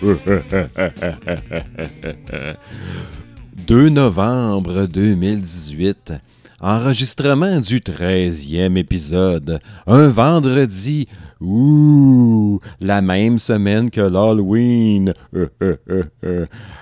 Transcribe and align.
«2 3.66 3.88
novembre 3.90 4.86
2018. 4.86 6.14
Enregistrement 6.62 7.60
du 7.60 7.80
13e 7.80 8.78
épisode. 8.78 9.60
Un 9.86 10.08
vendredi. 10.08 11.06
Ouh, 11.40 12.60
la 12.80 13.02
même 13.02 13.38
semaine 13.38 13.90
que 13.90 14.00
l'Halloween. 14.00 15.12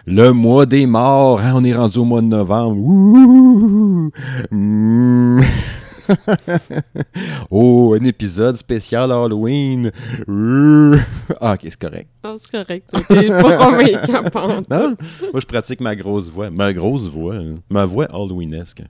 Le 0.07 0.31
mois 0.31 0.67
des 0.67 0.87
morts. 0.87 1.41
Hein, 1.41 1.55
on 1.57 1.65
est 1.65 1.75
rendu 1.75 1.99
au 1.99 2.05
mois 2.05 2.21
de 2.21 2.27
novembre. 2.27 2.77
Ouh. 2.77 4.13
Hmm. 4.53 5.41
oh, 7.51 7.97
un 8.01 8.05
épisode 8.05 8.57
spécial 8.57 9.11
Halloween. 9.13 9.91
ah, 11.41 11.55
ok, 11.55 11.61
c'est 11.63 11.79
correct. 11.79 12.09
Ah, 12.23 12.35
c'est 12.39 12.51
correct. 12.51 12.87
T'es 13.09 13.29
pas 13.29 14.61
Non? 14.71 14.95
Moi, 15.33 15.41
je 15.41 15.47
pratique 15.47 15.81
ma 15.81 15.95
grosse 15.95 16.31
voix. 16.31 16.51
Ma 16.51 16.73
grosse 16.73 17.09
voix. 17.09 17.37
Hein. 17.37 17.57
Ma 17.71 17.85
voix 17.85 18.07
Halloweenesque. 18.07 18.83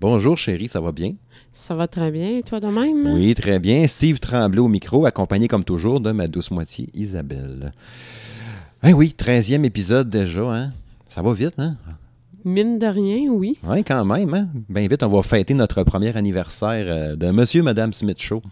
Bonjour, 0.00 0.38
chérie, 0.38 0.68
ça 0.68 0.80
va 0.80 0.92
bien? 0.92 1.14
Ça 1.52 1.74
va 1.74 1.86
très 1.86 2.10
bien. 2.10 2.38
Et 2.38 2.42
toi 2.42 2.60
de 2.60 2.68
même? 2.68 3.14
Oui, 3.14 3.34
très 3.34 3.58
bien. 3.58 3.86
Steve 3.86 4.18
Tremblay 4.18 4.60
au 4.60 4.68
micro, 4.68 5.04
accompagné 5.04 5.46
comme 5.48 5.64
toujours 5.64 6.00
de 6.00 6.12
ma 6.12 6.26
douce 6.26 6.50
moitié, 6.50 6.88
Isabelle. 6.94 7.72
Eh 8.82 8.94
oui, 8.94 9.14
13e 9.16 9.64
épisode 9.64 10.08
déjà, 10.08 10.42
hein? 10.42 10.72
Ça 11.08 11.20
va 11.20 11.32
vite, 11.34 11.54
hein? 11.58 11.76
Mine 12.44 12.78
de 12.78 12.86
rien, 12.86 13.30
oui. 13.30 13.58
Oui, 13.64 13.84
quand 13.84 14.04
même. 14.04 14.34
Hein? 14.34 14.48
Bien 14.68 14.86
vite, 14.86 15.02
on 15.02 15.08
va 15.08 15.22
fêter 15.22 15.54
notre 15.54 15.82
premier 15.82 16.16
anniversaire 16.16 16.84
euh, 16.88 17.16
de 17.16 17.30
Monsieur 17.30 17.62
Madame 17.62 17.92
Smith 17.92 18.20
Show. 18.20 18.42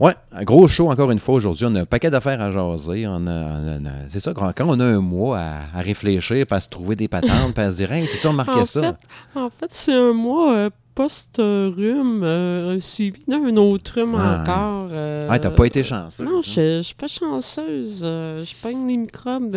Ouais, 0.00 0.14
gros 0.42 0.68
show 0.68 0.90
encore 0.90 1.10
une 1.10 1.18
fois 1.18 1.34
aujourd'hui. 1.34 1.66
On 1.66 1.74
a 1.74 1.80
un 1.80 1.84
paquet 1.84 2.10
d'affaires 2.10 2.40
à 2.40 2.50
jaser. 2.50 3.06
On 3.08 3.24
c'est 4.08 4.20
ça, 4.20 4.32
quand 4.32 4.52
on 4.60 4.78
a 4.78 4.84
un 4.84 5.00
mois 5.00 5.38
à, 5.74 5.80
réfléchir, 5.80 6.46
à 6.50 6.60
se 6.60 6.68
trouver 6.68 6.94
des 6.94 7.08
patentes, 7.08 7.52
puis 7.54 7.64
à 7.64 7.70
se 7.70 7.76
dire, 7.76 7.90
hey, 7.90 8.06
tu 8.06 8.26
remarqué 8.26 8.64
ça? 8.64 8.96
en 9.34 9.48
fait, 9.48 9.66
c'est 9.70 9.94
un 9.94 10.12
mois 10.12 10.54
euh, 10.54 10.70
post-rhume, 10.94 12.22
euh, 12.22 12.80
suivi 12.80 13.22
d'un 13.26 13.56
autre 13.56 13.94
rhume 13.96 14.14
encore. 14.14 14.90
ah, 15.28 15.38
t'as 15.38 15.50
pas 15.50 15.64
été 15.64 15.82
chanceuse. 15.82 16.24
Non, 16.24 16.42
je 16.42 16.76
ne 16.76 16.82
suis 16.82 16.94
pas 16.94 17.08
chanceuse. 17.08 18.00
je 18.02 18.54
pogne 18.62 18.86
les 18.86 18.96
microbes. 18.96 19.56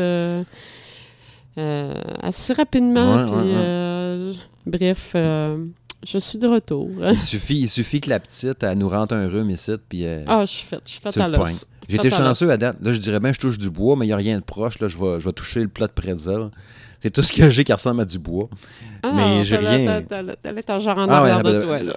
Euh, 1.57 1.94
assez 2.21 2.53
rapidement. 2.53 3.27
Euh, 3.33 4.33
bref, 4.66 5.11
euh, 5.16 5.66
je 6.05 6.17
suis 6.17 6.38
de 6.38 6.47
retour. 6.47 6.89
il, 7.11 7.19
suffit, 7.19 7.59
il 7.61 7.69
suffit 7.69 7.99
que 7.99 8.09
la 8.09 8.19
petite 8.19 8.63
elle 8.63 8.77
nous 8.77 8.89
rentre 8.89 9.13
un 9.13 9.28
rhume 9.28 9.50
ici. 9.50 9.73
Puis, 9.90 10.06
ah, 10.06 10.41
je 10.41 10.51
suis 10.51 10.66
faite. 10.66 10.81
Je 10.85 10.91
suis 10.91 11.01
faite 11.01 11.17
à 11.17 11.28
l'os. 11.28 11.67
J'étais 11.90 12.09
chanceux 12.09 12.50
à 12.50 12.57
date. 12.57 12.78
Là, 12.81 12.94
je 12.94 13.00
dirais 13.00 13.19
bien, 13.19 13.34
je 13.34 13.40
touche 13.40 13.57
du 13.57 13.69
bois, 13.69 13.95
mais 13.95 14.06
il 14.06 14.09
n'y 14.09 14.13
a 14.13 14.17
rien 14.17 14.38
de 14.38 14.44
proche. 14.44 14.79
Là, 14.79 14.88
je, 14.88 14.97
vais, 14.97 15.19
je 15.19 15.25
vais 15.25 15.34
toucher 15.34 15.61
le 15.61 15.67
plat 15.67 15.88
de 15.88 15.91
pretzel. 15.91 16.50
C'est 17.01 17.09
tout 17.09 17.23
ce 17.23 17.34
que 17.34 17.50
j'ai 17.50 17.63
qui 17.63 17.73
ressemble 17.73 18.01
à 18.01 18.06
du 18.06 18.19
bois. 18.19 18.47
Ah, 19.01 19.11
mais 19.13 19.44
j'ai 19.44 19.57
rien. 19.57 20.03
T'as 20.03 20.79
genre 20.79 20.97
en 21.00 21.09
ah, 21.09 21.17
arrière 21.17 21.44
de 21.44 21.61
toi, 21.63 21.81
là. 21.81 21.95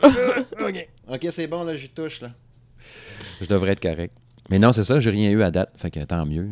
OK, 0.67 0.89
OK 1.13 1.27
c'est 1.31 1.47
bon, 1.47 1.63
là, 1.63 1.77
j'y 1.77 1.91
touche, 1.91 2.23
là. 2.23 2.31
Je 3.41 3.47
devrais 3.47 3.73
être 3.73 3.81
correct. 3.81 4.15
Mais 4.51 4.59
non, 4.59 4.73
c'est 4.73 4.85
ça, 4.85 5.01
j'ai 5.01 5.11
rien 5.11 5.31
eu 5.31 5.43
à 5.43 5.51
date. 5.51 5.71
Fait 5.77 5.91
que 5.91 6.01
tant 6.01 6.25
mieux. 6.27 6.49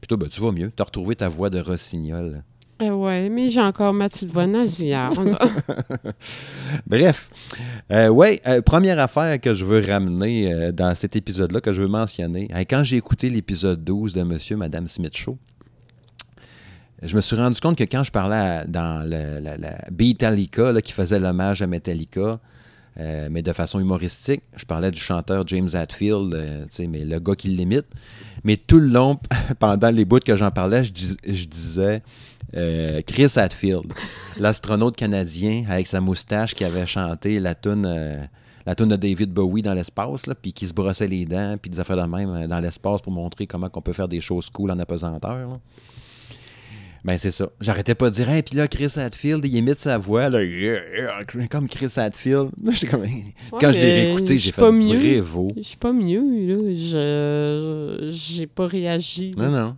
Plutôt, 0.00 0.16
ben, 0.16 0.28
tu 0.28 0.40
vas 0.40 0.52
mieux. 0.52 0.72
Tu 0.74 0.82
as 0.82 0.84
retrouvé 0.84 1.16
ta 1.16 1.28
voix 1.28 1.50
de 1.50 1.60
rossignol. 1.60 2.42
Eh 2.82 2.90
oui, 2.90 3.28
mais 3.28 3.50
j'ai 3.50 3.60
encore 3.60 3.92
ma 3.92 4.08
petite 4.08 4.30
voix 4.30 4.46
nasillarde. 4.46 5.36
Bref. 6.86 7.28
Euh, 7.92 8.08
oui, 8.08 8.40
euh, 8.46 8.62
première 8.62 8.98
affaire 8.98 9.38
que 9.38 9.52
je 9.52 9.66
veux 9.66 9.82
ramener 9.86 10.50
euh, 10.50 10.72
dans 10.72 10.94
cet 10.94 11.14
épisode-là, 11.14 11.60
que 11.60 11.74
je 11.74 11.82
veux 11.82 11.88
mentionner. 11.88 12.48
quand 12.70 12.82
j'ai 12.82 12.96
écouté 12.96 13.28
l'épisode 13.28 13.84
12 13.84 14.14
de 14.14 14.22
Monsieur 14.22 14.56
Madame 14.56 14.86
Smith 14.86 15.14
Show, 15.14 15.36
je 17.02 17.14
me 17.14 17.20
suis 17.20 17.36
rendu 17.36 17.60
compte 17.60 17.76
que 17.76 17.84
quand 17.84 18.02
je 18.02 18.10
parlais 18.10 18.64
dans 18.66 19.06
la, 19.06 19.40
la, 19.40 19.78
Beatallica, 19.90 20.80
qui 20.80 20.92
faisait 20.92 21.18
l'hommage 21.18 21.60
à 21.60 21.66
Metallica, 21.66 22.40
mais 22.96 23.40
de 23.40 23.52
façon 23.52 23.80
humoristique, 23.80 24.42
je 24.56 24.66
parlais 24.66 24.90
du 24.90 25.00
chanteur 25.00 25.46
James 25.46 25.68
Hetfield, 25.72 26.68
mais 26.90 27.04
le 27.04 27.18
gars 27.18 27.34
qui 27.34 27.48
l'imite. 27.48 27.86
Mais 28.44 28.56
tout 28.56 28.80
le 28.80 28.86
long, 28.86 29.18
pendant 29.58 29.90
les 29.90 30.04
bouts 30.04 30.20
que 30.20 30.36
j'en 30.36 30.50
parlais, 30.50 30.84
je, 30.84 31.44
disais 31.44 32.02
euh, 32.54 33.02
Chris 33.06 33.32
Hadfield, 33.36 33.92
l'astronaute 34.38 34.96
canadien 34.96 35.64
avec 35.68 35.86
sa 35.86 36.00
moustache 36.00 36.54
qui 36.54 36.64
avait 36.64 36.86
chanté 36.86 37.38
la 37.40 37.54
tune 37.54 37.84
euh, 37.86 38.14
la 38.66 38.74
de 38.74 38.96
David 38.96 39.32
Bowie 39.32 39.62
dans 39.62 39.74
l'espace, 39.74 40.24
puis 40.40 40.52
qui 40.52 40.66
se 40.66 40.74
brossait 40.74 41.08
les 41.08 41.24
dents, 41.24 41.56
puis 41.60 41.70
des 41.70 41.80
affaires 41.80 41.96
de 41.96 42.02
même 42.02 42.30
euh, 42.30 42.46
dans 42.46 42.60
l'espace 42.60 43.00
pour 43.00 43.12
montrer 43.12 43.46
comment 43.46 43.70
on 43.72 43.80
peut 43.80 43.92
faire 43.92 44.08
des 44.08 44.20
choses 44.20 44.50
cool 44.50 44.70
en 44.70 44.78
apesanteur. 44.78 45.58
Ben, 47.04 47.16
c'est 47.16 47.30
ça. 47.30 47.50
J'arrêtais 47.60 47.94
pas 47.94 48.10
de 48.10 48.14
dire, 48.14 48.28
hey, 48.28 48.42
puis 48.42 48.56
là, 48.56 48.68
Chris 48.68 48.92
Hadfield, 48.96 49.44
il 49.44 49.56
imite 49.56 49.80
sa 49.80 49.98
voix, 49.98 50.28
là, 50.28 50.40
comme 51.50 51.68
Chris 51.68 51.92
Hadfield. 51.96 52.50
Comme... 52.90 53.04
Quand 53.60 53.72
je 53.72 53.78
l'ai 53.78 54.02
réécouté, 54.02 54.38
j'ai 54.38 54.52
fait 54.52 54.60
bravo. 54.60 55.52
Je 55.56 55.62
suis 55.62 55.76
pas 55.76 55.92
mieux, 55.92 56.20
là. 56.20 56.74
Je 56.74 58.08
j'ai 58.10 58.46
pas 58.46 58.66
réagi. 58.66 59.32
Non, 59.36 59.50
non. 59.50 59.76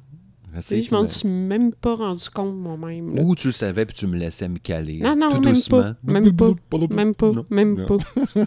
Je 0.55 0.95
m'en 0.95 1.07
suis 1.07 1.29
même 1.29 1.73
pas 1.73 1.95
rendu 1.95 2.29
compte 2.29 2.55
moi-même. 2.55 3.19
Ou 3.19 3.35
tu 3.35 3.49
le 3.49 3.53
savais 3.53 3.87
puis 3.87 3.95
tu 3.95 4.07
me 4.07 4.17
laissais 4.17 4.49
me 4.49 4.59
caler. 4.59 5.01
Non, 5.01 5.17
non, 5.17 5.41
même, 5.41 5.57
pas, 5.71 5.95
même 6.05 6.37
pas. 6.37 6.47
Même 6.91 7.15
pas. 7.15 7.33
Même 7.49 7.87
pas. 7.87 7.97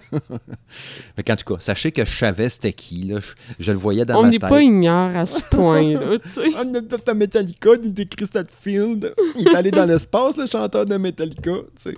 Mais 1.18 1.32
en 1.32 1.36
tout 1.36 1.54
cas, 1.54 1.60
sachez 1.60 1.92
que 1.92 2.06
je 2.06 2.16
savais 2.16 2.50
c'était 2.50 2.74
qui. 2.74 3.04
Là. 3.04 3.20
Je, 3.60 3.72
le 3.72 3.78
voyais 3.78 4.06
dans 4.06 4.20
On 4.20 4.24
ma 4.24 4.30
tête. 4.30 4.44
On 4.44 4.46
n'est 4.46 4.50
pas 4.50 4.62
ignore 4.62 5.16
à 5.16 5.26
ce 5.26 5.42
point-là. 5.50 6.20
tu 6.20 6.30
sais. 6.30 6.42
On 6.56 7.12
a 7.12 7.14
Metallica, 7.16 7.72
il 7.82 7.90
était 7.90 8.06
Crystal 8.06 8.46
Field. 8.62 9.14
Il 9.40 9.48
est 9.48 9.56
allé 9.56 9.72
dans 9.72 9.86
l'espace, 9.86 10.38
le 10.38 10.46
chanteur 10.46 10.86
de 10.86 10.98
Metallica. 10.98 11.54
Tu 11.82 11.90
sais. 11.90 11.96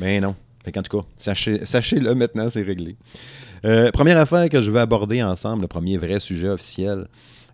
Mais 0.00 0.20
non. 0.20 0.34
Fait 0.64 0.76
en 0.76 0.82
tout 0.82 0.98
cas, 0.98 1.06
sachez, 1.16 1.64
sachez-le 1.64 2.14
maintenant, 2.14 2.50
c'est 2.50 2.62
réglé. 2.62 2.96
Euh, 3.64 3.90
première 3.92 4.18
affaire 4.18 4.48
que 4.48 4.60
je 4.60 4.70
veux 4.70 4.80
aborder 4.80 5.22
ensemble, 5.22 5.62
le 5.62 5.68
premier 5.68 5.96
vrai 5.96 6.18
sujet 6.18 6.48
officiel. 6.48 7.06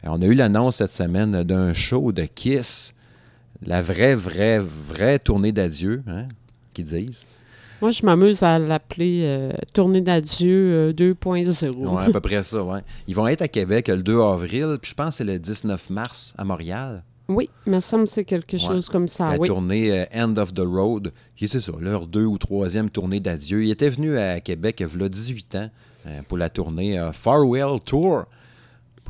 On 0.06 0.20
a 0.20 0.26
eu 0.26 0.34
l'annonce 0.34 0.76
cette 0.76 0.92
semaine 0.92 1.44
d'un 1.44 1.72
show 1.72 2.12
de 2.12 2.24
Kiss, 2.24 2.92
la 3.64 3.80
vraie, 3.80 4.14
vraie, 4.14 4.58
vraie 4.58 5.18
tournée 5.18 5.52
d'adieu, 5.52 6.02
hein, 6.06 6.28
qu'ils 6.74 6.84
disent. 6.84 7.24
Moi, 7.80 7.90
je 7.90 8.04
m'amuse 8.04 8.42
à 8.42 8.58
l'appeler 8.58 9.22
euh, 9.24 9.52
Tournée 9.72 10.00
d'adieu 10.00 10.92
2.0. 10.92 11.64
Euh, 11.64 11.72
oui, 11.74 12.02
à 12.02 12.10
peu 12.10 12.20
près 12.20 12.42
ça, 12.42 12.62
oui. 12.62 12.78
Ils 13.08 13.14
vont 13.14 13.26
être 13.26 13.42
à 13.42 13.48
Québec 13.48 13.88
le 13.88 14.02
2 14.02 14.20
avril, 14.20 14.76
puis 14.80 14.90
je 14.90 14.94
pense 14.94 15.08
que 15.08 15.14
c'est 15.16 15.24
le 15.24 15.38
19 15.38 15.90
mars 15.90 16.34
à 16.36 16.44
Montréal. 16.44 17.02
Oui, 17.28 17.48
il 17.66 17.72
me 17.72 17.80
semble 17.80 18.04
que 18.04 18.10
c'est 18.10 18.24
quelque 18.24 18.58
chose 18.58 18.90
comme 18.90 19.08
ça. 19.08 19.30
La 19.30 19.38
oui. 19.38 19.48
tournée 19.48 19.90
euh, 19.90 20.04
End 20.14 20.36
of 20.36 20.52
the 20.52 20.60
Road, 20.60 21.12
qui 21.34 21.48
c'est 21.48 21.60
ça, 21.60 21.72
leur 21.80 22.06
deux 22.06 22.26
ou 22.26 22.36
troisième 22.36 22.90
tournée 22.90 23.20
d'adieu. 23.20 23.64
Ils 23.64 23.70
étaient 23.70 23.88
venus 23.88 24.16
à 24.18 24.40
Québec 24.40 24.76
il 24.80 25.00
y 25.00 25.04
a 25.04 25.08
18 25.08 25.54
ans 25.56 25.70
pour 26.28 26.36
la 26.36 26.50
tournée 26.50 27.00
Farewell 27.14 27.80
Tour 27.82 28.26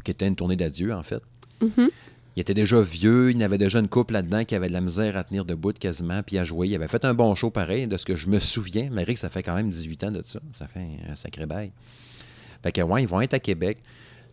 qui 0.05 0.11
était 0.11 0.27
une 0.27 0.37
tournée 0.37 0.57
d'adieu, 0.57 0.95
en 0.95 1.03
fait. 1.03 1.23
Mm-hmm. 1.63 1.89
Il 2.37 2.41
était 2.41 2.55
déjà 2.55 2.81
vieux, 2.81 3.31
il 3.31 3.39
y 3.39 3.45
avait 3.45 3.59
déjà 3.59 3.79
une 3.79 3.89
couple 3.89 4.15
là-dedans 4.15 4.45
qui 4.45 4.57
avait 4.57 4.69
de 4.69 4.73
la 4.73 4.81
misère 4.81 5.17
à 5.17 5.23
tenir 5.23 5.45
debout 5.45 5.73
quasiment, 5.73 6.23
puis 6.23 6.37
à 6.39 6.45
jouer. 6.45 6.69
Il 6.69 6.75
avait 6.75 6.89
fait 6.89 7.05
un 7.05 7.15
bon 7.15 7.35
show 7.35 7.51
pareil, 7.51 7.87
de 7.87 7.97
ce 7.97 8.05
que 8.05 8.17
je 8.17 8.29
me 8.29 8.41
souviens, 8.41 8.89
malgré 8.91 9.15
que 9.15 9.21
ça 9.21 9.29
fait 9.29 9.43
quand 9.43 9.55
même 9.55 9.71
18 9.71 10.05
ans 10.05 10.11
de 10.11 10.23
ça. 10.25 10.41
Ça 10.53 10.67
fait 10.67 10.87
un 11.09 11.15
sacré 11.15 11.47
bail. 11.47 11.71
Fait 12.63 12.73
que, 12.73 12.81
ouais, 12.81 13.03
ils 13.03 13.09
vont 13.09 13.21
être 13.21 13.35
à 13.35 13.39
Québec. 13.39 13.79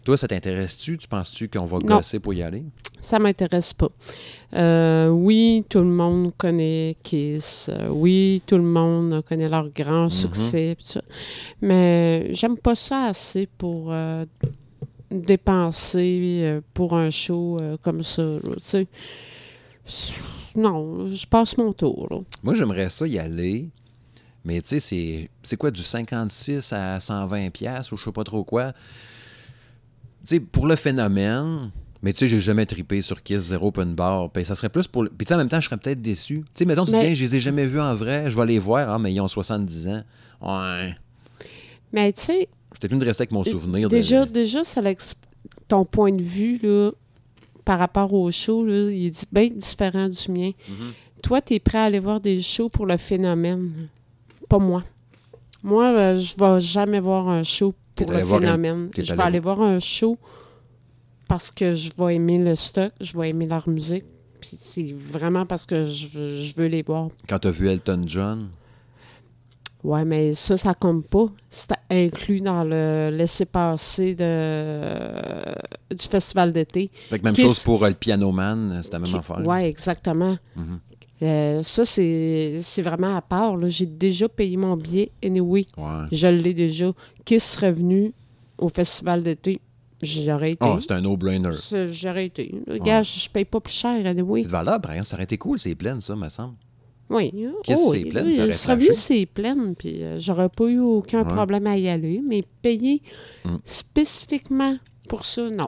Toi, 0.04 0.18
ça 0.18 0.28
t'intéresse-tu? 0.28 0.98
Tu 0.98 1.08
penses-tu 1.08 1.48
qu'on 1.48 1.66
va 1.66 1.78
gosser 1.78 2.20
pour 2.20 2.34
y 2.34 2.42
aller? 2.42 2.64
Ça 3.00 3.20
m'intéresse 3.20 3.74
pas. 3.74 3.90
Euh, 4.56 5.10
oui, 5.10 5.64
tout 5.70 5.80
le 5.80 5.86
monde 5.86 6.32
connaît 6.38 6.98
Kiss. 7.04 7.70
Euh, 7.70 7.90
oui, 7.90 8.42
tout 8.48 8.58
le 8.58 8.64
monde 8.64 9.24
connaît 9.28 9.50
leur 9.50 9.70
grand 9.70 10.08
mm-hmm. 10.08 10.76
succès. 10.76 10.78
Mais 11.62 12.34
j'aime 12.34 12.58
pas 12.58 12.76
ça 12.76 13.06
assez 13.06 13.48
pour 13.60 13.92
euh, 13.92 14.26
dépenser 15.12 16.42
euh, 16.44 16.62
pour 16.74 16.96
un 16.96 17.10
show 17.10 17.58
euh, 17.60 17.78
comme 17.82 18.04
ça. 18.04 18.24
Tu 18.58 18.62
sais, 18.62 18.88
non, 20.56 21.06
je 21.08 21.26
passe 21.28 21.58
mon 21.58 21.74
tour. 21.74 22.08
là. 22.10 22.18
Moi, 22.44 22.54
j'aimerais 22.56 22.90
ça 22.90 23.08
y 23.08 23.18
aller. 23.20 23.70
Mais 24.44 24.62
tu 24.62 24.70
sais, 24.70 24.80
c'est- 24.80 25.30
c'est 25.44 25.56
quoi, 25.58 25.70
du 25.72 25.84
56 25.84 26.74
à 26.74 27.00
120 27.00 27.50
pièces 27.52 27.92
ou 27.92 27.98
je 27.98 28.04
sais 28.06 28.12
pas 28.12 28.24
trop 28.24 28.44
quoi? 28.44 28.74
Tu 28.74 30.36
sais, 30.36 30.40
pour 30.40 30.66
le 30.66 30.76
phénomène, 30.76 31.72
mais 32.02 32.12
tu 32.14 32.20
sais, 32.20 32.28
j'ai 32.28 32.42
jamais 32.42 32.66
tripé 32.66 33.02
sur 33.02 33.22
Kiss 33.22 33.40
Zero 33.50 33.68
Open 33.68 33.94
Bar. 33.94 34.32
Puis 34.32 34.44
ça 34.46 34.56
serait 34.56 34.70
plus 34.70 34.88
pour... 34.88 35.04
Puis 35.06 35.26
tu 35.26 35.30
sais, 35.30 35.34
en 35.36 35.38
même 35.38 35.50
temps, 35.50 35.60
je 35.62 35.66
serais 35.68 35.78
peut-être 35.78 36.02
déçu. 36.02 36.40
Tu 36.40 36.46
sais, 36.56 36.66
mettons, 36.66 36.86
tu 36.86 36.92
Mais- 36.92 37.10
dis, 37.10 37.16
je 37.16 37.24
les 37.24 37.36
ai 37.36 37.40
jamais 37.40 37.66
vus 37.68 37.80
en 37.80 37.94
vrai, 37.94 38.30
je 38.32 38.36
vais 38.36 38.46
les 38.48 38.60
voir. 38.60 38.90
Ah, 38.90 38.98
mais 39.00 39.14
ils 39.14 39.20
ont 39.22 39.28
70 39.28 39.88
ans. 39.88 40.04
Ouais. 40.42 40.96
Mais 41.94 42.12
tu 42.14 42.22
sais, 42.22 42.50
Je 42.74 42.80
peut-être 42.80 42.92
mieux 42.94 43.00
de 43.00 43.06
rester 43.06 43.22
avec 43.24 43.32
mon 43.32 43.44
souvenir. 43.44 43.90
de- 43.90 43.96
déjà, 43.96 44.26
déjà 44.26 44.64
ça 44.64 44.82
ton 45.68 45.86
point 45.86 46.12
de 46.12 46.22
vue 46.22 46.60
là, 46.64 46.92
par 47.66 47.80
rapport 47.80 48.14
au 48.14 48.30
show, 48.32 48.66
là, 48.66 48.90
il 48.92 49.08
est 49.08 49.26
bien 49.34 49.48
différent 49.48 50.08
du 50.10 50.32
mien. 50.32 50.52
Mhm. 50.68 50.92
Toi, 51.22 51.42
tu 51.42 51.54
es 51.54 51.60
prêt 51.60 51.78
à 51.78 51.84
aller 51.84 52.00
voir 52.00 52.20
des 52.20 52.42
shows 52.42 52.70
pour 52.70 52.86
le 52.86 52.98
phénomène? 52.98 53.88
Pas 54.50 54.58
moi. 54.60 54.84
Moi, 55.64 55.86
euh, 55.86 56.18
je 56.18 56.34
vais 56.38 56.60
jamais 56.60 57.00
voir 57.00 57.30
un 57.30 57.44
show 57.44 57.74
pour 57.96 58.10
le 58.12 58.18
un- 58.18 58.26
phénomène. 58.26 58.90
Je 58.98 59.14
vais 59.14 59.22
aller 59.24 59.40
voir 59.40 59.62
un 59.62 59.80
show 59.80 60.18
parce 61.28 61.52
que 61.52 61.76
je 61.76 61.92
vais 61.98 62.16
aimer 62.16 62.38
le 62.40 62.56
stock, 62.56 62.92
je 63.00 63.18
vais 63.18 63.30
aimer 63.30 63.46
leur 63.46 63.68
musique. 63.70 64.04
Puis 64.42 64.58
c'est 64.60 64.92
vraiment 64.94 65.46
parce 65.46 65.66
que 65.68 65.86
je, 65.86 66.08
veux- 66.08 66.34
je 66.42 66.56
veux 66.56 66.66
les 66.68 66.82
voir. 66.82 67.10
Quand 67.30 67.38
t'as 67.40 67.52
vu 67.52 67.68
Elton 67.70 68.02
John, 68.08 68.50
Ouais, 69.84 70.06
mais 70.06 70.34
ça, 70.34 70.58
ça 70.58 70.74
compte 70.76 71.08
pas. 71.08 71.26
C'est 71.50 71.72
inclus 71.90 72.42
dans 72.42 72.64
le 72.64 73.10
laisser-passer 73.12 74.14
de, 74.14 75.96
du 75.96 76.04
festival 76.04 76.54
d'été. 76.54 76.92
fait 77.10 77.18
que 77.20 77.24
même 77.24 77.36
chose 77.36 77.64
pour 77.64 77.84
euh, 77.84 77.90
le 77.90 77.96
Piano 77.96 78.32
Man, 78.32 78.80
c'est 78.84 78.94
la 78.94 79.00
même 79.00 79.10
Qui- 79.10 79.16
affaire. 79.18 79.46
Ouais, 79.48 79.68
exactement. 79.68 80.38
Mhm. 80.56 80.80
Euh, 81.24 81.62
ça, 81.64 81.86
c'est 81.86 82.82
vraiment 82.84 83.16
à 83.16 83.22
part. 83.22 83.56
J'ai 83.70 83.86
déjà 83.86 84.28
payé 84.30 84.58
mon 84.58 84.76
billet. 84.78 85.12
Anyway, 85.24 85.66
Ouais. 85.78 86.06
je 86.12 86.28
l'ai 86.28 86.54
déjà. 86.54 86.92
Kiss 87.26 87.44
serait 87.44 87.72
venu 87.72 88.14
au 88.58 88.70
festival 88.70 89.22
d'été? 89.24 89.60
J'aurais 90.02 90.54
été. 90.54 90.66
Oh, 90.68 90.80
c'est 90.80 90.92
un 90.94 91.02
no-brainer. 91.02 91.52
J'aurais 91.92 92.26
été. 92.26 92.56
Regarde, 92.68 93.06
je, 93.06 93.20
je 93.20 93.30
paye 93.30 93.46
pas 93.46 93.60
plus 93.60 93.74
cher. 93.74 94.04
Anyway. 94.06 94.44
C'est 94.44 94.50
par 94.50 94.62
exemple. 94.92 95.06
Ça 95.06 95.16
aurait 95.16 95.26
été 95.26 95.38
cool, 95.38 95.60
c'est 95.60 95.76
plein, 95.76 96.00
ça, 96.02 96.16
me 96.16 96.28
semble. 96.30 96.56
Oui. 97.16 97.32
Kiss, 97.64 97.78
oh, 97.80 97.92
c'est 97.94 98.04
oui, 98.04 98.10
plein, 98.10 98.26
oui, 98.26 98.36
ça 98.36 98.46
il 98.46 98.54
serait 98.54 98.76
venu, 98.76 98.90
c'est 98.96 99.26
plein, 99.26 99.74
puis 99.74 100.04
euh, 100.04 100.18
j'aurais 100.20 100.50
pas 100.50 100.66
eu 100.66 100.80
aucun 100.80 101.24
Ouais. 101.24 101.34
problème 101.34 101.68
à 101.68 101.78
y 101.78 101.88
aller, 101.90 102.22
mais 102.28 102.44
payer 102.62 103.02
Mm. 103.46 103.56
spécifiquement 103.66 104.78
pour 105.08 105.24
ça, 105.26 105.50
non. 105.50 105.68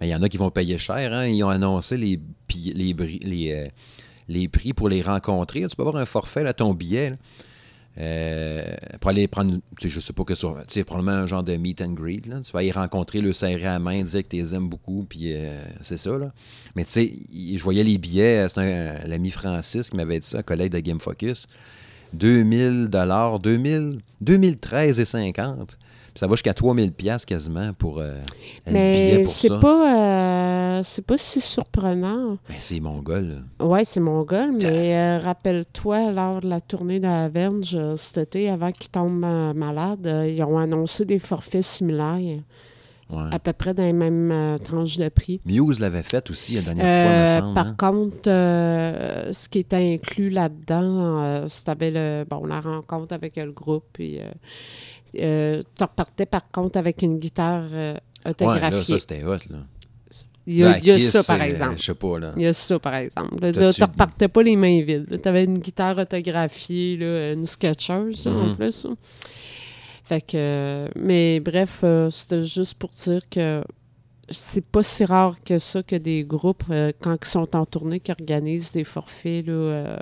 Mais 0.00 0.08
il 0.08 0.08
y 0.08 0.14
en 0.14 0.22
a 0.22 0.28
qui 0.28 0.36
vont 0.38 0.50
payer 0.50 0.78
cher. 0.78 1.12
Hein? 1.12 1.26
Ils 1.26 1.42
ont 1.44 1.48
annoncé 1.50 1.96
les, 1.98 2.18
les, 2.74 2.94
bri- 2.94 3.20
les, 3.24 3.52
euh, 3.52 3.68
les 4.28 4.48
prix 4.48 4.72
pour 4.72 4.88
les 4.88 5.02
rencontrer. 5.02 5.60
Tu 5.68 5.76
peux 5.76 5.82
avoir 5.82 5.96
un 5.96 6.06
forfait, 6.06 6.42
là, 6.42 6.54
ton 6.54 6.72
billet, 6.72 7.10
là, 7.10 7.16
euh, 7.96 8.74
pour 9.00 9.10
aller 9.10 9.28
prendre, 9.28 9.54
tu 9.54 9.60
sais, 9.82 9.88
je 9.88 10.00
sais 10.00 10.12
pas 10.12 10.24
que 10.24 10.34
ça, 10.34 10.48
tu 10.48 10.64
sais, 10.68 10.84
probablement 10.84 11.16
un 11.16 11.26
genre 11.26 11.44
de 11.44 11.56
meet 11.56 11.80
and 11.80 11.92
greet. 11.92 12.26
Là. 12.26 12.40
Tu 12.40 12.50
vas 12.50 12.62
y 12.62 12.72
rencontrer, 12.72 13.20
le 13.20 13.32
serrer 13.32 13.66
à 13.66 13.78
main, 13.78 14.02
dire 14.02 14.22
que 14.22 14.28
tu 14.28 14.36
les 14.36 14.54
aimes 14.54 14.68
beaucoup, 14.68 15.06
puis 15.08 15.32
euh, 15.34 15.62
c'est 15.80 15.96
ça. 15.96 16.18
Là. 16.18 16.32
Mais 16.74 16.84
tu 16.84 16.90
sais, 16.90 17.12
je 17.32 17.62
voyais 17.62 17.84
les 17.84 17.98
billets, 17.98 18.48
c'est 18.48 19.06
l'ami 19.06 19.30
Francis 19.30 19.90
qui 19.90 19.96
m'avait 19.96 20.18
dit 20.18 20.26
ça, 20.26 20.42
collègue 20.42 20.72
de 20.72 20.80
Game 20.80 21.00
Focus. 21.00 21.46
2000 22.14 22.88
dollars, 22.88 23.40
2000, 23.40 23.98
2013 24.20 25.00
et 25.00 25.04
50. 25.04 25.78
Ça 26.16 26.26
va 26.28 26.34
jusqu'à 26.34 26.54
3000 26.54 26.92
pièces 26.92 27.24
quasiment 27.26 27.72
pour 27.72 27.98
euh, 27.98 28.20
Mais 28.70 29.22
pour 29.24 29.32
c'est 29.32 29.48
ça. 29.48 29.58
pas, 29.58 30.78
euh, 30.78 30.80
c'est 30.84 31.04
pas 31.04 31.18
si 31.18 31.40
surprenant. 31.40 32.38
Ben, 32.48 32.56
c'est 32.60 32.78
mongol. 32.80 33.42
Ouais, 33.60 33.84
c'est 33.84 34.00
mongol, 34.00 34.52
mais 34.62 34.96
euh, 34.96 35.18
rappelle-toi, 35.18 36.12
lors 36.12 36.40
de 36.40 36.48
la 36.48 36.60
tournée 36.60 37.00
de 37.00 37.06
Avenge 37.08 37.74
euh, 37.74 37.96
cet 37.96 38.28
été, 38.36 38.48
avant 38.48 38.70
qu'ils 38.70 38.90
tombent 38.90 39.26
malades, 39.56 40.26
ils 40.28 40.42
ont 40.44 40.58
annoncé 40.58 41.04
des 41.04 41.18
forfaits 41.18 41.62
similaires, 41.62 42.40
Ouais. 43.10 43.22
à 43.32 43.38
peu 43.38 43.52
près 43.52 43.74
dans 43.74 43.82
les 43.82 43.92
mêmes 43.92 44.32
euh, 44.32 44.56
tranches 44.56 44.96
de 44.96 45.10
prix. 45.10 45.38
Muse 45.44 45.78
l'avait 45.78 46.02
fait 46.02 46.30
aussi 46.30 46.54
la 46.54 46.62
dernière 46.62 46.86
Euh, 46.86 47.02
fois, 47.04 47.36
me 47.36 47.40
semble. 47.42 47.54
par 47.54 47.66
hein. 47.66 47.74
contre, 47.76 48.28
euh, 48.30 49.30
ce 49.30 49.46
qui 49.50 49.58
était 49.58 49.92
inclus 49.94 50.30
là-dedans, 50.30 51.46
c'était 51.48 51.90
le, 51.90 52.24
bon, 52.24 52.46
la 52.46 52.60
rencontre 52.60 53.12
avec 53.14 53.36
le 53.36 53.52
groupe. 53.52 53.84
Puis, 53.92 54.18
euh, 55.20 55.62
tu 55.76 55.82
repartais 55.84 56.26
par 56.26 56.50
contre 56.50 56.78
avec 56.78 57.02
une 57.02 57.18
guitare 57.18 57.64
euh, 57.72 57.94
Ouais, 57.94 58.00
là, 58.24 58.30
autographiée. 58.30 58.82
ça, 58.84 58.98
c'était 58.98 59.22
hot. 59.24 59.36
Là. 59.50 59.58
il 60.46 60.56
y 60.56 60.64
a, 60.64 60.68
Là, 60.70 60.74
à 60.74 60.78
il 60.78 60.86
y 60.86 60.90
a 60.92 60.96
Kiss, 60.96 61.10
ça, 61.10 61.22
par 61.24 61.40
euh, 61.40 61.44
exemple. 61.44 61.76
Je 61.78 61.82
sais 61.82 61.94
pas, 61.94 62.18
là. 62.18 62.32
Il 62.36 62.42
y 62.42 62.46
a 62.46 62.52
ça, 62.54 62.78
par 62.78 62.94
exemple. 62.94 63.38
Là, 63.40 63.72
tu 63.72 63.82
repartais 63.82 64.28
pas 64.28 64.42
les 64.42 64.56
mains 64.56 64.82
vides. 64.82 65.20
Tu 65.22 65.28
avais 65.28 65.44
une 65.44 65.58
guitare 65.58 65.98
autographiée, 65.98 66.96
là, 66.96 67.32
une 67.32 67.44
sketcheuse, 67.46 68.24
là, 68.26 68.32
en 68.32 68.46
Mhm. 68.48 68.56
plus. 68.56 68.86
Fait 70.04 70.20
que... 70.20 70.88
mais 70.96 71.40
bref, 71.40 71.80
euh, 71.82 72.10
c'était 72.10 72.42
juste 72.42 72.74
pour 72.78 72.90
dire 72.90 73.22
que 73.30 73.62
c'est 74.28 74.64
pas 74.64 74.82
si 74.82 75.04
rare 75.04 75.36
que 75.44 75.58
ça 75.58 75.82
que 75.82 75.96
des 75.96 76.24
groupes, 76.24 76.64
euh, 76.70 76.92
quand 77.00 77.16
ils 77.22 77.28
sont 77.28 77.54
en 77.56 77.64
tournée, 77.66 78.00
qui 78.00 78.10
organisent 78.12 78.72
des 78.72 78.84
forfaits 78.84 79.46
là, 79.46 79.52
euh, 79.52 79.96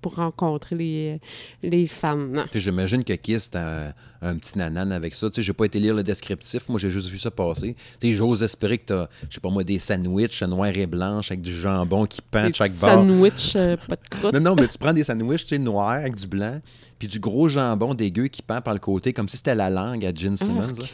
pour 0.00 0.16
rencontrer 0.16 0.76
les, 0.76 1.20
les 1.62 1.86
sais, 1.86 2.60
J'imagine 2.60 3.04
que 3.04 3.12
Kiss, 3.14 3.50
un, 3.54 3.92
un 4.22 4.36
petit 4.36 4.58
nanan 4.58 4.92
avec 4.92 5.14
ça. 5.14 5.28
J'ai 5.36 5.52
pas 5.52 5.64
été 5.64 5.78
lire 5.78 5.94
le 5.94 6.02
descriptif, 6.02 6.68
moi 6.68 6.78
j'ai 6.78 6.90
juste 6.90 7.08
vu 7.08 7.18
ça 7.18 7.30
passer. 7.30 7.76
J'ose 8.02 8.42
espérer 8.42 8.78
que 8.78 8.86
t'as, 8.86 9.08
je 9.28 9.34
sais 9.34 9.40
pas 9.40 9.50
moi, 9.50 9.64
des 9.64 9.78
sandwichs 9.78 10.42
noirs 10.42 10.76
et 10.76 10.86
blanches 10.86 11.30
avec 11.30 11.42
du 11.42 11.54
jambon 11.54 12.06
qui 12.06 12.22
pend 12.22 12.50
chaque 12.52 12.72
bord. 12.72 12.90
sandwichs, 12.90 13.56
euh, 13.56 13.76
pas 13.88 13.96
de 13.96 14.08
croûte. 14.08 14.34
Non, 14.34 14.40
non, 14.40 14.54
mais 14.56 14.68
tu 14.68 14.78
prends 14.78 14.92
des 14.92 15.04
sandwichs 15.04 15.52
noirs 15.52 15.90
avec 15.90 16.16
du 16.16 16.26
blanc, 16.26 16.60
puis 16.98 17.08
du 17.08 17.20
gros 17.20 17.48
jambon 17.48 17.94
dégueu 17.94 18.28
qui 18.28 18.42
pend 18.42 18.60
par 18.60 18.74
le 18.74 18.80
côté, 18.80 19.12
comme 19.12 19.28
si 19.28 19.36
c'était 19.36 19.54
la 19.54 19.70
langue 19.70 20.04
à 20.04 20.14
Gene 20.14 20.36
Simmons. 20.36 20.66
là. 20.78 20.84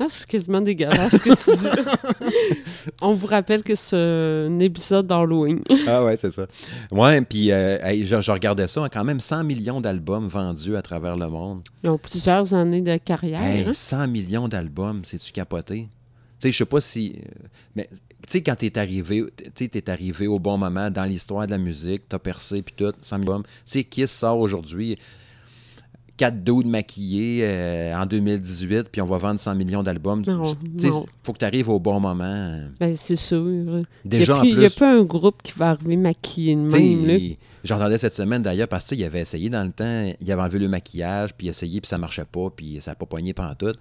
Ah, 0.00 0.06
c'est 0.08 0.26
quasiment 0.26 0.60
dégueulasse 0.60 1.12
ce 1.12 1.16
que 1.18 1.30
tu 1.30 1.56
dis. 1.56 2.60
On 3.00 3.12
vous 3.12 3.28
rappelle 3.28 3.62
que 3.62 3.74
c'est 3.76 3.96
un 3.96 4.58
épisode 4.58 5.06
d'Halloween. 5.06 5.62
Ah 5.86 6.04
ouais, 6.04 6.16
c'est 6.16 6.32
ça. 6.32 6.46
Ouais, 6.90 7.20
puis 7.22 7.52
euh, 7.52 7.78
hey, 7.80 8.04
je, 8.04 8.20
je 8.20 8.32
regardais 8.32 8.66
ça, 8.66 8.88
quand 8.92 9.04
même 9.04 9.20
100 9.20 9.44
millions 9.44 9.80
d'albums 9.80 10.26
vendus 10.26 10.74
à 10.76 10.82
travers 10.82 11.16
le 11.16 11.28
monde. 11.28 11.62
Ils 11.84 11.90
ont 11.90 11.98
plusieurs 11.98 12.52
années 12.54 12.80
de 12.80 12.96
carrière. 12.96 13.40
Hey, 13.42 13.64
hein. 13.68 13.72
100 13.72 14.08
millions 14.08 14.48
d'albums, 14.48 15.02
c'est-tu 15.04 15.30
capoté? 15.30 15.88
Tu 16.40 16.48
sais, 16.48 16.52
je 16.52 16.58
sais 16.58 16.64
pas 16.64 16.80
si... 16.80 17.14
euh, 17.16 17.28
Mais 17.76 17.88
tu 17.88 17.98
sais, 18.28 18.42
quand 18.42 18.56
t'es 18.56 18.76
arrivé, 18.76 19.22
tu 19.36 19.44
sais, 19.54 19.68
t'es 19.68 19.88
arrivé 19.90 20.26
au 20.26 20.40
bon 20.40 20.58
moment 20.58 20.90
dans 20.90 21.04
l'histoire 21.04 21.46
de 21.46 21.52
la 21.52 21.58
musique, 21.58 22.02
t'as 22.08 22.18
percé, 22.18 22.62
puis 22.62 22.74
tout, 22.76 22.92
100 23.00 23.18
millions 23.18 23.26
d'albums. 23.32 23.44
Tu 23.44 23.50
sais, 23.66 23.84
Kiss 23.84 24.10
sort 24.10 24.38
aujourd'hui, 24.40 24.98
quatre 26.16 26.44
dudes 26.44 26.66
maquillés 26.68 27.40
euh, 27.42 27.94
en 27.96 28.06
2018, 28.06 28.84
puis 28.90 29.00
on 29.00 29.04
va 29.04 29.18
vendre 29.18 29.40
100 29.40 29.54
millions 29.56 29.82
d'albums. 29.82 30.22
Non. 30.26 30.44
faut 31.24 31.32
que 31.32 31.38
tu 31.38 31.44
arrives 31.44 31.68
au 31.68 31.80
bon 31.80 31.98
moment. 31.98 32.60
Ben, 32.78 32.94
c'est 32.96 33.16
sûr. 33.16 33.44
Déjà, 34.04 34.40
il 34.44 34.56
n'y 34.56 34.64
a, 34.64 34.68
il 34.68 34.74
pas 34.74 34.96
un 34.96 35.02
groupe 35.02 35.42
qui 35.42 35.52
va 35.56 35.70
arriver 35.70 35.96
maquillé 35.96 36.54
de 36.54 36.60
même. 36.60 36.70
il- 37.18 37.36
J'entendais 37.64 37.98
cette 37.98 38.14
semaine 38.14 38.42
d'ailleurs 38.42 38.68
parce 38.68 38.84
qu'il 38.84 39.02
avait 39.02 39.20
essayé 39.22 39.50
dans 39.50 39.64
le 39.64 39.72
temps, 39.72 40.12
il 40.20 40.30
avait 40.32 40.42
enlevé 40.42 40.60
le 40.60 40.68
maquillage, 40.68 41.34
puis 41.34 41.48
essayé, 41.48 41.80
puis 41.80 41.88
ça 41.88 41.98
marchait 41.98 42.26
pas, 42.30 42.48
puis 42.54 42.78
ça 42.80 42.92
n'a 42.92 42.94
pas 42.94 43.06
poigné 43.06 43.34
pendant 43.34 43.54
tout. 43.56 43.74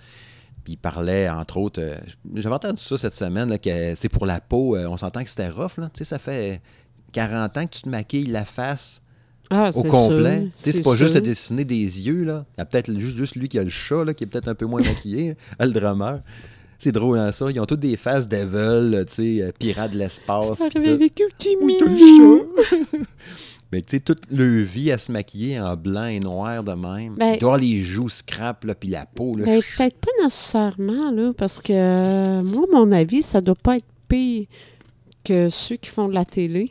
Puis 0.64 0.74
il 0.74 0.78
parlait, 0.78 1.30
entre 1.30 1.58
autres, 1.58 1.82
euh, 1.84 1.98
j'avais 2.36 2.56
entendu 2.56 2.82
ça 2.82 2.98
cette 2.98 3.16
semaine, 3.16 3.50
là, 3.50 3.58
que 3.60 3.94
c'est 3.96 4.10
pour 4.10 4.26
la 4.26 4.40
peau, 4.42 4.76
euh, 4.76 4.88
on 4.88 4.98
s'entend 4.98 5.24
que 5.24 5.30
c'était 5.30 5.50
rough, 5.50 5.78
là. 5.78 5.90
Ça 6.02 6.18
fait 6.18 6.62
40 7.12 7.58
ans 7.58 7.66
que 7.66 7.76
tu 7.76 7.82
te 7.84 7.90
maquilles 7.90 8.26
la 8.28 8.46
face 8.46 9.03
Ah, 9.56 9.70
au 9.76 9.84
complet. 9.84 10.48
c'est 10.58 10.84
pas 10.84 10.96
juste 10.96 11.14
de 11.14 11.20
dessiner 11.20 11.64
des 11.64 11.76
yeux, 11.76 12.24
là. 12.24 12.46
Il 12.58 12.60
y 12.60 12.64
a 12.64 12.66
peut-être 12.66 12.98
juste, 12.98 13.16
juste 13.16 13.36
lui 13.36 13.48
qui 13.48 13.60
a 13.60 13.64
le 13.64 13.70
chat, 13.70 14.04
là, 14.04 14.16
qui 14.16 14.24
est 14.24 14.28
peut-être 14.28 14.48
un 14.48 14.56
peu 14.56 14.66
moins 14.66 14.82
maquillé, 14.82 15.36
le 15.60 15.72
drummer. 15.72 16.22
C'est 16.80 16.92
drôle, 16.92 17.20
hein, 17.20 17.32
ça. 17.32 17.46
Ils 17.52 17.60
ont 17.60 17.66
toutes 17.66 17.80
des 17.82 17.96
faces 17.96 18.28
devil, 18.28 19.06
tu 19.08 19.14
sais, 19.14 19.42
euh, 19.44 19.52
pirates 19.58 19.92
de 19.92 20.00
l'espace. 20.00 20.58
Ça 20.58 20.70
le 20.74 20.82
minou. 20.82 22.48
Mais 23.72 23.82
tu 23.82 23.98
sais, 23.98 24.00
toute 24.02 24.24
leur 24.32 24.66
vie 24.66 24.92
à 24.92 24.98
se 24.98 25.12
maquiller 25.12 25.60
en 25.60 25.76
blanc 25.76 26.06
et 26.06 26.20
noir 26.20 26.64
de 26.64 26.74
même. 26.74 27.16
Ben- 27.16 27.38
doit 27.38 27.58
les 27.58 27.80
joues 27.82 28.10
scrap, 28.10 28.64
là, 28.66 28.76
puis 28.76 28.90
la 28.90 29.06
peau. 29.06 29.36
Là. 29.36 29.46
Ben, 29.46 29.62
peut-être 29.62 29.98
pas 29.98 30.24
nécessairement, 30.24 31.12
là, 31.12 31.32
parce 31.38 31.60
que 31.60 31.74
euh, 31.74 32.44
moi, 32.44 32.66
mon 32.72 32.92
avis, 32.92 33.22
ça 33.22 33.40
doit 33.40 33.56
pas 33.56 33.78
être 33.78 33.86
pire 34.08 34.48
que 35.24 35.50
ceux 35.50 35.78
qui 35.78 35.90
font 35.90 36.08
de 36.08 36.14
la 36.14 36.26
télé. 36.26 36.70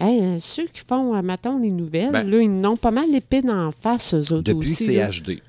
Hey, 0.00 0.20
euh, 0.22 0.38
ceux 0.38 0.66
qui 0.66 0.82
font, 0.86 1.14
euh, 1.14 1.22
mettons, 1.22 1.58
les 1.58 1.70
nouvelles, 1.72 2.10
Ben- 2.12 2.28
là, 2.28 2.40
ils 2.40 2.50
n'ont 2.60 2.76
pas 2.76 2.90
mal 2.90 3.10
l'épée 3.10 3.42
en 3.48 3.70
face, 3.72 4.14
eux 4.14 4.32
autres 4.32 4.42
Depuis 4.42 4.70
aussi. 4.72 4.86
que 4.86 4.92
c'est 4.92 4.98
là. 4.98 5.08
HD. 5.10 5.42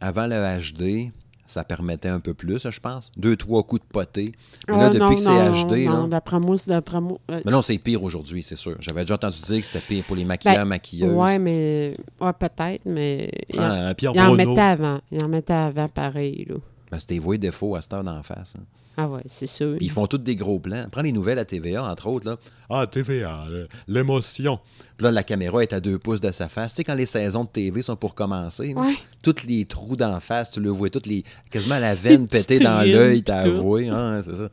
Avant 0.00 0.26
le 0.26 0.34
HD, 0.36 1.12
ça 1.46 1.62
permettait 1.62 2.08
un 2.08 2.18
peu 2.20 2.34
plus, 2.34 2.68
je 2.68 2.80
pense. 2.80 3.10
Deux, 3.16 3.36
trois 3.36 3.62
coups 3.62 3.82
de 3.82 3.86
poté. 3.86 4.32
Mais 4.68 4.74
là, 4.74 4.86
Ah, 4.86 4.88
depuis 4.88 4.98
non, 5.00 5.14
que 5.14 5.20
c'est 5.20 5.50
non, 5.50 5.68
HD, 5.68 5.86
non, 5.86 6.08
d'après 6.08 6.40
moi, 6.40 6.56
c'est 6.56 6.70
d'après 6.70 7.00
moi. 7.00 7.18
euh, 7.30 7.40
Mais 7.44 7.52
non, 7.52 7.62
c'est 7.62 7.78
pire 7.78 8.02
aujourd'hui, 8.02 8.42
c'est 8.42 8.56
sûr. 8.56 8.76
J'avais 8.80 9.02
déjà 9.02 9.14
entendu 9.14 9.40
dire 9.40 9.60
que 9.60 9.66
c'était 9.66 9.80
pire 9.80 10.04
pour 10.04 10.16
les 10.16 10.24
maquilleurs, 10.24 10.56
Ben, 10.56 10.64
maquilleuses. 10.64 11.14
ouais, 11.14 11.38
mais. 11.38 11.96
Ouais, 12.20 12.32
peut-être, 12.32 12.82
mais. 12.86 13.30
Il 13.50 13.60
en, 13.60 13.62
Ah, 13.62 13.94
il 14.00 14.08
en 14.08 14.12
Bruno. 14.34 14.34
mettait 14.50 14.60
avant. 14.60 15.00
Il 15.12 15.22
en 15.24 15.28
mettait 15.28 15.52
avant 15.52 15.88
pareil, 15.88 16.46
là. 16.48 16.56
Ben, 16.90 16.98
c'était 16.98 17.18
voué 17.18 17.38
défaut 17.38 17.76
à 17.76 17.80
cette 17.82 17.92
heure 17.94 18.04
d'en 18.04 18.22
face. 18.22 18.54
hein. 18.58 18.64
Ah 18.96 19.08
ouais, 19.08 19.22
c'est 19.26 19.46
sûr. 19.46 19.76
Puis 19.76 19.86
ils 19.86 19.90
font 19.90 20.06
tous 20.06 20.18
des 20.18 20.36
gros 20.36 20.60
plans. 20.60 20.86
Prends 20.90 21.02
les 21.02 21.10
nouvelles 21.12 21.38
à 21.40 21.44
TVA, 21.44 21.84
entre 21.84 22.06
autres. 22.06 22.28
Là. 22.28 22.36
Ah, 22.70 22.86
TVA, 22.86 23.44
l'émotion. 23.88 24.58
Puis 24.96 25.04
là, 25.04 25.10
la 25.10 25.24
caméra 25.24 25.62
est 25.62 25.72
à 25.72 25.80
deux 25.80 25.98
pouces 25.98 26.20
de 26.20 26.30
sa 26.30 26.48
face. 26.48 26.72
Tu 26.72 26.76
sais, 26.78 26.84
quand 26.84 26.94
les 26.94 27.06
saisons 27.06 27.42
de 27.44 27.48
TV 27.48 27.82
sont 27.82 27.96
pour 27.96 28.14
commencer, 28.14 28.72
Ouais. 28.74 28.94
tous 29.22 29.44
les 29.46 29.64
trous 29.64 29.96
d'en 29.96 30.20
face, 30.20 30.50
tu 30.52 30.60
le 30.60 30.70
vois, 30.70 30.90
toutes 30.90 31.06
les, 31.06 31.24
quasiment 31.50 31.78
la 31.80 31.94
veine 31.96 32.28
pétée 32.28 32.60
dans 32.60 32.82
l'œil, 32.82 33.22
t'as 33.24 33.38
avoué. 33.40 33.88
Hein, 33.88 34.20
c'est 34.22 34.36
ça. 34.36 34.48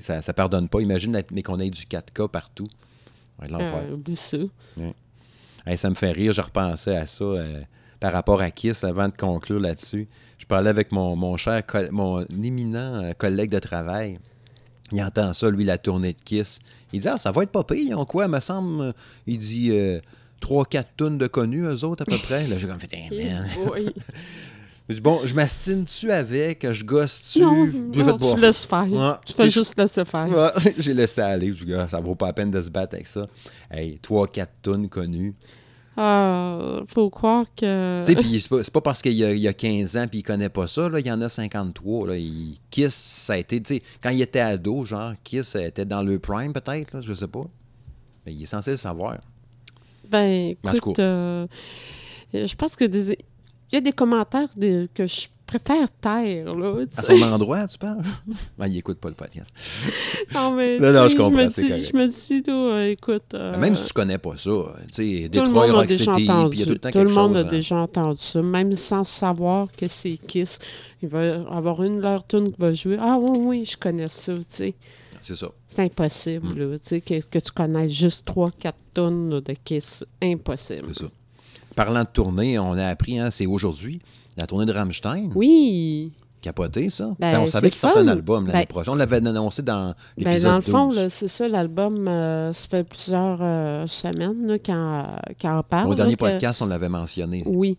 Ça. 0.00 0.20
Ça 0.22 0.32
pardonne 0.34 0.68
pas. 0.68 0.80
Imagine, 0.82 1.12
la- 1.14 1.22
mais 1.32 1.42
qu'on 1.42 1.58
ait 1.58 1.70
du 1.70 1.84
4K 1.86 2.28
partout. 2.28 2.68
L'enfer. 3.48 3.84
Euh, 3.88 3.94
oublie 3.94 4.14
ça. 4.16 4.36
Hey, 5.66 5.78
ça 5.78 5.88
me 5.90 5.94
fait 5.94 6.12
rire, 6.12 6.32
je 6.32 6.40
repensais 6.42 6.96
à 6.96 7.06
ça 7.06 7.24
euh, 7.24 7.62
par 8.02 8.12
rapport 8.12 8.40
à 8.40 8.50
Kiss 8.50 8.82
avant 8.82 9.08
de 9.08 9.14
conclure 9.16 9.60
là-dessus. 9.60 10.08
Je 10.36 10.44
parlais 10.44 10.70
avec 10.70 10.90
mon, 10.90 11.14
mon 11.14 11.36
cher, 11.36 11.62
mon 11.92 12.24
éminent 12.42 13.00
euh, 13.00 13.12
collègue 13.12 13.50
de 13.50 13.60
travail. 13.60 14.18
Il 14.90 15.00
entend 15.00 15.32
ça, 15.32 15.48
lui, 15.48 15.64
la 15.64 15.78
tournée 15.78 16.12
de 16.12 16.20
Kiss. 16.20 16.58
Il 16.92 16.98
dit 16.98 17.06
Ah, 17.08 17.16
ça 17.16 17.30
va 17.30 17.44
être 17.44 17.52
pas 17.52 17.62
pire, 17.62 17.76
ils 17.78 17.94
ont 17.94 18.04
quoi, 18.04 18.26
me 18.26 18.40
semble? 18.40 18.82
Euh, 18.82 18.92
Il 19.28 19.38
dit 19.38 19.68
euh, 19.70 20.00
3-4 20.42 20.84
tonnes 20.96 21.16
de 21.16 21.28
connus, 21.28 21.62
eux 21.64 21.84
autres, 21.84 22.02
à 22.02 22.04
peu 22.04 22.18
près. 22.18 22.48
Là, 22.48 22.58
j'ai 22.58 22.66
comme 22.66 22.80
fait 22.80 22.88
Eh, 22.92 23.24
man. 23.30 23.46
J'ai 24.88 24.94
dit, 24.96 25.00
Bon, 25.00 25.20
je 25.24 25.32
m'astine-tu 25.36 26.10
avec, 26.10 26.72
je 26.72 26.84
gosse-tu? 26.84 27.38
Non, 27.38 27.68
Bon, 28.18 28.34
tu 28.34 28.40
laisses 28.40 28.64
faire. 28.64 28.92
Ouais, 28.92 29.12
tu 29.24 29.32
fais 29.32 29.48
juste 29.48 29.78
laisser 29.78 30.04
faire. 30.04 30.52
J'ai 30.76 30.92
laissé 30.92 31.20
aller. 31.20 31.52
Je 31.52 31.64
dis, 31.64 31.72
Ah, 31.74 31.86
ça 31.88 32.00
vaut 32.00 32.16
pas 32.16 32.26
la 32.26 32.32
peine 32.32 32.50
de 32.50 32.60
se 32.60 32.68
battre 32.68 32.96
avec 32.96 33.06
ça. 33.06 33.28
Hey, 33.70 34.00
3-4 34.02 34.46
tonnes 34.60 34.88
connues. 34.88 35.36
Ah, 35.96 36.80
faut 36.86 37.10
croire 37.10 37.44
que... 37.54 38.00
Tu 38.00 38.06
sais, 38.06 38.14
puis 38.16 38.40
c'est 38.40 38.70
pas, 38.72 38.80
parce 38.80 39.02
qu'il 39.02 39.12
y, 39.12 39.24
a- 39.24 39.32
il 39.32 39.40
y 39.40 39.48
a 39.48 39.52
15 39.52 39.96
ans 39.98 40.06
puis 40.08 40.20
il 40.20 40.22
connaît 40.22 40.48
pas 40.48 40.66
ça, 40.66 40.88
là, 40.88 41.00
il 41.00 41.06
y 41.06 41.12
en 41.12 41.20
a 41.20 41.28
53. 41.28 42.08
Là, 42.08 42.16
il- 42.16 42.56
Kiss, 42.70 42.94
ça 42.94 43.34
a 43.34 43.36
été, 43.36 43.60
tu 43.62 43.74
sais, 43.74 43.82
quand 44.02 44.08
il 44.10 44.22
était 44.22 44.40
ado, 44.40 44.84
genre, 44.84 45.12
Kiss 45.22 45.54
était 45.54 45.84
dans 45.84 46.02
le 46.02 46.18
prime 46.18 46.52
peut-être, 46.54 47.00
je 47.02 47.12
sais 47.12 47.28
pas. 47.28 47.44
Mais 48.24 48.32
il 48.32 48.42
est 48.42 48.46
censé 48.46 48.70
le 48.70 48.76
savoir. 48.78 49.18
Ben, 50.08 50.54
écoute, 50.76 50.98
euh, 50.98 51.46
je 52.32 52.54
pense 52.54 52.74
que 52.76 52.84
des... 52.84 53.10
il 53.12 53.74
y 53.74 53.76
a 53.76 53.80
des 53.80 53.92
commentaires 53.92 54.48
de- 54.56 54.88
que 54.94 55.06
je 55.06 55.26
préfère 55.58 55.88
taire, 56.00 56.54
là. 56.54 56.74
À 56.96 57.02
son 57.02 57.22
endroit, 57.22 57.66
tu 57.66 57.78
parles? 57.78 58.02
Ben, 58.58 58.66
il 58.68 58.78
écoute 58.78 58.98
pas 58.98 59.08
le 59.08 59.14
podcast. 59.14 59.52
Non, 60.34 60.52
mais 60.52 60.78
Non, 60.78 60.92
non, 60.92 61.08
je 61.08 61.16
comprends, 61.16 61.50
c'est 61.50 61.68
correct. 61.68 61.90
je 61.92 61.96
me 61.96 62.06
dis, 62.08 62.42
là, 62.46 62.86
écoute... 62.88 63.34
euh, 63.34 63.56
Même 63.58 63.76
si 63.76 63.84
tu 63.84 63.92
connais 63.92 64.18
pas 64.18 64.36
ça, 64.36 64.50
tu 64.50 64.92
sais, 64.92 65.28
tout 65.32 65.38
le 65.40 65.44
Detroit 65.46 65.66
monde 65.66 65.76
Rock 65.76 65.90
City, 65.90 66.04
puis 66.10 66.22
il 66.52 66.58
y 66.58 66.62
a 66.62 66.66
tout 66.66 66.72
le 66.72 66.78
temps 66.78 66.90
Tout 66.90 66.98
le 66.98 67.04
quelque 67.04 67.14
monde 67.14 67.34
chose. 67.34 67.44
a 67.44 67.46
hein. 67.46 67.50
déjà 67.50 67.76
entendu 67.76 68.18
ça, 68.18 68.42
même 68.42 68.72
sans 68.72 69.04
savoir 69.04 69.68
que 69.76 69.88
c'est 69.88 70.18
Kiss. 70.26 70.58
Il 71.02 71.08
va 71.08 71.42
avoir 71.50 71.82
une 71.82 71.98
de 71.98 72.02
leurs 72.02 72.26
tunes 72.26 72.52
qui 72.52 72.60
va 72.60 72.72
jouer. 72.72 72.96
Ah 73.00 73.18
oui, 73.20 73.38
oui, 73.40 73.64
je 73.70 73.76
connais 73.76 74.08
ça, 74.08 74.34
tu 74.34 74.44
sais. 74.48 74.74
C'est 75.20 75.36
ça. 75.36 75.48
C'est 75.68 75.82
impossible, 75.82 76.48
Hmm. 76.48 76.58
là, 76.72 76.78
tu 76.78 76.88
sais, 76.88 77.00
que, 77.00 77.20
que 77.24 77.38
tu 77.38 77.52
connaisses 77.52 77.92
juste 77.92 78.26
3-4 78.26 78.72
tonnes 78.94 79.40
de 79.40 79.54
Kiss. 79.64 80.04
Impossible. 80.22 80.88
C'est 80.88 81.00
ça. 81.04 81.10
Parlant 81.76 82.02
de 82.02 82.08
tournée, 82.12 82.58
on 82.58 82.72
a 82.72 82.86
appris, 82.86 83.18
hein, 83.18 83.30
c'est 83.30 83.46
aujourd'hui, 83.46 84.00
la 84.36 84.46
tournée 84.46 84.66
de 84.66 84.72
Rammstein? 84.72 85.30
Oui. 85.34 86.12
Capoté, 86.40 86.90
ça? 86.90 87.06
Ben, 87.20 87.32
Ben, 87.34 87.40
on 87.40 87.46
savait 87.46 87.70
qu'il 87.70 87.78
sortait 87.78 88.00
un 88.00 88.08
album 88.08 88.48
l'année 88.48 88.60
Ben- 88.60 88.66
prochaine. 88.66 88.94
On 88.94 88.96
l'avait 88.96 89.18
annoncé 89.18 89.62
dans 89.62 89.94
l'épisode 90.16 90.50
dans 90.50 90.56
le 90.56 90.62
fond, 90.62 90.86
12. 90.88 90.96
là, 90.98 91.08
c'est 91.08 91.28
ça, 91.28 91.46
l'album, 91.46 92.08
euh, 92.08 92.52
ça 92.52 92.66
fait 92.68 92.82
plusieurs 92.82 93.38
euh, 93.40 93.86
semaines 93.86 94.44
là, 94.48 94.58
qu'on 94.58 95.06
qu'on 95.40 95.56
en 95.58 95.62
parle. 95.62 95.88
Au 95.90 95.94
dernier 95.94 96.12
là, 96.12 96.16
que- 96.16 96.32
podcast, 96.32 96.60
on 96.60 96.66
l'avait 96.66 96.88
mentionné. 96.88 97.44
Oui. 97.46 97.78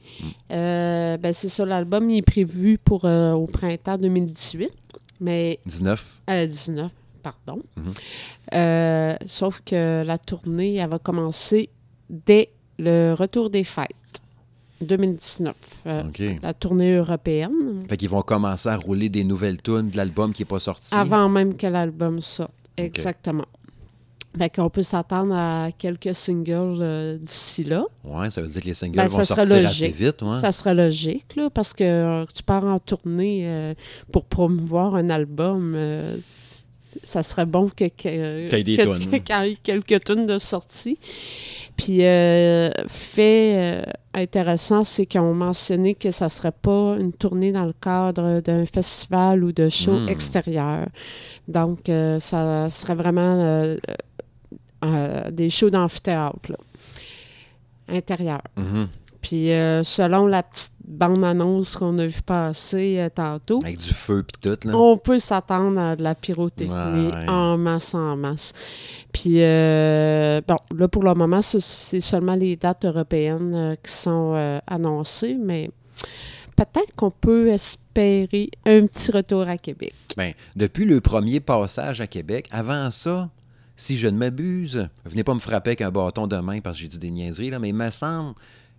Euh, 0.51 1.17
ben, 1.17 1.33
c'est 1.33 1.49
ça, 1.49 1.65
l'album 1.65 2.09
est 2.09 2.21
prévu 2.21 2.77
pour 2.77 3.03
euh, 3.03 3.33
au 3.33 3.47
printemps 3.47 3.97
2018, 3.97 4.71
mais 5.19 5.59
19. 5.65 6.21
euh, 6.29 6.45
19, 6.47 6.89
pardon. 7.21 7.61
Mhm. 7.75 7.91
Euh, 8.53 9.15
sauf 9.25 9.61
que 9.65 10.03
la 10.05 10.17
tournée, 10.17 10.75
elle 10.75 10.89
va 10.89 10.99
commencer 10.99 11.69
dès 12.09 12.49
le 12.79 13.13
retour 13.13 13.49
des 13.49 13.63
fêtes, 13.63 13.89
2019. 14.83 15.55
Euh. 15.87 16.03
La 16.41 16.53
tournée 16.53 16.95
européenne, 16.95 17.81
Fait 17.89 17.97
qu'ils 17.97 18.09
vont 18.09 18.21
commencer 18.21 18.69
à 18.69 18.77
rouler 18.77 19.09
des 19.09 19.23
nouvelles 19.23 19.61
tunes 19.61 19.89
de 19.89 19.97
l'album 19.97 20.31
qui 20.33 20.41
n'est 20.41 20.47
pas 20.47 20.59
sorti. 20.59 20.93
avant 20.95 21.29
même 21.29 21.55
que 21.55 21.67
l'album 21.67 22.19
sorte. 22.21 22.51
Exactement. 22.77 23.45
Fait 24.37 24.49
qu'on 24.49 24.69
peut 24.69 24.81
s'attendre 24.81 25.35
à 25.35 25.69
quelques 25.77 26.15
singles 26.15 26.79
euh, 26.81 27.17
d'ici 27.19 27.63
là. 27.63 27.85
Ouais, 28.03 28.31
ça 28.31 28.41
veut 28.41 28.47
dire 28.47 28.61
que 28.63 28.67
les 28.67 28.73
singles 28.73 28.95
Ben, 28.97 29.05
vont 29.07 29.23
sortir 29.23 29.45
logique. 29.57 29.65
assez 29.83 29.89
vite. 29.89 30.21
Ouais. 30.23 30.39
Ça 30.39 30.51
serait 30.51 30.73
logique, 30.73 31.35
là, 31.35 31.51
parce 31.51 31.73
que 31.73 31.83
euh, 31.83 32.25
tu 32.33 32.41
pars 32.41 32.65
en 32.65 32.79
tournée 32.79 33.75
pour 34.11 34.25
promouvoir 34.25 34.95
un 34.95 35.09
album. 35.11 35.73
ça 37.03 37.21
serait 37.21 37.45
bon 37.45 37.69
que, 37.69 37.85
que, 37.85 38.49
que- 38.49 38.83
tonnes. 38.83 38.99
qu'il 39.23 39.35
y 39.45 39.51
ait 39.51 39.57
quelques 39.61 40.03
tonnes 40.03 40.25
de 40.25 40.39
sortie. 40.39 40.97
Puis, 41.75 42.05
euh, 42.05 42.69
fait 42.87 43.53
euh, 43.55 43.83
intéressant, 44.13 44.83
c'est 44.83 45.05
qu'ils 45.05 45.21
ont 45.21 45.33
mentionné 45.33 45.95
que 45.95 46.11
ça 46.11 46.29
serait 46.29 46.51
pas 46.51 46.95
une 46.99 47.11
tournée 47.13 47.51
dans 47.51 47.65
le 47.65 47.73
cadre 47.73 48.41
d'un 48.41 48.65
festival 48.65 49.43
ou 49.43 49.51
de 49.51 49.69
show 49.69 49.99
Hmm. 49.99 50.07
extérieur. 50.07 50.85
Donc, 51.47 51.89
euh, 51.89 52.19
ça 52.19 52.69
serait 52.69 52.95
vraiment 52.95 53.75
des 55.31 55.49
shows 55.49 55.69
d'amphithéâtre, 55.69 56.51
intérieur. 57.87 58.41
Mhm. 58.57 58.87
Puis 59.23 59.51
euh, 59.51 59.81
selon 59.83 60.27
la 60.27 60.43
petite 60.43 60.73
bande-annonce 60.85 61.75
qu'on 61.77 61.97
a 61.97 62.05
vu 62.05 62.21
passer 62.21 62.99
euh, 62.99 63.09
tantôt, 63.09 63.57
Avec 63.63 63.79
du 63.79 63.93
feu 63.93 64.23
puis 64.23 64.39
tout. 64.55 64.67
Là. 64.67 64.75
on 64.75 64.97
peut 64.97 65.17
s'attendre 65.17 65.79
à 65.79 65.95
de 65.95 66.03
la 66.03 66.13
pyrotechnie 66.13 66.69
Ouais, 66.71 67.11
ouais. 67.15 67.27
en 67.29 67.57
masse, 67.57 67.95
en 67.95 68.15
masse. 68.17 68.53
Puis, 69.11 69.41
euh, 69.41 70.41
bon, 70.47 70.57
là, 70.75 70.87
pour 70.87 71.03
le 71.03 71.13
moment, 71.15 71.41
c'est- 71.41 71.99
seulement 71.99 72.35
les 72.35 72.55
dates 72.57 72.85
européennes 72.85 73.77
qui 73.81 73.91
sont 73.91 74.61
annoncées, 74.67 75.37
mais 75.39 75.71
peut-être 76.55 76.93
qu'on 76.95 77.11
peut 77.11 77.47
espérer 77.47 78.49
un 78.65 78.85
petit 78.85 79.11
retour 79.11 79.47
à 79.47 79.57
Québec. 79.57 79.93
Ben, 80.17 80.33
depuis 80.55 80.85
le 80.85 80.99
premier 81.01 81.39
passage 81.39 82.01
à 82.01 82.07
Québec, 82.07 82.47
avant 82.51 82.91
ça, 82.91 83.29
si 83.75 83.97
je 83.97 84.07
ne 84.07 84.17
m'abuse, 84.17 84.87
venez 85.05 85.23
pas 85.23 85.33
me 85.33 85.39
frapper 85.39 85.69
avec 85.71 85.81
un 85.81 85.91
bâton 85.91 86.27
de 86.27 86.37
main 86.37 86.59
parce 86.59 86.75
que 86.75 86.81
j'ai 86.83 86.87
dit 86.89 86.99
des 86.99 87.09
niaiseries, 87.09 87.49
là, 87.49 87.57
mais 87.59 87.69
il 87.69 87.75
me 87.75 87.89
semble 87.89 88.35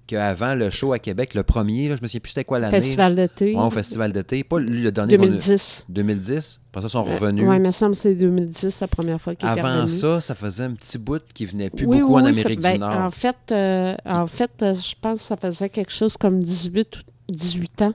qu'avant 0.06 0.54
le 0.54 0.70
show 0.70 0.92
à 0.92 0.98
Québec, 0.98 1.34
le 1.34 1.42
premier, 1.42 1.88
là, 1.88 1.96
je 1.96 2.02
me 2.02 2.06
souviens 2.08 2.20
plus 2.20 2.30
c'était 2.30 2.44
quoi 2.44 2.58
l'année. 2.58 2.78
Festival 2.80 3.16
d'été, 3.16 3.54
Ouais, 3.54 3.62
au 3.62 3.70
festival 3.70 4.12
d'été. 4.12 4.44
Pas 4.44 4.58
le 4.58 4.90
dernier. 4.92 5.16
qu'on 5.16 5.22
a- 5.22 5.26
2010. 5.26 5.86
2010. 5.88 6.60
Après 6.70 6.82
ça, 6.82 6.86
ils 6.88 6.90
sont 6.90 7.04
revenus. 7.04 7.48
Oui, 7.48 7.56
il 7.56 7.62
me 7.62 7.70
semble 7.70 7.92
que 7.92 7.98
c'est 7.98 8.14
2010 8.14 8.80
la 8.80 8.88
première 8.88 9.20
fois 9.20 9.34
qu'il 9.34 9.48
est 9.48 9.52
Avant 9.52 9.86
ça, 9.86 10.20
ça 10.20 10.34
faisait 10.34 10.64
un 10.64 10.72
petit 10.72 10.98
bout 10.98 11.22
qui 11.32 11.46
venait 11.46 11.70
plus 11.70 11.86
Oui, 11.86 12.00
beaucoup 12.00 12.14
oui, 12.16 12.22
en 12.22 12.24
ça- 12.24 12.30
Amérique 12.30 12.60
ben, 12.60 12.72
du 12.74 12.78
Nord. 12.80 12.96
En 13.00 13.10
fait, 13.10 13.36
euh, 13.52 13.94
en 14.04 14.26
fait 14.26 14.50
euh, 14.62 14.74
je 14.74 14.94
pense 15.00 15.20
que 15.20 15.24
ça 15.24 15.36
faisait 15.36 15.68
quelque 15.68 15.92
chose 15.92 16.16
comme 16.16 16.40
18 16.42 16.96
ou 16.98 17.32
18 17.32 17.82
ans. 17.82 17.94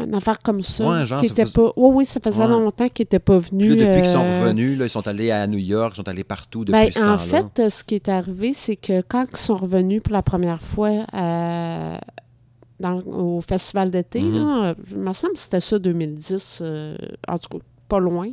Une 0.00 0.14
affaire 0.14 0.40
comme 0.40 0.60
ça. 0.62 0.88
Ouais, 0.88 1.06
genre, 1.06 1.20
qui 1.20 1.28
ça 1.28 1.32
était 1.34 1.52
pas... 1.52 1.72
Oui, 1.76 1.90
oui, 1.94 2.04
ça 2.04 2.18
faisait 2.18 2.42
Ouais. 2.44 2.48
longtemps 2.50 2.88
qu'ils 2.88 3.04
n'étaient 3.04 3.20
pas 3.20 3.38
venus. 3.38 3.68
Puis 3.74 3.76
là, 3.80 3.86
depuis 3.86 4.02
qu'ils 4.02 4.10
sont 4.10 4.24
euh, 4.24 4.40
revenus, 4.42 4.76
là, 4.76 4.86
ils 4.86 4.90
sont 4.90 5.06
allés 5.06 5.30
à 5.30 5.46
New 5.46 5.58
York, 5.58 5.92
ils 5.94 5.96
sont 5.98 6.08
allés 6.08 6.24
partout 6.24 6.64
depuis 6.64 6.72
ben, 6.72 6.90
ce 6.90 7.04
en 7.04 7.16
fait, 7.18 7.60
euh, 7.60 7.68
ce 7.68 7.84
qui 7.84 7.94
est 7.94 8.08
arrivé, 8.08 8.52
c'est 8.54 8.74
que 8.76 9.02
quand 9.02 9.26
ils 9.30 9.36
sont 9.36 9.54
revenus 9.56 10.02
pour 10.02 10.12
la 10.12 10.22
première 10.22 10.60
fois 10.60 10.90
euh, 11.14 11.96
dans- 12.80 13.02
au 13.06 13.40
festival 13.40 13.92
d'été, 13.92 14.20
là, 14.20 14.70
euh, 14.70 14.74
il 14.90 14.98
me 14.98 15.12
semble 15.12 15.34
que 15.34 15.38
c'était 15.38 15.60
ça 15.60 15.78
2010, 15.78 16.58
euh, 16.62 16.96
en 17.28 17.38
tout 17.38 17.56
cas, 17.58 17.64
pas 17.88 18.00
loin. 18.00 18.28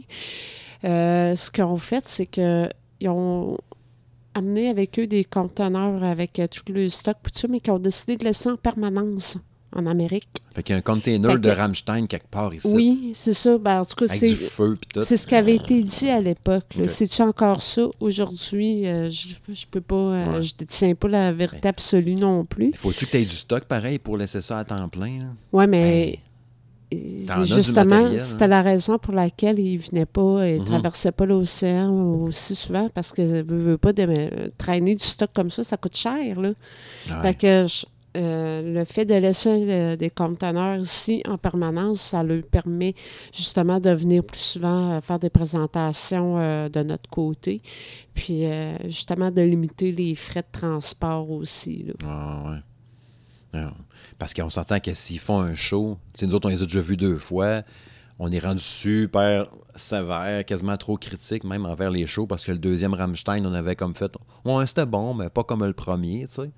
Ce 0.84 1.52
qu'ils 1.52 1.64
ont 1.64 1.78
fait, 1.78 2.06
c'est 2.08 2.26
qu'ils 2.26 2.70
ont 3.08 3.58
amené 4.34 4.70
avec 4.70 4.98
eux 4.98 5.06
des 5.06 5.24
conteneurs 5.26 6.04
avec 6.04 6.42
tout 6.50 6.74
le 6.74 6.88
stock, 6.88 7.18
mais 7.50 7.60
qu'ils 7.60 7.74
ont 7.74 7.78
décidé 7.80 8.16
de 8.18 8.24
laisser 8.24 8.50
en 8.50 8.58
permanence 8.58 9.38
en 9.76 9.86
Amérique. 9.86 10.28
Fait 10.54 10.64
qu'il 10.64 10.74
y 10.74 10.76
a 10.76 10.80
un 10.80 10.82
container 10.82 11.40
de 11.40 11.50
Rammstein 11.50 12.08
quelque 12.08 12.28
part 12.30 12.54
ici. 12.54 12.68
Oui, 12.76 13.12
c'est 13.14 13.32
ça. 13.34 13.58
Ben, 13.58 13.80
en 13.82 13.86
tout 13.86 13.96
cas, 13.96 14.08
c'est 14.08 14.28
c'est 14.28 15.18
ce 15.18 15.26
qui 15.26 15.36
avait 15.36 15.56
été 15.56 15.82
dit 15.82 16.10
à 16.10 16.20
l'époque. 16.20 16.66
C'est-tu 16.88 17.22
encore 17.22 17.62
ça? 17.62 17.88
Aujourd'hui? 18.02 18.86
Euh, 18.88 19.10
je, 19.10 19.36
je 19.54 19.66
peux 19.70 19.80
pas, 19.82 19.96
euh, 19.96 20.34
Ouais. 20.34 20.42
je 20.42 20.54
détiens 20.58 20.94
pas 20.96 21.08
la 21.08 21.32
vérité 21.32 21.70
absolue 21.70 22.16
non 22.16 22.44
plus. 22.46 22.72
Faut-tu 22.76 23.06
que 23.06 23.12
tu 23.12 23.18
aies 23.18 23.26
du 23.26 23.36
stock 23.36 23.64
pareil 23.64 23.98
pour 24.00 24.18
laisser 24.18 24.42
ça 24.42 24.60
à 24.60 24.66
temps 24.66 24.90
plein? 24.90 25.20
Ouais, 25.54 25.68
mais 25.68 26.20
Ben, 26.94 27.46
justement, 27.46 27.86
matériel, 27.86 28.20
hein. 28.20 28.24
c'était 28.26 28.48
la 28.50 28.62
raison 28.62 28.98
pour 28.98 29.14
laquelle 29.14 29.58
ils 29.60 29.78
venaient 29.78 30.06
pas 30.06 30.46
et 30.46 30.60
Mhm. 30.60 30.66
traversaient 30.66 31.14
pas 31.14 31.26
l'océan 31.26 31.90
aussi 32.28 32.54
souvent 32.54 32.90
parce 32.94 33.14
que 33.14 33.22
veut, 33.22 33.44
veut 33.58 33.78
pas 33.78 33.94
de, 33.94 34.04
euh, 34.06 34.50
traîner 34.58 34.96
du 34.96 35.04
stock 35.06 35.30
comme 35.34 35.50
ça, 35.50 35.64
ça 35.64 35.78
coûte 35.78 35.96
cher. 35.96 36.42
Là. 36.42 36.52
Ah 37.10 37.22
Fait 37.22 37.34
que 37.36 37.66
je- 37.66 37.86
euh, 38.18 38.62
le 38.74 38.84
fait 38.84 39.06
de 39.06 39.14
laisser 39.14 39.68
euh, 39.70 39.96
des 39.96 40.10
conteneurs 40.10 40.78
ici 40.78 41.24
en 41.26 41.38
permanence, 41.38 42.02
ça 42.02 42.24
leur 42.24 42.44
permet 42.44 42.94
justement 43.34 43.80
de 43.80 43.90
venir 43.90 44.24
plus 44.24 44.40
souvent 44.40 44.92
euh, 44.92 45.02
faire 45.02 45.18
des 45.18 45.30
présentations 45.30 46.36
de 46.70 46.84
notre 46.84 47.10
côté, 47.10 47.62
puis 48.14 48.44
justement 48.86 49.32
de 49.32 49.42
limiter 49.42 49.92
les 49.92 50.16
frais 50.16 50.42
de 50.42 50.60
transport 50.60 51.30
aussi. 51.32 51.86
Ah 52.04 52.44
ouais. 52.46 52.58
Ah, 53.54 53.74
Parce 54.18 54.34
qu'on 54.34 54.50
s'entend 54.50 54.80
que 54.80 54.94
s'ils 54.94 55.20
font 55.20 55.40
un 55.40 55.56
show, 55.56 55.98
nous 56.22 56.34
autres, 56.34 56.48
on 56.48 56.52
les 56.52 56.62
a 56.62 56.66
déjà 56.66 56.82
vus 56.82 56.98
deux 56.98 57.18
fois. 57.18 57.64
on 58.20 58.32
est 58.32 58.40
rendu 58.40 58.62
super 58.62 59.48
sévère, 59.76 60.46
quasiment 60.46 60.78
trop 60.78 60.98
critique, 60.98 61.44
même 61.44 61.66
envers 61.66 61.92
les 61.92 62.08
shows, 62.08 62.28
parce 62.28 62.46
que 62.46 62.52
le 62.52 62.58
deuxième 62.58 62.94
Rammstein, 62.94 63.46
on 63.46 63.54
avait 63.54 63.76
comme 63.76 63.96
fait, 63.96 64.12
ouais, 64.46 64.68
c'était 64.68 64.86
bon, 64.86 65.14
mais 65.14 65.30
pas 65.30 65.44
comme 65.44 65.66
le 65.66 65.74
premier, 65.74 66.28
tu 66.28 66.36
sais. 66.36 66.52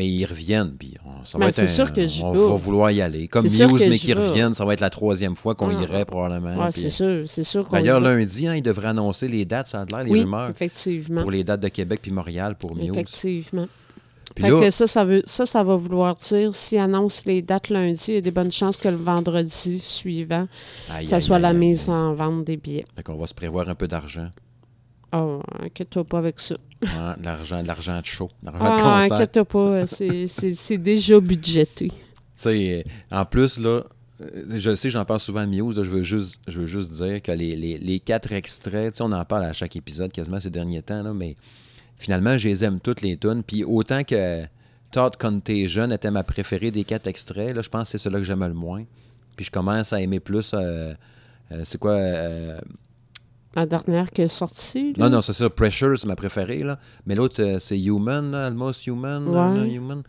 Mais 0.00 0.08
ils 0.08 0.24
reviennent, 0.24 0.72
puis 0.78 0.94
on, 1.04 1.24
ça 1.26 1.36
va 1.36 1.44
Ben, 1.44 1.48
être 1.50 1.56
c'est 1.56 1.62
un- 1.64 1.66
sûr 1.66 1.92
que 1.92 2.22
on 2.24 2.32
va 2.50 2.56
vouloir 2.56 2.90
y 2.90 3.02
aller. 3.02 3.28
Comme 3.28 3.42
Muse, 3.44 3.60
mais 3.70 3.90
j'y 3.92 3.98
qui 3.98 4.14
vais. 4.14 4.28
reviennent, 4.28 4.54
ça 4.54 4.64
va 4.64 4.72
être 4.72 4.80
la 4.80 4.88
troisième 4.88 5.36
fois 5.36 5.54
qu'on 5.54 5.68
Ah. 5.76 5.82
irait 5.82 6.06
probablement. 6.06 6.70
C'est 6.70 6.88
sûr, 6.88 7.24
c'est 7.26 7.44
sûr 7.44 7.68
qu'on 7.68 7.76
D'ailleurs, 7.76 8.00
va. 8.00 8.14
lundi, 8.16 8.46
hein, 8.46 8.54
ils 8.56 8.62
devraient 8.62 8.88
annoncer 8.88 9.28
les 9.28 9.44
dates, 9.44 9.68
ça 9.68 9.82
a 9.82 9.84
l'air, 9.84 10.04
les 10.04 10.10
Oui, 10.10 10.20
rumeurs, 10.22 10.48
effectivement. 10.48 11.20
pour 11.20 11.30
les 11.30 11.44
dates 11.44 11.60
de 11.60 11.68
Québec 11.68 12.00
puis 12.00 12.12
Montréal 12.12 12.54
pour 12.58 12.74
Muse. 12.74 12.88
Effectivement. 12.94 13.68
Puis 14.34 14.44
Fait 14.44 14.50
là, 14.52 14.60
que 14.60 14.70
ça, 14.70 14.86
ça, 14.86 15.04
veut, 15.04 15.22
ça, 15.26 15.44
ça 15.44 15.62
va 15.64 15.74
vouloir 15.76 16.14
dire, 16.14 16.54
s'ils 16.54 16.78
annoncent 16.78 17.24
les 17.26 17.42
dates 17.42 17.68
lundi, 17.68 18.04
il 18.08 18.14
y 18.14 18.18
a 18.18 18.20
des 18.22 18.30
bonnes 18.30 18.52
chances 18.52 18.76
que 18.78 18.88
le 18.88 18.96
vendredi 18.96 19.78
suivant, 19.80 20.46
aïe, 20.88 21.04
ça 21.04 21.16
aïe, 21.16 21.20
soit 21.22 21.36
aïe, 21.36 21.42
la 21.42 21.52
mise 21.52 21.88
en 21.90 22.14
vente 22.14 22.44
des 22.44 22.56
billets. 22.56 22.86
Fait 22.96 23.02
qu'on 23.02 23.16
va 23.16 23.26
se 23.26 23.34
prévoir 23.34 23.68
un 23.68 23.74
peu 23.74 23.88
d'argent. 23.88 24.28
Oh, 25.12 25.40
inquiète-toi 25.60 26.04
pas 26.04 26.18
avec 26.18 26.38
ça. 26.40 26.56
Ouais, 26.82 26.88
de 27.18 27.24
l'argent, 27.24 27.62
de 27.62 27.66
l'argent 27.68 27.98
de 28.00 28.06
show, 28.06 28.30
de 28.42 28.46
l'argent 28.50 28.64
de 28.64 28.70
Ah, 28.82 29.00
inquiète-toi 29.14 29.44
pas, 29.44 29.86
c'est- 29.86 30.26
c'est 30.26 30.50
c'est 30.52 30.78
déjà 30.78 31.18
budgété. 31.20 31.88
Tu 31.88 31.94
sais, 32.36 32.84
en 33.10 33.24
plus, 33.24 33.58
là, 33.58 33.82
euh, 34.22 34.44
je 34.48 34.74
sais, 34.74 34.88
j'en 34.90 35.04
parle 35.04 35.20
souvent 35.20 35.40
à 35.40 35.46
Muse, 35.46 35.76
là, 35.76 35.82
je 35.82 35.90
veux 35.90 36.02
juste, 36.02 36.40
je 36.48 36.60
veux 36.60 36.66
juste 36.66 36.92
dire 36.92 37.20
que 37.20 37.32
les, 37.32 37.54
les- 37.56 37.78
les 37.78 38.00
quatre 38.00 38.32
extraits, 38.32 38.92
tu 38.94 38.98
sais, 38.98 39.02
on 39.02 39.12
en 39.12 39.24
parle 39.24 39.44
à 39.44 39.52
chaque 39.52 39.76
épisode 39.76 40.10
quasiment 40.12 40.40
ces 40.40 40.50
derniers 40.50 40.82
temps, 40.82 41.02
là, 41.02 41.12
mais 41.12 41.34
finalement, 41.98 42.38
je 42.38 42.48
les 42.48 42.64
aime 42.64 42.80
toutes 42.80 43.02
les 43.02 43.16
tunes. 43.16 43.42
Puis 43.42 43.62
autant 43.64 44.04
que 44.04 44.44
Todd 44.90 45.16
Contagion 45.18 45.90
était 45.90 46.10
ma 46.10 46.22
préférée 46.24 46.70
des 46.70 46.84
quatre 46.84 47.06
extraits, 47.08 47.54
là, 47.54 47.60
je 47.62 47.68
pense 47.68 47.84
que 47.84 47.88
c'est 47.98 47.98
celui 47.98 48.16
que 48.18 48.24
j'aime 48.24 48.44
le 48.46 48.54
moins. 48.54 48.84
Puis 49.36 49.44
je 49.46 49.50
commence 49.50 49.92
à 49.92 50.00
aimer 50.00 50.20
plus, 50.20 50.52
euh, 50.54 50.94
euh, 51.52 51.60
c'est 51.64 51.78
quoi... 51.78 51.92
euh, 51.92 52.58
La 53.56 53.66
dernière 53.66 54.10
qui 54.10 54.22
est 54.22 54.28
sortie. 54.28 54.92
là? 54.96 55.04
non, 55.08 55.16
non, 55.16 55.22
c'est 55.22 55.32
ça. 55.32 55.50
Pressure, 55.50 55.98
c'est 55.98 56.06
ma 56.06 56.14
préférée. 56.16 56.62
Là. 56.62 56.78
Mais 57.06 57.14
l'autre, 57.14 57.42
euh, 57.42 57.58
c'est 57.58 57.80
Human, 57.80 58.30
là, 58.30 58.46
Almost 58.46 58.86
Human. 58.86 59.24
là, 59.32 59.50
Ouais. 59.50 59.58
là, 59.58 59.64
Human. 59.66 60.02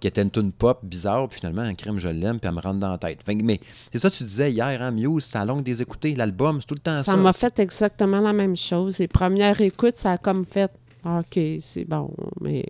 Qui 0.00 0.06
était 0.06 0.22
une 0.22 0.30
tune 0.30 0.52
pop 0.52 0.78
bizarre. 0.84 1.28
Puis 1.28 1.40
finalement, 1.40 1.62
un 1.62 1.74
crème, 1.74 1.98
je 1.98 2.08
l'aime. 2.08 2.38
Puis 2.38 2.48
elle 2.48 2.54
me 2.54 2.60
rentre 2.60 2.78
dans 2.78 2.90
la 2.92 2.98
tête. 2.98 3.18
Fait 3.26 3.34
mais 3.34 3.58
c'est 3.92 3.98
ça 3.98 4.08
que 4.10 4.14
tu 4.14 4.22
disais 4.24 4.52
hier, 4.52 4.80
hein, 4.80 4.90
Muse, 4.92 5.24
c'est 5.24 5.38
à 5.38 5.44
longue 5.44 5.62
des 5.64 5.82
écouter. 5.82 6.14
L'album, 6.14 6.60
c'est 6.60 6.66
tout 6.68 6.74
le 6.76 6.80
temps 6.80 6.96
ça. 7.02 7.12
Ça 7.12 7.16
m'a 7.16 7.32
fait 7.32 7.58
exactement 7.58 8.20
la 8.20 8.32
même 8.32 8.56
chose. 8.56 8.98
Les 9.00 9.08
premières 9.08 9.60
écoutes, 9.60 9.96
ça 9.96 10.12
a 10.12 10.18
comme 10.18 10.44
fait 10.46 10.70
OK, 11.04 11.38
c'est 11.60 11.84
bon, 11.84 12.10
mais 12.40 12.64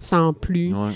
sans 0.00 0.32
plus. 0.32 0.74
Ouais. 0.74 0.92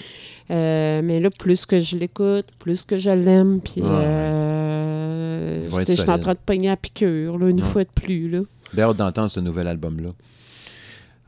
Euh, 0.50 1.00
mais 1.04 1.20
là, 1.20 1.28
plus 1.38 1.66
que 1.66 1.80
je 1.80 1.96
l'écoute, 1.96 2.46
plus 2.58 2.84
que 2.86 2.96
je 2.96 3.10
l'aime, 3.10 3.60
puis 3.60 3.82
ouais. 3.82 3.88
euh, 3.90 4.87
Être 5.80 5.86
je 5.86 5.92
suis 6.00 6.10
en 6.10 6.18
train 6.18 6.34
de 6.34 6.38
pogner 6.44 6.70
à 6.70 6.76
piqûre, 6.76 7.38
là, 7.38 7.48
une 7.48 7.60
Ouais. 7.60 7.66
fois 7.66 7.84
de 7.84 7.90
plus. 7.94 8.28
Là. 8.30 8.40
Bien 8.74 8.84
hâte 8.90 8.96
d'entendre 8.96 9.28
ce 9.30 9.40
nouvel 9.40 9.66
album-là. 9.66 10.10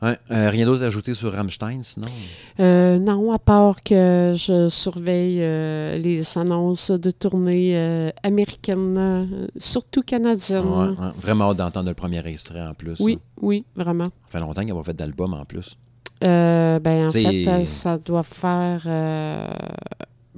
Ouais, 0.03 0.17
euh, 0.31 0.49
rien 0.49 0.65
d'autre 0.65 0.81
à 0.83 0.87
ajouter 0.87 1.13
sur 1.13 1.31
Rammstein, 1.31 1.83
sinon? 1.83 2.07
Euh, 2.59 2.97
non, 2.97 3.31
à 3.31 3.37
part 3.37 3.83
que 3.83 4.33
je 4.35 4.67
surveille 4.67 5.37
euh, 5.41 5.95
les 5.99 6.39
annonces 6.39 6.89
de 6.89 7.11
tournée 7.11 7.77
euh, 7.77 8.09
américaines, 8.23 8.97
euh, 8.97 9.25
surtout 9.57 10.01
canadiennes. 10.01 10.65
Ouais, 10.65 10.87
ouais. 10.87 11.11
Vraiment 11.19 11.51
hâte 11.51 11.57
d'entendre 11.57 11.89
le 11.89 11.93
premier 11.93 12.25
extrait 12.25 12.61
en 12.65 12.73
plus. 12.73 12.99
Oui, 12.99 13.19
oui, 13.41 13.63
vraiment. 13.75 14.05
Ça 14.05 14.11
fait 14.31 14.39
longtemps 14.39 14.61
qu'il 14.61 14.71
n'a 14.73 14.79
pas 14.79 14.85
fait 14.85 14.97
d'album 14.97 15.35
en 15.35 15.45
plus. 15.45 15.77
Euh, 16.23 16.79
ben, 16.79 17.05
en 17.05 17.09
fait, 17.11 17.47
euh, 17.47 17.63
ça 17.65 17.99
doit 17.99 18.23
faire. 18.23 18.81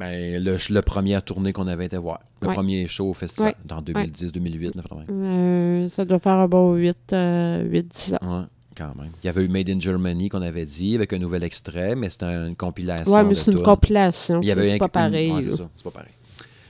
Euh, 0.01 0.39
Ben, 0.39 0.43
le, 0.43 0.57
le 0.69 0.81
premier 0.81 1.21
tournée 1.21 1.53
qu'on 1.53 1.67
avait 1.67 1.85
été 1.85 1.97
voir. 1.97 2.19
Le 2.41 2.47
Ouais. 2.49 2.53
premier 2.53 2.87
show 2.87 3.09
au 3.09 3.13
festival, 3.13 3.49
Ouais. 3.51 3.55
dans 3.65 3.81
2010, 3.81 4.31
2008, 4.31 4.71
90. 4.73 5.07
euh, 5.11 5.87
ça 5.89 6.03
doit 6.05 6.19
faire 6.19 6.33
un 6.33 6.47
bon 6.47 6.73
8, 6.73 7.13
10 7.13 8.15
ans. 8.21 8.47
Quand 8.75 8.95
même. 8.95 9.11
Il 9.23 9.27
y 9.27 9.29
avait 9.29 9.45
eu 9.45 9.47
Made 9.49 9.69
in 9.69 9.79
Germany 9.79 10.29
qu'on 10.29 10.41
avait 10.41 10.65
dit 10.65 10.95
avec 10.95 11.13
un 11.13 11.19
nouvel 11.19 11.43
extrait, 11.43 11.95
mais 11.95 12.09
c'était 12.09 12.25
une 12.25 12.55
compilation. 12.55 13.13
Ouais, 13.13 13.23
mais 13.23 13.35
c'est 13.35 13.51
une 13.51 13.61
compilation. 13.61 14.41
Il 14.41 14.47
y 14.47 14.51
avait 14.51 14.63
C'est 14.63 14.75
un- 14.75 14.77
pas 14.79 14.87
pareil. 14.87 15.29
ça, 15.51 15.69
c'est 15.75 15.83
pas 15.83 15.91
pareil. 15.91 16.09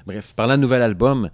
Bref, 0.06 0.34
parlant 0.36 0.58
de 0.58 0.62
nouvel 0.62 0.82
album, 0.82 1.30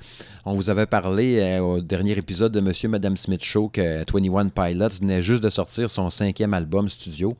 on 0.45 0.54
vous 0.54 0.69
avait 0.69 0.86
parlé 0.86 1.39
euh, 1.39 1.60
au 1.60 1.82
dernier 1.82 2.12
épisode 2.12 2.52
de 2.52 2.60
Monsieur 2.62 2.88
et 2.88 2.91
Madame 2.91 3.17
Smith 3.17 3.43
Show 3.43 3.69
que 3.69 4.04
21 4.06 4.49
Pilots 4.49 4.89
venait 5.02 5.23
juste 5.23 5.41
de 5.41 5.49
sortir 5.49 5.89
son 5.89 6.12
cinquième 6.12 6.54
album 6.54 6.88
studio. 6.88 7.36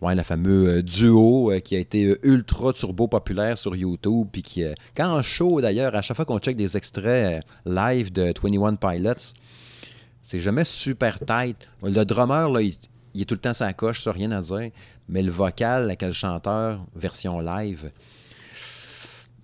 Ouais, 0.00 0.14
le 0.14 0.22
fameux 0.22 0.68
euh, 0.68 0.82
duo 0.82 1.50
euh, 1.50 1.58
qui 1.58 1.74
a 1.74 1.80
été 1.80 2.04
euh, 2.04 2.18
ultra 2.22 2.72
turbo 2.72 3.08
populaire 3.08 3.58
sur 3.58 3.74
YouTube. 3.74 4.28
Puis 4.30 4.42
qui, 4.42 4.64
quand 4.96 5.12
en 5.12 5.22
show, 5.22 5.60
d'ailleurs, 5.60 5.94
à 5.96 6.02
chaque 6.02 6.16
fois 6.16 6.24
qu'on 6.24 6.38
check 6.38 6.56
des 6.56 6.76
extraits 6.76 7.44
live 7.66 8.12
de 8.12 8.32
21 8.40 8.76
Pilots, 8.76 9.34
c'est 10.22 10.38
jamais 10.38 10.64
super 10.64 11.18
tight. 11.18 11.68
Le 11.82 12.04
drummer, 12.04 12.48
là, 12.48 12.62
il, 12.62 12.76
est 13.20 13.24
tout 13.24 13.34
le 13.34 13.40
temps 13.40 13.52
sa 13.52 13.72
coche, 13.72 14.02
ça, 14.02 14.12
rien 14.12 14.30
à 14.30 14.40
dire. 14.40 14.70
Mais 15.08 15.22
le 15.22 15.32
vocal, 15.32 15.84
avec 15.84 16.02
le 16.02 16.12
chanteur, 16.12 16.84
version 16.94 17.40
live. 17.40 17.90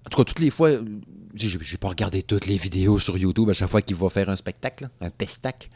En 0.06 0.10
tout 0.10 0.18
cas, 0.18 0.24
toutes 0.24 0.38
les 0.38 0.50
fois, 0.50 0.70
j'ai 1.34 1.78
pas 1.78 1.88
regardé 1.88 2.22
toutes 2.22 2.46
les 2.46 2.58
vidéos 2.58 3.00
sur 3.00 3.18
YouTube 3.18 3.50
à 3.50 3.54
chaque 3.54 3.70
fois 3.70 3.82
qu'il 3.82 3.96
va 3.96 4.08
faire 4.08 4.28
un 4.28 4.36
spectacle, 4.36 4.88
un 5.00 5.10
pestac. 5.10 5.68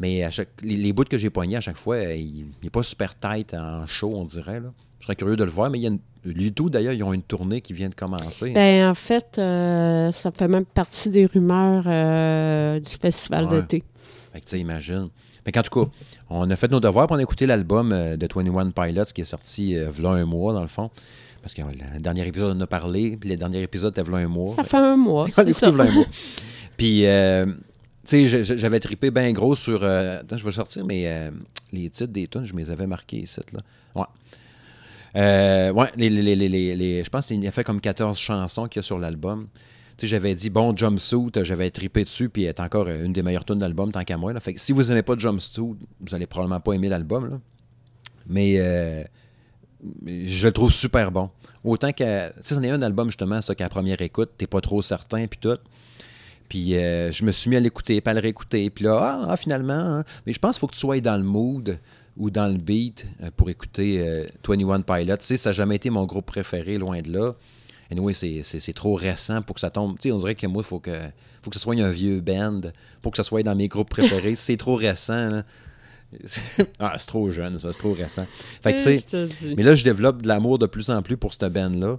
Mais 0.00 0.24
à 0.24 0.30
chaque, 0.30 0.48
les, 0.62 0.76
les 0.76 0.92
bouts 0.92 1.04
que 1.04 1.18
j'ai 1.18 1.30
poignés 1.30 1.56
à 1.56 1.60
chaque 1.60 1.76
fois, 1.76 2.02
il 2.02 2.46
n'est 2.62 2.70
pas 2.70 2.82
super 2.82 3.16
tight 3.18 3.54
en 3.54 3.86
show, 3.86 4.10
on 4.14 4.24
dirait. 4.24 4.58
Là. 4.60 4.72
Je 4.98 5.04
serais 5.04 5.14
curieux 5.14 5.36
de 5.36 5.44
le 5.44 5.50
voir, 5.50 5.70
mais 5.70 5.78
il 5.78 5.82
y 5.82 5.86
a 5.86 5.90
une, 5.90 6.00
d'ailleurs, 6.70 6.92
ils 6.92 7.02
ont 7.02 7.12
une 7.12 7.22
tournée 7.22 7.60
qui 7.60 7.72
vient 7.72 7.88
de 7.88 7.94
commencer. 7.94 8.50
Ben, 8.52 8.88
en 8.90 8.94
fait, 8.94 9.36
euh, 9.38 10.10
ça 10.10 10.30
fait 10.30 10.48
même 10.48 10.64
partie 10.66 11.10
des 11.10 11.26
rumeurs 11.26 11.84
euh, 11.86 12.80
du 12.80 12.90
festival 12.90 13.44
Ouais. 13.46 13.60
d'été. 13.60 13.84
Fait 14.32 14.40
que, 14.40 14.46
tu. 14.46 14.56
Fait 15.44 15.52
qu'en 15.52 15.62
tout 15.62 15.84
cas, 15.84 15.90
on 16.28 16.50
a 16.50 16.56
fait 16.56 16.70
nos 16.70 16.80
devoirs 16.80 17.06
pour 17.06 17.16
on 17.16 17.18
a 17.18 17.22
écouté 17.22 17.46
l'album 17.46 17.92
euh, 17.92 18.16
de 18.16 18.28
21 18.32 18.70
Pilots 18.70 19.04
qui 19.14 19.22
est 19.22 19.24
sorti 19.24 19.76
euh, 19.76 19.90
v'là 19.90 20.10
un 20.10 20.24
mois, 20.26 20.52
dans 20.52 20.60
le 20.62 20.68
fond. 20.68 20.90
Parce 21.42 21.54
que 21.54 21.62
le 21.62 22.00
dernier 22.00 22.26
épisode, 22.26 22.54
on 22.54 22.58
en 22.58 22.62
a 22.62 22.66
parlé, 22.66 23.16
puis 23.16 23.30
le 23.30 23.36
dernier 23.36 23.62
épisode, 23.62 23.92
était 23.92 24.02
v'là 24.02 24.18
un 24.18 24.28
mois. 24.28 24.48
Ça 24.48 24.64
fait 24.64 24.76
un 24.76 24.96
mois, 24.96 25.26
c'est 25.34 25.52
ça. 25.54 25.70
v'là 25.70 25.84
un 25.84 25.90
mois. 25.92 26.06
Puis, 26.76 27.04
euh, 27.06 27.44
tu 28.06 28.28
sais, 28.28 28.44
j'avais 28.58 28.80
trippé 28.80 29.10
bien 29.10 29.30
gros 29.32 29.54
sur. 29.54 29.80
euh, 29.82 30.20
attends, 30.20 30.36
je 30.36 30.44
vais 30.44 30.52
sortir, 30.52 30.84
mais 30.86 31.04
euh, 31.06 31.30
les 31.72 31.90
titres 31.90 32.12
des 32.12 32.26
tunes, 32.28 32.44
je 32.44 32.54
les 32.54 32.70
avais 32.70 32.86
marqués 32.86 33.18
ici, 33.18 33.40
là. 33.52 33.60
Ouais. 33.94 34.06
Euh, 35.16 35.72
ouais, 35.72 35.88
les, 35.96 36.08
les- 36.08 36.36
les- 36.36 36.48
les- 36.76 37.04
je 37.04 37.10
pense 37.10 37.26
qu'il 37.26 37.46
a 37.46 37.50
fait 37.50 37.64
comme 37.64 37.80
14 37.80 38.18
chansons 38.18 38.66
qu'il 38.68 38.78
y 38.78 38.80
a 38.80 38.82
sur 38.82 38.98
l'album. 38.98 39.48
J'avais 40.02 40.34
dit, 40.34 40.48
bon, 40.48 40.74
Jumpsuit, 40.74 41.30
j'avais 41.42 41.70
trippé 41.70 42.04
dessus, 42.04 42.30
puis 42.30 42.44
est 42.44 42.58
encore 42.60 42.88
une 42.88 43.12
des 43.12 43.22
meilleures 43.22 43.44
tunes 43.44 43.56
de 43.56 43.60
l'album, 43.60 43.92
tant 43.92 44.02
qu'à 44.02 44.16
moi. 44.16 44.32
Fait 44.40 44.54
que 44.54 44.60
si 44.60 44.72
vous 44.72 44.84
n'aimez 44.84 45.02
pas 45.02 45.14
Jumpsuit, 45.18 45.74
vous 46.00 46.14
allez 46.14 46.26
probablement 46.26 46.60
pas 46.60 46.72
aimer 46.72 46.88
l'album. 46.88 47.38
Mais 48.26 48.56
je 50.06 50.46
le 50.46 50.52
trouve 50.52 50.72
super 50.72 51.10
bon. 51.10 51.30
Autant 51.64 51.92
que, 51.92 52.28
tu 52.30 52.34
sais, 52.40 52.54
c'en 52.54 52.62
est 52.62 52.70
un 52.70 52.80
album, 52.82 53.08
justement, 53.08 53.42
ça, 53.42 53.54
qu'à 53.54 53.68
première 53.68 54.00
écoute, 54.00 54.30
t'es 54.38 54.46
pas 54.46 54.60
trop 54.62 54.80
certain, 54.80 55.26
puis 55.26 55.38
tout. 55.38 55.58
Puis 56.50 56.76
euh, 56.76 57.12
je 57.12 57.24
me 57.24 57.30
suis 57.30 57.48
mis 57.48 57.56
à 57.56 57.60
l'écouter, 57.60 58.00
puis 58.00 58.10
à 58.10 58.14
le 58.14 58.20
réécouter. 58.20 58.68
Puis 58.70 58.84
là, 58.84 58.98
ah, 59.00 59.26
ah, 59.30 59.36
finalement, 59.36 59.72
hein. 59.72 60.04
mais 60.26 60.32
je 60.32 60.38
pense 60.40 60.56
qu'il 60.56 60.60
faut 60.60 60.66
que 60.66 60.74
tu 60.74 60.80
sois 60.80 61.00
dans 61.00 61.16
le 61.16 61.22
mood 61.22 61.78
ou 62.16 62.28
dans 62.28 62.48
le 62.48 62.58
beat 62.58 63.06
euh, 63.22 63.30
pour 63.34 63.48
écouter 63.48 64.02
euh, 64.04 64.26
21 64.46 64.80
Pilots. 64.80 65.16
Tu 65.18 65.26
sais, 65.26 65.36
ça 65.36 65.50
n'a 65.50 65.52
jamais 65.52 65.76
été 65.76 65.90
mon 65.90 66.04
groupe 66.04 66.26
préféré, 66.26 66.76
loin 66.76 67.00
de 67.02 67.12
là. 67.12 67.34
Et 67.88 67.92
anyway, 67.92 68.12
c'est, 68.12 68.72
trop 68.74 68.94
récent 68.96 69.42
pour 69.42 69.54
que 69.54 69.60
ça 69.60 69.70
tombe. 69.70 69.96
Tu 70.00 70.08
sais, 70.08 70.12
on 70.12 70.18
dirait 70.18 70.34
que 70.34 70.46
moi, 70.48 70.62
il 70.64 70.68
faut 70.68 70.80
que, 70.80 70.98
faut 71.40 71.50
que 71.50 71.56
ce 71.56 71.62
soit 71.62 71.80
un 71.80 71.90
vieux 71.90 72.20
band 72.20 72.60
pour 73.00 73.12
que 73.12 73.16
ça 73.16 73.24
soit 73.24 73.44
dans 73.44 73.54
mes 73.54 73.68
groupes 73.68 73.88
préférés. 73.88 74.34
c'est 74.36 74.56
trop 74.56 74.74
récent. 74.74 75.30
là. 75.30 75.44
ah, 76.80 76.96
c'est 76.98 77.06
trop 77.06 77.30
jeune, 77.30 77.60
ça, 77.60 77.72
c'est 77.72 77.78
trop 77.78 77.92
récent. 77.92 78.26
Fait 78.60 78.72
que, 78.72 78.98
tu 78.98 79.28
sais, 79.30 79.54
mais 79.56 79.62
là, 79.62 79.76
je 79.76 79.84
développe 79.84 80.22
de 80.22 80.26
l'amour 80.26 80.58
de 80.58 80.66
plus 80.66 80.90
en 80.90 81.00
plus 81.02 81.16
pour 81.16 81.32
cette 81.32 81.52
band-là. 81.52 81.98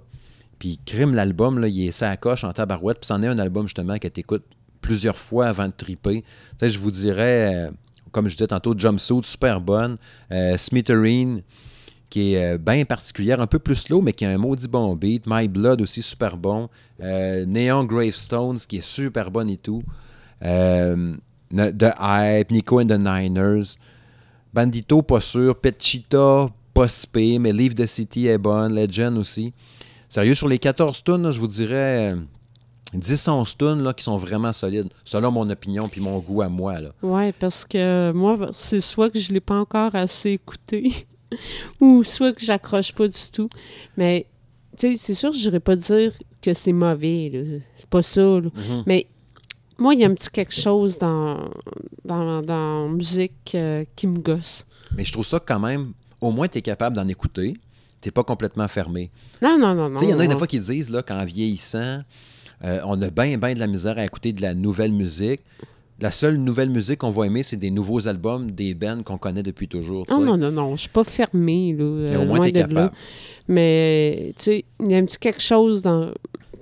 Puis 0.62 0.78
Crime, 0.86 1.12
l'album, 1.12 1.58
là, 1.58 1.66
il 1.66 1.88
est 1.88 1.90
ça 1.90 2.16
coche 2.16 2.44
en 2.44 2.52
tabarouette. 2.52 3.00
Puis 3.00 3.08
c'en 3.08 3.20
est 3.20 3.26
un 3.26 3.40
album, 3.40 3.66
justement, 3.66 3.98
que 3.98 4.06
t'écoutes 4.06 4.44
plusieurs 4.80 5.18
fois 5.18 5.46
avant 5.46 5.66
de 5.66 5.72
triper. 5.76 6.22
Tu 6.56 6.68
je 6.68 6.78
vous 6.78 6.92
dirais, 6.92 7.52
euh, 7.52 7.70
comme 8.12 8.28
je 8.28 8.36
disais 8.36 8.46
tantôt, 8.46 8.72
Jumpsuit, 8.78 9.24
super 9.24 9.60
bonne. 9.60 9.96
Euh, 10.30 10.56
Smithereen, 10.56 11.42
qui 12.08 12.34
est 12.34 12.54
euh, 12.54 12.58
bien 12.58 12.84
particulière, 12.84 13.40
un 13.40 13.48
peu 13.48 13.58
plus 13.58 13.74
slow, 13.74 14.02
mais 14.02 14.12
qui 14.12 14.24
a 14.24 14.30
un 14.30 14.38
maudit 14.38 14.68
bon 14.68 14.94
beat. 14.94 15.24
My 15.26 15.48
Blood 15.48 15.80
aussi, 15.80 16.00
super 16.00 16.36
bon. 16.36 16.68
Euh, 17.00 17.44
Neon 17.44 17.82
Gravestones, 17.82 18.58
qui 18.58 18.76
est 18.76 18.86
super 18.86 19.32
bonne 19.32 19.50
et 19.50 19.56
tout. 19.56 19.82
The 20.40 21.92
Hype, 21.98 22.52
Nico 22.52 22.80
and 22.80 22.86
the 22.86 23.00
Niners. 23.00 23.74
Bandito, 24.54 25.02
pas 25.02 25.20
sûr. 25.20 25.56
Petchita, 25.56 26.46
pas 26.72 26.86
spé, 26.86 27.40
mais 27.40 27.52
Leave 27.52 27.74
the 27.74 27.86
City 27.86 28.28
est 28.28 28.38
bonne. 28.38 28.72
Legend 28.76 29.18
aussi. 29.18 29.52
Sérieux, 30.12 30.34
sur 30.34 30.46
les 30.46 30.58
14 30.58 31.04
tunes, 31.04 31.22
là, 31.22 31.30
je 31.30 31.40
vous 31.40 31.46
dirais 31.46 32.12
euh, 32.12 32.16
10-11 32.94 33.56
tunes 33.56 33.82
là, 33.82 33.94
qui 33.94 34.04
sont 34.04 34.18
vraiment 34.18 34.52
solides. 34.52 34.90
Selon 35.04 35.32
mon 35.32 35.48
opinion 35.48 35.88
puis 35.88 36.02
mon 36.02 36.18
goût 36.18 36.42
à 36.42 36.50
moi. 36.50 36.74
Ouais, 37.02 37.32
parce 37.32 37.64
que 37.64 38.12
moi, 38.12 38.50
c'est 38.52 38.80
soit 38.80 39.08
que 39.08 39.18
je 39.18 39.30
ne 39.30 39.36
l'ai 39.36 39.40
pas 39.40 39.58
encore 39.58 39.94
assez 39.94 40.32
écouté, 40.32 41.06
ou 41.80 42.04
soit 42.04 42.34
que 42.34 42.44
j'accroche 42.44 42.92
pas 42.92 43.08
du 43.08 43.30
tout. 43.32 43.48
Mais, 43.96 44.26
tu 44.78 44.88
sais, 44.88 44.96
c'est 44.98 45.14
sûr 45.14 45.30
que 45.30 45.38
je 45.38 45.46
n'irais 45.46 45.60
pas 45.60 45.76
dire 45.76 46.12
que 46.42 46.52
c'est 46.52 46.74
mauvais. 46.74 47.62
C'est 47.76 47.88
pas 47.88 48.02
ça, 48.02 48.20
là. 48.20 48.50
Mhm. 48.54 48.82
Mais 48.84 49.06
Moi, 49.78 49.94
il 49.94 50.00
y 50.02 50.04
a 50.04 50.08
un 50.08 50.14
petit 50.14 50.28
quelque 50.28 50.52
chose 50.52 50.98
dans, 50.98 51.48
dans, 52.04 52.42
dans 52.42 52.86
la 52.86 52.92
musique 52.92 53.52
euh, 53.54 53.86
qui 53.96 54.06
me 54.06 54.18
gosse. 54.18 54.66
Mais 54.94 55.06
je 55.06 55.12
trouve 55.12 55.24
ça 55.24 55.40
quand 55.40 55.58
même, 55.58 55.94
au 56.20 56.32
moins, 56.32 56.48
tu 56.48 56.58
es 56.58 56.60
capable 56.60 56.96
d'en 56.96 57.08
écouter. 57.08 57.54
Tu 58.02 58.10
pas 58.10 58.24
complètement 58.24 58.66
fermé. 58.66 59.10
Non, 59.40 59.56
non, 59.58 59.74
non, 59.74 59.88
non. 59.88 59.96
Tu 59.96 60.04
sais, 60.04 60.10
il 60.10 60.12
y 60.12 60.14
en 60.14 60.18
a 60.18 60.26
des 60.26 60.36
fois 60.36 60.48
qui 60.48 60.58
disent, 60.58 60.90
là, 60.90 61.02
qu'en 61.02 61.24
vieillissant, 61.24 62.00
euh, 62.64 62.80
on 62.84 63.00
a 63.00 63.10
bien, 63.10 63.38
bien 63.38 63.54
de 63.54 63.60
la 63.60 63.68
misère 63.68 63.96
à 63.96 64.04
écouter 64.04 64.32
de 64.32 64.42
la 64.42 64.54
nouvelle 64.54 64.92
musique. 64.92 65.40
La 66.00 66.10
seule 66.10 66.36
nouvelle 66.36 66.70
musique 66.70 66.98
qu'on 66.98 67.10
va 67.10 67.26
aimer, 67.26 67.44
c'est 67.44 67.56
des 67.56 67.70
nouveaux 67.70 68.08
albums 68.08 68.50
des 68.50 68.74
bands 68.74 69.04
qu'on 69.04 69.18
connaît 69.18 69.44
depuis 69.44 69.68
toujours. 69.68 70.04
Non, 70.10 70.20
non, 70.20 70.36
non, 70.36 70.50
non, 70.50 70.74
je 70.74 70.82
suis 70.82 70.90
pas 70.90 71.04
fermée, 71.04 71.76
là. 71.78 71.84
Mais 71.84 72.16
euh, 72.16 72.22
au 72.22 72.26
moins, 72.26 72.36
loin 72.38 72.40
tu 72.40 72.48
es 72.48 72.52
de 72.52 72.58
là. 72.58 72.66
capable. 72.66 72.92
Mais, 73.46 74.34
tu 74.36 74.42
sais, 74.42 74.64
il 74.80 74.90
y 74.90 74.94
a 74.96 74.98
un 74.98 75.04
petit 75.04 75.18
quelque 75.18 75.42
chose 75.42 75.82
dans... 75.82 76.10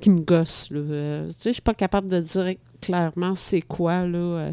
qui 0.03 0.11
me 0.11 0.21
gosse, 0.21 0.69
là. 0.71 0.81
Euh, 0.81 1.27
tu 1.29 1.33
sais, 1.33 1.51
je 1.51 1.55
suis 1.55 1.63
pas 1.63 1.73
capable 1.73 2.11
de 2.11 2.21
dire 2.21 2.55
clairement 2.83 3.35
c'est 3.35 3.63
quoi, 3.63 4.07
là. 4.07 4.53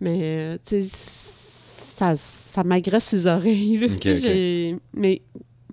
mais, 0.00 0.58
tu 0.66 0.82
sais, 0.82 0.88
ça, 0.90 2.16
ça 2.16 2.64
m'agresse 2.64 3.12
les 3.12 3.28
oreilles, 3.28 3.78
là. 3.78 4.76
Mais 4.94 5.22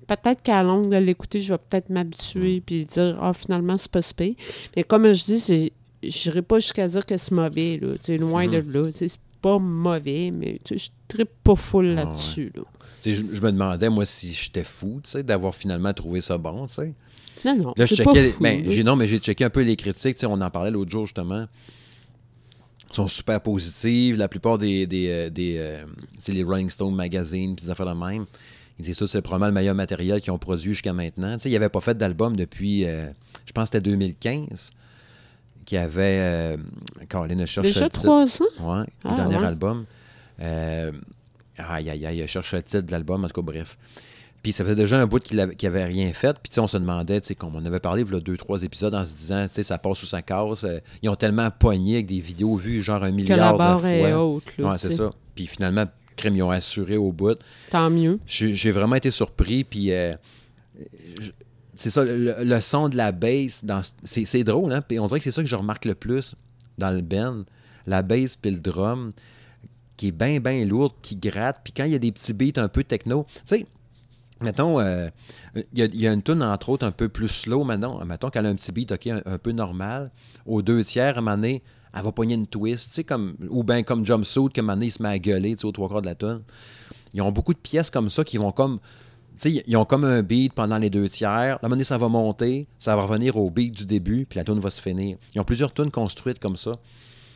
peut-être 0.08 0.42
qu'à 0.42 0.64
longue 0.64 0.90
de 0.90 0.98
l'écouter, 0.98 1.42
je 1.42 1.54
vais 1.54 1.60
peut-être 1.60 1.90
Mm. 1.90 1.94
m'habituer 1.94 2.62
puis 2.66 2.86
dire, 2.86 3.18
ah, 3.22 3.34
finalement, 3.34 3.78
c'est 3.78 3.92
pas 3.92 4.02
si 4.02 4.14
pire. 4.14 4.36
Mais 4.76 4.84
comme 4.84 5.12
je 5.14 5.24
dis, 5.24 5.40
c'est... 5.40 5.72
j'irai 6.04 6.42
pas 6.42 6.60
jusqu'à 6.60 6.88
dire 6.88 7.06
que 7.06 7.18
c'est 7.18 7.32
mauvais, 7.34 7.80
là. 7.82 7.96
Loin 8.18 8.48
Mhm. 8.48 8.52
de 8.52 8.74
là. 8.80 8.88
C'est 8.92 9.12
pas 9.42 9.60
mauvais, 9.60 10.32
mais 10.32 10.60
je 10.70 10.88
trippe 11.08 11.30
pas 11.44 11.56
full 11.56 11.90
Ah, 11.92 12.04
là-dessus, 12.06 12.52
là. 12.56 12.64
Je, 13.06 13.14
je 13.14 13.42
me 13.42 13.52
demandais, 13.52 13.90
moi, 13.90 14.06
si 14.06 14.34
j'étais 14.34 14.64
fou, 14.64 15.00
d'avoir 15.24 15.54
finalement 15.56 15.94
trouvé 15.94 16.20
ça 16.22 16.38
bon, 16.38 16.66
tu 16.68 16.74
sais. 16.74 16.94
Non, 17.46 17.56
non. 17.56 17.74
Là, 17.78 17.86
je 17.86 17.94
checkais. 17.96 18.32
fou, 18.32 18.42
ben, 18.44 18.84
non, 18.84 18.96
mais 18.96 19.08
j'ai 19.08 19.20
checké 19.20 19.44
un 19.44 19.50
peu 19.52 19.62
les 19.62 19.76
critiques. 19.76 20.18
On 20.24 20.42
en 20.42 20.50
parlait 20.50 20.72
l'autre 20.72 20.90
jour, 20.90 21.06
justement. 21.06 21.46
Ils 22.90 22.96
sont 22.96 23.08
super 23.08 23.40
positives. 23.42 24.18
La 24.18 24.28
plupart 24.28 24.58
des. 24.58 24.88
des, 24.88 25.08
euh, 25.10 25.30
des 25.30 25.56
euh, 25.58 25.84
tu 26.16 26.22
sais, 26.22 26.32
les 26.32 26.44
Rolling 26.44 26.70
Stone 26.70 26.96
Magazine, 26.96 27.56
puis 27.56 27.66
des 27.66 27.70
affaires 27.72 27.86
de 27.86 27.94
même. 28.00 28.26
Ils 28.80 28.86
disent 28.86 28.98
tout, 28.98 29.08
c'est 29.08 29.22
probablement 29.22 29.48
le 29.48 29.54
meilleur 29.54 29.76
matériel 29.76 30.22
qu'ils 30.22 30.32
ont 30.32 30.38
produit 30.38 30.74
jusqu'à 30.74 30.94
maintenant. 30.94 31.34
Tu 31.38 31.44
sais, 31.44 31.50
ils 31.50 31.54
n'avaient 31.54 31.70
pas 31.70 31.82
fait 31.82 31.98
d'album 31.98 32.36
depuis, 32.36 32.86
euh, 32.86 33.08
je 33.46 33.52
pense 33.52 33.70
que 33.70 33.78
c'était 33.78 33.90
2015, 33.90 34.72
qui 35.66 35.78
avait. 35.78 36.20
Euh, 36.22 36.58
Caroline 37.10 37.46
cherche 37.46 37.68
Déjà 37.68 37.82
le 37.82 37.90
titre. 37.90 38.04
trois 38.04 38.42
ans? 38.42 38.46
Le 39.04 39.10
Ah, 39.10 39.16
dernier 39.16 39.38
ouais. 39.38 39.46
album. 39.46 39.86
Euh, 40.42 40.92
aïe, 41.58 41.90
aïe, 41.90 42.06
aïe, 42.06 42.28
cherche 42.28 42.54
le 42.54 42.62
titre 42.62 42.84
de 42.86 42.92
l'album, 42.92 43.24
en 43.24 43.28
tout 43.28 43.42
cas, 43.42 43.46
bref. 43.46 43.78
Puis 44.44 44.54
ça 44.54 44.64
faisait 44.64 44.76
déjà 44.76 45.02
un 45.02 45.08
bout 45.08 45.20
qu'il 45.22 45.40
avait, 45.40 45.56
qu'il 45.56 45.68
avait 45.68 45.84
rien 45.84 46.14
fait. 46.14 46.38
Puis 46.42 46.58
on 46.60 46.68
se 46.68 46.78
demandait, 46.78 47.20
tu 47.20 47.30
sais, 47.30 47.36
comme 47.36 47.56
on 47.56 47.66
avait 47.66 47.80
parlé, 47.80 48.04
il 48.04 48.14
y 48.14 48.16
a 48.16 48.20
deux, 48.20 48.38
trois 48.38 48.62
épisodes 48.64 48.94
en 48.94 49.04
se 49.04 49.16
disant, 49.16 49.44
tu 49.48 49.56
sais, 49.56 49.64
ça 49.64 49.78
passe 49.80 49.98
sous 49.98 50.06
sa 50.06 50.22
casse. 50.22 50.64
Euh, 50.64 50.80
ils 51.02 51.10
ont 51.10 51.16
tellement 51.16 51.50
pogné 51.50 51.96
avec 51.96 52.06
des 52.06 52.20
vidéos 52.22 52.56
vues, 52.56 52.82
genre 52.84 53.04
un 53.04 53.12
milliard 53.12 53.58
de 53.76 53.80
fois. 53.80 54.70
ouais, 54.72 54.78
c'est 54.78 54.94
ça. 54.94 55.10
Puis 55.36 55.48
finalement, 55.48 55.86
crème, 56.18 56.36
ils 56.36 56.44
ont 56.44 56.50
assuré 56.52 56.98
au 56.98 57.12
bout. 57.14 57.40
Tant 57.70 57.90
mieux. 57.90 58.20
J'ai 58.26 58.72
vraiment 58.72 58.96
été 58.98 59.10
surpris. 59.12 59.64
Puis 59.64 59.92
euh, 59.94 60.16
c'est 61.76 61.90
ça, 61.90 62.04
le, 62.04 62.36
le 62.44 62.62
son 62.62 62.90
de 62.90 62.98
la 62.98 63.12
bass, 63.12 63.64
c'est 64.04 64.44
drôle, 64.44 64.74
hein? 64.74 64.82
Puis 64.82 65.00
on 65.00 65.06
dirait 65.06 65.20
que 65.20 65.24
c'est 65.24 65.32
ça 65.32 65.44
que 65.44 65.48
je 65.50 65.56
remarque 65.56 65.86
le 65.86 65.96
plus 65.96 66.36
dans 66.78 66.92
le 66.92 67.02
band. 67.02 67.44
La 67.86 68.02
bass 68.02 68.36
puis 68.36 68.52
le 68.52 68.60
drum, 68.60 69.14
qui 69.96 70.08
est 70.08 70.12
bien, 70.12 70.40
bien 70.40 70.66
lourde, 70.66 70.94
qui 71.02 71.16
gratte. 71.16 71.62
Puis 71.64 71.74
quand 71.74 71.86
il 71.86 71.92
y 71.92 71.96
a 71.96 72.00
des 72.00 72.12
petits 72.12 72.34
beats 72.34 72.62
un 72.62 72.68
peu 72.68 72.84
techno, 72.84 73.26
tu 73.36 73.42
sais, 73.46 73.66
mettons, 74.42 74.80
euh, 74.80 75.10
il 75.56 75.80
y, 75.80 75.82
a- 75.82 75.86
il 75.86 76.00
y 76.02 76.08
a 76.08 76.14
une 76.14 76.22
tune 76.22 76.44
entre 76.44 76.70
autres 76.70 76.86
un 76.86 76.92
peu 76.92 77.10
plus 77.10 77.30
slow, 77.30 77.64
maintenant. 77.64 78.04
Mettons 78.06 78.30
qu'elle 78.30 78.46
a 78.46 78.50
un 78.50 78.56
petit 78.56 78.72
beat, 78.72 78.92
OK, 78.92 79.08
un, 79.08 79.22
un 79.26 79.38
peu 79.38 79.52
normal. 79.52 80.12
Aux 80.46 80.62
deux 80.62 80.84
tiers, 80.84 81.16
à 81.16 81.20
un 81.20 81.22
moment 81.22 81.36
donné, 81.38 81.64
elle 81.98 82.04
va 82.04 82.12
pogner 82.12 82.36
une 82.36 82.48
twist, 82.48 82.90
tu 82.90 82.96
sais, 82.96 83.04
comme, 83.04 83.36
ou 83.50 83.64
bien 83.64 83.84
comme 83.84 84.06
Jumpsuit, 84.06 84.50
que 84.54 84.62
il 84.84 84.92
se 84.92 85.02
met 85.02 85.10
à 85.10 85.20
gueuler, 85.20 85.56
tu 85.56 85.62
sais, 85.62 85.66
aux 85.66 85.72
trois 85.72 85.90
quarts 85.90 86.02
de 86.02 86.08
la 86.08 86.16
tune. 86.16 86.42
Ils 87.14 87.22
ont 87.22 87.32
beaucoup 87.32 87.54
de 87.54 87.60
pièces 87.60 87.90
comme 87.90 88.10
ça 88.10 88.24
qui 88.24 88.38
vont 88.38 88.52
comme. 88.52 88.80
Tu 89.40 89.52
sais, 89.52 89.64
ils 89.66 89.78
ont 89.78 89.86
comme 89.86 90.04
un 90.04 90.22
beat 90.22 90.54
pendant 90.54 90.78
les 90.78 90.90
deux 90.90 91.10
tiers. 91.10 91.60
Moment 91.62 91.72
donné, 91.72 91.84
ça 91.84 91.98
va 91.98 92.10
monter, 92.10 92.68
ça 92.80 92.96
va 92.96 93.04
revenir 93.04 93.38
au 93.38 93.50
beat 93.50 93.74
du 93.74 93.86
début, 93.86 94.26
puis 94.26 94.38
la 94.38 94.44
tune 94.44 94.60
va 94.60 94.70
se 94.70 94.82
finir. 94.82 95.18
Ils 95.34 95.42
ont 95.42 95.44
plusieurs 95.44 95.74
tunes 95.74 95.92
construites 95.92 96.40
comme 96.40 96.56
ça. 96.56 96.80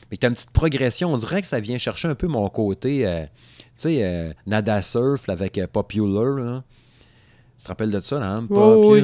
Mais 0.09 0.17
tu 0.17 0.25
as 0.25 0.29
une 0.29 0.35
petite 0.35 0.51
progression. 0.51 1.13
On 1.13 1.17
dirait 1.17 1.41
que 1.41 1.47
ça 1.47 1.59
vient 1.59 1.77
chercher 1.77 2.07
un 2.07 2.15
peu 2.15 2.27
mon 2.27 2.47
côté, 2.49 3.07
euh, 3.07 3.23
tu 3.23 3.29
sais, 3.77 4.03
euh, 4.03 4.33
Nada 4.45 4.81
Surf 4.81 5.29
avec 5.29 5.57
euh, 5.57 5.67
Popular. 5.67 6.63
Tu 7.61 7.65
te 7.65 7.67
rappelles 7.69 7.91
de 7.91 7.99
ça, 7.99 8.19
là? 8.19 8.27
hein? 8.37 8.47
Oh, 8.49 8.89
oui. 8.91 9.01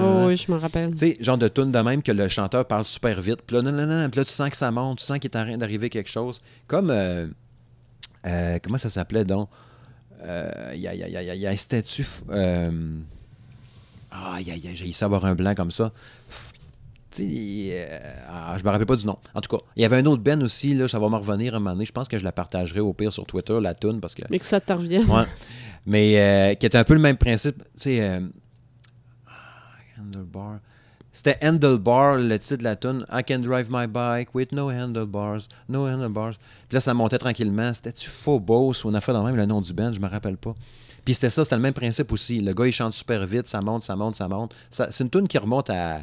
Oh, 0.00 0.26
oui, 0.28 0.36
je 0.36 0.50
me 0.50 0.56
rappelle. 0.56 0.92
Tu 0.92 0.96
sais, 0.96 1.16
genre 1.20 1.36
de 1.36 1.46
tune 1.48 1.70
de 1.70 1.78
même 1.80 2.02
que 2.02 2.10
le 2.10 2.26
chanteur 2.26 2.64
parle 2.64 2.86
super 2.86 3.20
vite. 3.20 3.42
Puis 3.46 3.54
là, 3.54 3.60
non, 3.60 3.70
non, 3.70 3.84
non. 3.84 4.08
Puis 4.08 4.18
là, 4.18 4.24
tu 4.24 4.30
sens 4.32 4.48
que 4.48 4.56
ça 4.56 4.70
monte. 4.70 4.98
Tu 5.00 5.04
sens 5.04 5.18
qu'il 5.18 5.30
est 5.30 5.36
en 5.36 5.44
train 5.44 5.58
d'arriver 5.58 5.90
quelque 5.90 6.08
chose. 6.08 6.40
Comme. 6.66 6.88
euh, 6.90 7.26
euh, 8.26 8.58
comment 8.62 8.78
ça 8.78 8.88
s'appelait 8.88 9.26
donc? 9.26 9.50
Euh, 10.24 10.50
Il 10.74 10.80
y, 10.80 10.88
a, 10.88 10.94
y 10.94 11.02
a- 11.02 11.08
y 11.08 11.16
a- 11.18 11.34
y 11.34 11.46
a 11.46 11.50
un 11.50 11.56
statut. 11.56 12.06
Euh, 12.30 12.70
ah, 14.10 14.36
il 14.40 14.48
y 14.48 14.50
a- 14.52 14.56
il 14.56 14.64
y 14.64 14.68
a- 14.68 14.74
j'ai 14.74 14.88
essayé 14.88 15.00
d'avoir 15.04 15.26
un 15.26 15.34
blanc 15.34 15.54
comme 15.54 15.70
ça. 15.70 15.92
F- 16.30 16.52
sais, 17.16 17.68
euh, 17.72 17.98
ah, 18.28 18.56
je 18.58 18.64
me 18.64 18.70
rappelle 18.70 18.86
pas 18.86 18.96
du 18.96 19.06
nom. 19.06 19.18
En 19.34 19.40
tout 19.40 19.56
cas, 19.56 19.62
il 19.76 19.82
y 19.82 19.84
avait 19.84 19.96
un 19.98 20.06
autre 20.06 20.22
Ben 20.22 20.42
aussi, 20.42 20.74
là, 20.74 20.88
ça 20.88 20.98
va 20.98 21.08
me 21.08 21.16
revenir 21.16 21.54
un 21.54 21.58
moment 21.58 21.72
donné. 21.72 21.84
Je 21.84 21.92
pense 21.92 22.08
que 22.08 22.18
je 22.18 22.24
la 22.24 22.32
partagerai 22.32 22.80
au 22.80 22.92
pire 22.92 23.12
sur 23.12 23.26
Twitter, 23.26 23.58
la 23.60 23.74
tune, 23.74 24.00
parce 24.00 24.14
que. 24.14 24.22
Mais 24.30 24.38
que 24.38 24.46
ça 24.46 24.60
te 24.60 24.72
revienne. 24.72 25.08
Ouais. 25.10 25.24
Mais 25.86 26.18
euh, 26.18 26.54
qui 26.54 26.66
était 26.66 26.78
un 26.78 26.84
peu 26.84 26.94
le 26.94 27.00
même 27.00 27.16
principe. 27.16 27.56
Tu 27.58 27.64
sais, 27.76 28.00
euh, 28.00 28.20
ah, 29.28 30.00
Handlebar. 30.00 30.58
C'était 31.14 31.36
Handlebar, 31.42 32.16
le 32.16 32.38
titre 32.38 32.58
de 32.58 32.64
la 32.64 32.76
tune. 32.76 33.04
I 33.12 33.22
can 33.22 33.40
drive 33.40 33.68
my 33.70 33.86
bike 33.86 34.34
with 34.34 34.52
no 34.52 34.70
handlebars. 34.70 35.46
No 35.68 35.86
handlebars. 35.86 36.32
Puis 36.68 36.74
là, 36.76 36.80
ça 36.80 36.94
montait 36.94 37.18
tranquillement. 37.18 37.74
C'était-tu 37.74 38.08
Phobos 38.08 38.72
ou 38.84 38.88
on 38.88 38.94
a 38.94 39.00
fait 39.02 39.12
dans 39.12 39.22
même 39.22 39.36
le 39.36 39.44
nom 39.44 39.60
du 39.60 39.74
band, 39.74 39.92
je 39.92 40.00
me 40.00 40.08
rappelle 40.08 40.38
pas. 40.38 40.54
Puis 41.04 41.14
c'était 41.14 41.30
ça, 41.30 41.44
c'était 41.44 41.56
le 41.56 41.62
même 41.62 41.74
principe 41.74 42.12
aussi. 42.12 42.40
Le 42.40 42.54
gars, 42.54 42.66
il 42.66 42.72
chante 42.72 42.92
super 42.94 43.26
vite, 43.26 43.48
ça 43.48 43.60
monte, 43.60 43.82
ça 43.82 43.94
monte, 43.96 44.16
ça 44.16 44.28
monte. 44.28 44.54
Ça- 44.70 44.88
c'est 44.90 45.04
une 45.04 45.10
tune 45.10 45.28
qui 45.28 45.36
remonte 45.36 45.68
à 45.68 46.02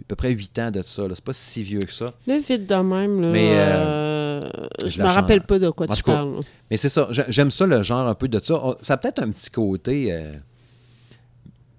à 0.00 0.04
peu 0.06 0.16
près 0.16 0.30
8 0.30 0.58
ans 0.58 0.70
de 0.70 0.82
ça. 0.82 1.04
C'est 1.14 1.24
pas 1.24 1.32
si 1.32 1.62
vieux 1.62 1.80
que 1.80 1.92
ça. 1.92 2.14
Là, 2.26 2.38
vite 2.38 2.66
de 2.66 2.74
même, 2.74 3.20
là, 3.20 3.28
Mais, 3.30 3.50
euh, 3.52 4.40
euh, 4.42 4.68
je 4.86 5.00
me 5.00 5.06
rappelle 5.06 5.42
pas 5.42 5.58
de 5.58 5.70
quoi 5.70 5.86
En 5.90 5.94
tu 5.94 6.02
cas, 6.02 6.12
parles. 6.12 6.40
Mais 6.70 6.76
c'est 6.76 6.88
ça, 6.88 7.08
j'ai- 7.10 7.24
j'aime 7.28 7.50
ça, 7.50 7.66
le 7.66 7.82
genre 7.82 8.06
un 8.06 8.14
peu 8.14 8.28
de 8.28 8.40
ça. 8.42 8.54
On- 8.64 8.76
Ça 8.82 8.94
a 8.94 8.96
peut-être 8.96 9.20
un 9.22 9.30
petit 9.30 9.50
côté. 9.50 10.12
euh, 10.12 10.34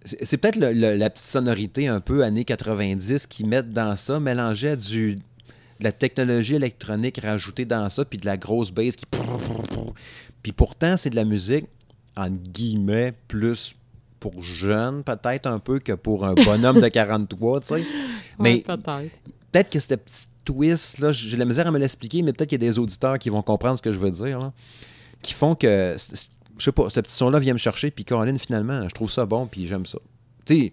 c'est 0.06 0.38
peut-être 0.38 0.56
le- 0.56 0.72
le- 0.74 0.96
la 0.96 1.10
petite 1.10 1.26
sonorité 1.28 1.88
un 1.88 2.00
peu 2.00 2.24
années 2.24 2.46
90 2.46 3.28
qu'ils 3.28 3.48
mettent 3.48 3.72
dans 3.74 3.96
ça, 3.96 4.20
mélangée 4.20 4.70
à 4.70 4.76
du, 4.76 5.16
de 5.16 5.22
la 5.82 5.92
technologie 5.92 6.56
électronique 6.56 7.20
rajoutée 7.22 7.66
dans 7.66 7.88
ça, 7.90 8.06
puis 8.06 8.18
de 8.18 8.26
la 8.26 8.38
grosse 8.38 8.72
bass 8.72 8.96
qui. 8.96 9.06
Puis 10.42 10.52
pourtant, 10.52 10.98
c'est 10.98 11.10
de 11.10 11.16
la 11.16 11.26
musique, 11.26 11.66
entre 12.18 12.38
guillemets, 12.52 13.14
plus 13.28 13.76
pour 14.20 14.44
jeunes, 14.44 15.04
peut-être 15.04 15.48
un 15.48 15.60
peu, 15.60 15.80
que 15.80 15.94
pour 15.94 16.26
un 16.26 16.34
bonhomme 16.34 16.80
de 16.82 16.88
43, 16.90 17.62
tu 17.62 17.68
sais. 17.68 17.84
Mais 18.40 18.56
Ouais, 18.56 18.60
peut-être. 18.62 19.12
peut-être 19.52 19.72
que 19.72 19.80
cette 19.80 20.04
petite 20.04 20.30
twist, 20.46 21.00
là, 21.00 21.12
j'ai 21.12 21.38
la 21.38 21.46
misère 21.46 21.68
à 21.68 21.72
me 21.72 21.80
l'expliquer, 21.80 22.22
mais 22.22 22.34
peut-être 22.34 22.50
qu'il 22.50 22.62
y 22.62 22.66
a 22.66 22.70
des 22.70 22.80
auditeurs 22.80 23.20
qui 23.20 23.30
vont 23.30 23.42
comprendre 23.42 23.78
ce 23.78 23.82
que 23.82 23.92
je 23.92 23.98
veux 24.00 24.12
dire, 24.12 24.40
là, 24.40 24.54
qui 25.22 25.34
font 25.34 25.56
que, 25.56 25.96
je 26.58 26.64
sais 26.64 26.72
pas, 26.72 26.90
ce 26.90 27.00
petit 27.00 27.14
son-là 27.16 27.40
vient 27.40 27.54
me 27.54 27.60
chercher, 27.60 27.92
puis 27.92 28.04
Caroline, 28.06 28.40
finalement, 28.40 28.88
je 28.88 28.94
trouve 28.94 29.12
ça 29.12 29.26
bon, 29.26 29.48
puis 29.48 29.68
j'aime 29.68 29.86
ça. 29.86 30.00
Tu 30.46 30.56
sais, 30.56 30.72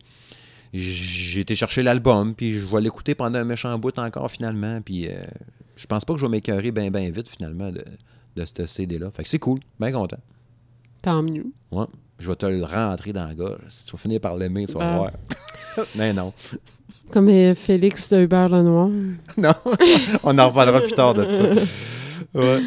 j'ai 0.72 1.40
été 1.40 1.54
chercher 1.54 1.82
l'album, 1.82 2.34
puis 2.34 2.52
je 2.52 2.66
vais 2.66 2.80
l'écouter 2.80 3.14
pendant 3.14 3.38
un 3.38 3.44
méchant 3.44 3.76
bout 3.78 3.98
encore, 3.98 4.30
finalement, 4.30 4.80
puis 4.82 5.08
euh, 5.08 5.24
je 5.76 5.86
pense 5.86 6.04
pas 6.04 6.14
que 6.14 6.20
je 6.20 6.24
vais 6.26 6.30
m'écœurer 6.30 6.70
bien, 6.72 6.90
bien 6.90 7.10
vite, 7.10 7.28
finalement, 7.28 7.70
de, 7.70 7.84
de 8.36 8.44
ce 8.44 8.66
CD-là. 8.66 9.10
Fait 9.10 9.22
que 9.22 9.28
c'est 9.28 9.38
cool, 9.38 9.60
bien 9.80 9.92
content. 9.92 10.18
Tant 11.02 11.22
mieux. 11.22 11.46
Ouais. 11.70 11.86
Je 12.18 12.28
vais 12.28 12.36
te 12.36 12.46
le 12.46 12.64
rentrer 12.64 13.12
dans 13.12 13.26
la 13.26 13.34
gorge. 13.34 13.58
Tu 13.86 13.92
vas 13.92 13.98
finir 13.98 14.20
par 14.20 14.36
l'aimer, 14.36 14.66
tu 14.66 14.72
vas 14.74 14.80
Ben. 14.80 14.96
voir. 14.96 15.10
mais 15.94 16.12
non. 16.12 16.32
Comme 17.10 17.28
euh, 17.28 17.54
Félix 17.54 18.10
de 18.12 18.22
Hubert 18.22 18.48
Lenoir. 18.48 18.88
Non, 19.36 19.52
on 20.24 20.38
en 20.38 20.48
reparlera 20.48 20.80
plus 20.80 20.92
tard 20.92 21.14
de 21.14 21.26
ça. 21.28 21.42
Ouais. 22.34 22.60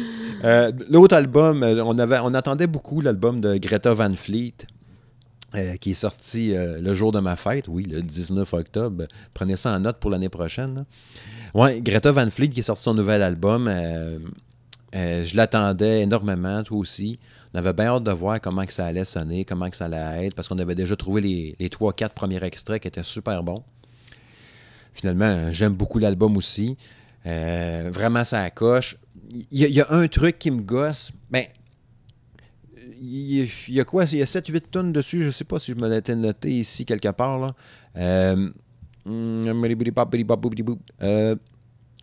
Euh, 0.44 0.72
L'autre 0.88 1.14
album, 1.16 1.62
euh, 1.62 1.82
on, 1.84 1.98
avait, 1.98 2.18
on 2.22 2.32
attendait 2.32 2.66
beaucoup 2.66 3.00
l'album 3.00 3.40
de 3.40 3.56
Greta 3.58 3.92
Van 3.92 4.14
Fleet, 4.14 4.54
euh, 5.54 5.76
qui 5.76 5.90
est 5.90 5.94
sorti 5.94 6.54
euh, 6.56 6.80
le 6.80 6.94
jour 6.94 7.12
de 7.12 7.20
ma 7.20 7.36
fête, 7.36 7.66
oui, 7.68 7.84
le 7.84 8.02
19 8.02 8.54
octobre. 8.54 9.04
Prenez 9.34 9.56
ça 9.56 9.72
en 9.74 9.80
note 9.80 9.98
pour 9.98 10.10
l'année 10.10 10.28
prochaine. 10.30 10.84
Ouais, 11.54 11.80
Greta 11.82 12.12
Van 12.12 12.30
Fleet 12.30 12.48
qui 12.48 12.60
est 12.60 12.64
sorti 12.64 12.84
son 12.84 12.94
nouvel 12.94 13.22
album. 13.22 13.68
je 14.94 15.36
l'attendais 15.36 16.02
énormément, 16.02 16.62
toi 16.62 16.78
aussi. 16.78 17.18
On 17.52 17.58
avait 17.58 17.72
bien 17.72 17.86
hâte 17.86 18.04
de 18.04 18.12
voir 18.12 18.40
comment 18.40 18.64
ça 18.68 18.86
allait 18.86 19.04
sonner, 19.04 19.44
comment 19.44 19.68
ça 19.72 19.86
allait 19.86 20.26
être, 20.26 20.34
parce 20.34 20.46
qu'on 20.48 20.58
avait 20.58 20.74
déjà 20.76 20.94
trouvé 20.96 21.20
les, 21.20 21.56
les 21.58 21.68
3-4 21.68 22.10
premiers 22.10 22.42
extraits 22.44 22.80
qui 22.82 22.88
étaient 22.88 23.02
super 23.02 23.42
bons. 23.42 23.64
Finalement, 24.92 25.52
j'aime 25.52 25.74
beaucoup 25.74 25.98
l'album 25.98 26.36
aussi. 26.36 26.76
Euh, 27.26 27.90
vraiment, 27.92 28.24
ça 28.24 28.48
coche. 28.50 28.96
Il 29.30 29.46
y, 29.50 29.80
a- 29.80 29.86
un 29.92 30.06
truc 30.08 30.38
qui 30.38 30.50
me 30.50 30.60
gosse. 30.62 31.12
Ben, 31.30 31.44
il 33.00 33.48
y 33.68 33.80
a- 33.80 33.84
quoi? 33.84 34.04
Il 34.04 34.18
y 34.18 34.22
a 34.22 34.26
7-8 34.26 34.70
tonnes 34.70 34.92
dessus. 34.92 35.20
Je 35.20 35.26
ne 35.26 35.30
sais 35.30 35.44
pas 35.44 35.58
si 35.58 35.72
je 35.72 35.76
me 35.76 35.88
l'étais 35.88 36.14
noté 36.16 36.50
ici 36.50 36.84
quelque 36.84 37.08
part. 37.10 37.38
Là. 37.38 37.54
Euh, 37.96 38.50
euh, 41.02 41.34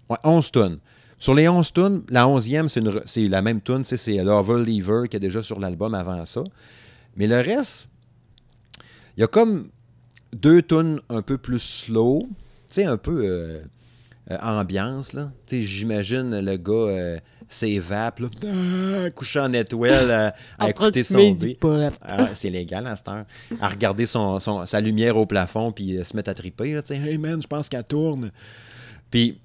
ouais, 0.09 0.17
11 0.23 0.51
tonnes. 0.51 0.79
Sur 1.19 1.33
les 1.33 1.47
11 1.49 1.73
tunes, 1.73 2.03
la 2.09 2.25
11e, 2.25 2.67
c'est, 2.67 2.79
une 2.79 2.89
re- 2.89 3.01
c'est 3.05 3.27
la 3.27 3.41
même 3.41 3.61
tune, 3.61 3.83
c'est 3.83 4.17
Lover 4.23 4.63
Lever 4.63 5.07
qui 5.09 5.17
est 5.17 5.19
déjà 5.19 5.41
sur 5.41 5.59
l'album 5.59 5.95
avant 5.95 6.23
ça. 6.25 6.43
Mais 7.15 7.25
le 7.25 7.37
reste, 7.37 7.89
il 9.17 9.21
y 9.21 9.23
a 9.23 9.27
comme 9.27 9.69
deux 10.33 10.61
tunes 10.61 10.99
un 11.09 11.21
peu 11.23 11.37
plus 11.39 11.59
slow, 11.59 12.27
tu 12.29 12.35
sais, 12.67 12.85
un 12.85 12.97
peu 12.97 13.21
euh, 13.25 13.59
euh, 14.29 14.37
ambiance, 14.43 15.13
là. 15.13 15.31
Tu 15.47 15.57
sais, 15.61 15.63
j'imagine 15.65 16.39
le 16.39 16.57
gars 16.57 16.73
euh, 16.73 17.17
s'évape, 17.49 18.19
là, 18.19 18.27
ah, 18.45 19.09
couché 19.15 19.39
en 19.39 19.51
étoile 19.53 20.11
à, 20.11 20.35
écouter 20.69 21.03
son 21.03 21.17
pot. 21.55 21.89
Ah 22.03 22.27
c'est 22.35 22.51
légal 22.51 22.85
à 22.85 22.95
cette 22.95 23.07
heure. 23.07 23.25
À 23.59 23.69
regarder 23.69 24.05
son, 24.05 24.39
son- 24.39 24.67
sa 24.67 24.81
lumière 24.81 25.17
au 25.17 25.25
plafond 25.25 25.71
puis 25.71 25.97
euh, 25.97 26.03
se 26.03 26.15
mettre 26.15 26.29
à 26.29 26.35
triper. 26.35 26.73
Là, 26.73 26.83
tu 26.83 26.93
sais, 26.93 27.01
hey 27.01 27.17
man, 27.17 27.41
je 27.41 27.47
pense 27.47 27.69
qu'elle 27.69 27.83
tourne. 27.85 28.31
Puis 29.09 29.39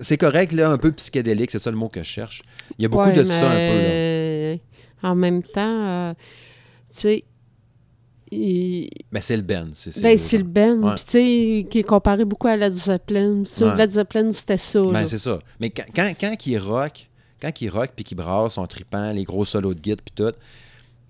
c'est 0.00 0.16
correct, 0.18 0.52
là, 0.52 0.70
un 0.70 0.78
peu 0.78 0.90
psychédélique, 0.92 1.50
c'est 1.50 1.58
ça 1.58 1.70
le 1.70 1.76
mot 1.76 1.88
que 1.88 2.02
je 2.02 2.08
cherche. 2.08 2.42
Il 2.78 2.82
y 2.82 2.86
a 2.86 2.88
beaucoup 2.88 3.04
Ouais, 3.04 3.12
de 3.12 3.24
ça 3.24 3.46
un 3.48 3.50
peu. 3.50 3.56
Là. 3.56 3.82
mais 3.82 4.60
En 5.02 5.14
même 5.14 5.42
temps, 5.42 5.86
euh, 5.86 6.14
tu 6.90 6.96
sais, 7.00 7.24
il- 8.30 8.90
Mais 9.12 9.20
c'est 9.20 9.36
le 9.36 9.42
Ben. 9.42 9.70
C'est, 9.74 10.00
ben, 10.02 10.18
c'est 10.18 10.38
le 10.38 10.44
Ben, 10.44 10.82
Ouais. 10.82 10.94
puis 10.94 11.04
tu 11.04 11.10
sais, 11.10 11.66
qui 11.70 11.78
est 11.78 11.82
comparé 11.84 12.24
beaucoup 12.24 12.48
à 12.48 12.56
Led 12.56 12.72
Zeppelin. 12.74 13.42
Ça, 13.46 13.68
Ouais. 13.68 13.76
Led 13.76 13.90
Zeppelin, 13.90 14.32
c'était 14.32 14.58
ça. 14.58 14.82
Ben, 14.82 15.06
c'est 15.06 15.18
ça. 15.18 15.38
Mais 15.60 15.70
quand, 15.70 15.84
quand, 15.94 16.12
quand 16.20 16.46
il 16.46 16.58
rock, 16.58 17.08
quand 17.40 17.60
il 17.60 17.68
rock 17.70 17.90
puis 17.94 18.04
qu'il 18.04 18.16
brasse 18.16 18.54
son 18.54 18.66
tripant, 18.66 19.12
les 19.12 19.24
gros 19.24 19.44
solos 19.44 19.74
de 19.74 19.80
guitare 19.80 20.04
puis 20.04 20.14
tout, 20.14 20.34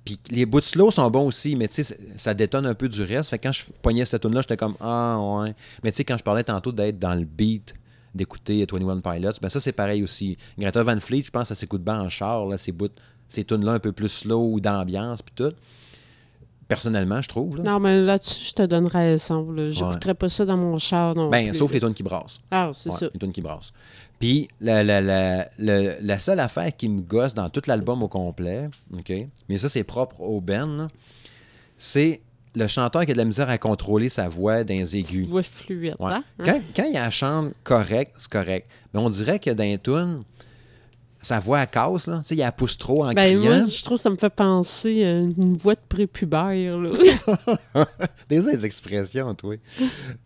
puis 0.05 0.19
les 0.31 0.47
bouts 0.47 0.61
de 0.61 0.65
slow 0.67 0.91
sont 0.91 1.11
bons 1.11 1.27
aussi, 1.27 1.57
mais 1.57 1.69
tu 1.69 1.75
sais, 1.77 1.83
ça- 1.83 1.95
ça 2.17 2.35
détonne 2.35 2.67
un 2.67 2.75
peu 2.75 2.89
du 2.89 3.03
reste. 3.03 3.31
Fait 3.31 3.39
que 3.39 3.49
quand 3.49 3.53
je 3.53 3.65
pognais 3.83 4.05
cette 4.05 4.23
tune 4.23 4.35
là 4.35 4.41
j'étais 4.43 4.57
comme 4.57 4.77
Ah 4.81 5.19
ouais. 5.21 5.55
Mais 5.83 5.91
tu 5.91 5.97
sais, 5.99 6.05
quand 6.05 6.17
je 6.19 6.23
parlais 6.23 6.45
tantôt 6.45 6.73
d'être 6.73 6.99
dans 6.99 7.15
le 7.15 7.25
beat, 7.25 7.75
d'écouter 8.19 8.67
21 8.71 9.01
Pilots, 9.01 9.33
ben 9.41 9.49
ça 9.49 9.61
c'est 9.61 9.73
pareil 9.73 10.03
aussi. 10.03 10.37
Greta 10.59 10.83
Van 10.83 11.01
Fleet, 11.01 11.23
je 11.25 11.31
pense 11.31 11.45
que 11.45 11.49
ça 11.49 11.55
s'écoute 11.55 11.83
bien 11.83 12.01
en 12.03 12.09
char, 12.11 12.45
là, 12.47 12.59
ces 12.59 12.73
bouts, 12.73 12.89
ces 13.29 13.45
tunes 13.45 13.65
là 13.65 13.73
un 13.73 13.79
peu 13.79 13.93
plus 13.93 14.09
slow 14.11 14.53
ou 14.53 14.61
d'ambiance 14.61 15.23
puis 15.23 15.35
tout. 15.35 15.55
Personnellement, 16.67 17.23
je 17.23 17.29
trouve. 17.31 17.57
Là. 17.57 17.63
Non, 17.63 17.81
mais 17.81 17.99
là-dessus, 17.99 18.49
je 18.51 18.53
te 18.53 18.63
donne 18.67 18.87
raison. 18.89 19.51
là. 19.53 19.71
J'écouterais 19.71 20.13
pas 20.13 20.29
ça 20.29 20.45
dans 20.45 20.59
mon 20.59 20.77
char 20.77 21.15
non 21.15 21.31
Ben, 21.31 21.49
plus. 21.49 21.57
sauf 21.59 21.73
les 21.73 21.81
tunes 21.81 21.95
qui 21.95 22.03
brassent. 22.03 22.41
Ah, 22.51 22.71
c'est 22.75 22.91
Ouais, 22.91 22.97
ça. 22.97 23.07
les 23.11 23.19
tunes 23.19 23.33
qui 23.33 23.41
brassent. 23.41 23.73
Puis 24.19 24.49
la, 24.61 24.85
la, 24.85 25.01
la, 25.01 25.49
la, 25.59 26.19
seule 26.19 26.41
affaire 26.41 26.77
qui 26.77 26.91
me 26.91 27.01
gosse 27.01 27.33
dans 27.33 27.49
tout 27.49 27.63
l'album 27.67 28.03
au 28.03 28.09
complet, 28.09 28.69
OK, 28.95 29.11
mais 29.49 29.57
ça 29.57 29.71
c'est 29.71 29.85
propre 29.85 30.21
au 30.21 30.43
Ben, 30.43 30.89
c'est 31.79 32.21
le 32.55 32.67
chanteur 32.67 33.05
qui 33.05 33.11
a 33.11 33.15
de 33.15 33.19
la 33.19 33.25
misère 33.25 33.49
à 33.51 33.59
contrôler 33.59 34.09
sa 34.09 34.29
voix 34.29 34.65
dans 34.65 34.75
les 34.75 34.97
aigus. 34.97 35.27
voix 35.27 35.43
fluide. 35.43 35.95
Ouais. 35.99 36.13
hein? 36.13 36.25
Quand, 36.45 36.61
quand 36.75 36.85
il 36.85 36.95
la 36.95 37.11
chante 37.11 37.53
correct, 37.65 38.13
c'est 38.19 38.31
correct. 38.31 38.69
Mais 38.93 39.01
on 39.01 39.11
dirait 39.11 39.39
que 39.39 39.51
dans 39.51 39.65
les 39.65 39.79
tunes, 39.79 40.23
sa 41.21 41.41
voix 41.41 41.61
elle 41.61 41.67
casse, 41.69 42.07
là. 42.07 42.19
Tu 42.19 42.29
sais, 42.29 42.35
il 42.37 42.39
la 42.39 42.53
pousse 42.53 42.79
trop 42.79 43.05
en 43.05 43.13
Ben, 43.13 43.37
criant. 43.39 43.59
moi, 43.59 43.67
je 43.69 43.85
trouve 43.85 43.97
que 43.99 44.03
ça 44.03 44.11
me 44.11 44.17
fait 44.17 44.31
penser 44.31 45.05
à 45.05 45.11
une 45.19 45.57
voix 45.57 45.75
de 45.75 45.81
prépubère. 45.89 46.79
Là. 46.79 46.91
Des 48.29 48.65
expressions, 48.65 49.35
toi. 49.35 49.57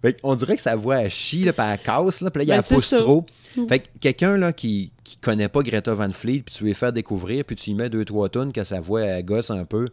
Fait 0.02 0.16
on 0.22 0.34
dirait 0.34 0.56
que 0.56 0.62
sa 0.62 0.76
voix 0.76 0.96
elle 1.02 1.10
chie, 1.10 1.44
là, 1.44 1.52
puis 1.52 1.64
elle 1.66 1.78
casse, 1.78 2.20
là, 2.20 2.30
puis 2.30 2.40
là, 2.40 2.44
il 2.44 2.48
Ben, 2.48 2.56
la 2.56 2.62
pousse 2.62 2.86
ça. 2.86 2.98
trop. 2.98 3.24
Fait 3.68 3.80
que 3.80 3.86
quelqu'un 4.00 4.36
là, 4.36 4.52
qui, 4.52 4.92
qui 5.04 5.16
connaît 5.16 5.48
pas 5.48 5.62
Greta 5.62 5.92
Van 5.94 6.10
Fleet, 6.12 6.42
puis 6.42 6.54
tu 6.54 6.64
lui 6.64 6.74
fais 6.74 6.92
découvrir, 6.92 7.44
puis 7.44 7.56
tu 7.56 7.70
lui 7.70 7.76
mets 7.76 7.90
deux, 7.90 8.04
trois 8.04 8.28
tonnes 8.28 8.52
que 8.52 8.64
sa 8.64 8.80
voix 8.80 9.02
elle 9.02 9.24
gosse 9.24 9.50
un 9.50 9.64
peu, 9.64 9.88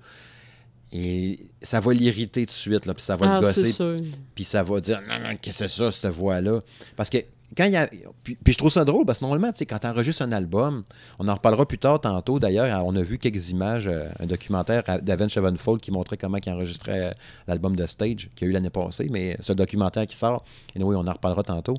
et 0.92 1.40
ça 1.62 1.80
va 1.80 1.94
l'irriter 1.94 2.46
tout 2.46 2.52
de 2.52 2.52
suite, 2.52 2.86
là, 2.86 2.94
puis 2.94 3.04
ça 3.04 3.16
va 3.16 3.38
Ah, 3.38 3.42
le 3.42 3.52
c'est 3.52 3.62
gosser, 3.62 4.04
puis 4.34 4.44
ça 4.44 4.64
va 4.64 4.80
dire 4.80 5.02
non, 5.08 5.20
non, 5.20 5.36
qu'est-ce 5.42 5.60
que 5.64 5.68
c'est 5.68 5.84
ça, 5.84 5.92
cette 5.92 6.12
voix-là? 6.12 6.62
Parce 6.96 7.10
que 7.10 7.18
quand 7.56 7.66
il 7.66 7.72
y 7.72 7.78
a. 7.78 7.90
Puis, 8.24 8.36
puis 8.36 8.54
je 8.54 8.58
trouve 8.58 8.70
ça 8.70 8.86
drôle, 8.86 9.06
parce 9.06 9.20
que 9.20 9.24
normalement, 9.24 9.52
tu 9.52 9.60
sais, 9.60 9.66
quand 9.66 9.80
tu 9.80 9.88
enregistres 9.88 10.22
un 10.22 10.32
album, 10.32 10.84
on 11.18 11.28
en 11.28 11.34
reparlera 11.34 11.68
plus 11.68 11.80
tard 11.80 12.00
tantôt. 12.00 12.40
D'ailleurs, 12.40 12.86
on 12.86 12.96
a 12.96 13.02
vu 13.02 13.18
quelques 13.18 13.50
images, 13.50 13.88
euh, 13.88 14.08
un 14.20 14.28
documentaire 14.28 14.84
d'Avenge 15.02 15.34
Sevenfold 15.34 15.82
qui 15.82 15.92
montrait 15.92 16.18
comment 16.18 16.38
il 16.44 16.52
enregistrait 16.52 17.10
euh, 17.10 17.12
l'album 17.48 17.76
de 17.76 17.86
Stage, 17.86 18.30
qu'il 18.36 18.46
y 18.46 18.48
a 18.48 18.48
eu 18.50 18.52
l'année 18.54 18.70
passée, 18.70 19.08
mais 19.10 19.38
ce 19.42 19.54
documentaire 19.54 20.06
qui 20.06 20.16
sort, 20.16 20.44
et 20.76 20.84
oui, 20.84 20.96
on 20.96 21.08
en 21.08 21.12
reparlera 21.14 21.44
tantôt. 21.44 21.78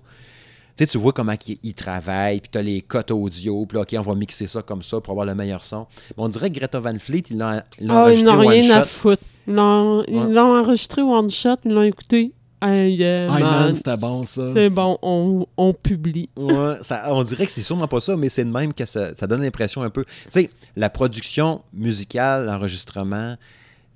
Tu 0.76 0.85
sais, 0.85 0.87
tu 0.87 0.98
vois 0.98 1.12
comment 1.12 1.35
il, 1.46 1.59
il 1.62 1.74
travaille, 1.74 2.40
puis 2.40 2.50
tu 2.50 2.59
as 2.59 2.62
les 2.62 2.80
cotes 2.83 3.11
audio, 3.11 3.66
puis 3.66 3.76
là, 3.76 3.83
OK, 3.83 3.94
on 3.98 4.02
va 4.02 4.14
mixer 4.14 4.46
ça 4.46 4.62
comme 4.62 4.83
ça 4.83 5.00
pour 5.00 5.12
avoir 5.12 5.26
le 5.26 5.35
meilleur 5.35 5.64
son. 5.64 5.87
Mais 6.16 6.22
on 6.24 6.28
dirait 6.28 6.50
que 6.50 6.59
Greta 6.59 6.80
Van 6.80 6.98
Fleet, 6.98 7.24
ils 7.30 7.38
l'ont 7.38 7.61
ils 7.80 7.90
Ah, 7.90 8.12
ils 8.12 8.24
n'ont 8.24 8.38
rien 8.38 8.70
à 8.76 8.85
foutre. 8.85 9.22
Ils 9.46 9.54
l'ont 9.54 10.04
ils 10.09 10.16
Ouais. 10.16 10.38
enregistré 10.38 11.02
one 11.02 11.28
shot, 11.30 11.56
ils 11.64 11.72
l'ont 11.72 11.83
écouté. 11.83 12.33
Hey, 12.62 13.02
Hey 13.02 13.26
man, 13.28 13.40
man. 13.42 13.72
c'était 13.72 13.96
bon 13.96 14.22
ça. 14.24 14.42
C'est 14.54 14.68
bon, 14.68 14.98
on, 15.00 15.46
on 15.56 15.72
publie. 15.72 16.28
Ouais, 16.37 16.74
ça- 16.83 17.04
on 17.09 17.22
dirait 17.22 17.46
que 17.46 17.52
c'est 17.52 17.62
sûrement 17.62 17.88
pas 17.88 18.00
ça, 18.00 18.16
mais 18.18 18.28
c'est 18.28 18.44
de 18.44 18.50
même 18.50 18.74
que 18.74 18.85
ça, 18.85 19.14
ça 19.14 19.26
donne 19.26 19.40
l'impression 19.40 19.80
un 19.83 19.88
peu. 19.88 20.04
Tu 20.04 20.11
sais, 20.30 20.50
la 20.76 20.90
production 20.90 21.62
musicale, 21.72 22.44
l'enregistrement, 22.44 23.37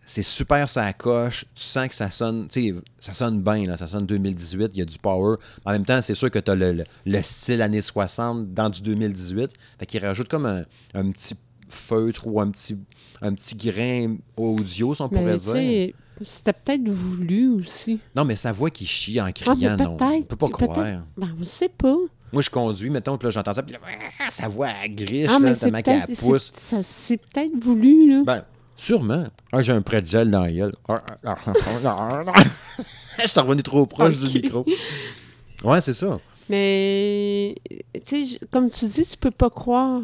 c'est 0.07 0.23
super 0.23 0.69
ça 0.69 0.93
coche. 0.93 1.45
Tu 1.55 1.63
sens 1.65 1.89
que 1.89 1.95
ça 1.95 2.11
sonne, 2.11 2.47
tu 2.49 2.69
sais, 2.71 2.75
ça 3.01 3.13
sonne 3.13 3.43
bien, 3.43 3.65
là, 3.67 3.77
ça 3.77 3.87
sonne 3.87 4.07
2018, 4.07 4.71
il 4.75 4.79
y 4.79 4.83
a 4.83 4.85
du 4.85 4.99
power. 4.99 5.37
En 5.65 5.73
même 5.73 5.85
temps, 5.85 6.01
c'est 6.03 6.15
sûr 6.15 6.31
que 6.31 6.39
tu 6.39 6.51
as 6.51 6.55
le, 6.55 6.73
le- 6.73 6.85
le 7.07 7.23
style 7.23 7.63
années 7.63 7.81
60 7.81 8.53
dans 8.53 8.69
du 8.71 8.83
2018. 8.83 9.51
Fait 9.79 9.87
qu'il 9.87 10.05
rajoute 10.05 10.29
comme 10.29 10.47
un, 10.47 10.63
un 10.95 11.11
petit 11.11 11.35
feutre 11.69 12.27
ou 12.27 12.41
un 12.41 12.51
petit, 12.51 12.77
un 13.23 13.33
petit 13.35 13.57
grain 13.57 14.17
audio, 14.37 14.95
si 14.95 15.03
on 15.03 15.09
pourrait 15.09 15.25
Mais 15.25 15.39
dire. 15.39 15.95
c'était 16.23 16.53
peut-être 16.53 16.89
voulu 16.89 17.49
aussi. 17.55 17.99
Non, 18.15 18.25
mais 18.25 18.37
sa 18.37 18.53
voix 18.53 18.71
qui 18.71 18.87
chie 18.87 19.21
en 19.21 19.25
Ah, 19.27 19.33
criant, 19.33 19.77
mais 19.79 19.85
non. 19.85 19.97
peut-être. 19.97 20.23
On 20.23 20.23
peut 20.23 20.37
pas 20.37 20.49
croire. 20.49 20.77
Ben, 21.17 21.37
on 21.41 21.45
sait 21.45 21.69
pas. 21.71 21.97
Moi, 22.33 22.43
je 22.43 22.51
conduis, 22.51 22.91
mettons, 22.91 23.17
puis 23.17 23.27
là, 23.27 23.31
j'entends 23.31 23.55
ça, 23.55 23.63
puis 23.63 23.75
là, 23.75 23.79
ah, 24.21 24.29
sa 24.31 24.49
voix, 24.49 24.69
griche, 24.89 25.31
Ah, 25.33 25.39
là, 25.39 25.55
tellement 25.55 25.81
qu'elle 25.83 26.03
pousse. 26.17 26.53
c'est 26.83 27.17
peut-être 27.17 27.53
voulu, 27.63 28.11
là. 28.11 28.23
Ben, 28.27 28.45
sûrement. 28.77 29.25
Ah, 29.53 29.63
j'ai 29.63 29.73
un 29.73 29.83
pretzel 29.83 30.31
dans 30.31 30.43
la 30.43 30.53
gueule. 30.53 30.75
Je 33.23 33.29
suis 33.29 33.41
revenu 33.41 33.63
trop 33.63 33.87
proche 33.87 34.19
du 34.19 34.41
micro. 34.43 34.65
Ouais, 35.63 35.81
c'est 35.81 35.95
ça. 35.95 36.19
Mais, 36.49 37.55
tu 38.05 38.27
sais, 38.27 38.39
comme 38.51 38.69
tu 38.69 38.85
dis, 38.87 39.05
tu 39.07 39.17
peux 39.17 39.31
pas 39.31 39.51
croire. 39.51 40.03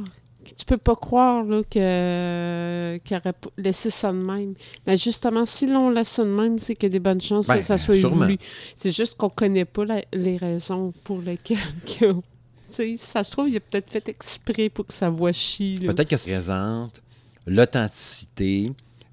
Tu 0.57 0.65
peux 0.65 0.79
pas 0.79 0.97
croire 0.97 1.45
là, 1.45 1.63
que 1.71 2.99
qu'il 3.05 3.17
aurait 3.17 3.35
laissé 3.57 3.89
ça 3.91 4.11
de 4.11 4.17
même. 4.17 4.55
Mais 4.87 4.97
justement, 4.97 5.47
si 5.47 5.67
l'on 5.67 5.91
laisse 5.91 6.09
ça 6.09 6.25
de 6.25 6.31
même, 6.31 6.59
c'est 6.59 6.75
qu'il 6.75 6.89
y 6.89 6.91
a 6.91 6.93
des 6.93 6.99
bonnes 6.99 7.21
chances 7.21 7.47
Ben, 7.47 7.57
que 7.59 7.63
ça 7.63 7.79
soit 7.79 7.95
sûrement. 7.97 8.25
voulu. 8.25 8.39
C'est 8.75 8.91
juste 8.91 9.17
qu'on 9.17 9.29
connaît 9.29 9.65
pas 9.65 9.85
la- 9.85 10.03
les 10.13 10.39
raisons 10.39 10.93
pour 11.05 11.21
lesquelles 11.21 11.59
que, 11.87 12.13
tu 12.15 12.21
sais, 12.71 12.97
si 12.97 13.07
ça 13.07 13.23
se 13.23 13.33
trouve, 13.33 13.49
il 13.49 13.57
a 13.57 13.61
peut-être 13.61 13.91
fait 13.91 14.09
exprès 14.09 14.71
pour 14.71 14.87
que 14.87 14.93
sa 14.93 15.09
voix 15.09 15.33
chie. 15.33 15.77
là. 15.77 15.93
Peut-être 15.93 16.09
que 16.09 16.17
ça 16.17 16.29
présente 16.31 17.01
l'authenticité, 17.47 18.73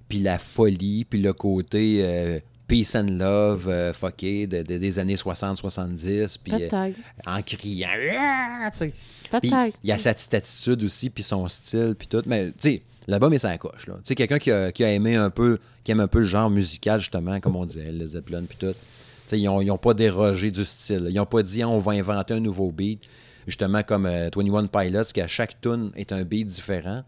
puis 0.10 0.20
la 0.20 0.40
folie, 0.40 1.06
puis 1.06 1.22
le 1.22 1.34
côté 1.34 2.00
euh, 2.02 2.40
peace 2.68 2.96
and 2.96 3.08
love 3.12 3.68
euh, 3.68 3.94
fucké 3.94 4.48
de- 4.48 4.62
de- 4.64 4.78
des 4.78 5.00
années 5.00 5.16
60-70, 5.16 6.38
puis 6.44 6.52
euh, 6.62 6.70
en 7.26 7.42
criant. 7.42 7.90
Ah. 8.18 8.70
Puis 9.40 9.50
il 9.84 9.90
y 9.90 9.92
a 9.92 9.98
sa 9.98 10.14
petite 10.14 10.34
attitude 10.34 10.84
aussi, 10.84 11.10
puis 11.10 11.24
son 11.24 11.48
style, 11.48 11.96
puis 11.98 12.08
tout. 12.08 12.24
Mais, 12.26 12.48
tu 12.52 12.54
sais, 12.70 12.82
l'album 13.08 13.34
est 13.34 13.40
sa 13.40 13.58
coche. 13.58 13.86
Tu 13.86 13.92
sais, 14.06 14.16
quelqu'un 14.16 14.40
qui 14.40 14.52
a, 14.52 14.72
qui 14.72 14.84
a 14.84 14.92
aimé 14.94 15.16
un 15.16 15.30
peu, 15.30 15.60
qui 15.84 15.92
aime 15.92 16.00
un 16.00 16.08
peu 16.08 16.20
le 16.20 16.26
genre 16.26 16.50
musical, 16.50 17.00
justement, 17.02 17.40
comme 17.40 17.56
on 17.56 17.66
disait, 17.66 17.92
les 17.92 18.08
Zeppelin, 18.08 18.44
puis 18.48 18.58
tout. 18.58 18.74
Tu 18.74 19.36
sais, 19.36 19.40
ils 19.40 19.44
n'ont 19.46 19.78
pas 19.78 19.94
dérogé 19.94 20.52
du 20.52 20.64
style. 20.64 21.08
Ils 21.10 21.16
n'ont 21.16 21.26
pas 21.26 21.44
dit, 21.44 21.62
on 21.66 21.80
va 21.80 21.92
inventer 21.94 22.34
un 22.36 22.40
nouveau 22.40 22.72
beat. 22.72 23.02
Justement, 23.46 23.84
comme 23.84 24.06
euh, 24.06 24.30
21 24.34 24.68
Pilots, 24.68 25.04
qu'à 25.14 25.28
chaque 25.28 25.60
tune 25.60 25.92
est 25.96 26.12
un 26.14 26.24
beat 26.24 26.48
différent. 26.48 27.04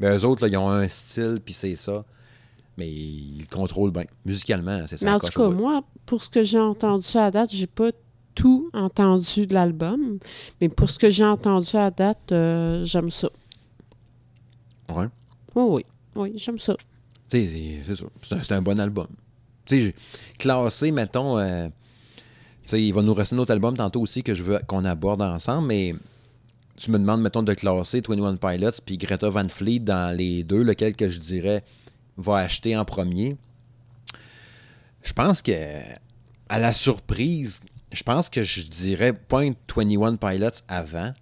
Mais 0.00 0.16
eux 0.16 0.24
autres, 0.24 0.42
là, 0.42 0.48
ils 0.48 0.56
ont 0.56 0.68
un 0.68 0.88
style, 0.88 1.38
puis 1.44 1.54
c'est 1.54 1.74
ça. 1.74 2.02
Mais 2.76 2.88
ils 2.88 3.40
le 3.40 3.46
contrôlent 3.46 3.92
bien. 3.92 4.04
Musicalement, 4.24 4.84
c'est 4.86 4.96
ça. 4.96 5.06
Mais 5.06 5.12
en 5.12 5.20
tout 5.20 5.28
cas, 5.28 5.48
moi, 5.48 5.82
pour 6.06 6.22
ce 6.22 6.30
que 6.30 6.42
j'ai 6.42 6.58
entendu 6.58 7.16
à 7.16 7.30
date, 7.30 7.50
j'ai 7.52 7.68
pas 7.68 7.90
tout 8.34 8.68
entendu 8.72 9.46
de 9.46 9.54
l'album. 9.54 10.18
Mais 10.60 10.68
pour 10.68 10.90
ce 10.90 10.98
que 10.98 11.10
j'ai 11.10 11.24
entendu 11.24 11.76
à 11.76 11.90
date, 11.90 12.32
euh, 12.32 12.84
j'aime 12.84 13.10
ça. 13.10 13.28
Ouais. 14.88 15.06
Oui, 15.54 15.64
oui. 15.68 15.84
Oui, 16.16 16.32
j'aime 16.36 16.58
ça. 16.58 16.74
Tu 17.28 17.46
sais, 17.46 17.82
c'est- 17.84 17.94
ça. 17.94 18.42
C'est 18.42 18.52
un, 18.52 18.62
bon 18.62 18.78
album. 18.78 19.06
Tu 19.64 19.86
sais, 19.86 19.94
classé, 20.38 20.90
mettons, 20.90 21.38
euh, 21.38 21.68
tu 21.68 22.22
sais, 22.64 22.82
il 22.82 22.92
va 22.92 23.02
nous 23.02 23.14
rester 23.14 23.34
un 23.34 23.38
autre 23.38 23.52
album 23.52 23.76
tantôt 23.76 24.00
aussi 24.00 24.22
que 24.22 24.34
je 24.34 24.42
veux 24.42 24.58
qu'on 24.66 24.84
aborde 24.84 25.22
ensemble, 25.22 25.68
mais 25.68 25.94
tu 26.76 26.90
me 26.90 26.98
demandes, 26.98 27.20
mettons, 27.20 27.42
de 27.42 27.54
classer 27.54 28.02
21 28.06 28.36
Pilots 28.36 28.80
puis 28.84 28.98
Greta 28.98 29.28
Van 29.28 29.48
Fleet 29.48 29.80
dans 29.80 30.16
les 30.16 30.42
deux, 30.42 30.62
lequel 30.62 30.94
que 30.94 31.08
je 31.08 31.20
dirais 31.20 31.64
va 32.16 32.36
acheter 32.36 32.76
en 32.76 32.84
premier. 32.84 33.36
Je 35.02 35.12
pense 35.12 35.42
que, 35.42 35.52
à 36.48 36.58
la 36.58 36.72
surprise, 36.72 37.60
je 37.92 38.02
pense 38.02 38.28
que 38.28 38.42
je 38.42 38.62
dirais 38.62 39.12
Point 39.12 39.52
21 39.74 40.16
Pilots 40.16 40.62
avant. 40.68 41.12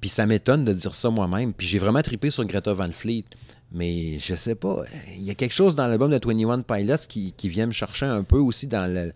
Puis 0.00 0.10
ça 0.10 0.26
m'étonne 0.26 0.64
de 0.64 0.72
dire 0.72 0.94
ça 0.94 1.10
moi-même. 1.10 1.54
Puis 1.54 1.66
j'ai 1.66 1.78
vraiment 1.78 2.02
trippé 2.02 2.30
sur 2.30 2.44
Greta 2.44 2.72
Van 2.72 2.90
Fleet. 2.92 3.24
Mais 3.72 4.18
je 4.18 4.34
sais 4.34 4.54
pas. 4.54 4.84
Il 5.16 5.22
y 5.22 5.30
a 5.30 5.34
quelque 5.34 5.54
chose 5.54 5.74
dans 5.74 5.86
l'album 5.86 6.10
de 6.10 6.20
21 6.22 6.62
Pilots 6.62 7.06
qui, 7.08 7.32
qui 7.32 7.48
vient 7.48 7.66
me 7.66 7.72
chercher 7.72 8.06
un 8.06 8.22
peu 8.22 8.38
aussi 8.38 8.66
dans 8.66 8.92
le 8.92 9.12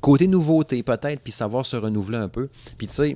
côté 0.00 0.28
nouveauté, 0.28 0.82
peut-être, 0.82 1.20
puis 1.20 1.32
savoir 1.32 1.66
se 1.66 1.76
renouveler 1.76 2.18
un 2.18 2.28
peu. 2.28 2.48
Puis 2.78 2.86
tu 2.86 2.94
sais, 2.94 3.14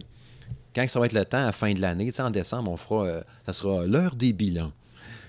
quand 0.75 0.87
ça 0.89 1.01
va 1.01 1.07
être 1.07 1.13
le 1.13 1.25
temps, 1.25 1.39
à 1.39 1.47
la 1.47 1.53
fin 1.53 1.73
de 1.73 1.81
l'année, 1.81 2.13
en 2.19 2.31
décembre, 2.31 2.71
on 2.71 2.77
fera, 2.77 3.05
euh, 3.07 3.21
ça 3.47 3.53
sera 3.53 3.87
l'heure 3.87 4.15
des 4.17 4.33
bilans, 4.33 4.73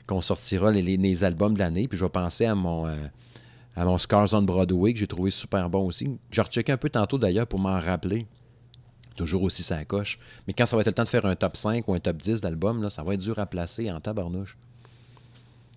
qu'on 0.08 0.22
sortira 0.22 0.72
les, 0.72 0.82
les- 0.82 0.98
les 0.98 1.24
albums 1.24 1.54
de 1.54 1.60
l'année. 1.60 1.88
Puis 1.88 1.98
je 1.98 2.06
vais 2.06 2.10
penser 2.10 2.46
à 2.46 2.56
mon, 2.56 2.88
euh, 2.88 2.96
à 3.76 3.86
mon 3.86 3.98
Scars 3.98 4.34
on 4.34 4.42
Broadway, 4.42 4.94
que 4.94 5.00
j'ai 5.00 5.08
trouvé 5.08 5.32
super 5.32 5.70
bon 5.70 5.86
aussi. 5.88 6.10
J'ai 6.32 6.42
rechecké 6.42 6.72
un 6.72 6.78
peu 6.78 6.90
tantôt 6.90 7.18
d'ailleurs 7.18 7.48
pour 7.48 7.60
m'en 7.60 7.80
rappeler. 7.80 8.26
Toujours 9.16 9.44
aussi 9.44 9.64
ça 9.64 9.84
coche. 9.86 10.18
Mais 10.48 10.54
quand 10.54 10.66
ça 10.66 10.76
va 10.78 10.82
être 10.82 10.88
le 10.88 10.94
temps 10.94 11.04
de 11.04 11.10
faire 11.10 11.26
un 11.26 11.36
top 11.36 11.58
5 11.58 11.88
ou 11.88 11.94
un 11.94 12.00
top 12.00 12.18
10 12.18 12.40
d'albums, 12.42 12.90
ça 12.90 13.04
va 13.04 13.14
être 13.16 13.20
dur 13.20 13.38
à 13.40 13.46
placer 13.46 13.92
en 13.92 14.00
tabarnouche. 14.00 14.58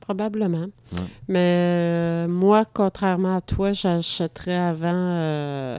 Probablement. 0.01 0.66
Ouais. 0.92 1.07
Mais 1.29 2.25
euh, 2.25 2.29
moi, 2.29 2.64
contrairement 2.72 3.37
à 3.37 3.40
toi, 3.40 3.72
j'achèterais 3.72 4.57
avant 4.57 5.79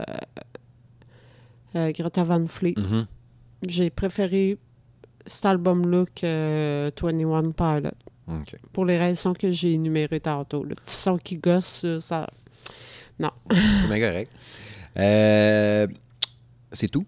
Greta 1.74 2.22
Van 2.24 2.46
Fleet. 2.46 2.74
Mhm. 2.76 3.06
J'ai 3.68 3.90
préféré 3.90 4.58
cet 5.26 5.46
album-là 5.46 6.04
que 6.14 6.24
euh, 6.24 6.90
21 7.00 7.50
Pilot. 7.52 7.90
Pour 8.72 8.84
les 8.86 8.98
raisons 8.98 9.32
que 9.34 9.52
j'ai 9.52 9.72
énumérées 9.74 10.20
tantôt. 10.20 10.64
Le 10.64 10.74
petit 10.74 10.94
son 10.96 11.18
qui 11.18 11.36
gosse, 11.36 11.84
ça. 12.00 12.26
C'est 13.20 13.88
bien 13.88 14.00
correct. 14.00 14.30
Euh, 14.98 15.86
c'est 16.72 16.88
tout? 16.88 17.04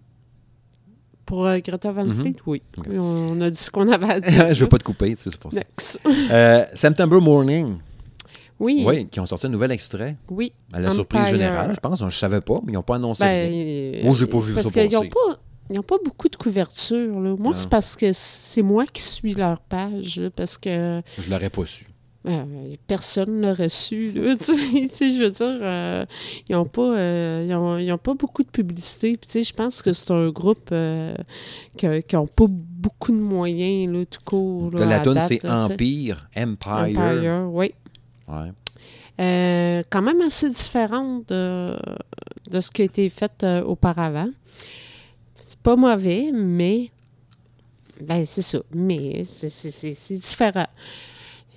Pour 1.24 1.46
euh, 1.46 1.58
Greta 1.58 1.90
Van 1.90 2.04
Mhm. 2.04 2.14
Fleet, 2.14 2.36
oui. 2.46 2.62
On 2.96 3.40
a 3.40 3.50
dit 3.50 3.56
ce 3.58 3.70
qu'on 3.70 3.90
avait 3.90 4.10
à 4.12 4.20
dire. 4.20 4.54
je 4.54 4.60
veux 4.60 4.68
pas 4.68 4.78
te 4.78 4.84
couper, 4.84 5.14
tu 5.16 5.22
sais, 5.22 5.30
c'est 5.30 5.40
pour 5.40 5.52
ça. 5.52 5.58
Next. 5.60 6.00
Euh, 6.30 6.64
September 6.74 7.20
Morning, 7.20 7.76
Oui. 8.60 8.84
oui, 8.86 9.06
qui 9.08 9.18
ont 9.20 9.26
sorti 9.26 9.46
un 9.46 9.50
nouvel 9.50 9.72
extrait. 9.72 10.16
Oui. 10.30 10.52
À 10.72 10.78
la 10.80 10.88
Empire. 10.88 10.94
surprise 10.96 11.26
générale, 11.28 11.72
je 11.74 11.80
pense. 11.80 12.04
Je 12.08 12.16
savais 12.16 12.40
pas, 12.40 12.60
mais 12.64 12.72
ils 12.72 12.76
n'ont 12.76 12.82
pas 12.82 12.96
annoncé 12.96 13.24
Ben, 13.24 14.04
Moi, 14.04 14.14
j'ai 14.18 14.26
pas 14.26 14.40
c'est 14.40 14.46
vu 14.48 14.54
parce 14.54 14.66
ça 14.66 14.72
qu'ils 14.72 14.96
ont 14.96 15.00
passer. 15.00 15.10
pas, 15.10 15.38
ils 15.70 15.76
n'ont 15.76 15.82
pas 15.82 15.96
beaucoup 16.04 16.28
de 16.28 16.36
couverture. 16.36 17.20
Là. 17.20 17.34
Moi, 17.38 17.54
c'est 17.56 17.68
parce 17.68 17.96
que 17.96 18.10
c'est 18.12 18.62
moi 18.62 18.84
qui 18.86 19.02
suis 19.02 19.34
leur 19.34 19.60
page. 19.60 20.20
là, 20.20 20.30
parce 20.30 20.56
que 20.58 21.02
Je 21.18 21.30
l'aurais 21.30 21.50
pas 21.50 21.66
su. 21.66 21.86
euh, 22.28 22.74
personne 22.86 23.40
ne 23.40 23.46
l'aurait 23.48 23.68
su. 23.68 24.04
Là, 24.12 24.34
tu 24.38 24.44
sais, 24.88 25.12
je 25.12 25.22
veux 25.22 25.30
dire, 25.30 25.58
euh, 25.62 26.04
ils 26.48 26.52
n'ont 26.56 26.64
pas, 26.64 26.82
euh, 26.96 27.44
ils 27.48 27.54
ont, 27.54 27.78
ils 27.78 27.92
ont 27.92 27.98
pas 27.98 28.14
beaucoup 28.14 28.42
de 28.42 28.50
publicité. 28.50 29.16
Puis, 29.16 29.26
tu 29.26 29.32
sais, 29.32 29.42
je 29.44 29.52
pense 29.54 29.80
que 29.82 29.92
c'est 29.92 30.10
un 30.10 30.28
groupe 30.30 30.72
qui 31.76 31.86
n'ont 32.14 32.26
pas 32.26 32.46
beaucoup 32.48 33.12
de 33.12 33.18
moyens, 33.18 33.92
là, 33.92 34.04
tout 34.06 34.20
court. 34.24 34.70
Là, 34.72 34.86
la 34.86 35.00
date, 35.00 35.20
c'est. 35.20 35.48
Empire, 35.48 36.28
Empire. 36.36 36.98
Empire, 36.98 37.48
oui. 37.52 37.72
Ouais. 38.28 38.52
Quand 39.90 40.02
même 40.02 40.20
assez 40.20 40.48
différente 40.50 41.28
de, 41.28 41.76
de 42.50 42.60
ce 42.60 42.70
qui 42.70 42.82
a 42.82 42.84
été 42.84 43.08
fait 43.08 43.46
auparavant. 43.64 44.28
C'est 45.46 45.60
pas 45.60 45.76
mauvais, 45.76 46.32
mais. 46.34 46.90
Ben, 48.00 48.26
c'est 48.26 48.42
ça. 48.42 48.58
Mais 48.74 49.22
c'est- 49.24 50.14
différent. 50.16 50.66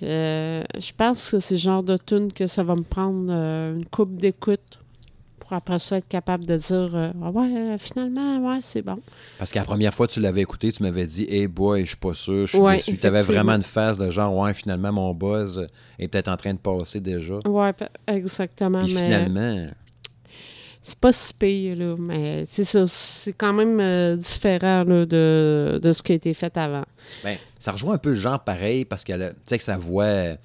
Euh, 0.04 0.62
je 0.78 0.92
pense 0.96 1.32
que 1.32 1.40
c'est 1.40 1.54
le 1.54 1.58
genre 1.60 1.82
de 1.82 1.96
tune 1.96 2.32
que 2.32 2.46
ça 2.46 2.62
va 2.62 2.76
me 2.76 2.84
prendre 2.84 3.26
euh, 3.30 3.74
une 3.74 3.84
coupe 3.84 4.16
d'écoute 4.16 4.78
pour 5.40 5.52
après 5.52 5.80
ça 5.80 5.96
être 5.98 6.08
capable 6.08 6.46
de 6.46 6.56
dire 6.56 6.94
euh, 6.94 7.10
Ah 7.22 7.30
ouais, 7.30 7.76
finalement, 7.78 8.38
ouais, 8.48 8.58
c'est 8.60 8.80
bon. 8.80 8.98
Parce 9.38 9.50
que 9.50 9.58
la 9.58 9.64
première 9.64 9.92
fois 9.92 10.06
que 10.06 10.12
tu 10.12 10.20
l'avais 10.20 10.40
écouté, 10.42 10.70
tu 10.70 10.84
m'avais 10.84 11.06
dit 11.06 11.26
Hey 11.28 11.48
boy, 11.48 11.82
je 11.82 11.88
suis 11.88 11.96
pas 11.96 12.14
sûr, 12.14 12.46
je 12.46 12.52
suis 12.52 12.58
Ouais, 12.58 12.76
déçu. 12.76 12.96
Tu 12.96 13.06
avais 13.08 13.22
vraiment 13.22 13.56
une 13.56 13.64
phase 13.64 13.98
de 13.98 14.08
genre 14.08 14.34
Ouais, 14.34 14.54
finalement, 14.54 14.92
mon 14.92 15.12
buzz 15.12 15.66
est 15.98 16.06
peut-être 16.06 16.28
en 16.28 16.36
train 16.36 16.54
de 16.54 16.58
passer 16.60 17.00
déjà. 17.00 17.40
Ouais, 17.44 17.74
exactement. 18.06 18.84
Puis 18.84 18.94
mais 18.94 19.00
finalement, 19.00 19.66
c'est 20.90 20.98
pas 20.98 21.12
si 21.12 21.32
pire, 21.34 21.76
là, 21.76 21.96
mais 21.98 22.44
c'est 22.44 22.64
ça. 22.64 22.84
C'est 22.86 23.32
quand 23.32 23.52
même 23.52 23.80
euh, 23.80 24.16
différent 24.16 24.84
là, 24.84 25.06
de, 25.06 25.80
de 25.82 25.92
ce 25.92 26.02
qui 26.02 26.12
a 26.12 26.14
été 26.16 26.34
fait 26.34 26.56
avant. 26.56 26.84
ben, 27.24 27.36
ça 27.58 27.72
rejoint 27.72 27.94
un 27.94 27.98
peu 27.98 28.10
le 28.10 28.16
genre 28.16 28.42
pareil 28.42 28.84
parce 28.84 29.04
qu'elle 29.04 29.22
a, 29.22 29.30
tu 29.30 29.36
sais, 29.44 29.58
que 29.58 29.64
sa 29.64 29.76
voix 29.76 30.36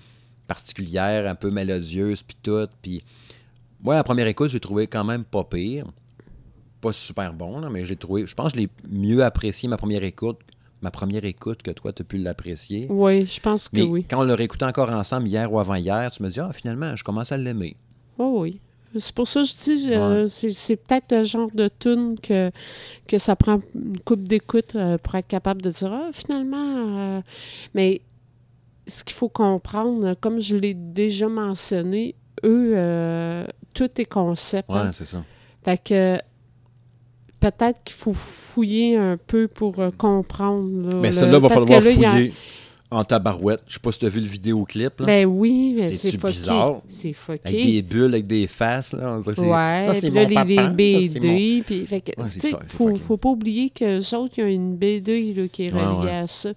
particulière, 0.47 1.27
un 1.29 1.35
peu 1.35 1.49
mélodieuse, 1.51 2.23
puis 2.23 2.37
tout. 2.41 2.67
Puis 2.81 3.03
moi, 3.81 3.95
la 3.95 4.03
première 4.03 4.27
écoute, 4.27 4.49
j'ai 4.49 4.59
trouvé 4.59 4.87
quand 4.87 5.03
même 5.03 5.23
pas 5.23 5.43
pire. 5.43 5.85
Pas 6.81 6.93
super 6.93 7.33
bon, 7.33 7.59
là, 7.59 7.69
mais 7.69 7.85
j'ai 7.85 7.95
trouvé. 7.95 8.27
Je 8.27 8.35
pense 8.35 8.51
que 8.51 8.59
je 8.59 8.63
l'ai 8.65 8.69
mieux 8.87 9.23
apprécié 9.23 9.67
ma 9.67 9.77
première 9.77 10.03
écoute. 10.03 10.39
Ma 10.81 10.91
première 10.91 11.25
écoute 11.25 11.63
que 11.63 11.71
toi, 11.71 11.93
tu 11.93 12.03
as 12.03 12.05
pu 12.05 12.17
l'apprécier. 12.17 12.85
Oui, 12.89 13.25
je 13.25 13.39
pense 13.39 13.69
que 13.69 13.77
Mais 13.77 13.83
oui. 13.83 14.05
quand 14.07 14.19
on 14.19 14.23
l'a 14.23 14.35
réécouté 14.35 14.65
encore 14.65 14.89
ensemble 14.89 15.27
hier 15.27 15.51
ou 15.51 15.59
avant-hier, 15.59 16.11
tu 16.11 16.21
me 16.21 16.29
dis, 16.29 16.39
ah, 16.39 16.51
finalement, 16.53 16.95
je 16.95 17.03
commence 17.03 17.31
à 17.31 17.37
l'aimer. 17.37 17.75
Oh 18.19 18.41
oui. 18.41 18.59
C'est 18.97 19.13
pour 19.15 19.27
ça 19.27 19.41
que 19.41 19.47
je 19.47 19.53
dis, 19.55 19.93
euh, 19.93 20.27
c'est- 20.27 20.49
c'est 20.51 20.75
peut-être 20.77 21.11
le 21.15 21.23
genre 21.23 21.49
de 21.53 21.69
tune 21.79 22.17
que, 22.21 22.51
que 23.07 23.17
ça 23.17 23.35
prend 23.35 23.59
une 23.75 23.99
coupe 23.99 24.23
d'écoute 24.27 24.75
euh, 24.75 24.97
pour 24.97 25.15
être 25.15 25.27
capable 25.27 25.61
de 25.61 25.69
dire, 25.69 25.91
ah, 25.91 26.09
finalement. 26.13 26.57
euh, 27.17 27.21
mais 27.73 28.01
ce 28.87 29.03
qu'il 29.03 29.15
faut 29.15 29.29
comprendre, 29.29 30.13
comme 30.21 30.39
je 30.39 30.55
l'ai 30.57 30.73
déjà 30.73 31.27
mentionné, 31.27 32.15
eux, 32.43 32.75
tout 33.73 33.89
est 33.99 34.05
concept. 34.05 34.69
Ouais, 34.69 34.77
hein. 34.77 34.91
c'est 34.93 35.05
ça. 35.05 35.23
Fait 35.63 35.81
que 35.83 36.17
peut-être 37.41 37.83
qu'il 37.83 37.95
faut 37.95 38.13
fouiller 38.13 38.97
un 38.97 39.17
peu 39.17 39.47
pour 39.47 39.73
comprendre. 39.97 40.89
là, 40.89 40.97
Mais 41.01 41.07
le- 41.09 41.13
celle-là, 41.13 41.39
va 41.39 41.49
falloir 41.49 41.79
que 41.79 41.85
là, 41.85 41.91
il 41.91 41.99
y 41.99 42.05
a- 42.05 42.11
fouiller 42.11 42.33
en 42.91 43.03
tabarouette. 43.03 43.61
Je 43.67 43.73
sais 43.73 43.79
pas 43.79 43.91
si 43.91 43.99
tu 43.99 44.05
as 44.05 44.09
vu 44.09 44.19
le 44.19 44.27
vidéoclip, 44.27 44.99
là. 44.99 45.05
Ben 45.05 45.25
oui, 45.25 45.77
c'est 45.81 46.23
bizarre? 46.23 46.81
C'est 46.87 47.13
fucké. 47.13 47.41
avec 47.47 47.65
des 47.65 47.81
bulles, 47.81 48.13
avec 48.13 48.27
des 48.27 48.47
faces, 48.47 48.93
là. 48.93 49.19
Ça, 49.23 49.41
Ouais, 49.41 49.81
ça, 49.83 49.93
c'est 49.93 50.09
là, 50.11 50.27
mon 50.27 50.33
papa. 50.33 50.45
les 50.45 50.69
BD, 51.09 51.63
puis 51.65 51.85
fait 51.87 52.01
que, 52.01 52.21
Ouais, 52.21 52.29
ça, 52.29 52.59
faut, 52.67 52.95
faut 52.95 53.17
pas 53.17 53.29
oublier 53.29 53.69
que 53.71 53.85
les 53.85 54.13
autres, 54.13 54.35
il 54.37 54.41
y 54.41 54.43
a 54.43 54.49
une 54.49 54.75
BD 54.75 55.33
là, 55.33 55.47
qui 55.47 55.65
est 55.65 55.71
reliée 55.71 56.05
ouais. 56.05 56.11
à 56.11 56.27
ça. 56.27 56.51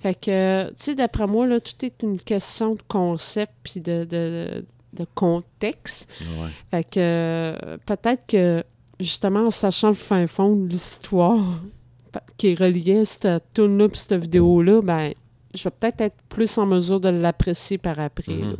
Fait 0.00 0.14
que, 0.14 0.68
tu 0.68 0.74
sais, 0.76 0.94
d'après 0.94 1.26
moi, 1.26 1.46
là, 1.46 1.58
tout 1.60 1.84
est 1.84 2.02
une 2.02 2.20
question 2.20 2.74
de 2.74 2.82
concept 2.86 3.52
puis 3.64 3.80
de, 3.80 4.04
de, 4.04 4.64
de 4.92 5.06
contexte. 5.14 6.10
Ouais. 6.20 6.48
Fait 6.70 6.84
que, 6.84 6.90
euh, 6.98 7.76
peut-être 7.86 8.22
que, 8.28 8.62
justement, 9.00 9.46
en 9.46 9.50
sachant 9.50 9.88
le 9.88 9.94
fin 9.94 10.26
fond 10.28 10.54
de 10.54 10.68
l'histoire 10.68 11.60
qui 12.36 12.48
est 12.48 12.54
reliée 12.54 13.00
à 13.00 13.04
cette 13.04 13.52
tune-là 13.52 13.88
puis 13.88 13.98
cette 13.98 14.20
vidéo-là, 14.20 14.80
ben, 14.80 15.12
je 15.54 15.64
vais 15.64 15.70
peut-être 15.70 16.00
être 16.00 16.16
plus 16.28 16.56
en 16.58 16.66
mesure 16.66 17.00
de 17.00 17.08
l'apprécier 17.08 17.78
par 17.78 17.98
après. 17.98 18.32
Mhm. 18.32 18.50
là. 18.50 18.56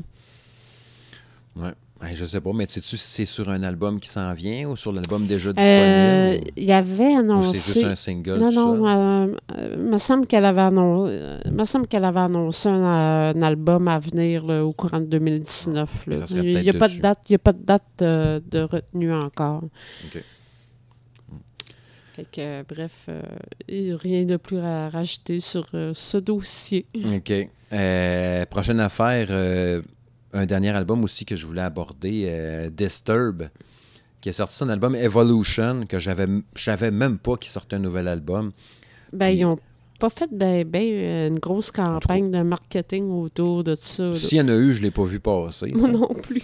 Ouais. 1.56 1.72
Ouais, 2.00 2.16
je 2.16 2.24
sais 2.24 2.40
pas, 2.40 2.50
mais 2.52 2.66
sais-tu 2.68 2.96
si 2.96 3.08
c'est 3.12 3.24
sur 3.24 3.48
un 3.48 3.62
album 3.62 4.00
qui 4.00 4.08
s'en 4.08 4.34
vient 4.34 4.68
ou 4.68 4.74
sur 4.74 4.90
l'album 4.92 5.24
déjà 5.28 5.50
Euh, 5.50 5.52
disponible? 6.32 6.50
Il 6.56 6.64
y 6.64 6.72
avait 6.72 7.14
ou 7.14 7.18
annoncé. 7.18 7.56
c'est 7.58 7.80
juste 7.80 7.84
un 7.92 7.94
single, 7.94 8.38
Non, 8.40 8.50
non, 8.50 8.86
euh, 8.88 9.34
euh, 9.56 9.76
me 9.76 9.98
semble 9.98 10.26
qu'elle 10.26 10.44
avait, 10.44 10.62
annon- 10.62 11.06
me 11.48 11.64
semble 11.64 11.86
qu'elle 11.86 12.04
avait 12.04 12.18
annoncé 12.18 12.68
un, 12.68 12.82
euh, 12.82 13.32
un 13.36 13.42
album 13.42 13.86
à 13.86 14.00
venir 14.00 14.44
là, 14.44 14.64
au 14.64 14.72
courant 14.72 14.98
de 14.98 15.04
2019. 15.06 16.06
là. 16.08 16.14
Mais 16.14 16.16
ça 16.16 16.26
serait 16.26 16.40
Il 16.44 16.60
n'y 16.60 16.70
a, 16.70 16.72
pas 16.72 16.88
de 16.88 16.98
date, 16.98 17.20
a 17.32 17.38
pas 17.38 17.52
de 17.52 17.62
date 17.62 17.82
euh, 18.02 18.40
de 18.50 18.62
retenue 18.62 19.12
encore. 19.14 19.62
OK. 20.06 20.24
Fait 22.22 22.62
que, 22.66 22.74
bref, 22.74 23.06
euh, 23.08 23.96
rien 23.96 24.24
de 24.24 24.36
plus 24.36 24.58
à 24.58 24.88
rajouter 24.88 25.40
sur 25.40 25.66
euh, 25.74 25.92
ce 25.94 26.18
dossier. 26.18 26.86
OK. 26.94 27.32
Euh, 27.72 28.46
prochaine 28.46 28.80
affaire, 28.80 29.30
un 30.32 30.46
dernier 30.46 30.70
album 30.70 31.02
aussi 31.04 31.24
que 31.24 31.36
je 31.36 31.46
voulais 31.46 31.62
aborder, 31.62 32.70
Disturb, 32.72 33.48
qui 34.20 34.28
a 34.28 34.32
sorti 34.32 34.56
son 34.56 34.68
album 34.68 34.94
Evolution, 34.94 35.86
que 35.86 35.98
j'avais, 35.98 36.26
je 36.54 36.62
savais 36.62 36.90
même 36.90 37.18
pas 37.18 37.36
qu'il 37.36 37.50
sortait 37.50 37.76
un 37.76 37.80
nouvel 37.80 38.08
album. 38.08 38.52
Ben, 39.12 39.26
Puis- 39.30 39.38
ils 39.38 39.42
n'ont 39.42 39.58
pas 39.98 40.10
fait 40.10 40.28
ben, 40.32 40.64
ben, 40.64 41.32
une 41.32 41.38
grosse 41.38 41.70
campagne 41.70 42.30
de 42.30 42.42
marketing 42.42 43.10
autour 43.10 43.64
de 43.64 43.74
ça. 43.74 44.12
S'il 44.14 44.38
y 44.38 44.40
en 44.40 44.48
a 44.48 44.54
eu, 44.54 44.74
je 44.74 44.82
l'ai 44.82 44.90
pas 44.90 45.04
vu 45.04 45.18
passer. 45.18 45.72
Moi 45.74 45.88
non 45.92 46.14
plus. 46.22 46.42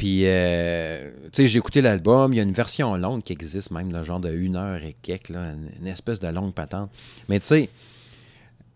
Puis, 0.00 0.22
euh, 0.24 1.10
tu 1.24 1.28
sais, 1.32 1.48
j'ai 1.48 1.58
écouté 1.58 1.82
l'album. 1.82 2.32
Il 2.32 2.36
y 2.36 2.40
a 2.40 2.42
une 2.42 2.54
version 2.54 2.96
longue 2.96 3.22
qui 3.22 3.34
existe, 3.34 3.70
même, 3.70 3.92
dans 3.92 3.98
le 3.98 4.04
genre 4.06 4.18
de 4.18 4.32
une 4.32 4.56
heure 4.56 4.82
et 4.82 4.96
quelques, 5.02 5.28
là, 5.28 5.52
une, 5.78 5.86
espèce 5.86 6.18
de 6.18 6.28
longue 6.28 6.54
patente. 6.54 6.90
Mais 7.28 7.38
tu 7.38 7.44
sais, 7.44 7.68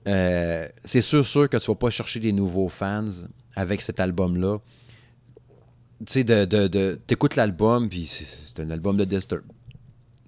euh, 0.07 0.69
c'est 0.85 1.01
sûr, 1.01 1.27
sûr 1.27 1.49
que 1.49 1.57
tu 1.57 1.67
vas 1.67 1.77
pas 1.77 1.89
chercher 1.89 2.21
des 2.21 2.33
nouveaux 2.33 2.69
fans 2.69 3.07
avec 3.57 3.81
cet 3.81 4.01
album-là. 4.01 4.59
Tu 6.05 6.13
sais, 6.13 6.25
de, 6.25 6.45
de, 6.45 6.69
de- 6.69 7.01
t'écoutes 7.07 7.37
l'album, 7.37 7.89
puis 7.89 8.05
c'est, 8.05 8.61
un 8.61 8.71
album 8.71 8.99
de 8.99 9.07
Disturb. 9.07 9.45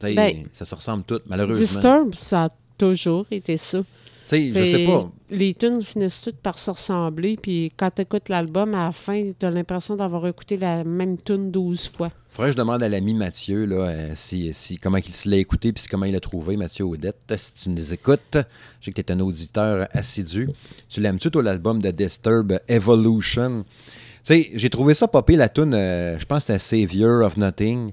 Ben, 0.01 0.47
ça 0.51 0.65
se 0.65 0.75
ressemble 0.75 1.05
tout, 1.05 1.21
malheureusement. 1.27 1.63
Disturb, 1.63 2.15
ça 2.15 2.45
a 2.45 2.49
toujours 2.79 3.27
été 3.31 3.59
ça. 3.59 3.83
Tu 4.29 4.37
sais, 4.37 4.49
je 4.49 4.55
sais 4.55 4.71
C'est- 4.73 4.87
pas. 4.87 5.05
Les 5.31 5.55
tunes 5.55 5.83
finissent 5.83 6.21
toutes 6.21 6.37
par 6.39 6.59
se 6.59 6.71
ressembler, 6.71 7.37
puis 7.41 7.73
quand 7.77 7.91
tu 7.95 8.03
écoutes 8.03 8.29
l'album, 8.29 8.75
à 8.75 8.87
la 8.87 8.93
fin, 8.93 9.31
tu 9.39 9.47
as 9.47 9.51
l'impression 9.51 9.97
d'avoir 9.97 10.27
écouté 10.27 10.57
la 10.57 10.83
même 10.85 11.17
tune 11.21 11.51
12 11.51 11.89
fois. 11.91 12.11
Faudrait 12.31 12.51
que 12.51 12.53
je 12.53 12.59
demande 12.59 12.83
à 12.83 12.89
l'ami 12.89 13.15
Mathieu 13.15 13.65
là, 13.67 13.77
euh, 13.77 14.11
si, 14.15 14.53
si, 14.53 14.77
comment 14.79 14.99
il 14.99 15.05
se 15.15 15.29
l'a 15.29 15.37
écouté 15.37 15.73
puis 15.73 15.85
comment 15.91 16.07
il 16.07 16.13
l'a 16.13 16.21
trouvé, 16.21 16.57
Mathieu 16.57 16.85
Audette. 16.85 17.35
Si 17.37 17.55
tu 17.55 17.71
nous 17.71 17.93
écoutes, 17.95 18.37
je 18.81 18.85
sais 18.87 18.93
que 18.93 19.01
tu 19.01 19.13
es 19.13 19.13
un 19.13 19.21
auditeur 19.21 19.89
assidu. 19.93 20.49
Tu 20.89 21.01
l'aimes-tu, 21.01 21.31
toi, 21.31 21.43
l'album 21.43 21.81
de 21.81 21.91
Disturb 21.91 22.59
Evolution? 22.69 23.65
Tu 23.65 24.35
sais, 24.35 24.51
j'ai 24.55 24.71
trouvé 24.71 24.95
ça 24.95 25.07
popé, 25.09 25.37
la 25.37 25.49
tune, 25.49 25.73
euh, 25.75 26.19
je 26.19 26.25
pense 26.25 26.45
que 26.47 26.57
c'était 26.57 26.87
Savior 26.87 27.25
of 27.25 27.37
Nothing, 27.37 27.93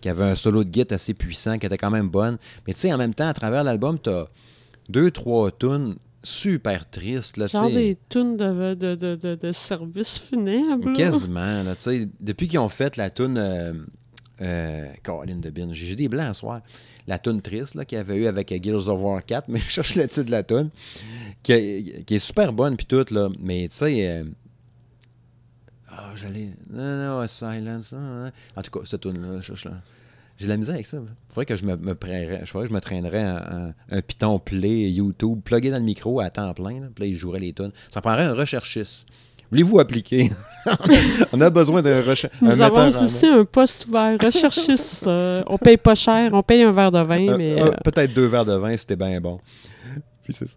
qui 0.00 0.08
avait 0.08 0.24
un 0.24 0.34
solo 0.34 0.62
de 0.64 0.70
guitare 0.70 0.96
assez 0.96 1.14
puissant, 1.14 1.58
qui 1.58 1.66
était 1.66 1.78
quand 1.78 1.90
même 1.90 2.08
bonne. 2.08 2.36
Mais 2.66 2.72
tu 2.74 2.80
sais, 2.80 2.92
en 2.92 2.98
même 2.98 3.14
temps, 3.14 3.28
à 3.28 3.34
travers 3.34 3.62
l'album, 3.64 3.98
tu 4.02 4.10
as, 4.10 4.26
deux, 4.88 5.10
trois 5.10 5.50
tunes 5.50 5.96
super 6.22 6.88
tristes. 6.90 7.36
Là, 7.36 7.46
Genre 7.46 7.70
des 7.70 7.96
tunes 8.08 8.36
de, 8.36 8.74
de, 8.74 8.94
de, 8.94 9.14
de, 9.16 9.34
de 9.34 9.52
service 9.52 10.18
funèbre. 10.18 10.92
Quasiment. 10.92 11.62
Là, 11.62 11.74
tu 11.74 11.82
sais, 11.82 12.08
depuis 12.20 12.48
qu'ils 12.48 12.58
ont 12.58 12.68
fait 12.68 12.96
la 12.96 13.08
tune 13.10 13.38
euh, 13.38 13.72
euh, 14.40 14.86
Caroline 15.02 15.40
de 15.40 15.50
Bin, 15.50 15.68
j'ai 15.72 15.94
des 15.96 16.08
blancs 16.08 16.34
ce 16.34 16.40
soir. 16.40 16.60
La 17.06 17.18
tune 17.18 17.40
triste 17.40 17.74
là, 17.74 17.84
qu'il 17.84 17.96
y 17.96 18.00
avait 18.00 18.16
eu 18.16 18.26
avec 18.26 18.52
Gears 18.62 18.88
of 18.88 19.00
War 19.00 19.24
4, 19.24 19.48
mais 19.48 19.58
je 19.60 19.68
cherche 19.70 19.94
le 19.94 20.06
titre 20.08 20.26
de 20.26 20.30
la 20.30 20.42
tune, 20.42 20.70
qui, 21.42 22.02
qui 22.06 22.14
est 22.16 22.18
super 22.18 22.52
bonne 22.52 22.76
puis 22.76 22.84
tout, 22.86 23.06
là. 23.10 23.28
Mais 23.40 23.68
tu 23.68 23.76
sais. 23.78 24.08
euh, 24.08 24.24
ah, 25.90 26.12
j'allais. 26.14 26.50
Non, 26.70 27.20
non, 27.20 27.26
Silence. 27.26 27.92
non, 27.92 28.24
non. 28.24 28.30
En 28.56 28.62
tout 28.62 28.70
cas, 28.70 28.80
cette 28.84 29.00
tune-là, 29.00 29.40
je 29.40 29.46
cherche 29.46 29.64
là. 29.64 29.80
J'ai 30.38 30.46
de 30.46 30.50
la 30.50 30.56
misère 30.56 30.74
avec 30.76 30.86
ça. 30.86 30.98
Il 30.98 31.08
faudrait 31.28 31.46
que 31.46 31.56
je 31.56 31.64
me, 31.64 31.72
je 31.76 32.52
que 32.52 32.66
je 32.66 32.72
me 32.72 32.80
traînerais 32.80 33.22
un, 33.22 33.36
un, 33.36 33.74
un 33.90 34.02
Python 34.02 34.38
Play 34.38 34.90
YouTube, 34.90 35.40
plugué 35.44 35.70
dans 35.70 35.78
le 35.78 35.82
micro 35.82 36.20
à 36.20 36.30
temps 36.30 36.54
plein. 36.54 36.80
Là, 36.80 36.86
puis 36.94 37.04
là, 37.04 37.06
il 37.06 37.16
jouerait 37.16 37.40
les 37.40 37.52
tunes. 37.52 37.72
Ça 37.90 38.00
prendrait 38.00 38.24
un 38.24 38.34
recherchiste. 38.34 39.06
Voulez-vous 39.50 39.80
appliquer? 39.80 40.30
on 41.32 41.40
a 41.40 41.50
besoin 41.50 41.82
d'un 41.82 42.02
recherchiste. 42.02 42.40
Nous 42.42 42.60
avons 42.60 42.88
ici 42.88 43.26
un 43.26 43.44
poste 43.44 43.86
ouvert, 43.88 44.16
recherchiste. 44.22 45.06
euh, 45.06 45.42
on 45.46 45.58
paye 45.58 45.76
pas 45.78 45.94
cher, 45.94 46.32
on 46.34 46.42
paye 46.42 46.62
un 46.62 46.72
verre 46.72 46.92
de 46.92 47.00
vin, 47.00 47.36
mais... 47.36 47.60
euh, 47.60 47.70
Peut-être 47.82 48.12
deux 48.14 48.26
verres 48.26 48.44
de 48.44 48.52
vin, 48.54 48.76
c'était 48.76 48.96
bien 48.96 49.20
bon. 49.20 49.40
Puis 50.22 50.34
c'est 50.34 50.46
ça. 50.46 50.56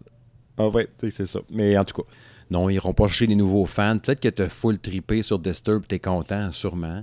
En 0.58 0.68
vrai, 0.68 0.88
tu 0.98 1.06
sais, 1.06 1.10
c'est 1.10 1.26
ça. 1.26 1.40
Mais 1.50 1.76
en 1.78 1.84
tout 1.84 2.02
cas, 2.02 2.08
non, 2.50 2.68
ils 2.68 2.74
iront 2.74 2.92
pas 2.92 3.08
chercher 3.08 3.26
des 3.26 3.34
nouveaux 3.34 3.64
fans. 3.64 3.98
Peut-être 3.98 4.20
que 4.20 4.28
t'as 4.28 4.50
full 4.50 4.78
trippé 4.78 5.22
sur 5.22 5.38
Disturb, 5.38 5.84
t'es 5.88 5.98
content, 5.98 6.52
sûrement. 6.52 7.02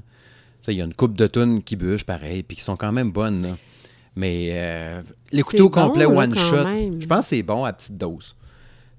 Il 0.67 0.75
y 0.75 0.81
a 0.81 0.85
une 0.85 0.93
coupe 0.93 1.15
de 1.15 1.25
tunes 1.27 1.63
qui 1.63 1.75
bûchent, 1.75 2.03
pareil, 2.03 2.43
puis 2.43 2.57
qui 2.57 2.63
sont 2.63 2.75
quand 2.75 2.91
même 2.91 3.11
bonnes, 3.11 3.41
là. 3.41 3.57
Mais 4.15 4.49
euh, 4.51 5.01
l'écouter 5.31 5.61
au 5.61 5.69
complet 5.69 6.03
là, 6.03 6.09
one 6.09 6.35
shot, 6.35 6.63
même. 6.65 7.01
je 7.01 7.07
pense 7.07 7.25
que 7.29 7.35
c'est 7.35 7.43
bon 7.43 7.63
à 7.63 7.71
petite 7.73 7.97
dose. 7.97 8.35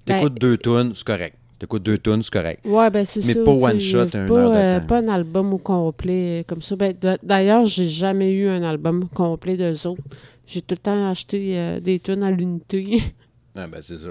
Ben- 0.07 0.15
T'écoutes 0.15 0.39
deux 0.39 0.57
tunes, 0.57 0.93
c'est 0.95 1.05
correct. 1.05 1.37
T'écoutes 1.59 1.83
deux 1.83 1.99
tunes, 1.99 2.23
c'est 2.23 2.33
correct. 2.33 2.65
Ouais, 2.65 2.89
ben 2.89 3.05
c'est 3.05 3.23
Mais 3.25 3.43
pas 3.43 3.51
one 3.51 3.79
shot, 3.79 4.07
pas, 4.07 4.17
heure 4.17 4.49
de 4.51 4.55
euh, 4.55 4.79
temps. 4.79 4.85
pas 4.87 4.97
un 4.97 5.07
album 5.09 5.53
au 5.53 5.59
complet 5.59 6.39
euh, 6.39 6.43
comme 6.47 6.61
ça. 6.63 6.75
Ben, 6.75 6.95
D'ailleurs, 7.21 7.65
j'ai 7.67 7.87
jamais 7.87 8.31
eu 8.31 8.47
un 8.47 8.63
album 8.63 9.07
complet 9.09 9.57
d'eux 9.57 9.87
autres. 9.87 10.01
J'ai 10.47 10.61
tout 10.61 10.73
le 10.73 10.77
temps 10.77 11.09
acheté 11.09 11.57
euh, 11.59 11.79
des 11.79 11.99
tunes 11.99 12.23
à 12.23 12.31
l'unité. 12.31 13.01
Ah, 13.53 13.67
ben, 13.67 13.81
c'est 13.81 13.97
ça. 13.97 14.07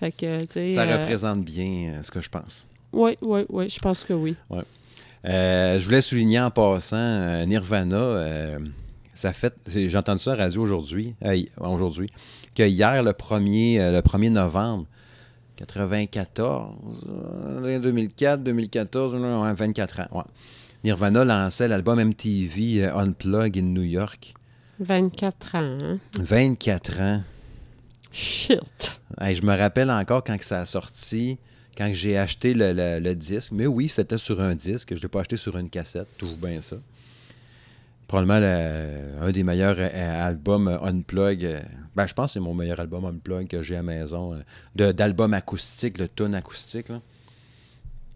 fait 0.00 0.12
que. 0.12 0.70
Ça 0.70 0.80
euh, 0.80 0.96
représente 0.96 1.44
bien 1.44 2.00
ce 2.02 2.10
que 2.10 2.22
je 2.22 2.30
pense. 2.30 2.64
Oui, 2.90 3.18
oui, 3.20 3.42
oui, 3.50 3.68
je 3.68 3.78
pense 3.78 4.02
que 4.02 4.14
oui. 4.14 4.34
Euh, 5.24 5.78
je 5.78 5.84
voulais 5.84 6.02
souligner 6.02 6.40
en 6.40 6.50
passant, 6.50 6.96
euh, 6.96 7.44
Nirvana, 7.46 7.96
euh, 7.96 8.58
ça 9.14 9.32
fait, 9.32 9.54
j'ai 9.66 9.96
entendu 9.96 10.20
ça 10.22 10.32
à 10.32 10.36
la 10.36 10.44
radio 10.44 10.62
aujourd'hui, 10.62 11.14
euh, 11.24 11.40
aujourd'hui, 11.60 12.10
que 12.54 12.64
hier, 12.64 13.02
le 13.02 13.12
1er, 13.12 13.78
euh, 13.78 13.92
le 13.92 14.00
1er 14.00 14.30
novembre 14.30 14.86
94, 15.56 16.74
euh, 17.08 17.78
2004, 17.78 18.42
2014, 18.42 19.14
euh, 19.14 19.42
ouais, 19.42 19.54
24 19.54 20.00
ans, 20.00 20.08
ouais. 20.12 20.24
Nirvana 20.82 21.24
lançait 21.24 21.68
l'album 21.68 22.00
MTV 22.00 22.86
Unplugged 22.88 23.56
in 23.62 23.68
New 23.68 23.82
York. 23.82 24.34
24 24.80 25.54
ans, 25.54 25.78
hein? 25.80 25.98
24 26.18 27.00
ans. 27.00 27.22
Shit! 28.12 29.00
Hey, 29.20 29.36
je 29.36 29.42
me 29.44 29.56
rappelle 29.56 29.90
encore 29.92 30.24
quand 30.24 30.36
ça 30.42 30.62
a 30.62 30.64
sorti, 30.64 31.38
quand 31.76 31.90
j'ai 31.94 32.16
acheté 32.18 32.54
le, 32.54 33.14
disque. 33.14 33.52
Mais 33.52 33.66
oui, 33.66 33.88
c'était 33.88 34.18
sur 34.18 34.40
un 34.40 34.54
disque. 34.54 34.90
Je 34.90 34.94
ne 34.96 35.00
l'ai 35.02 35.08
pas 35.08 35.20
acheté 35.20 35.36
sur 35.36 35.56
une 35.56 35.70
cassette. 35.70 36.08
Toujours 36.18 36.36
bien 36.36 36.60
ça. 36.62 36.76
Probablement 38.08 38.40
le- 38.40 39.22
un 39.22 39.30
des 39.32 39.42
meilleurs 39.42 39.76
euh, 39.78 40.26
albums 40.28 40.68
unplug. 40.68 41.44
euh, 41.44 41.62
ben, 41.96 42.06
je 42.06 42.12
pense 42.14 42.26
que 42.26 42.32
c'est 42.34 42.40
mon 42.40 42.52
meilleur 42.54 42.78
album 42.80 43.04
unplug 43.06 43.46
que 43.48 43.62
j'ai 43.62 43.74
à 43.74 43.78
la 43.78 43.82
maison. 43.84 44.34
euh, 44.78 44.92
D'album 44.92 45.32
acoustique, 45.34 45.98
le 45.98 46.08
tune 46.08 46.34
acoustique. 46.34 46.88
là. 46.90 47.00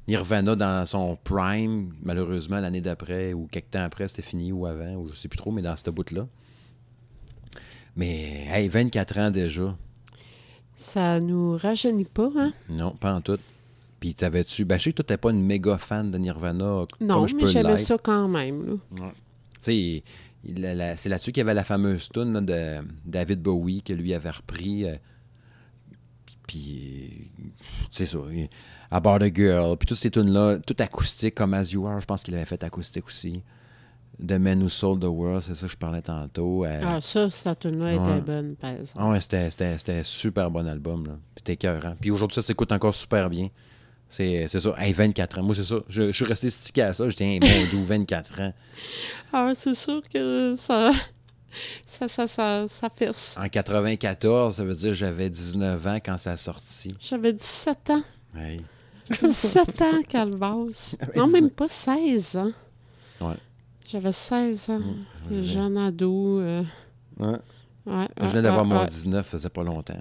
Nirvana 0.08 0.54
dans 0.54 0.86
son 0.86 1.16
prime, 1.24 1.92
malheureusement, 2.02 2.60
l'année 2.60 2.80
d'après, 2.80 3.32
ou 3.32 3.48
quelques 3.50 3.70
temps 3.72 3.82
après, 3.82 4.06
c'était 4.06 4.22
fini, 4.22 4.52
ou 4.52 4.64
avant, 4.66 4.94
ou 4.94 5.08
je 5.08 5.14
sais 5.16 5.26
plus 5.28 5.36
trop, 5.38 5.50
mais 5.50 5.62
dans 5.62 5.74
cette 5.76 5.88
bout-là. 5.90 6.28
Mais, 7.96 8.46
hey, 8.50 8.68
24 8.68 9.18
ans 9.18 9.30
déjà. 9.30 9.76
Ça 10.76 11.18
nous 11.20 11.56
rajeunit 11.56 12.04
pas, 12.04 12.30
hein? 12.36 12.52
Non, 12.68 12.90
pas 12.92 13.14
en 13.14 13.22
tout. 13.22 13.38
Puis 13.98 14.14
t'avais-tu. 14.14 14.66
Ben, 14.66 14.78
je 14.78 14.84
sais 14.84 14.90
que 14.92 14.96
toi, 14.96 15.04
t'es 15.06 15.16
pas 15.16 15.30
une 15.30 15.42
méga 15.42 15.78
fan 15.78 16.10
de 16.10 16.18
Nirvana. 16.18 16.84
Non, 17.00 17.14
comme 17.14 17.28
je 17.28 17.34
mais 17.36 17.46
j'aimais 17.46 17.78
ça 17.78 17.96
quand 18.00 18.28
même. 18.28 18.66
là. 18.66 19.10
Tu 19.62 20.02
sais, 20.52 20.94
c'est 20.96 21.08
là-dessus 21.08 21.32
qu'il 21.32 21.40
y 21.40 21.40
avait 21.40 21.54
la 21.54 21.64
fameuse 21.64 22.10
tune 22.10 22.44
de 22.44 22.76
David 23.06 23.40
Bowie 23.40 23.82
que 23.82 23.94
lui 23.94 24.12
avait 24.12 24.30
repris. 24.30 24.84
euh, 24.84 24.94
puis, 26.46 27.30
c'est 27.90 28.06
ça. 28.06 28.18
About 28.90 29.24
a 29.24 29.32
Girl. 29.32 29.76
Puis 29.78 29.86
toutes 29.86 29.96
ces 29.96 30.10
tunes-là, 30.10 30.58
tout 30.58 30.76
acoustique 30.78 31.34
comme 31.34 31.54
As 31.54 31.72
You 31.72 31.86
Are, 31.86 32.00
je 32.00 32.06
pense 32.06 32.22
qu'il 32.22 32.34
avait 32.34 32.44
fait 32.44 32.62
acoustique 32.62 33.06
aussi. 33.06 33.42
The 34.24 34.32
Man 34.32 34.62
Who 34.62 34.68
Sold 34.68 35.02
the 35.02 35.06
World, 35.08 35.42
c'est 35.42 35.54
ça 35.54 35.66
que 35.66 35.72
je 35.72 35.76
parlais 35.76 36.00
tantôt. 36.02 36.64
euh, 36.64 36.80
Ah, 36.84 37.00
ça, 37.00 37.28
cette 37.30 37.58
tune-là 37.60 37.96
Ouais. 37.96 38.10
était 38.12 38.20
bonne, 38.20 38.56
par 38.56 38.70
exemple. 38.70 38.98
ah 38.98 39.08
ouais, 39.10 39.20
c'était, 39.20 39.50
c'était, 39.50 39.76
c'était 39.78 39.92
un 39.98 40.02
super 40.02 40.50
bon 40.50 40.66
album. 40.66 41.06
Là. 41.06 41.12
Puis 41.34 41.38
c'était 41.38 41.52
écœurant. 41.54 41.94
Puis 42.00 42.10
aujourd'hui, 42.10 42.34
ça 42.36 42.42
s'écoute 42.42 42.72
encore 42.72 42.94
super 42.94 43.28
bien. 43.28 43.48
C'est, 44.08 44.46
c'est 44.48 44.60
ça. 44.60 44.74
Hey, 44.78 44.92
24 44.92 45.38
ans. 45.38 45.42
Moi, 45.42 45.54
c'est 45.54 45.64
ça. 45.64 45.76
Je, 45.88 46.04
je 46.06 46.12
suis 46.12 46.24
resté 46.24 46.48
stické 46.48 46.82
à 46.82 46.94
ça. 46.94 47.08
J'étais 47.08 47.24
un 47.24 47.38
bon 47.40 47.70
doux 47.72 47.84
24 47.84 48.40
ans. 48.40 48.52
Ah, 49.32 49.50
c'est 49.54 49.74
sûr 49.74 50.00
que 50.08 50.54
ça. 50.56 50.92
Ça, 51.84 52.06
ça, 52.08 52.26
ça, 52.28 52.64
ça 52.68 52.88
fesse. 52.94 53.36
En 53.42 53.48
94, 53.48 54.56
ça 54.56 54.64
veut 54.64 54.74
dire 54.74 54.90
que 54.90 54.94
j'avais 54.94 55.28
19 55.30 55.86
ans 55.86 55.98
quand 56.04 56.18
ça 56.18 56.32
a 56.32 56.36
sorti. 56.36 56.90
J'avais 57.00 57.32
17 57.32 57.90
ans. 57.90 58.02
Hey. 58.36 58.60
17 59.22 59.82
ans, 59.82 60.02
Calvas. 60.08 60.96
Non, 61.16 61.26
même 61.28 61.50
pas 61.50 61.68
16 61.68 62.36
ans. 62.36 62.52
J'avais 63.90 64.12
16 64.12 64.70
ans. 64.70 64.80
ouais. 65.30 65.42
Jeune 65.42 65.76
ado. 65.78 66.40
euh, 66.40 66.62
Ouais. 67.18 67.28
ouais, 67.86 68.08
Je 68.20 68.26
venais 68.26 68.42
d'avoir 68.42 68.64
mon 68.64 68.80
ouais. 68.80 68.86
19, 68.86 69.24
ça 69.26 69.30
faisait 69.38 69.48
pas 69.48 69.62
longtemps. 69.64 69.94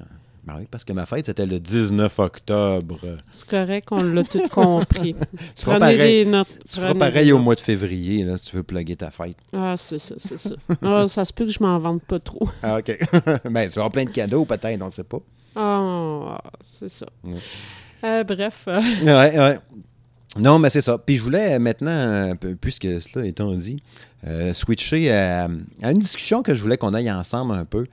Ben 0.43 0.57
oui, 0.59 0.67
parce 0.69 0.83
que 0.85 0.93
ma 0.93 1.07
fête, 1.07 1.25
c'était 1.25 1.45
le 1.47 1.59
19 1.59 2.19
octobre. 2.19 2.99
C'est 3.31 3.47
correct, 3.47 3.87
on 3.91 4.03
l'a 4.03 4.23
tout 4.23 4.47
compris. 4.49 5.15
Tu 5.55 5.63
feras 5.63 5.79
pareil, 5.79 6.25
notes. 6.27 6.47
tu 6.69 6.79
feras 6.79 6.93
pareil 6.93 7.31
au 7.31 7.39
mois 7.39 7.55
de 7.55 7.59
février, 7.59 8.23
là, 8.23 8.37
si 8.37 8.43
tu 8.43 8.55
veux 8.57 8.61
plugger 8.63 8.95
ta 8.95 9.09
fête. 9.09 9.37
Ah, 9.53 9.75
c'est 9.75 9.97
ça, 9.97 10.13
c'est 10.19 10.37
ça. 10.37 10.55
Ah, 10.83 11.07
ça 11.07 11.25
se 11.25 11.33
peut 11.33 11.45
que 11.45 11.51
je 11.51 11.63
m'en 11.63 11.79
vende 11.79 12.01
pas 12.03 12.19
trop. 12.19 12.47
Ah, 12.61 12.77
OK. 12.77 12.85
ben, 13.45 13.67
tu 13.69 13.75
vas 13.75 13.85
avoir 13.85 13.91
plein 13.91 14.05
de 14.05 14.11
cadeaux, 14.11 14.45
peut-être, 14.45 14.81
on 14.83 14.85
ne 14.85 14.91
sait 14.91 15.03
pas. 15.03 15.19
Ah, 15.55 16.39
c'est 16.61 16.89
ça. 16.89 17.07
Euh, 18.03 18.23
bref, 18.23 18.65
euh, 18.67 18.79
Ouais, 19.03 19.39
ouais. 19.39 19.59
Non, 20.37 20.59
mais 20.59 20.69
c'est 20.69 20.81
ça. 20.81 20.97
Puis 20.97 21.15
je 21.17 21.23
voulais 21.23 21.55
euh, 21.55 21.59
maintenant, 21.59 22.33
puisque 22.61 22.99
cela 23.01 23.25
étant 23.25 23.53
dit, 23.53 23.81
euh, 24.27 24.53
switcher 24.53 25.11
à, 25.13 25.47
à 25.81 25.91
une 25.91 25.99
discussion 25.99 26.43
que 26.43 26.53
je 26.53 26.61
voulais 26.61 26.77
qu'on 26.77 26.93
aille 26.93 27.11
ensemble 27.11 27.53
un 27.53 27.65
peu, 27.65 27.85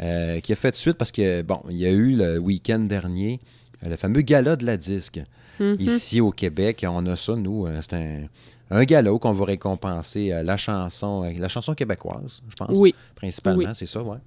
euh, 0.00 0.40
qui 0.40 0.52
a 0.52 0.56
fait 0.56 0.72
de 0.72 0.76
suite 0.76 0.96
parce 0.98 1.12
que, 1.12 1.42
bon, 1.42 1.60
il 1.70 1.76
y 1.76 1.86
a 1.86 1.90
eu 1.90 2.16
le 2.16 2.38
week-end 2.38 2.80
dernier 2.80 3.40
euh, 3.84 3.88
le 3.90 3.96
fameux 3.96 4.20
gala 4.22 4.56
de 4.56 4.64
la 4.66 4.76
disque. 4.76 5.20
mhm. 5.60 5.76
Ici 5.78 6.20
au 6.20 6.32
Québec, 6.32 6.84
on 6.88 7.06
a 7.06 7.16
ça, 7.16 7.34
nous. 7.36 7.66
euh, 7.66 7.78
c'est 7.82 7.94
un, 7.94 8.22
un 8.70 8.84
gala 8.84 9.10
qu'on 9.18 9.32
va 9.32 9.44
récompenser 9.44 10.32
euh, 10.32 10.42
la 10.42 10.56
chanson, 10.56 11.24
euh, 11.24 11.32
la 11.38 11.48
chanson 11.48 11.74
québécoise, 11.74 12.40
je 12.48 12.56
pense. 12.56 12.76
oui. 12.76 12.94
Principalement, 13.14 13.58
Oui. 13.60 13.66
c'est 13.74 13.86
ça, 13.86 14.02
ouais. 14.02 14.18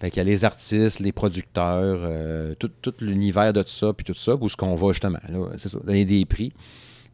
Fait 0.00 0.10
qu'il 0.10 0.18
y 0.18 0.20
a 0.20 0.24
les 0.24 0.44
artistes, 0.44 1.00
les 1.00 1.12
producteurs, 1.12 1.98
euh, 2.02 2.54
tout, 2.54 2.70
l'univers 3.00 3.52
de 3.52 3.62
tout 3.62 3.70
ça, 3.70 3.92
puis 3.92 4.04
tout 4.04 4.14
ça, 4.14 4.36
où 4.36 4.48
ce 4.48 4.56
qu'on 4.56 4.74
va 4.74 4.92
justement, 4.92 5.18
c'est 5.56 5.68
ça, 5.68 5.78
donner 5.82 6.04
des 6.04 6.24
prix, 6.24 6.52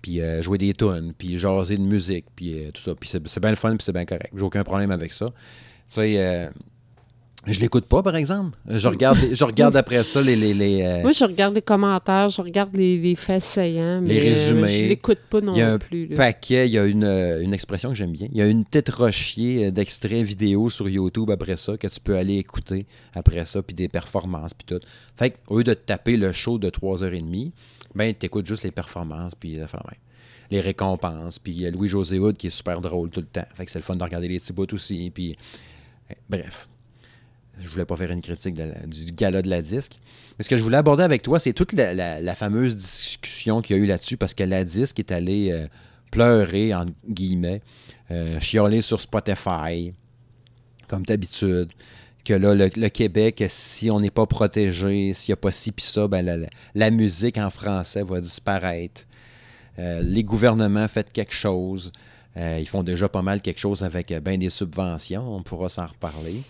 puis 0.03 0.20
euh, 0.20 0.43
jouer 0.43 0.59
des 0.59 0.74
tunes, 0.74 1.14
puis 1.16 1.39
jaser 1.39 1.78
de 1.78 1.82
musique, 1.82 2.26
puis 2.37 2.66
euh, 2.66 2.70
tout 2.72 2.82
ça. 2.82 2.95
Puis 2.95 3.09
c'est, 3.09 3.41
bien 3.41 3.51
le 3.51 3.57
fun, 3.57 3.70
puis 3.70 3.85
c'est 3.85 3.93
bien 3.93 4.05
correct. 4.05 4.32
J'ai 4.35 4.43
aucun 4.43 4.64
problème 4.64 4.91
avec 4.91 5.14
ça. 5.14 5.26
Tu 5.89 5.95
sais, 5.95 6.51
je 7.47 7.61
l'écoute 7.61 7.85
pas, 7.87 8.03
par 8.03 8.17
exemple. 8.17 8.59
Je 8.67 8.89
regarde, 8.89 9.19
je 9.33 9.45
regarde 9.45 9.77
après 9.77 10.03
ça 10.05 10.23
les... 10.23 10.37
les, 10.37 10.55
les, 10.55 10.83
euh, 10.83 11.03
Moi, 11.03 11.13
je 11.13 11.25
regarde 11.25 11.55
les 11.55 11.63
commentaires, 11.63 12.29
je 12.31 12.41
regarde 12.41 12.75
les, 12.75 12.99
les 12.99 13.15
faits 13.15 13.43
saillants, 13.43 14.01
mais 14.01 14.15
Les 14.15 14.21
résumés. 14.35 14.63
euh, 14.63 14.69
je 14.69 14.85
l'écoute 14.85 15.19
pas 15.29 15.41
non 15.41 15.53
Il 15.55 15.59
y 15.59 15.63
a 15.63 15.73
un 15.73 15.79
plus. 15.79 16.09
paquet, 16.09 16.67
il 16.69 16.73
y 16.73 16.79
a 16.79 16.85
une, 16.87 17.05
euh, 17.05 17.41
une 17.43 17.53
expression 17.55 17.91
que 17.91 17.95
j'aime 17.95 18.13
bien. 18.13 18.29
Il 18.31 18.37
y 18.39 18.43
a 18.43 18.47
une 18.47 18.65
tête 18.65 18.89
rochier 18.89 19.71
d'extraits 19.71 20.23
vidéo 20.23 20.71
sur 20.71 20.89
YouTube 20.89 21.31
après 21.31 21.57
ça 21.57 21.77
que 21.77 21.87
tu 21.87 22.01
peux 22.01 22.17
aller 22.17 22.37
écouter 22.39 22.87
après 23.15 23.45
ça, 23.45 23.63
puis 23.63 23.75
des 23.75 23.89
performances, 23.89 24.55
puis 24.55 24.65
tout. 24.67 24.81
Fait 25.17 25.31
que, 25.31 25.37
au 25.49 25.59
lieu 25.59 25.65
de 25.65 25.75
te 25.75 25.85
taper 25.87 26.17
le 26.17 26.33
show 26.33 26.59
de 26.59 26.71
3h30, 26.71 27.53
ben, 27.95 28.15
tu 28.19 28.27
écoutes 28.27 28.47
juste 28.47 28.63
les 28.65 28.71
performances, 28.73 29.35
puis 29.35 29.55
la 29.57 29.69
fin 29.69 29.79
même. 29.85 30.01
les 30.51 30.61
récompenses, 30.61 31.39
puis 31.39 31.53
il 31.53 31.61
y 31.61 31.67
a 31.67 31.71
Louis-José 31.71 32.19
Hood 32.19 32.37
qui 32.37 32.49
est 32.49 32.51
super 32.51 32.81
drôle 32.81 33.11
tout 33.11 33.21
le 33.21 33.27
temps. 33.27 33.45
Fait 33.55 33.65
que 33.65 33.71
c'est 33.71 33.79
le 33.79 33.85
fun 33.85 33.97
de 33.97 34.03
regarder 34.03 34.29
les 34.29 34.39
petits 34.39 34.53
bouts 34.53 34.67
aussi, 34.73 35.11
puis... 35.15 35.37
Bref. 36.29 36.69
Je 37.59 37.69
voulais 37.69 37.85
pas 37.85 37.97
faire 37.97 38.11
une 38.11 38.21
critique 38.21 38.55
du 38.55 39.13
gala 39.13 39.43
de 39.43 39.49
la 39.49 39.63
disque. 39.63 39.99
Mais 40.39 40.43
ce 40.43 40.49
que 40.49 40.57
je 40.57 40.63
voulais 40.63 40.77
aborder 40.77 41.05
avec 41.05 41.23
toi, 41.23 41.39
c'est 41.39 41.53
toute 41.53 41.73
la, 41.73 42.35
fameuse 42.35 42.77
discussion 42.77 43.63
qu'il 43.63 43.77
y 43.77 43.79
a 43.79 43.83
eu 43.83 43.87
là-dessus, 43.87 44.17
parce 44.17 44.35
que 44.35 44.43
la 44.43 44.65
disque 44.65 44.99
est 44.99 45.13
allée 45.13 45.53
euh, 45.53 45.67
pleurer, 46.11 46.75
en 46.75 46.87
guillemets, 47.09 47.61
euh, 48.11 48.39
chialer 48.39 48.83
sur 48.83 49.01
Spotify, 49.01 49.93
comme 50.87 51.05
d'habitude, 51.05 51.71
que 52.25 52.35
là, 52.35 52.55
le, 52.55 52.89
Québec, 52.89 53.45
si 53.49 53.91
on 53.91 54.01
n'est 54.01 54.11
pas 54.11 54.27
protégé, 54.27 55.13
s'il 55.13 55.33
n'y 55.33 55.35
a 55.35 55.37
pas 55.37 55.51
ci 55.51 55.73
puis 55.73 55.85
ça, 55.85 56.09
ben 56.09 56.49
la, 56.75 56.91
musique 56.91 57.37
en 57.37 57.51
français 57.51 58.03
va 58.03 58.21
disparaître. 58.21 59.03
Euh, 59.79 60.01
les 60.03 60.23
gouvernements 60.25 60.89
font 60.89 61.03
quelque 61.13 61.35
chose. 61.35 61.93
Euh, 62.37 62.59
ils 62.61 62.69
font 62.69 62.83
déjà 62.83 63.09
pas 63.09 63.23
mal 63.23 63.41
quelque 63.41 63.61
chose 63.61 63.83
avec 63.83 64.13
ben 64.23 64.39
des 64.39 64.51
subventions. 64.51 65.35
On 65.35 65.43
pourra 65.43 65.69
s'en 65.69 65.87
reparler. 65.87 66.43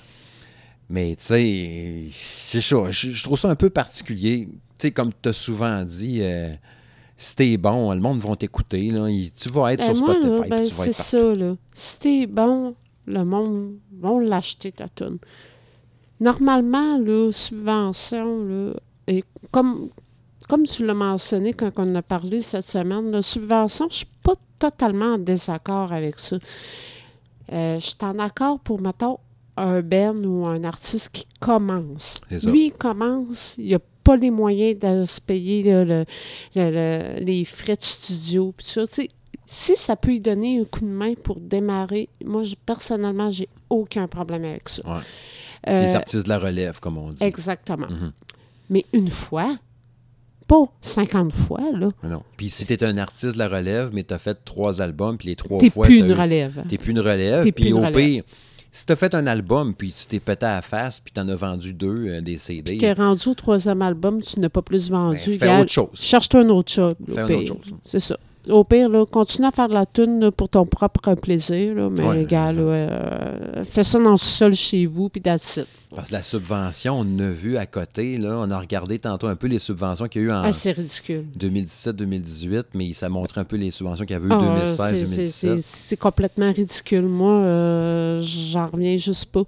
Mais 0.90 1.16
tu 1.16 1.24
sais, 1.24 2.02
c'est 2.12 2.60
ça. 2.60 2.90
Je, 2.90 3.10
je 3.10 3.24
trouve 3.24 3.38
ça 3.38 3.48
un 3.50 3.54
peu 3.54 3.70
particulier. 3.70 4.48
Tu 4.50 4.88
sais, 4.88 4.90
comme 4.90 5.10
tu 5.22 5.28
as 5.28 5.32
souvent 5.32 5.82
dit, 5.82 6.18
euh, 6.22 6.52
si 7.16 7.36
t'es 7.36 7.56
bon, 7.56 7.92
le 7.94 8.00
monde 8.00 8.18
va 8.20 8.36
t'écouter. 8.36 8.92
Tu 9.36 9.48
vas 9.48 9.72
être 9.72 9.86
Ben, 9.86 9.94
sur 9.94 10.04
moi, 10.06 10.14
Spotify. 10.14 10.48
ben, 10.50 10.64
tu 10.64 10.74
vas 10.74 10.84
c'est 10.84 10.92
ça, 10.92 11.34
là. 11.34 11.54
Si 11.72 11.98
t'es 11.98 12.26
bon, 12.26 12.74
le 13.06 13.24
monde 13.24 13.76
va 14.00 14.20
l'acheter, 14.20 14.72
ta 14.72 14.88
tune. 14.88 15.18
Normalement, 16.20 16.98
là, 16.98 17.30
subvention, 17.32 18.44
là, 18.44 18.72
et 19.06 19.24
comme, 19.50 19.88
comme 20.48 20.62
tu 20.64 20.86
l'as 20.86 20.94
mentionné 20.94 21.52
quand 21.52 21.72
on 21.76 21.94
a 21.94 22.02
parlé 22.02 22.40
cette 22.40 22.62
semaine, 22.64 23.10
la 23.10 23.20
subvention, 23.22 23.88
je 23.90 23.96
suis 23.96 24.06
pas 24.22 24.34
totalement 24.58 25.14
en 25.14 25.18
désaccord 25.18 25.92
avec 25.92 26.18
ça. 26.18 26.36
Euh, 27.52 27.78
je 27.78 27.84
suis 27.86 27.96
en 28.02 28.18
accord 28.18 28.60
pour, 28.60 28.80
mettons, 28.80 29.18
un 29.56 29.80
Ben 29.82 30.24
ou 30.26 30.46
un 30.46 30.64
artiste 30.64 31.10
qui 31.12 31.26
commence. 31.40 32.20
Lui, 32.44 32.66
il 32.66 32.72
commence, 32.72 33.54
il 33.58 33.70
n'a 33.72 33.78
pas 34.02 34.16
les 34.16 34.30
moyens 34.30 34.78
de 34.80 35.04
se 35.04 35.20
payer 35.20 35.62
là, 35.62 35.84
le- 35.84 36.04
le- 36.54 36.70
le- 36.70 37.24
les 37.24 37.44
frais 37.44 37.76
de 37.76 37.82
studio. 37.82 38.52
Ça, 38.58 38.82
si 39.46 39.76
ça 39.76 39.96
peut 39.96 40.10
lui 40.10 40.20
donner 40.20 40.60
un 40.60 40.64
coup 40.64 40.80
de 40.80 40.86
main 40.86 41.14
pour 41.22 41.40
démarrer, 41.40 42.08
moi, 42.24 42.44
je- 42.44 42.54
personnellement, 42.66 43.30
j'ai 43.30 43.48
aucun 43.70 44.06
problème 44.08 44.44
avec 44.44 44.68
ça. 44.68 44.82
Ouais. 44.86 45.00
Euh, 45.68 45.82
Les 45.86 45.96
artistes 45.96 46.24
de 46.24 46.28
la 46.28 46.38
relève, 46.38 46.80
comme 46.80 46.98
on 46.98 47.12
dit. 47.12 47.22
exactement. 47.22 47.86
Mhm. 47.88 48.12
Mais 48.70 48.84
une 48.92 49.08
fois, 49.08 49.56
pas 50.46 50.64
50 50.82 51.32
fois, 51.32 51.60
là, 51.72 51.88
Non. 52.02 52.22
Puis 52.36 52.50
si 52.50 52.66
t'es 52.66 52.82
un 52.84 52.98
artiste 52.98 53.34
de 53.34 53.38
la 53.38 53.48
relève, 53.48 53.90
mais 53.94 54.02
t'as 54.02 54.18
fait 54.18 54.36
trois 54.44 54.82
albums, 54.82 55.16
puis 55.16 55.28
les 55.28 55.36
trois 55.36 55.58
t'es 55.60 55.70
fois. 55.70 55.86
plus 55.86 56.00
t'as 56.00 56.04
une 56.06 56.10
eu- 56.10 56.14
relève. 56.20 56.64
T'es 56.68 56.76
plus 56.78 56.90
une 56.90 57.00
relève. 57.00 57.44
T'es 57.44 57.52
Puis 57.52 57.64
plus 57.64 57.72
au 57.72 57.78
relève. 57.78 57.94
pire, 57.94 58.22
si 58.74 58.84
t'as 58.86 58.96
fait 58.96 59.14
un 59.14 59.28
album, 59.28 59.72
puis 59.72 59.94
tu 59.96 60.04
t'es 60.06 60.18
pété 60.18 60.46
à 60.46 60.56
la 60.56 60.62
face, 60.62 60.98
puis 60.98 61.12
t'en 61.12 61.28
as 61.28 61.36
vendu 61.36 61.72
deux, 61.72 62.08
euh, 62.08 62.20
des 62.20 62.38
CD, 62.38 62.76
T'es 62.76 62.92
rendu 62.92 63.28
au 63.28 63.34
troisième 63.34 63.80
album, 63.82 64.20
tu 64.20 64.40
n'as 64.40 64.48
pas 64.48 64.62
plus 64.62 64.90
vendu. 64.90 65.16
ben, 65.16 65.38
fais 65.38 65.46
Gars, 65.46 65.60
autre 65.60 65.70
chose. 65.70 65.90
Cherche-toi 65.94 66.40
un 66.40 66.48
autre 66.48 66.72
job. 66.72 66.92
Fais 67.06 67.22
au 67.22 67.28
une 67.28 67.50
autre 67.52 67.64
chose. 67.66 67.74
C'est 67.84 68.00
ça. 68.00 68.18
Au 68.48 68.62
pire, 68.64 68.88
là, 68.88 69.06
continue 69.06 69.46
à 69.46 69.50
faire 69.50 69.68
de 69.68 69.74
la 69.74 69.86
tune 69.86 70.30
pour 70.30 70.48
ton 70.48 70.66
propre 70.66 71.14
plaisir. 71.14 71.74
Là, 71.74 71.88
mais, 71.90 72.04
Ouais, 72.06 72.24
gars, 72.26 72.52
là, 72.52 72.60
euh, 72.60 73.64
fais 73.64 73.82
ça 73.84 73.98
dans 73.98 74.10
le 74.12 74.16
sol 74.16 74.54
chez 74.54 74.84
vous, 74.86 75.08
puis 75.08 75.20
that's 75.22 75.56
it. 75.56 75.66
Parce 75.94 76.08
que 76.08 76.14
la 76.14 76.22
subvention, 76.22 76.98
on 76.98 77.18
a 77.20 77.28
vu 77.30 77.56
à 77.56 77.66
côté, 77.66 78.18
là, 78.18 78.36
on 78.40 78.50
a 78.50 78.58
regardé 78.58 78.98
tantôt 78.98 79.28
un 79.28 79.36
peu 79.36 79.46
les 79.46 79.58
subventions 79.60 80.08
qu'il 80.08 80.22
y 80.22 80.24
a 80.24 80.28
eu 80.28 80.32
en 80.32 80.42
Ah, 80.42 80.52
c'est 80.52 80.72
ridicule. 80.72 81.24
2017-2018, 81.38 82.64
mais 82.74 82.92
ça 82.92 83.08
montre 83.08 83.38
un 83.38 83.44
peu 83.44 83.56
les 83.56 83.70
subventions 83.70 84.04
qu'il 84.04 84.14
y 84.14 84.16
avait 84.16 84.26
eu 84.28 84.32
Ah, 84.32 84.66
c'est- 84.66 84.76
2016-2017. 85.04 85.58
c'est- 85.62 85.96
complètement 85.96 86.52
ridicule. 86.52 87.02
Moi, 87.06 87.32
euh, 87.32 88.20
j'en 88.22 88.66
reviens 88.68 88.96
juste 88.96 89.26
pas. 89.32 89.44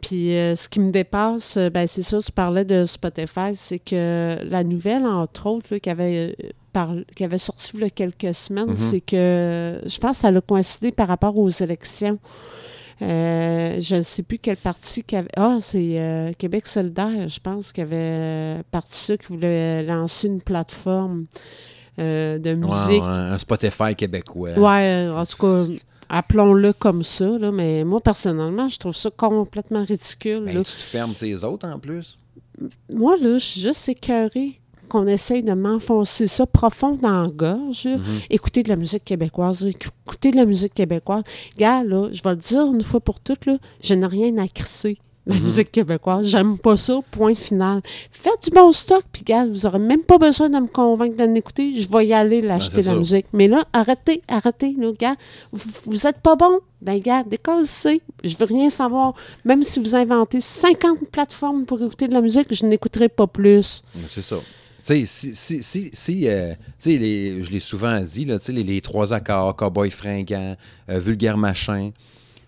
Puis 0.00 0.36
euh, 0.36 0.54
ce 0.54 0.68
qui 0.68 0.78
me 0.80 0.92
dépasse, 0.92 1.58
ben, 1.72 1.86
c'est 1.88 2.02
ça, 2.02 2.18
tu 2.20 2.30
parlais 2.30 2.64
de 2.64 2.84
Spotify, 2.84 3.54
c'est 3.54 3.80
que 3.80 4.38
la 4.48 4.62
nouvelle, 4.62 5.04
entre 5.04 5.46
autres, 5.46 5.66
là, 5.72 5.80
qui, 5.80 5.90
avait, 5.90 6.36
qui 7.16 7.24
avait 7.24 7.38
sorti 7.38 7.70
il 7.74 7.80
y 7.80 7.84
a 7.84 7.90
quelques 7.90 8.34
semaines, 8.34 8.68
Mhm. 8.68 8.74
c'est 8.74 9.00
que 9.00 9.80
je 9.84 9.98
pense 9.98 10.12
que 10.12 10.16
ça 10.22 10.28
a 10.28 10.40
coïncidé 10.40 10.92
par 10.92 11.08
rapport 11.08 11.36
aux 11.36 11.48
élections. 11.50 12.18
Euh, 13.00 13.76
je 13.80 13.96
ne 13.96 14.02
sais 14.02 14.22
plus 14.24 14.38
quel 14.38 14.56
parti 14.56 15.04
qui 15.04 15.14
avait. 15.16 15.28
Ah, 15.36 15.58
c'est 15.60 16.00
euh, 16.00 16.32
Québec 16.36 16.66
solidaire, 16.66 17.28
je 17.28 17.38
pense, 17.38 17.70
qui 17.72 17.80
avait 17.80 17.96
euh, 17.96 18.62
parti 18.72 18.96
ça, 18.98 19.16
qui 19.16 19.26
voulait 19.28 19.84
lancer 19.84 20.26
une 20.26 20.40
plateforme 20.40 21.26
euh, 22.00 22.38
de 22.38 22.50
Ouais, 22.50 22.56
musique. 22.56 23.02
ouais, 23.02 23.08
un 23.08 23.38
Spotify 23.38 23.94
québécois. 23.96 24.52
Ouais, 24.58 25.08
en 25.14 25.24
tout 25.24 25.36
cas, 25.36 25.64
appelons-le 26.08 26.72
comme 26.72 27.04
ça, 27.04 27.38
là, 27.38 27.52
mais 27.52 27.84
moi, 27.84 28.00
personnellement, 28.00 28.68
je 28.68 28.78
trouve 28.78 28.96
ça 28.96 29.10
complètement 29.16 29.84
ridicule. 29.84 30.44
Ben, 30.46 30.54
là. 30.56 30.64
tu 30.64 30.72
te 30.72 30.82
fermes 30.82 31.14
ces 31.14 31.44
autres 31.44 31.68
en 31.68 31.78
plus. 31.78 32.18
Moi, 32.92 33.16
là, 33.20 33.34
je 33.34 33.44
suis 33.44 33.60
juste 33.60 33.88
écœurée 33.88 34.60
qu'on 34.88 35.06
essaye 35.06 35.42
de 35.42 35.52
m'enfoncer 35.52 36.26
ça 36.26 36.46
profond 36.46 36.98
dans 37.00 37.22
la 37.22 37.28
gorge. 37.28 37.86
Mhm. 37.86 38.00
Écouter 38.30 38.62
de 38.62 38.68
la 38.70 38.76
musique 38.76 39.04
québécoise, 39.04 39.64
écouter 39.64 40.30
de 40.32 40.36
la 40.36 40.44
musique 40.46 40.74
québécoise. 40.74 41.22
Gars, 41.56 41.84
là, 41.84 42.08
je 42.12 42.22
vais 42.22 42.30
le 42.30 42.36
dire 42.36 42.64
une 42.66 42.82
fois 42.82 43.00
pour 43.00 43.20
toutes, 43.20 43.46
là, 43.46 43.56
je 43.82 43.94
n'ai 43.94 44.06
rien 44.06 44.36
à 44.38 44.48
crisser. 44.48 44.98
La 45.26 45.34
Mhm. 45.34 45.44
musique 45.44 45.70
québécoise, 45.70 46.26
j'aime 46.26 46.56
pas 46.56 46.78
ça, 46.78 47.00
point 47.10 47.34
final. 47.34 47.82
Faites 48.10 48.44
du 48.44 48.48
bon 48.50 48.72
stock, 48.72 49.02
puis 49.12 49.22
gars, 49.24 49.44
vous 49.44 49.66
aurez 49.66 49.78
même 49.78 50.02
pas 50.02 50.16
besoin 50.16 50.48
de 50.48 50.56
me 50.58 50.68
convaincre 50.68 51.18
de 51.18 51.24
l'écouter, 51.30 51.78
je 51.78 51.86
vais 51.86 52.06
y 52.06 52.14
aller 52.14 52.40
l'acheter 52.40 52.76
Ben, 52.76 52.82
c'est 52.82 52.88
la 52.88 52.94
ça. 52.94 52.98
musique. 52.98 53.26
Mais 53.34 53.46
là, 53.46 53.62
arrêtez, 53.74 54.22
arrêtez, 54.26 54.74
là, 54.78 54.90
gars, 54.98 55.16
vous, 55.52 55.70
vous 55.84 56.06
êtes 56.06 56.20
pas 56.22 56.34
bon, 56.34 56.60
ben 56.80 56.98
gars, 56.98 57.24
décollez, 57.24 58.00
je 58.24 58.36
veux 58.38 58.46
rien 58.46 58.70
savoir. 58.70 59.12
Même 59.44 59.62
si 59.64 59.80
vous 59.80 59.94
inventez 59.94 60.40
50 60.40 61.00
plateformes 61.12 61.66
pour 61.66 61.82
écouter 61.82 62.08
de 62.08 62.14
la 62.14 62.22
musique, 62.22 62.46
je 62.54 62.64
n'écouterai 62.64 63.10
pas 63.10 63.26
plus. 63.26 63.82
Ben, 63.94 64.04
C'est 64.08 64.22
ça. 64.22 64.36
Sais, 64.88 65.04
si, 65.04 65.34
si, 65.36 65.62
si, 65.62 65.90
si, 65.92 66.28
euh, 66.28 66.52
tu 66.80 66.92
sais, 66.92 66.98
les- 66.98 67.42
je 67.42 67.50
l'ai 67.50 67.60
souvent 67.60 68.00
dit, 68.00 68.24
là, 68.24 68.38
tu 68.38 68.46
sais, 68.46 68.52
les, 68.52 68.62
les 68.62 68.80
trois 68.80 69.12
accords, 69.12 69.54
Cowboy 69.54 69.90
fringant, 69.90 70.56
euh, 70.88 70.98
Vulgaire 70.98 71.36
Machin, 71.36 71.90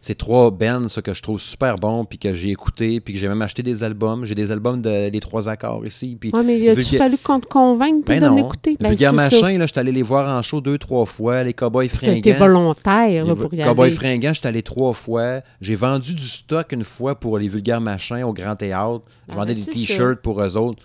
c'est 0.00 0.16
trois 0.16 0.50
bands 0.50 0.88
ça, 0.88 1.02
que 1.02 1.12
je 1.12 1.20
trouve 1.20 1.38
super 1.38 1.76
bons, 1.76 2.06
puis 2.06 2.16
que 2.18 2.32
j'ai 2.32 2.48
écouté, 2.48 3.00
puis 3.00 3.12
que 3.12 3.20
j'ai 3.20 3.28
même 3.28 3.42
acheté 3.42 3.62
des 3.62 3.84
albums. 3.84 4.24
J'ai 4.24 4.34
des 4.34 4.50
albums 4.52 4.80
de 4.80 5.10
les 5.10 5.20
trois 5.20 5.50
accords 5.50 5.84
ici. 5.84 6.16
Puis, 6.18 6.30
Ouais, 6.32 6.42
mais 6.42 6.58
il 6.58 6.72
Vulgaire- 6.72 6.96
fallu 6.96 7.18
qu'on 7.18 7.40
te 7.40 7.46
convainque 7.46 8.06
pour 8.06 8.14
ben 8.18 8.34
l'écouter? 8.34 8.78
Ben, 8.80 8.88
Vulgaire. 8.88 9.12
Machin, 9.12 9.58
là, 9.58 9.66
je 9.66 9.72
suis 9.72 9.78
allé 9.78 9.92
les 9.92 10.02
voir 10.02 10.34
en 10.34 10.40
show 10.40 10.62
deux, 10.62 10.78
trois 10.78 11.04
fois. 11.04 11.42
Les 11.44 11.52
Cowboys 11.52 11.90
fringants. 11.90 12.38
volontaire 12.38 13.26
là, 13.26 13.34
pour 13.34 13.52
y 13.52 13.58
Cowboys 13.58 13.88
aller. 13.88 13.94
fringants, 13.96 14.32
je 14.32 14.38
suis 14.38 14.48
allé 14.48 14.62
trois 14.62 14.94
fois. 14.94 15.42
J'ai 15.60 15.74
vendu 15.74 16.14
du 16.14 16.26
stock 16.26 16.72
une 16.72 16.84
fois 16.84 17.20
pour 17.20 17.36
les 17.36 17.48
vulgaires 17.48 17.82
machins 17.82 18.22
au 18.22 18.32
Grand 18.32 18.56
Théâtre. 18.56 19.02
Je 19.28 19.34
Ah, 19.34 19.36
vendais 19.40 19.52
ben, 19.52 19.62
des 19.62 19.70
t-shirts 19.72 20.22
pour 20.22 20.40
eux 20.42 20.56
autres. 20.56 20.82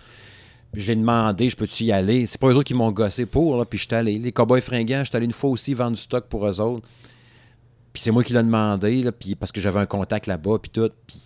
Je 0.76 0.86
l'ai 0.88 0.96
demandé, 0.96 1.48
je 1.50 1.56
peux-tu 1.56 1.84
y 1.84 1.92
aller? 1.92 2.26
C'est 2.26 2.38
pas 2.40 2.48
eux 2.48 2.54
autres 2.54 2.64
qui 2.64 2.74
m'ont 2.74 2.90
gossé 2.92 3.24
pour, 3.26 3.56
là, 3.56 3.64
puis 3.64 3.78
je 3.78 3.84
suis 3.86 3.94
allé. 3.94 4.18
Les 4.18 4.32
Cowboys 4.32 4.60
fringants, 4.60 5.00
je 5.00 5.08
suis 5.08 5.16
allé 5.16 5.26
une 5.26 5.32
fois 5.32 5.50
aussi 5.50 5.72
vendre 5.74 5.92
du 5.96 6.02
stock 6.02 6.24
pour 6.26 6.46
eux 6.46 6.60
autres. 6.60 6.86
Puis 7.92 8.02
c'est 8.02 8.10
moi 8.10 8.22
qui 8.22 8.32
l'ai 8.34 8.42
demandé, 8.42 9.02
là, 9.02 9.12
puis 9.12 9.34
parce 9.34 9.52
que 9.52 9.60
j'avais 9.60 9.80
un 9.80 9.86
contact 9.86 10.26
là-bas, 10.26 10.58
puis 10.60 10.70
tout. 10.70 10.90
Puis 11.06 11.16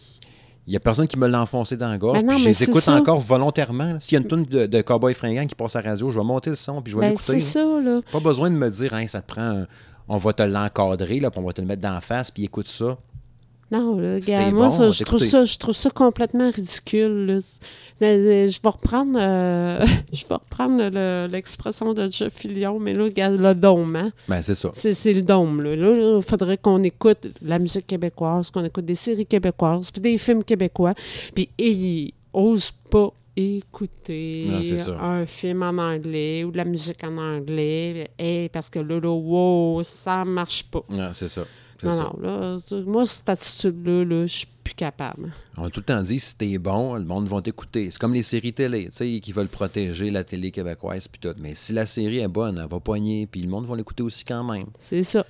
il 0.67 0.73
y 0.73 0.77
a 0.77 0.81
personne 0.81 1.09
qui 1.09 1.19
me 1.19 1.27
l'a 1.27 1.41
enfoncé 1.43 1.77
dans 1.77 1.89
la 1.89 1.99
gorge. 1.99 2.21
Ben 2.21 2.27
non, 2.29 2.35
puis 2.35 2.43
je 2.45 2.49
les 2.51 2.63
écoute 2.63 2.81
ça. 2.83 2.95
encore 2.95 3.19
volontairement. 3.21 3.99
S'il 3.99 4.15
y 4.15 4.19
a 4.19 4.23
une 4.23 4.29
tonne 4.29 4.45
de, 4.45 4.67
de 4.67 4.83
Cowboys 4.83 5.15
fringants 5.15 5.47
qui 5.47 5.55
passe 5.57 5.75
à 5.75 5.83
la 5.83 5.91
radio, 5.91 6.11
je 6.13 6.19
vais 6.21 6.25
monter 6.25 6.51
le 6.51 6.57
son, 6.57 6.81
puis 6.81 6.93
je 6.93 6.97
vais 6.97 7.03
Ben, 7.07 7.09
l'écouter. 7.11 7.41
c'est 7.41 7.41
ça, 7.41 7.81
là. 7.81 8.01
Pas 8.13 8.21
besoin 8.21 8.51
de 8.51 8.57
me 8.57 8.71
dire, 8.71 8.95
Hein, 8.95 9.07
ça 9.09 9.21
te 9.21 9.27
prend, 9.33 9.43
un- 9.43 9.67
on 10.07 10.17
va 10.17 10.33
te 10.33 10.43
l'encadrer, 10.45 11.19
là, 11.19 11.31
puis 11.33 11.41
on 11.41 11.45
va 11.47 11.53
te 11.53 11.61
le 11.61 11.67
mettre 11.67 11.83
d'en 11.83 12.01
face, 12.01 12.31
puis 12.31 12.45
écoute 12.45 12.69
ça. 12.69 12.97
Non, 13.73 13.99
là, 14.01 14.19
gars, 14.19 14.51
moi, 14.51 14.67
bon, 14.67 14.71
ça, 14.71 14.83
on 14.85 14.91
je, 14.91 15.05
trouve 15.05 15.21
ça, 15.21 15.45
je 15.45 15.57
trouve 15.57 15.75
ça 15.77 15.91
complètement 15.91 16.51
ridicule. 16.51 17.27
là. 17.27 17.35
Euh, 18.03 18.49
Je 18.49 18.61
vais 18.63 18.69
reprendre, 18.69 19.17
euh, 19.21 19.87
je 20.13 20.27
vais 20.27 20.35
reprendre 20.35 20.89
le- 20.93 21.29
l'expression 21.31 21.95
de 21.95 22.09
Jeff 22.11 22.33
Fillion, 22.35 22.79
mais 22.81 22.95
là, 22.95 23.05
regarde, 23.05 23.37
le 23.41 23.55
dôme, 23.55 23.95
hein? 23.95 24.11
Ben, 24.29 24.43
c'est 24.43 24.57
ça. 24.57 24.71
C'est 24.75 25.15
le 25.15 25.23
dôme, 25.23 25.63
là. 25.63 25.77
Là, 25.77 26.17
il 26.17 26.23
faudrait 26.23 26.57
qu'on 26.59 26.83
écoute 26.83 27.29
la 27.43 27.59
musique 27.61 27.87
québécoise, 27.87 28.51
qu'on 28.51 28.65
écoute 28.65 28.85
des 28.87 28.95
séries 28.97 29.27
québécoises, 29.27 29.91
puis 29.93 30.01
des 30.01 30.19
films 30.19 30.43
québécois, 30.43 30.95
puis 31.35 31.49
ils 31.59 32.13
osent 32.33 32.73
pas 32.91 33.11
écouter 33.37 34.47
Non, 34.49 35.01
un 35.01 35.27
film 35.27 35.63
en 35.63 35.79
anglais 35.79 36.45
ou 36.45 36.51
de 36.51 36.57
la 36.57 36.65
musique 36.65 37.03
en 37.05 37.17
anglais, 37.19 38.11
et 38.19 38.49
parce 38.53 38.69
que 38.71 38.79
là, 38.81 38.99
là, 39.01 39.09
wow, 39.11 39.83
ça 39.83 40.25
marche 40.25 40.65
pas. 40.65 40.83
Non, 40.91 41.11
c'est 41.13 41.29
ça. 41.29 41.43
Non, 41.87 41.97
ça. 41.97 42.13
non, 42.23 42.23
là, 42.23 42.83
moi, 42.87 43.07
cette 43.07 43.29
attitude-là, 43.29 44.05
là, 44.05 44.27
je 44.27 44.35
suis 44.35 44.47
plus 44.65 44.75
capable. 44.75 45.33
On 45.57 45.65
a 45.65 45.71
tout 45.71 45.81
le 45.81 45.85
temps 45.85 46.03
dit, 46.03 46.21
si 46.21 46.37
t'es 46.37 46.59
bon, 46.59 46.95
le 46.95 47.05
monde 47.05 47.29
va 47.29 47.41
t'écouter. 47.41 47.91
C'est 47.91 47.99
comme 47.99 48.13
les 48.15 48.23
séries 48.23 48.53
télé, 48.53 48.87
tu 48.87 48.91
sais, 48.93 49.21
qui 49.21 49.33
veulent 49.33 49.49
protéger 49.49 50.11
la 50.11 50.25
télé 50.25 50.51
québécoise, 50.51 51.09
puis 51.09 51.21
tout. 51.21 51.35
Mais 51.41 51.55
si 51.55 51.73
la 51.73 51.87
série 51.87 52.19
est 52.19 52.29
bonne, 52.29 52.59
elle 52.63 52.69
va 52.69 52.81
poigner, 52.81 53.27
puis 53.27 53.41
le 53.43 53.49
monde 53.49 53.67
va 53.67 53.77
l'écouter 53.77 54.03
aussi 54.03 54.25
quand 54.25 54.45
même. 54.45 54.67
C'est 54.79 55.03
ça. 55.03 55.25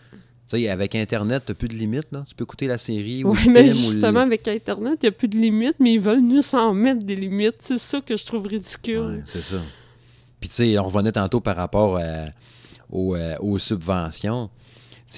Tu 0.48 0.56
sais, 0.58 0.68
avec 0.68 0.96
Internet, 0.96 1.44
t'as 1.46 1.54
plus 1.54 1.68
de 1.68 1.74
limites, 1.74 2.08
là. 2.10 2.24
Tu 2.26 2.34
peux 2.34 2.42
écouter 2.42 2.66
la 2.66 2.76
série 2.78 3.22
ou 3.22 3.30
Oui, 3.32 3.38
le 3.46 3.52
mais 3.52 3.62
film. 3.66 3.76
ou 3.76 3.78
justement, 3.78 4.20
le... 4.20 4.26
avec 4.26 4.48
Internet, 4.48 4.98
il 5.02 5.06
n'y 5.06 5.08
a 5.08 5.12
plus 5.12 5.28
de 5.28 5.36
limites, 5.38 5.76
mais 5.78 5.92
ils 5.92 6.00
veulent 6.00 6.20
nous 6.22 6.54
en 6.56 6.74
mettre 6.74 7.06
des 7.06 7.14
limites. 7.14 7.58
C'est 7.60 7.78
ça 7.78 8.00
que 8.00 8.16
je 8.16 8.26
trouve 8.26 8.46
ridicule. 8.48 8.98
Ouais, 8.98 9.22
c'est 9.26 9.42
ça. 9.42 9.58
Puis, 10.40 10.48
tu 10.48 10.56
sais, 10.56 10.78
on 10.78 10.84
revenait 10.86 11.12
tantôt 11.12 11.40
par 11.40 11.54
rapport 11.54 11.98
à- 11.98 12.26
aux, 12.90 13.14
euh, 13.14 13.36
aux 13.40 13.58
subventions. 13.58 14.50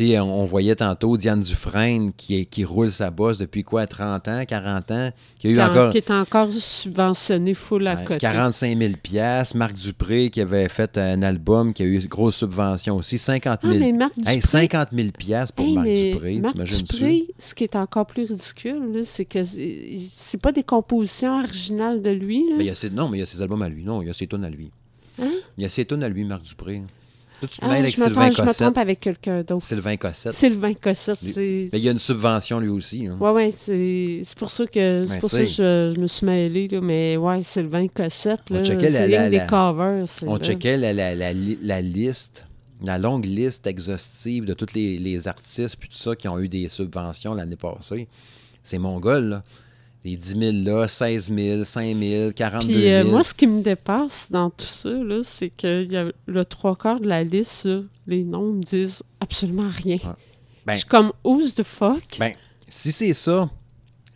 On, 0.01 0.21
on 0.23 0.45
voyait 0.47 0.75
tantôt 0.77 1.17
Diane 1.19 1.43
Dufresne 1.43 2.13
qui, 2.17 2.37
est- 2.41 2.45
qui 2.47 2.65
roule 2.65 2.91
sa 2.91 3.11
bosse 3.11 3.37
depuis 3.37 3.63
quoi, 3.63 3.87
30 3.87 4.27
ans, 4.29 4.43
40 4.49 4.91
ans, 4.91 5.11
qui 5.39 5.49
a 5.49 5.51
eu 5.51 5.55
Qui, 5.55 5.61
en- 5.61 5.67
encore 5.71 5.91
qui 5.91 5.99
est 5.99 6.11
encore 6.11 6.51
subventionné 6.53 7.53
full 7.55 7.87
à 7.87 7.97
côté. 7.97 8.19
45 8.21 8.79
000 8.79 8.93
piastres. 9.03 9.57
Marc 9.57 9.75
Dupré 9.75 10.31
qui 10.31 10.41
avait 10.41 10.69
fait 10.69 10.97
un 10.99 11.23
album 11.23 11.73
qui 11.75 11.83
a 11.83 11.87
eu 11.87 11.99
une 12.01 12.07
grosse 12.09 12.37
subvention 12.37 12.97
aussi, 12.97 13.19
50 13.19 13.61
Ah, 13.63 13.67
000 13.67 13.79
mais 13.81 13.93
Marc 13.93 14.13
Hey, 14.27 14.37
Dupré- 14.39 14.41
50 14.41 14.89
000 14.93 15.09
piastres 15.11 15.55
pour 15.55 15.67
Hey, 15.67 15.75
Marc 15.75 15.87
Dupré, 15.87 16.39
Marc? 16.41 16.57
Dupré, 16.57 17.27
ce 17.39 17.55
qui 17.55 17.65
est 17.65 17.77
encore 17.77 18.07
plus 18.07 18.25
ridicule, 18.25 18.93
là, 18.95 19.01
c'est 19.05 19.25
que 19.27 19.41
c'est 19.45 20.41
pas 20.41 20.53
des 20.53 20.63
compositions 20.63 21.39
originales 21.39 22.01
de 22.03 22.11
lui. 22.11 22.45
là. 22.51 22.57
Mais 22.59 22.65
il 22.65 22.69
y 22.69 22.71
a 22.71 22.75
ses, 22.75 22.91
non, 22.91 23.09
mais 23.09 23.19
il 23.19 23.21
y 23.21 23.25
a 23.25 23.27
ses 23.27 23.43
albums 23.43 23.63
à 23.63 23.69
lui. 23.69 23.85
Non, 23.85 24.01
il 24.03 24.07
y 24.09 24.11
a 24.11 24.15
ses 24.15 24.27
tunes 24.27 24.45
à 24.45 24.51
lui. 24.51 24.71
Hein? 25.21 25.29
Il 25.59 25.63
y 25.63 25.67
a 25.67 25.69
ses 25.69 25.85
tunes 25.85 26.03
à 26.03 26.09
lui, 26.09 26.25
Marc 26.25 26.43
Dupré. 26.43 26.83
Tu 27.47 27.59
te 27.59 27.65
Ah, 27.65 27.69
mêles 27.69 27.79
avec 27.83 27.95
je, 27.95 28.01
me 28.01 28.07
Sylvain 28.07 28.21
trompe, 28.23 28.37
je 28.37 28.43
me 28.43 28.47
Cossette. 28.47 28.63
trompe 28.63 28.79
avec 28.79 29.01
quelqu'un 29.01 29.43
d'autre. 29.43 29.63
Sylvain 29.63 29.97
Cossette. 29.97 30.35
Sylvain 30.35 30.75
Cossette, 30.75 31.17
c'est... 31.17 31.69
Mais 31.73 31.79
il 31.79 31.85
y 31.85 31.89
a 31.89 31.93
une 31.93 31.99
subvention 31.99 32.61
lui 32.61 32.69
aussi. 32.69 33.07
hein. 33.07 33.17
Ouais, 33.21 33.31
ouais, 33.31 33.53
c'est 33.55 34.21
c'est 34.23 34.39
pour 34.39 34.51
ça 34.51 34.67
que 34.67 35.05
c'est 35.07 35.15
Ben, 35.15 35.21
pour 35.21 35.31
ça 35.31 35.39
que 35.41 35.47
je, 35.47 35.93
je 35.95 36.01
me 36.01 36.07
suis 36.07 36.27
mêlée, 36.27 36.69
là, 36.69 36.81
mais 36.81 37.17
ouais, 37.17 37.43
Sylvain 37.43 37.87
Cossette, 37.89 38.49
là, 38.51 38.61
la- 38.63 39.07
la- 39.07 39.31
des 39.31 39.37
la- 39.39 39.47
covers. 39.47 40.05
On 40.27 40.39
checkait 40.39 40.77
la, 40.77 40.93
la- 40.93 41.15
la 41.15 41.33
li- 41.33 41.59
la 41.63 41.81
liste, 41.81 42.47
la 42.85 42.99
longue 42.99 43.25
liste 43.25 43.67
exhaustive 43.67 44.45
de 44.45 44.55
tous 44.55 44.75
les, 44.75 44.99
les 44.99 45.29
artistes 45.29 45.77
puis 45.79 45.89
tout 45.89 45.97
ça 45.97 46.17
qui 46.17 46.27
ont 46.29 46.39
eu 46.39 46.49
des 46.49 46.69
subventions 46.69 47.35
l'année 47.35 47.57
passée. 47.57 48.09
C'est 48.63 48.79
mongol, 48.79 49.25
là. 49.25 49.43
Les 50.05 50.17
10 50.17 50.37
000 50.65 50.79
là, 50.79 50.89
16 50.89 51.33
000, 51.33 51.65
5 51.65 51.97
000, 51.97 52.33
42 52.33 52.67
000. 52.67 52.79
Puis 52.79 52.93
euh, 52.93 53.05
moi, 53.05 53.23
ce 53.23 53.33
qui 53.35 53.47
me 53.47 53.61
dépasse 53.61 54.31
dans 54.33 54.51
tout 54.51 54.67
ça, 54.67 54.91
là, 54.91 55.21
c'est 55.25 55.51
que 55.51 55.85
y 55.85 55.97
a 55.97 56.11
le 56.27 56.45
trois 56.45 56.75
quarts 56.75 56.99
de 57.01 57.07
la 57.07 57.23
liste, 57.23 57.67
là, 57.67 57.83
les 58.09 58.25
noms 58.25 58.53
me 58.53 58.63
disent 58.63 59.03
absolument 59.21 59.71
rien. 59.71 59.99
Ah. 60.05 60.17
Ben- 60.67 60.75
je 60.75 60.79
suis 60.79 60.89
comme, 60.89 61.13
who's 61.25 61.55
the 61.55 61.63
fuck? 61.63 62.19
Ben, 62.19 62.33
si 62.69 62.91
c'est 62.91 63.15
ça, 63.15 63.49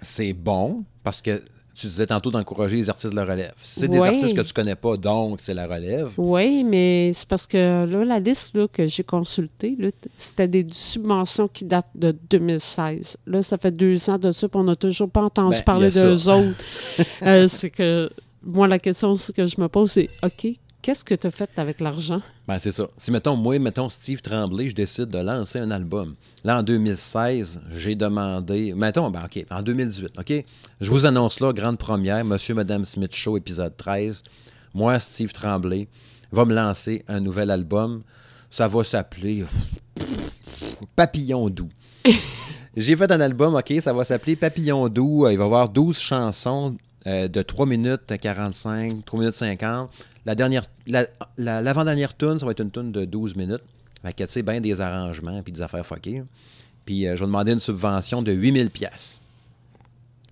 c'est 0.02 0.32
bon 0.32 0.84
parce 1.02 1.22
que 1.22 1.42
tu 1.76 1.86
disais 1.88 2.06
tantôt 2.06 2.30
d'encourager 2.30 2.76
les 2.76 2.88
artistes 2.88 3.12
de 3.12 3.16
la 3.16 3.24
relève. 3.24 3.52
C'est 3.58 3.88
des 3.88 3.98
artistes 3.98 4.34
que 4.34 4.40
tu 4.42 4.52
connais 4.52 4.74
pas, 4.74 4.96
donc 4.96 5.40
c'est 5.42 5.54
la 5.54 5.66
relève. 5.66 6.10
Oui, 6.16 6.64
mais 6.64 7.12
c'est 7.12 7.28
parce 7.28 7.46
que 7.46 7.84
là, 7.84 8.04
la 8.04 8.18
liste 8.18 8.56
là, 8.56 8.66
que 8.66 8.86
j'ai 8.86 9.04
consultée, 9.04 9.76
c'était 10.16 10.48
des 10.48 10.66
subventions 10.72 11.48
qui 11.48 11.66
datent 11.66 11.86
de 11.94 12.16
2016. 12.30 13.18
Là, 13.26 13.42
ça 13.42 13.58
fait 13.58 13.70
deux 13.70 14.08
ans 14.08 14.18
de 14.18 14.32
ça, 14.32 14.48
puis 14.48 14.58
on 14.58 14.64
n'a 14.64 14.76
toujours 14.76 15.10
pas 15.10 15.22
entendu 15.22 15.56
Ben, 15.58 15.64
parler 15.64 15.90
d'eux 15.90 16.28
autres. 16.28 16.56
Euh, 17.22 17.48
c'est 17.48 17.70
que, 17.70 18.10
moi, 18.42 18.68
la 18.68 18.78
question 18.78 19.16
que 19.34 19.46
je 19.46 19.60
me 19.60 19.68
pose, 19.68 19.92
c'est 19.92 20.08
OK, 20.22 20.46
qu'est-ce 20.86 21.04
que 21.04 21.16
tu 21.16 21.26
as 21.26 21.32
fait 21.32 21.50
avec 21.56 21.80
l'argent? 21.80 22.22
Ben, 22.46 22.60
c'est 22.60 22.70
ça. 22.70 22.86
Si, 22.96 23.10
mettons, 23.10 23.34
moi, 23.34 23.58
mettons, 23.58 23.88
Steve 23.88 24.22
Tremblay, 24.22 24.68
je 24.68 24.74
décide 24.76 25.06
de 25.06 25.18
lancer 25.18 25.58
un 25.58 25.72
album. 25.72 26.14
Là, 26.44 26.60
en 26.60 26.62
2016, 26.62 27.62
j'ai 27.72 27.96
demandé. 27.96 28.72
Mettons, 28.72 29.10
ben, 29.10 29.24
OK, 29.24 29.44
en 29.50 29.62
2018, 29.62 30.12
OK? 30.16 30.44
Je 30.80 30.88
vous 30.88 31.04
annonce 31.04 31.40
là, 31.40 31.52
grande 31.52 31.76
première, 31.76 32.24
Monsieur, 32.24 32.54
Madame 32.54 32.84
Smith 32.84 33.12
Show, 33.16 33.36
épisode 33.36 33.76
13. 33.76 34.22
Moi, 34.74 34.96
Steve 35.00 35.32
Tremblay, 35.32 35.88
va 36.30 36.44
me 36.44 36.54
lancer 36.54 37.04
un 37.08 37.18
nouvel 37.18 37.50
album. 37.50 38.04
Ça 38.48 38.68
va 38.68 38.84
s'appeler 38.84 39.44
Papillon 40.94 41.50
doux. 41.50 41.70
J'ai 42.76 42.94
fait 42.94 43.10
un 43.10 43.20
album, 43.20 43.56
OK, 43.56 43.74
ça 43.80 43.92
va 43.92 44.04
s'appeler 44.04 44.36
Papillon 44.36 44.88
doux. 44.88 45.26
Il 45.28 45.36
va 45.36 45.42
y 45.42 45.46
avoir 45.46 45.68
12 45.68 45.98
chansons 45.98 46.76
euh, 47.06 47.28
de 47.28 47.42
3 47.42 47.66
minutes 47.66 48.12
45, 48.20 49.04
3 49.04 49.20
minutes 49.20 49.34
50. 49.34 49.90
La 50.24 50.34
dernière, 50.34 50.64
la- 50.86 51.06
la- 51.38 51.62
l'avant-dernière 51.62 52.16
tune, 52.16 52.38
ça 52.38 52.46
va 52.46 52.52
être 52.52 52.60
une 52.62 52.70
tune 52.70 52.92
de 52.92 53.04
12 53.04 53.36
minutes. 53.36 53.62
Fait 54.02 54.12
que, 54.12 54.24
tu 54.24 54.30
sais, 54.32 54.42
bien 54.42 54.60
des 54.60 54.80
arrangements 54.80 55.42
puis 55.42 55.52
des 55.52 55.62
affaires 55.62 55.84
fuckées. 55.86 56.22
Puis, 56.84 57.06
euh, 57.06 57.14
je 57.16 57.20
vais 57.20 57.26
demander 57.26 57.52
une 57.52 57.60
subvention 57.60 58.22
de 58.22 58.32
8000 58.32 58.70
pièces. 58.70 59.20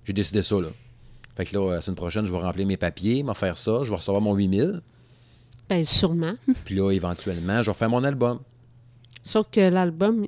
J'ai 0.05 0.13
décidé 0.13 0.43
ça, 0.43 0.57
là. 0.61 0.69
Fait 1.37 1.45
que 1.45 1.57
là, 1.57 1.75
la 1.75 1.81
semaine 1.81 1.97
prochaine, 1.97 2.27
je 2.27 2.31
vais 2.33 2.39
remplir 2.39 2.67
mes 2.67 2.77
papiers, 2.77 3.23
m'en 3.25 3.35
faire 3.35 3.59
ça, 3.59 3.81
je 3.83 3.91
vais 3.91 3.97
recevoir 3.97 4.21
mon 4.21 4.35
8000. 4.35 4.81
Ben, 5.69 5.85
sûrement. 5.85 6.35
Puis 6.65 6.75
là, 6.77 6.91
éventuellement, 6.93 7.63
je 7.63 7.71
vais 7.71 7.75
faire 7.75 7.89
mon 7.91 8.05
album. 8.05 8.39
Sauf 9.25 9.47
que 9.51 9.61
l'album, 9.61 10.27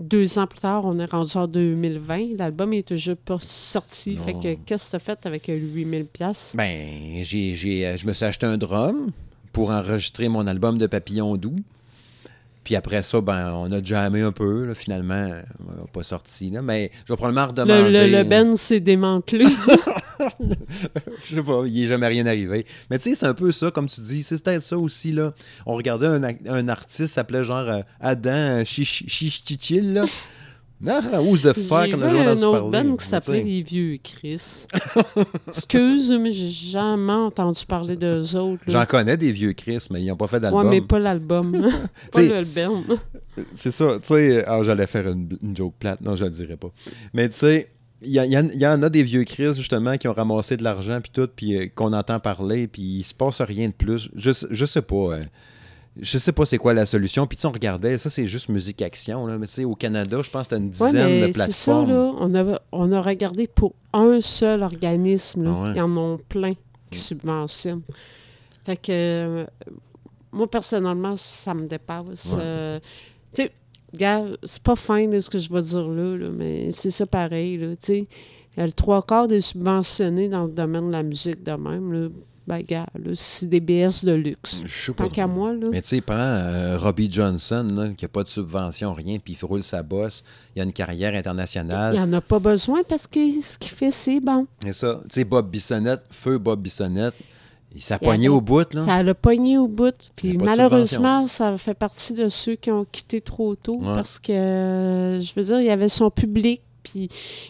deux 0.00 0.38
ans 0.38 0.46
plus 0.46 0.60
tard, 0.60 0.84
on 0.86 0.98
est 0.98 1.10
rendu 1.10 1.36
en 1.36 1.46
2020. 1.46 2.36
L'album 2.38 2.72
est 2.72 2.88
toujours 2.88 3.16
pas 3.16 3.38
sorti. 3.40 4.16
Non. 4.16 4.24
Fait 4.24 4.32
que 4.34 4.54
qu'est-ce 4.64 4.86
que 4.86 4.90
tu 4.90 4.96
as 4.96 4.98
fait 4.98 5.26
avec 5.26 5.48
euh, 5.48 5.54
8000 5.56 6.06
pièces 6.06 6.54
Ben, 6.56 6.88
j'ai, 7.22 7.54
j'ai, 7.54 7.86
euh, 7.86 7.96
je 7.96 8.06
me 8.06 8.12
suis 8.12 8.24
acheté 8.24 8.46
un 8.46 8.56
drum 8.56 9.10
pour 9.52 9.70
enregistrer 9.70 10.28
mon 10.28 10.46
album 10.46 10.78
de 10.78 10.86
Papillon 10.86 11.36
doux. 11.36 11.56
Puis 12.64 12.76
après 12.76 13.02
ça, 13.02 13.20
ben, 13.20 13.52
on 13.54 13.70
a 13.72 13.82
jammé 13.82 14.20
un 14.20 14.32
peu, 14.32 14.66
là, 14.66 14.74
finalement. 14.74 15.30
On 15.60 15.80
n'a 15.80 15.86
pas 15.92 16.02
sorti, 16.02 16.50
là. 16.50 16.60
Mais 16.62 16.90
je 17.06 17.12
vais 17.12 17.16
probablement 17.16 17.46
Le, 17.46 17.50
redemander. 17.62 17.90
le, 18.10 18.18
le 18.18 18.24
Ben 18.24 18.54
s'est 18.56 18.80
démantelé. 18.80 19.46
Je 21.28 21.34
sais 21.36 21.42
pas, 21.42 21.62
il 21.66 21.80
n'est 21.82 21.86
jamais 21.88 22.06
rien 22.08 22.26
arrivé. 22.26 22.66
Mais 22.90 22.98
tu 22.98 23.10
sais, 23.10 23.14
c'est 23.14 23.26
un 23.26 23.34
peu 23.34 23.52
ça, 23.52 23.70
comme 23.70 23.88
tu 23.88 24.00
dis. 24.00 24.22
C'est 24.22 24.42
peut-être 24.42 24.62
ça 24.62 24.78
aussi, 24.78 25.12
là. 25.12 25.32
On 25.66 25.74
regardait 25.74 26.06
un, 26.06 26.22
un 26.48 26.68
artiste, 26.68 27.14
s'appelait 27.14 27.44
genre 27.44 27.68
euh, 27.68 27.80
Adam 28.00 28.62
Chich- 28.64 29.04
Chichichil, 29.08 29.94
là. 29.94 30.04
Ah, 30.88 31.20
who's 31.20 31.42
the 31.42 31.52
fuck, 31.52 31.90
on 31.94 32.00
a 32.00 32.08
jamais 32.08 32.20
un 32.20 32.32
entendu 32.32 32.44
autre 32.46 32.70
band 32.70 32.96
qui 32.96 33.04
s'appelait 33.06 33.42
Les 33.42 33.60
Vieux 33.60 33.98
Chris. 34.02 34.64
Excuse, 35.48 36.10
mais 36.18 36.30
j'ai 36.30 36.48
jamais 36.48 37.12
entendu 37.12 37.66
parler 37.66 37.96
d'eux 37.96 38.34
autres. 38.36 38.62
J'en 38.66 38.86
connais 38.86 39.18
des 39.18 39.30
vieux 39.30 39.52
Chris, 39.52 39.78
mais 39.90 40.02
ils 40.02 40.06
n'ont 40.06 40.16
pas 40.16 40.26
fait 40.26 40.36
Ouais, 40.36 40.40
d'album. 40.40 40.70
mais 40.70 40.80
pas 40.80 40.98
l'album. 40.98 41.68
pas 42.12 42.22
band. 42.44 42.82
C'est 43.54 43.72
ça, 43.72 43.98
tu 44.00 44.08
sais. 44.08 44.42
Ah, 44.46 44.62
j'allais 44.62 44.86
faire 44.86 45.06
une, 45.08 45.28
une 45.42 45.54
joke 45.54 45.74
plate. 45.78 46.00
Non, 46.00 46.16
je 46.16 46.24
le 46.24 46.30
dirais 46.30 46.56
pas. 46.56 46.70
Mais 47.12 47.28
tu 47.28 47.36
sais, 47.36 47.68
il 48.02 48.10
y, 48.10 48.18
a- 48.18 48.24
il 48.26 48.32
y 48.32 48.38
en- 48.38 48.48
il 48.48 48.60
y 48.60 48.66
en 48.66 48.82
a 48.82 48.88
des 48.88 49.02
vieux 49.02 49.24
Chris, 49.24 49.54
justement, 49.54 49.96
qui 49.96 50.08
ont 50.08 50.12
ramassé 50.12 50.56
de 50.56 50.64
l'argent, 50.64 51.00
puis 51.00 51.10
tout, 51.12 51.28
puis 51.34 51.56
euh, 51.56 51.66
qu'on 51.74 51.92
entend 51.92 52.18
parler, 52.20 52.66
puis 52.66 52.82
il 52.82 53.02
se 53.04 53.14
passe 53.14 53.40
rien 53.40 53.68
de 53.68 53.72
plus. 53.74 54.10
Je, 54.14 54.30
je 54.50 54.66
sais 54.66 54.82
pas. 54.82 54.94
euh, 55.14 55.24
je 56.00 56.18
sais 56.18 56.32
pas 56.32 56.44
c'est 56.44 56.56
quoi 56.56 56.72
la 56.72 56.86
solution. 56.86 57.26
Puis 57.26 57.36
tu 57.36 57.46
on 57.46 57.50
regardait, 57.52 57.98
ça 57.98 58.08
c'est 58.10 58.26
juste 58.26 58.48
musique 58.48 58.80
action, 58.80 59.26
là. 59.26 59.36
Mais 59.38 59.46
tu 59.46 59.52
sais, 59.54 59.64
au 59.64 59.74
Canada, 59.74 60.20
je 60.22 60.30
pense 60.30 60.46
que 60.46 60.50
t'as 60.54 60.58
une 60.58 60.66
Ouais, 60.66 60.70
dizaine 60.70 61.20
mais 61.20 61.28
de 61.28 61.32
c'est 61.32 61.52
ça, 61.52 61.72
plateformes. 61.72 61.90
là. 61.90 62.12
On 62.20 62.34
a, 62.54 62.60
on 62.72 62.92
a 62.92 63.00
regardé 63.02 63.46
pour 63.48 63.74
un 63.92 64.20
seul 64.20 64.62
organisme. 64.62 65.44
Là. 65.44 65.50
Ouais. 65.50 65.72
Ils 65.76 65.82
en 65.82 65.94
ont 65.96 66.18
plein 66.28 66.52
qui 66.90 66.98
subventionnent. 66.98 67.82
Fait 68.64 68.76
que, 68.76 68.92
euh, 68.92 69.46
moi, 70.32 70.48
personnellement, 70.48 71.14
ça 71.16 71.54
me 71.54 71.66
dépasse. 71.66 72.34
Ouais. 72.36 72.80
Tu 73.34 73.42
sais, 73.42 73.52
gars, 73.94 74.24
c'est 74.44 74.62
pas 74.62 74.76
fin 74.76 75.06
là, 75.08 75.20
ce 75.20 75.30
que 75.30 75.38
je 75.38 75.52
vais 75.52 75.60
dire 75.62 75.88
là, 75.88 76.16
là, 76.16 76.28
mais 76.30 76.70
c'est 76.72 76.90
ça 76.90 77.06
pareil. 77.06 77.56
Là, 77.58 77.68
tu 77.70 77.76
sais. 77.80 78.06
Il 78.56 78.60
y 78.60 78.62
a 78.62 78.66
le 78.66 78.72
trois 78.72 79.02
quarts 79.02 79.28
des 79.28 79.40
subventionnés 79.40 80.28
dans 80.28 80.44
le 80.44 80.50
domaine 80.50 80.88
de 80.88 80.92
la 80.92 81.02
musique 81.04 81.42
de 81.44 81.52
même. 81.52 81.92
Là. 81.92 82.08
Ben, 82.46 82.62
gars, 82.62 82.86
là, 82.98 83.12
c'est 83.14 83.46
des 83.48 83.60
BS 83.60 84.04
de 84.04 84.12
luxe. 84.12 84.62
Je 84.66 84.86
sais 84.86 84.92
pas. 84.92 85.04
Tant 85.04 85.10
qu'à 85.10 85.26
moi, 85.28 85.52
là. 85.52 85.68
Mais 85.70 85.80
tu 85.82 85.88
sais, 85.88 86.00
prends 86.00 86.16
euh, 86.18 86.76
Robbie 86.76 87.08
Johnson, 87.08 87.68
là, 87.72 87.90
qui 87.90 88.04
n'a 88.04 88.08
pas 88.08 88.24
de 88.24 88.28
subvention, 88.28 88.92
rien, 88.92 89.18
puis 89.22 89.38
il 89.40 89.44
roule 89.46 89.62
sa 89.62 89.84
bosse. 89.84 90.24
Il 90.56 90.60
a 90.62 90.64
une 90.64 90.72
carrière 90.72 91.12
Il 91.14 91.18
internationale. 91.18 91.92
n'y 91.94 92.00
en 92.00 92.12
a 92.12 92.20
pas 92.20 92.40
besoin 92.40 92.82
parce 92.88 93.06
que 93.06 93.20
ce 93.40 93.56
qu'il 93.56 93.70
fait, 93.70 93.92
c'est 93.92 94.18
bon. 94.18 94.48
C'est 94.64 94.72
ça. 94.72 95.00
Tu 95.04 95.20
sais, 95.20 95.24
Bob 95.24 95.48
Bissonnette, 95.48 96.02
feu 96.10 96.38
Bob 96.38 96.60
Bissonnette, 96.60 97.14
il 97.74 97.80
s'est 97.80 97.98
pogné 97.98 98.28
au 98.28 98.40
bout, 98.40 98.74
là. 98.74 98.82
Ça 98.82 99.02
l'a 99.02 99.14
pogné 99.14 99.56
au 99.58 99.68
bout. 99.68 99.94
Puis 100.16 100.36
malheureusement, 100.36 101.26
ça 101.26 101.56
fait 101.56 101.74
partie 101.74 102.14
de 102.14 102.28
ceux 102.28 102.56
qui 102.56 102.70
ont 102.70 102.84
quitté 102.90 103.20
trop 103.20 103.54
tôt 103.54 103.78
Ouais. 103.78 103.94
parce 103.94 104.18
que, 104.18 105.18
je 105.20 105.32
veux 105.34 105.44
dire, 105.44 105.60
il 105.60 105.66
y 105.66 105.70
avait 105.70 105.88
son 105.88 106.10
public. 106.10 106.62
Puis 106.82 107.08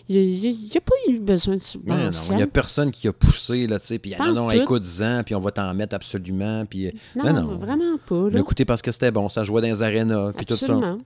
il 0.08 0.40
n'y 0.40 0.76
a 0.76 0.80
pas 0.80 0.94
eu 1.08 1.18
besoin 1.20 1.54
de 1.54 1.60
subvention. 1.60 2.34
il 2.34 2.38
n'y 2.38 2.42
a 2.42 2.48
personne 2.48 2.90
qui 2.90 3.06
a 3.06 3.12
poussé, 3.12 3.68
là, 3.68 3.78
tu 3.78 3.86
sais, 3.86 3.98
puis 4.00 4.14
non, 4.18 4.32
non, 4.32 4.50
écoute-en, 4.50 5.22
puis 5.24 5.36
on 5.36 5.40
va 5.40 5.52
t'en 5.52 5.72
mettre 5.72 5.94
absolument, 5.94 6.64
puis 6.66 6.88
euh, 6.88 6.90
non, 7.14 7.32
non, 7.32 7.42
non. 7.42 7.56
vraiment 7.56 7.96
pas. 8.06 8.28
Là. 8.28 8.40
écouté 8.40 8.64
parce 8.64 8.82
que 8.82 8.90
c'était 8.90 9.12
bon, 9.12 9.28
ça 9.28 9.44
jouait 9.44 9.62
dans 9.62 9.68
les 9.68 9.82
arénas, 9.84 10.32
puis 10.36 10.44
tout 10.44 10.56
ça. 10.56 10.98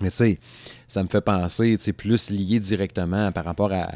Mais 0.00 0.10
tu 0.10 0.16
sais, 0.16 0.40
ça 0.86 1.02
me 1.02 1.08
fait 1.08 1.20
penser, 1.20 1.76
tu 1.76 1.84
sais, 1.84 1.92
plus 1.92 2.30
lié 2.30 2.60
directement 2.60 3.32
par 3.32 3.44
rapport 3.44 3.72
à, 3.72 3.90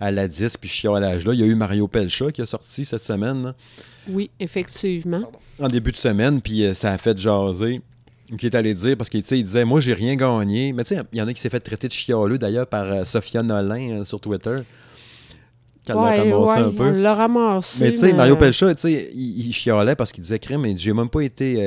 à 0.00 0.10
la 0.10 0.28
disque, 0.28 0.58
puis 0.60 0.68
chiolage 0.68 1.24
là. 1.26 1.32
Il 1.34 1.40
y 1.40 1.42
a 1.42 1.46
eu 1.46 1.54
Mario 1.54 1.88
Pelcha 1.88 2.30
qui 2.30 2.42
a 2.42 2.46
sorti 2.46 2.84
cette 2.84 3.02
semaine, 3.04 3.42
là, 3.42 3.54
Oui, 4.08 4.30
effectivement. 4.40 5.22
en 5.60 5.68
début 5.68 5.92
de 5.92 5.96
semaine, 5.96 6.40
puis 6.40 6.64
euh, 6.64 6.74
ça 6.74 6.92
a 6.92 6.98
fait 6.98 7.16
jaser. 7.18 7.80
Qui 8.38 8.46
est 8.46 8.54
allé 8.56 8.74
dire, 8.74 8.96
parce 8.96 9.08
qu'il 9.08 9.22
disait, 9.22 9.64
moi, 9.64 9.78
j'ai 9.80 9.94
rien 9.94 10.16
gagné. 10.16 10.72
Mais 10.72 10.82
tu 10.82 10.96
sais, 10.96 11.02
il 11.12 11.18
y 11.18 11.22
en 11.22 11.28
a 11.28 11.32
qui 11.32 11.40
s'est 11.40 11.48
fait 11.48 11.60
traiter 11.60 11.86
de 11.86 11.92
chialeux, 11.92 12.38
d'ailleurs, 12.38 12.66
par 12.66 12.84
euh, 12.84 13.04
Sophia 13.04 13.40
Nolin 13.44 14.00
euh, 14.00 14.04
sur 14.04 14.20
Twitter. 14.20 14.62
Qu'elle 15.84 15.94
l'a 15.94 16.02
Ouais, 16.02 16.18
ramassé 16.32 16.60
ouais, 16.60 16.66
un 16.66 16.70
peu. 16.72 16.90
L'a 16.90 17.14
ramassé. 17.14 17.84
Mais 17.84 17.92
tu 17.92 17.98
sais, 17.98 18.12
Mario 18.12 18.34
Pelcha, 18.34 18.74
tu 18.74 18.80
sais, 18.80 19.10
il, 19.14 19.46
il 19.46 19.52
chialait 19.52 19.94
parce 19.94 20.10
qu'il 20.10 20.22
disait 20.22 20.40
crème, 20.40 20.62
mais 20.62 20.76
j'ai 20.76 20.92
même 20.92 21.08
pas 21.08 21.20
été. 21.20 21.62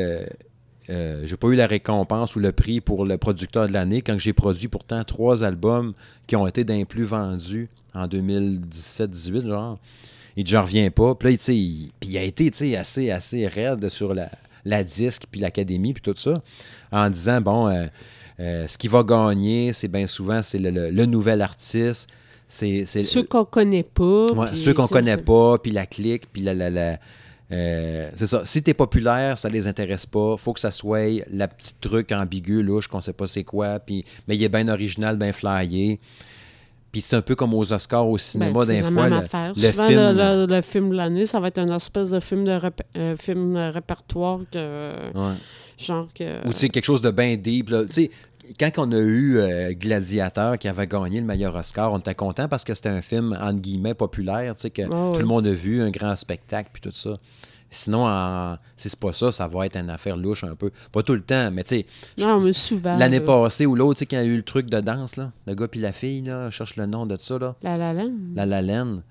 Euh, 0.89 1.21
j'ai 1.25 1.37
pas 1.37 1.47
eu 1.49 1.55
la 1.55 1.67
récompense 1.67 2.35
ou 2.35 2.39
le 2.39 2.51
prix 2.51 2.81
pour 2.81 3.05
le 3.05 3.17
producteur 3.17 3.67
de 3.67 3.73
l'année 3.73 4.01
quand 4.01 4.17
j'ai 4.17 4.33
produit 4.33 4.67
pourtant 4.67 5.03
trois 5.03 5.43
albums 5.43 5.93
qui 6.27 6.35
ont 6.35 6.47
été 6.47 6.63
d'un 6.63 6.83
plus 6.83 7.03
vendus 7.03 7.69
en 7.93 8.07
2017-18, 8.07 9.47
genre. 9.47 9.77
Il 10.37 10.43
dit, 10.43 10.51
j'en 10.51 10.61
reviens 10.63 10.89
pas. 10.91 11.15
Puis 11.15 11.29
là, 11.29 11.53
il, 11.53 11.89
puis 11.99 12.09
il 12.11 12.17
a 12.17 12.23
été, 12.23 12.51
assez, 12.77 13.11
assez 13.11 13.47
raide 13.47 13.89
sur 13.89 14.13
la, 14.13 14.29
la 14.65 14.83
disque, 14.83 15.23
puis 15.29 15.41
l'académie, 15.41 15.93
puis 15.93 16.01
tout 16.01 16.13
ça, 16.17 16.41
en 16.91 17.09
disant, 17.09 17.41
bon, 17.41 17.67
euh, 17.67 17.85
Euh, 18.41 18.67
ce 18.67 18.77
qui 18.77 18.87
va 18.87 19.03
gagner, 19.03 19.73
c'est 19.73 19.89
bien 19.89 20.07
souvent, 20.07 20.41
c'est 20.41 20.59
le, 20.59 20.69
le- 20.71 20.91
le 20.91 21.05
nouvel 21.05 21.41
artiste. 21.41 22.07
C'est, 22.47 22.85
Ceux 23.03 23.23
qu'on 23.23 23.43
connaît 23.43 23.83
pas. 23.83 24.31
Ouais, 24.31 24.47
ceux 24.55 24.73
qu'on 24.73 24.87
connaît 24.87 25.17
pas, 25.17 25.57
puis 25.57 25.71
la 25.71 25.85
clique, 25.85 26.23
puis 26.31 26.41
la... 26.43 26.53
la, 26.53 26.69
la- 26.69 26.99
euh, 27.51 28.09
c'est 28.15 28.27
ça. 28.27 28.41
Si 28.45 28.61
t'es 28.61 28.73
populaire, 28.73 29.37
ça 29.37 29.49
les 29.49 29.67
intéresse 29.67 30.05
pas. 30.05 30.37
Faut 30.37 30.53
que 30.53 30.59
ça 30.59 30.71
soit 30.71 31.23
la 31.31 31.47
petite 31.47 31.81
truc 31.81 32.11
ambigu, 32.11 32.61
louche, 32.61 32.87
qu'on 32.87 33.01
sait 33.01 33.13
pas 33.13 33.25
c'est 33.27 33.43
quoi. 33.43 33.79
Puis, 33.79 34.05
mais 34.27 34.35
il 34.35 34.43
est 34.43 34.49
bien 34.49 34.67
original, 34.67 35.17
bien 35.17 35.33
flyé. 35.33 35.99
Puis 36.91 37.01
c'est 37.01 37.15
un 37.15 37.21
peu 37.21 37.35
comme 37.35 37.53
aux 37.53 37.71
Oscars 37.71 38.07
au 38.07 38.13
Ben, 38.13 38.17
cinéma, 38.17 38.65
c'est 38.65 38.81
d'un 38.81 38.89
fois. 38.89 39.09
même 39.09 39.19
le- 39.21 39.61
le 39.61 39.71
Souvent, 39.71 39.87
film- 39.87 40.47
le, 40.55 40.61
film 40.61 40.89
de 40.89 40.95
l'année, 40.95 41.25
ça 41.27 41.39
va 41.39 41.47
être 41.49 41.59
une 41.59 41.71
espèce 41.71 42.09
de 42.09 42.19
film 42.19 42.45
de, 42.45 42.51
rép- 42.51 42.81
euh, 42.97 43.15
film 43.15 43.53
de 43.53 43.71
répertoire 43.71 44.39
que, 44.51 44.93
Ouais. 45.13 45.35
genre 45.77 46.07
que... 46.15 46.47
Ou 46.47 46.51
tu 46.51 46.57
sais, 46.57 46.69
quelque 46.69 46.85
chose 46.85 47.01
de 47.03 47.11
bien 47.11 47.35
deep. 47.37 47.67
Tu 47.89 47.93
sais, 47.93 48.11
quand 48.59 48.71
on 48.77 48.91
a 48.91 48.97
eu 48.99 49.37
euh, 49.37 49.73
Gladiateur 49.73 50.57
qui 50.57 50.67
avait 50.67 50.85
gagné 50.87 51.19
le 51.19 51.25
meilleur 51.25 51.55
Oscar, 51.55 51.91
on 51.91 51.99
était 51.99 52.15
content 52.15 52.47
parce 52.47 52.63
que 52.63 52.73
c'était 52.73 52.89
un 52.89 53.01
film, 53.01 53.37
entre 53.41 53.59
guillemets, 53.59 53.93
populaire, 53.93 54.55
tu 54.55 54.61
sais, 54.61 54.69
que 54.69 54.83
Ah 54.83 55.11
tout 55.13 55.19
le 55.19 55.25
monde 55.27 55.45
a 55.47 55.53
vu, 55.53 55.81
un 55.81 55.89
grand 55.91 56.15
spectacle, 56.15 56.69
puis 56.73 56.81
tout 56.81 56.91
ça. 56.95 57.17
Sinon, 57.71 58.05
en- 58.07 58.55
si 58.75 58.89
c'est 58.89 58.99
pas 58.99 59.13
ça, 59.13 59.31
ça 59.31 59.47
va 59.47 59.67
être 59.67 59.77
une 59.77 59.91
affaire 59.91 60.17
louche 60.17 60.43
un 60.43 60.55
peu. 60.55 60.71
Pas 60.91 61.03
tout 61.03 61.13
le 61.13 61.21
temps, 61.21 61.51
mais 61.51 61.63
tu 61.63 61.75
sais, 61.77 61.85
non, 62.17 62.39
mais 62.41 62.51
souvent. 62.53 62.97
l'année 62.97 63.19
passée 63.19 63.67
ou 63.67 63.75
l'autre, 63.75 63.95
tu 63.95 63.99
sais, 63.99 64.05
quand 64.07 64.17
il 64.17 64.25
y 64.27 64.29
a 64.29 64.33
eu 64.33 64.37
le 64.37 64.43
truc 64.43 64.67
de 64.71 64.79
danse, 64.79 65.17
là, 65.17 65.31
le 65.45 65.53
gars 65.53 65.67
puis 65.67 65.79
la 65.79 65.91
fille, 65.91 66.23
là, 66.23 66.49
je 66.49 66.55
cherche 66.55 66.77
le 66.77 66.87
nom 66.87 67.05
de 67.05 67.15
ça, 67.19 67.37
là, 67.37 67.55
La 67.61 67.77
La 67.77 67.93
Land. 67.93 68.11
la 68.35 68.45
la 68.47 68.61
laine. 68.63 69.03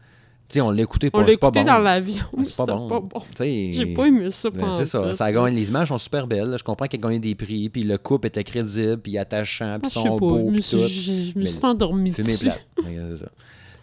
Tu 0.49 0.55
sais, 0.55 0.61
on 0.63 0.71
l'a 0.71 0.83
écouté, 0.83 1.09
On 1.13 1.19
pas, 1.19 1.25
l'a 1.25 1.33
c'est 1.33 1.37
pas 1.37 1.49
écouté 1.49 1.61
bon. 1.61 1.67
dans 1.67 1.79
l'avion. 1.79 2.25
C'est 2.43 2.57
pas 2.57 2.65
pas 2.67 2.77
bon. 2.77 3.01
bon. 3.01 3.21
Tu 3.21 3.37
sais, 3.37 3.71
J'ai 3.73 3.87
pas 3.93 4.07
aimé 4.07 4.31
ça 4.31 4.49
ben, 4.49 4.73
c'est 4.73 4.87
ça, 4.87 5.13
ça 5.13 5.27
a 5.27 5.33
gagné. 5.33 5.61
Les 5.61 5.69
images 5.69 5.89
sont 5.89 5.99
super 5.99 6.27
belles. 6.27 6.49
là. 6.49 6.57
Je 6.57 6.65
comprends 6.65 6.87
qu'il 6.87 6.99
a 6.99 7.03
gagné 7.03 7.19
des 7.19 7.35
prix, 7.35 7.69
puis 7.69 7.83
le 7.83 7.99
couple 7.99 8.29
était 8.29 8.43
crédible, 8.45 8.97
puis 8.97 9.19
attachant, 9.19 9.75
Ah, 9.75 9.79
puis 9.79 9.91
je 9.91 9.95
son 9.95 10.03
sais 10.05 10.09
pas, 10.09 10.17
beau, 10.17 10.39
je 10.39 10.45
me 10.45 10.53
puis 10.53 10.63
suis, 10.63 10.77
tout. 10.79 10.89
je- 10.89 11.33
je 11.35 11.39
me 11.39 11.45
suis 11.45 11.61
endormi 11.65 12.13
plate. 12.13 12.27
Fait 12.27 12.33
que 12.33 12.39
c'est 12.39 13.17
ça. 13.19 13.31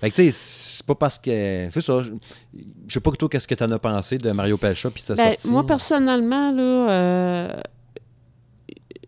Fait 0.01 0.09
que 0.09 0.16
tu 0.16 0.24
sais, 0.24 0.32
c'est 0.32 0.86
pas 0.88 0.95
parce 0.95 1.18
que. 1.20 1.70
C'est 1.72 1.82
ça. 1.82 2.01
Je, 2.01 2.11
je 2.88 2.93
sais 2.93 2.99
pas 2.99 3.11
toi 3.11 3.30
qu'est-ce 3.30 3.47
que 3.47 3.55
t'en 3.55 3.70
as 3.72 3.80
pensé 3.80 4.18
de 4.18 4.32
Mario 4.32 4.57
Pelcha, 4.57 4.89
puis 4.89 5.03
Ben, 5.07 5.16
sorti. 5.16 5.49
moi, 5.51 5.66
personnellement, 5.66 6.51
là, 6.51 6.89
euh, 6.89 7.53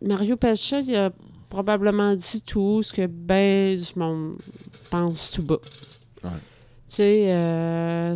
Mario 0.02 0.38
Pelcha, 0.38 0.80
il 0.82 0.96
a 0.96 1.12
probablement 1.50 2.14
dit 2.16 2.42
tout 2.46 2.84
ce 2.84 2.94
que 2.94 3.06
ben 3.08 3.76
du 3.78 4.00
monde 4.00 4.36
pense 4.90 5.32
tout 5.32 5.44
bas. 5.44 5.58
Ouais. 6.24 6.30
Tu 6.88 6.96
sais, 6.96 7.26
euh, 7.34 8.16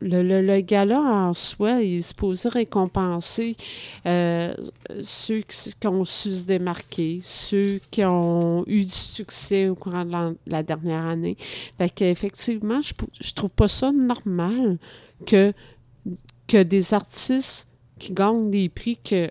le, 0.00 0.22
le, 0.22 0.42
le 0.42 0.60
gala 0.60 1.00
en 1.00 1.34
soi, 1.34 1.82
il 1.82 1.96
est 1.96 2.00
supposé 2.00 2.48
récompenser 2.48 3.56
euh, 4.04 4.54
ceux 5.02 5.40
qui, 5.40 5.72
qui 5.78 5.86
ont 5.86 6.04
su 6.04 6.32
se 6.34 6.46
démarquer, 6.46 7.20
ceux 7.22 7.80
qui 7.90 8.04
ont 8.04 8.64
eu 8.66 8.84
du 8.84 8.90
succès 8.90 9.68
au 9.68 9.74
courant 9.74 10.04
de 10.04 10.12
la, 10.12 10.32
la 10.46 10.62
dernière 10.62 11.06
année. 11.06 11.36
Fait 11.78 11.90
qu'effectivement, 11.90 12.80
je, 12.80 12.92
je 13.20 13.32
trouve 13.32 13.50
pas 13.50 13.68
ça 13.68 13.90
normal 13.92 14.78
que, 15.26 15.52
que 16.46 16.62
des 16.62 16.94
artistes 16.94 17.68
qui 17.98 18.12
gagnent 18.12 18.50
des 18.50 18.68
prix 18.68 18.98
que, 19.02 19.30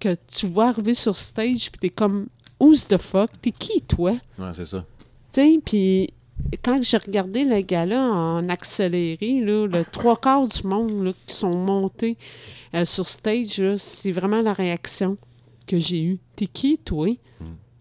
que 0.00 0.14
tu 0.26 0.46
vois 0.46 0.68
arriver 0.68 0.94
sur 0.94 1.14
stage 1.16 1.70
puis 1.70 1.80
t'es 1.80 1.90
comme 1.90 2.28
Who's 2.58 2.88
the 2.88 2.96
fuck? 2.96 3.30
T'es 3.42 3.52
qui 3.52 3.82
toi? 3.82 4.12
Ouais, 4.38 4.52
c'est 4.54 4.64
ça. 4.64 4.84
Tu 5.30 5.42
sais, 5.42 5.58
puis 5.62 6.14
quand 6.64 6.82
j'ai 6.82 6.96
regardé 6.98 7.44
le 7.44 7.60
gala 7.60 8.02
en 8.02 8.48
accéléré, 8.48 9.40
là, 9.40 9.66
le 9.66 9.84
trois 9.84 10.16
quarts 10.16 10.46
du 10.46 10.66
monde 10.66 11.04
là, 11.06 11.12
qui 11.26 11.34
sont 11.34 11.56
montés 11.56 12.16
euh, 12.74 12.84
sur 12.84 13.08
stage, 13.08 13.62
c'est 13.76 14.12
vraiment 14.12 14.42
la 14.42 14.52
réaction 14.52 15.16
que 15.66 15.78
j'ai 15.78 16.02
eue. 16.02 16.18
T'es 16.36 16.46
qui, 16.46 16.78
toi? 16.78 17.08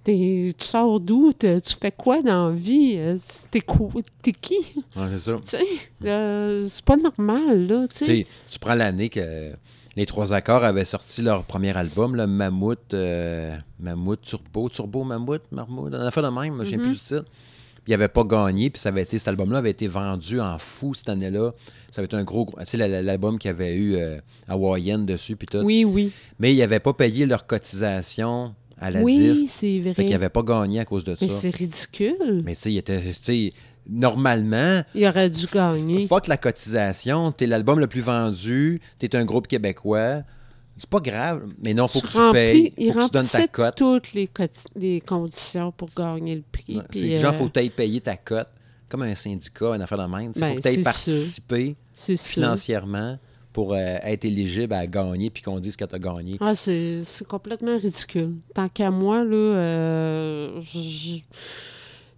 T'es- 0.03 0.53
tu 0.55 0.63
sors 0.66 0.99
d'où? 0.99 1.32
Tu 1.34 1.47
fais 1.82 1.91
quoi 1.91 2.22
dans 2.22 2.49
la 2.49 2.55
vie? 2.55 2.93
Euh, 2.97 3.18
T'es 3.49 3.61
quoi? 3.61 3.89
T'es 4.22 4.34
qui? 4.34 4.57
Ouais, 4.95 5.07
c'est 5.18 5.32
ça. 5.32 5.39
Euh, 6.05 6.63
c'est 6.70 6.86
pas 6.86 6.95
normal, 6.97 7.66
là, 7.68 7.86
tu 7.88 8.59
prends 8.59 8.76
l'année 8.76 9.09
que 9.09 9.51
les 9.95 10.05
trois 10.05 10.32
accords 10.34 10.63
avaient 10.63 10.86
sorti 10.86 11.22
leur 11.24 11.43
premier 11.45 11.76
album, 11.76 12.16
le 12.16 12.28
Mammouth, 12.28 12.93
euh, 12.93 13.55
Mammouth 13.80 14.22
Turbo, 14.22 14.70
Turbo 14.70 15.03
Mammouth, 15.03 15.41
Marmouth, 15.51 15.91
on 15.93 15.99
a 16.01 16.11
fait 16.11 16.22
de 16.22 16.28
même, 16.28 16.63
je 16.63 16.76
Mhm. 16.76 16.82
plus 16.82 16.91
du 16.91 16.99
titre. 16.99 17.26
Il 17.88 17.92
n'avait 17.92 18.08
pas 18.08 18.24
gagné, 18.24 18.70
puis 18.72 18.82
ça 18.82 18.90
avait 18.90 19.04
été, 19.04 19.20
cet 19.20 19.28
album-là 19.28 19.60
avait 19.60 19.70
été 19.72 19.88
vendu 19.88 20.40
en 20.42 20.58
fou 20.58 20.94
cette 20.96 21.10
année-là. 21.10 21.52
Ça 21.92 22.02
avait 22.02 22.06
été 22.06 22.16
un 22.16 22.24
gros, 22.24 22.48
tu 22.60 22.66
sais, 22.66 22.78
la- 22.78 22.88
la- 22.88 23.02
l'album 23.04 23.38
qui 23.38 23.48
avait 23.48 23.76
eu 23.76 23.96
euh, 23.96 24.18
Hawaïenne 24.48 25.06
dessus, 25.06 25.36
puis 25.36 25.46
tout. 25.48 25.60
Oui, 25.60 25.86
oui. 25.86 26.12
Mais 26.40 26.54
ils 26.54 26.58
n'avaient 26.60 26.80
pas 26.80 26.94
payé 26.94 27.26
leur 27.28 27.46
cotisation 27.46 28.56
à 28.82 28.90
la 28.92 29.02
Oui, 29.02 29.18
disque. 29.18 29.46
c'est 29.50 29.80
vrai. 29.82 29.94
Fait 29.94 30.04
qu'ils 30.04 30.14
n'avaient 30.14 30.30
pas 30.30 30.42
gagné 30.44 30.80
à 30.80 30.86
cause 30.86 31.04
de 31.04 31.16
Mais 31.22 31.28
ça. 31.28 31.34
c'est 31.34 31.56
ridicule. 31.56 32.42
Mais 32.44 32.56
tu 32.56 32.62
sais, 32.62 32.72
il 32.74 32.78
était, 32.78 33.00
tu 33.02 33.14
sais, 33.22 33.54
normalement, 33.88 34.82
Il 34.94 35.06
aurait 35.08 35.30
dû 35.30 35.46
gagner. 35.54 36.08
Fuck 36.08 36.28
la 36.28 36.38
cotisation, 36.38 37.32
t'es 37.32 37.48
l'album 37.48 37.80
le 37.80 37.88
plus 37.88 38.02
vendu, 38.02 38.82
t'es 39.00 39.16
un 39.16 39.26
groupe 39.26 39.48
québécois. 39.48 40.22
C'est 40.78 40.90
pas 40.90 41.00
grave, 41.00 41.48
mais 41.64 41.74
non, 41.74 41.88
faut 41.88 42.02
que 42.02 42.08
tu 42.08 42.32
payes, 42.34 42.72
il 42.78 42.92
faut 42.92 43.00
que 43.00 43.06
tu 43.06 43.12
donnes 43.12 43.28
ta 43.28 43.48
cote. 43.48 43.76
toutes 43.78 44.12
les, 44.14 44.30
les 44.76 45.00
conditions 45.02 45.72
pour 45.72 45.88
gagner 45.96 46.36
le 46.36 46.44
prix. 46.52 46.80
C'est 46.92 47.16
genre, 47.16 47.34
euh, 47.34 47.38
faut 47.38 47.48
que 47.50 47.60
tu 47.62 47.70
payer 47.70 48.02
ta 48.02 48.18
cote, 48.18 48.48
comme 48.90 49.04
un 49.04 49.16
syndicat, 49.16 49.74
une 49.76 49.82
affaire 49.82 49.98
de 49.98 50.14
même. 50.14 50.32
Il 50.36 50.42
Ben, 50.42 50.48
faut 50.50 50.56
que 50.56 50.62
tu 50.62 50.70
c'est 50.70 50.84
ça. 50.84 50.84
participer 50.84 51.76
financièrement 52.18 53.18
pour 53.54 53.74
euh, 53.74 53.98
être 54.04 54.26
éligible 54.26 54.74
à 54.74 54.86
gagner 54.86 55.30
puis 55.30 55.42
qu'on 55.42 55.60
dise 55.62 55.78
que 55.78 55.86
tu 55.86 55.96
as 55.96 56.00
gagné. 56.00 56.38
Ah, 56.42 56.54
c'est 56.56 57.02
complètement 57.28 57.78
ridicule. 57.78 58.36
Tant 58.54 58.68
qu'à 58.68 58.92
moi, 58.92 59.24
là, 59.24 59.36
euh, 59.38 60.62
je- 60.62 61.20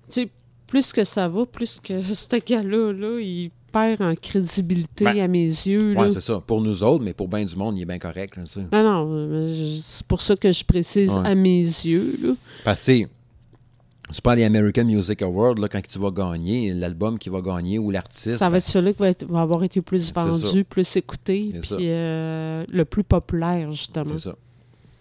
tu 0.10 0.30
plus 0.66 0.92
que 0.92 1.04
ça 1.04 1.28
va, 1.28 1.46
plus 1.46 1.80
que 1.80 2.02
ce 2.14 2.36
gars-là, 2.44 2.92
là, 2.92 3.20
il 3.22 3.52
perd 3.78 4.02
en 4.02 4.16
crédibilité 4.16 5.04
Ben, 5.06 5.20
à 5.20 5.28
mes 5.28 5.46
yeux. 5.46 5.96
Ouais, 5.98 6.10
c'est 6.12 6.20
ça. 6.22 6.40
Pour 6.46 6.62
nous 6.62 6.84
autres, 6.84 7.04
mais 7.04 7.14
pour 7.14 7.28
bien 7.28 7.46
du 7.46 7.56
monde, 7.56 7.78
il 7.78 7.82
est 7.82 7.86
bien 7.86 8.00
correct. 8.00 8.36
Là, 8.38 8.44
ça. 8.46 8.62
non, 8.72 8.84
non, 9.06 9.48
c'est 9.82 10.06
pour 10.06 10.22
ça 10.22 10.36
que 10.36 10.52
je 10.52 10.64
précise 10.64 11.12
Ouais. 11.12 11.28
à 11.28 11.36
mes 11.36 11.60
yeux. 11.60 12.18
Là. 12.22 12.34
Parce 12.64 12.86
que, 12.86 13.04
tu 14.14 14.22
parles 14.24 14.38
des 14.38 14.46
American 14.46 14.86
Music 14.86 15.22
Awards, 15.22 15.56
là, 15.56 15.68
quand 15.68 15.82
tu 15.86 16.00
vas 16.00 16.12
gagner, 16.12 16.74
l'album 16.74 17.20
qui 17.20 17.30
va 17.30 17.42
gagner 17.42 17.78
ou 17.78 17.92
l'artiste. 17.92 18.38
Ça 18.38 18.50
va 18.50 18.58
être 18.58 18.64
celui 18.64 18.94
qui 18.94 19.00
va, 19.00 19.10
être- 19.10 19.26
va 19.28 19.42
avoir 19.42 19.64
été 19.64 19.82
plus 19.82 20.00
C'est 20.00 20.14
ça. 20.14 20.26
vendu, 20.26 20.64
plus 20.64 20.96
écouté, 20.96 21.50
C'est 21.54 21.60
puis 21.60 21.68
ça. 21.68 21.76
euh, 21.76 22.64
le 22.72 22.86
plus 22.86 23.04
populaire, 23.04 23.72
justement. 23.72 24.06
C'est 24.14 24.30
ça. 24.30 24.36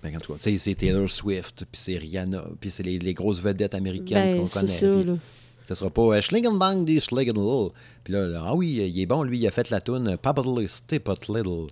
Ben, 0.02 0.16
en 0.16 0.20
tout 0.20 0.34
cas, 0.34 0.38
c'est 0.58 0.74
Taylor 0.74 1.08
Swift, 1.08 1.64
puis 1.70 1.80
c'est 1.80 1.96
Rihanna, 1.98 2.44
puis 2.60 2.70
c'est 2.70 2.82
les, 2.82 2.98
les 2.98 3.14
grosses 3.14 3.40
vedettes 3.40 3.74
américaines 3.74 4.34
Ben, 4.34 4.38
qu'on 4.40 4.46
c'est 4.46 4.60
connaît. 4.60 4.72
ça, 4.72 4.88
puis 4.88 5.04
là. 5.04 5.12
Ça 5.66 5.74
sera 5.74 5.90
pas 5.90 6.02
euh, 6.02 6.20
Schlingendang 6.20 6.84
des 6.84 7.00
Schlingendl. 7.00 7.72
Puis 8.04 8.12
là, 8.12 8.26
là, 8.26 8.42
ah 8.46 8.54
oui, 8.54 8.90
il 8.92 9.00
est 9.00 9.06
bon, 9.06 9.22
lui, 9.22 9.38
il 9.38 9.46
a 9.46 9.50
fait 9.50 9.68
la 9.70 9.80
tune 9.80 10.16
Probably 10.16 10.68
Step 10.68 11.08
It 11.08 11.28
Little. 11.28 11.68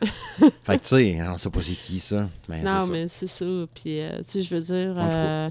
fait 0.62 0.78
que, 0.78 0.82
tu 0.82 0.88
sais, 0.88 1.18
on 1.28 1.38
sait 1.38 1.50
pas 1.50 1.60
c'est 1.60 1.74
qui 1.74 2.00
ça. 2.00 2.28
Ben, 2.48 2.62
Non, 2.64 2.86
mais 2.86 3.08
c'est 3.08 3.26
ça. 3.26 3.44
Puis, 3.74 4.00
euh, 4.00 4.18
tu 4.18 4.24
sais, 4.24 4.42
je 4.42 4.54
veux 4.54 4.60
dire, 4.60 4.94
euh, 4.96 5.50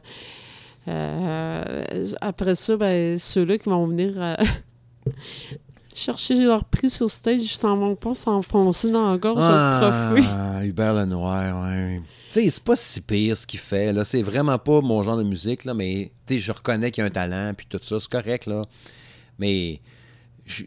euh, 0.88 2.08
après 2.22 2.56
ça, 2.56 2.78
ben, 2.78 3.18
ceux-là 3.18 3.58
qui 3.58 3.70
vont 3.70 3.88
venir 3.88 4.14
euh, 4.18 4.36
chercher 5.94 6.36
leur 6.36 6.64
prix 6.66 6.90
sur 6.90 7.10
stage, 7.10 7.42
ils 7.42 7.48
s'en 7.48 7.76
vont 7.76 7.96
pas 7.96 8.16
s'enfoncer 8.16 8.92
dans 8.92 9.12
la 9.12 9.18
gorge 9.18 9.40
le 9.40 10.16
trophée. 10.16 10.30
Ah, 10.32 10.66
Hubert 10.66 10.94
Lenoir, 10.94 11.64
ouais. 11.64 12.02
Sais, 12.30 12.50
c'est 12.50 12.64
pas 12.64 12.76
si 12.76 13.02
pire 13.02 13.38
ce 13.38 13.48
qu'il 13.48 13.60
fait, 13.60 13.94
là. 13.94 14.04
C'est 14.04 14.22
vraiment 14.22 14.58
pas 14.60 14.82
mon 14.82 15.02
genre 15.04 15.18
de 15.18 15.24
musique, 15.24 15.64
là, 15.66 15.74
mais, 15.74 16.12
je 16.30 16.52
reconnais 16.52 16.92
qu'il 16.92 17.02
y 17.02 17.04
a 17.04 17.08
un 17.08 17.12
talent, 17.12 17.54
puis 17.56 17.66
tout 17.70 17.80
ça, 17.82 18.00
c'est 18.00 18.10
correct, 18.10 18.46
là. 18.48 18.64
Mais, 19.40 19.80
je- 20.46 20.64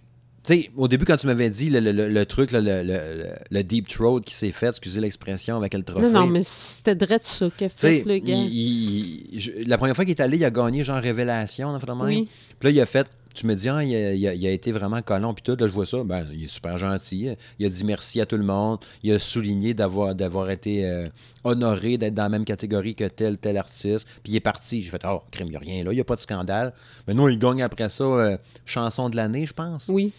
au 0.77 0.89
début, 0.89 1.05
quand 1.05 1.17
tu 1.19 1.27
m'avais 1.29 1.51
dit 1.51 1.71
le, 1.71 1.79
le- 1.81 1.93
le- 1.93 2.09
le 2.09 2.27
truc, 2.27 2.51
là, 2.51 2.61
le, 2.61 2.83
le- 2.83 3.23
le- 3.23 3.35
le 3.51 3.63
deep 3.63 3.89
throat 3.89 4.21
qui 4.21 4.35
s'est 4.35 4.51
fait, 4.53 4.69
excusez 4.69 5.01
l'expression, 5.01 5.57
avec 5.57 5.75
le 5.75 5.83
trophée. 5.83 6.07
Non, 6.07 6.21
non, 6.21 6.27
mais 6.27 6.43
c'était 6.43 6.97
direct 6.97 7.25
ça 7.25 7.49
qu'a 7.57 7.69
fait 7.69 7.77
le 8.05 8.19
gars. 8.19 8.35
il- 8.35 8.55
il- 8.55 9.27
il- 9.35 9.39
je- 9.41 9.51
la 9.69 9.77
première 9.79 9.95
fois 9.95 10.05
qu'il 10.05 10.13
est 10.15 10.21
allé, 10.21 10.39
il 10.39 10.45
a 10.45 10.51
gagné 10.51 10.83
genre 10.83 11.01
Révélation, 11.01 11.69
en 11.69 11.79
fait. 11.79 11.87
Oui. 12.05 12.29
Puis 12.59 12.69
là, 12.69 12.71
il 12.71 12.81
a 12.81 12.87
fait, 12.87 13.07
tu 13.35 13.47
me 13.47 13.55
dis, 13.55 13.68
ah, 13.68 13.83
il, 13.85 13.95
a, 13.95 14.12
il 14.14 14.26
a- 14.28 14.35
il 14.35 14.47
a 14.47 14.51
été 14.51 14.72
vraiment 14.72 15.01
collant, 15.03 15.33
puis 15.35 15.43
tout, 15.43 15.57
là, 15.59 15.66
je 15.66 15.72
vois 15.72 15.87
ça, 15.87 16.03
ben, 16.05 16.26
il 16.33 16.45
est 16.45 16.49
super 16.49 16.76
gentil. 16.78 17.31
Il 17.59 17.66
a 17.66 17.68
dit 17.68 17.85
merci 17.85 18.20
à 18.20 18.26
tout 18.26 18.37
le 18.37 18.43
monde. 18.45 18.78
Il 19.03 19.12
a 19.12 19.18
souligné 19.18 19.72
d'avoir, 19.74 20.14
d'avoir 20.14 20.51
été 20.51 20.85
euh, 20.87 21.09
honoré 21.45 21.97
d'être 21.99 22.14
dans 22.14 22.24
la 22.24 22.28
même 22.28 22.45
catégorie 22.45 22.95
que 22.95 23.05
tel, 23.05 23.39
tel 23.39 23.57
artiste. 23.57 24.07
Puis 24.22 24.33
il 24.33 24.37
est 24.37 24.41
parti. 24.41 24.83
J'ai 24.83 24.91
fait, 24.91 25.03
oh, 25.07 25.22
crème, 25.31 25.49
il 25.49 25.51
n'y 25.51 25.57
a 25.57 25.61
rien 25.61 25.85
là, 25.85 25.93
il 25.93 25.95
n'y 25.97 26.01
a 26.01 26.05
pas 26.05 26.16
de 26.16 26.20
scandale. 26.20 26.72
Mais 27.07 27.14
non, 27.14 27.28
il 27.28 27.39
gagne 27.39 27.62
après 27.62 27.89
ça, 27.89 28.05
euh, 28.05 28.37
chanson 28.66 29.09
de 29.09 29.16
l'année, 29.16 29.47
je 29.47 29.53
pense. 29.55 29.87
Oui. 29.89 30.12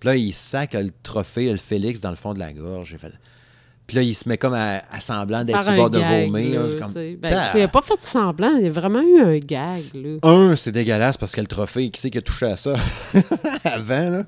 Puis 0.00 0.08
là, 0.08 0.16
il 0.16 0.32
sac 0.34 0.74
le 0.74 0.90
trophée, 1.02 1.50
le 1.50 1.56
Félix, 1.56 2.00
dans 2.00 2.10
le 2.10 2.16
fond 2.16 2.34
de 2.34 2.38
la 2.38 2.52
gorge. 2.52 2.90
J'ai 2.90 2.98
fait. 2.98 3.12
Puis 3.86 3.96
là, 3.96 4.02
il 4.02 4.14
se 4.14 4.28
met 4.28 4.36
comme 4.36 4.54
à, 4.54 4.82
à 4.90 5.00
semblant 5.00 5.44
d'être 5.44 5.56
sur 5.62 5.72
bord 5.76 5.90
de 5.90 5.98
vomir. 6.26 6.60
là. 6.78 6.86
Ben, 7.20 7.28
il 7.54 7.60
n'a 7.60 7.68
pas 7.68 7.82
fait 7.82 8.02
semblant, 8.02 8.56
il 8.60 8.66
a 8.66 8.70
vraiment 8.70 9.00
eu 9.00 9.20
un 9.20 9.38
gag. 9.38 9.68
Là. 9.94 10.18
Un, 10.22 10.56
c'est 10.56 10.72
dégueulasse 10.72 11.16
parce 11.16 11.34
que 11.36 11.40
le 11.40 11.46
trophée, 11.46 11.88
qui 11.90 12.00
c'est 12.00 12.10
qui 12.10 12.18
a 12.18 12.22
touché 12.22 12.46
à 12.46 12.56
ça? 12.56 12.74
Avant, 13.64 14.10
là? 14.10 14.24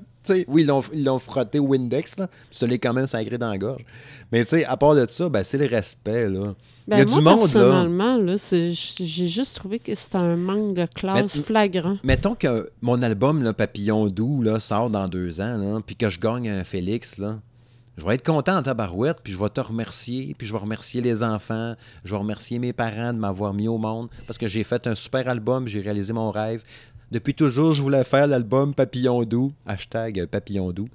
Oui, 0.47 0.65
ils 0.93 1.03
l'ont, 1.05 1.19
frotté 1.19 1.59
au 1.59 1.65
Windex, 1.67 2.17
là. 2.17 2.27
Ça 2.51 2.67
l'est 2.67 2.77
quand 2.77 2.93
même 2.93 3.07
sacré 3.07 3.37
dans 3.37 3.49
la 3.49 3.57
gorge. 3.57 3.81
Mais 4.31 4.43
tu 4.43 4.49
sais, 4.51 4.65
à 4.65 4.77
part 4.77 4.93
de 4.95 5.05
ça, 5.09 5.27
ben, 5.27 5.43
c'est 5.43 5.57
le 5.57 5.65
respect, 5.65 6.29
là. 6.29 6.53
Ben, 6.87 6.97
il 6.97 6.99
y 6.99 7.01
a 7.01 7.05
moi, 7.05 7.17
du 7.17 7.21
monde, 7.23 7.25
là. 7.25 7.39
personnellement, 7.39 8.17
là, 8.17 8.37
c'est- 8.37 8.71
j'ai 8.73 9.27
juste 9.27 9.55
trouvé 9.55 9.79
que 9.79 9.93
c'était 9.95 10.17
un 10.17 10.35
manque 10.35 10.73
de 10.75 10.85
classe 10.85 11.39
flagrant. 11.41 11.93
Mettons 12.03 12.35
que 12.35 12.69
mon 12.81 13.01
album, 13.01 13.43
là, 13.43 13.53
Papillon 13.53 14.07
doux, 14.07 14.41
là, 14.41 14.59
sort 14.59 14.89
dans 14.89 15.07
deux 15.07 15.39
ans, 15.41 15.57
là, 15.57 15.79
puis 15.85 15.95
que 15.95 16.09
je 16.09 16.19
gagne 16.19 16.49
un 16.49 16.63
Félix, 16.63 17.17
là. 17.17 17.39
Je 17.99 18.05
vais 18.05 18.15
être 18.15 18.25
content 18.25 18.57
en 18.57 18.61
tabarouette, 18.63 19.17
puis 19.21 19.33
je 19.33 19.37
vais 19.37 19.49
te 19.49 19.59
remercier, 19.59 20.33
puis 20.37 20.47
je 20.47 20.53
vais 20.53 20.59
remercier 20.59 21.01
les 21.01 21.21
enfants, 21.21 21.75
je 22.05 22.11
vais 22.11 22.17
remercier 22.17 22.57
mes 22.57 22.71
parents 22.71 23.13
de 23.13 23.19
m'avoir 23.19 23.53
mis 23.53 23.67
au 23.67 23.77
monde, 23.77 24.07
parce 24.25 24.39
que 24.39 24.47
j'ai 24.47 24.63
fait 24.63 24.87
un 24.87 24.95
super 24.95 25.27
album, 25.27 25.67
j'ai 25.67 25.81
réalisé 25.81 26.13
mon 26.13 26.31
rêve. 26.31 26.63
Depuis 27.11 27.33
toujours, 27.33 27.73
je 27.73 27.81
voulais 27.81 28.03
faire 28.03 28.27
l'album 28.27 28.73
Papillon 28.73 29.23
doux, 29.23 29.51
hashtag 29.65 30.25
Papillon 30.27 30.71
doux. 30.71 30.87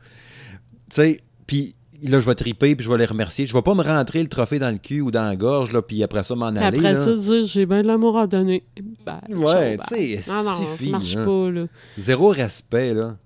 Tu 0.91 0.97
sais, 0.97 1.21
puis 1.47 1.75
là, 2.03 2.21
je 2.21 2.27
vais 2.27 2.35
triper, 2.35 2.75
puis 2.77 2.85
je 2.85 2.91
vais 2.91 2.99
les 2.99 3.05
remercier. 3.05 3.47
Je 3.47 3.53
vais 3.53 3.63
pas 3.63 3.75
me 3.75 3.83
rentrer 3.83 4.23
le 4.23 4.29
trophée 4.29 4.59
dans 4.59 4.71
le 4.71 4.79
cul 4.79 5.01
ou 5.01 5.11
dans 5.11 5.25
la 5.25 5.37
gorge, 5.37 5.73
là, 5.73 5.83
puis 5.83 6.03
après 6.03 6.23
ça, 6.23 6.35
m'en 6.35 6.47
aller. 6.47 6.79
après 6.79 6.95
là. 6.95 6.97
ça, 6.97 7.15
dire 7.15 7.47
j'ai 7.47 7.67
bien 7.67 7.83
de 7.83 7.89
l'amour 7.89 8.19
à 8.19 8.27
donner. 8.27 8.65
Ben, 9.05 9.21
Ouais, 9.29 9.77
tu 9.79 10.17
sais, 10.17 10.21
Non, 10.29 10.43
non, 10.43 10.55
suffit, 10.55 10.91
ça 10.91 10.99
marche 10.99 11.17
hein. 11.17 11.25
pas, 11.25 11.51
là. 11.51 11.67
Zéro 11.99 12.29
respect, 12.29 12.95
là. 12.95 13.17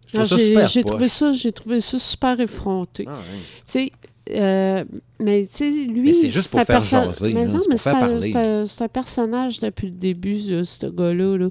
J'ai 0.13 0.23
super 0.25 0.67
j'ai 0.67 0.83
trouvé 0.83 1.07
ça, 1.07 1.33
j'ai 1.33 1.51
trouvé 1.51 1.81
ça 1.81 1.97
super 1.99 2.39
effronté. 2.39 3.05
Ah. 3.07 3.19
Tu 3.65 3.71
sais, 3.71 3.91
euh, 4.31 4.83
mais 5.19 5.45
tu 5.45 5.57
sais, 5.57 5.69
lui. 5.85 6.13
C'est 6.15 6.29
juste 6.29 6.51
pour 6.51 6.61
faire 6.61 6.83
jaser, 6.83 7.33
Mais 7.33 7.45
non, 7.45 7.59
c'est 7.75 7.93
mais 7.93 8.35
un, 8.35 8.87
personnage 8.87 9.59
depuis 9.59 9.87
le 9.87 9.93
début, 9.93 10.37
là, 10.37 10.63
ce 10.63 10.85
gars-là. 10.85 11.37
là. 11.37 11.49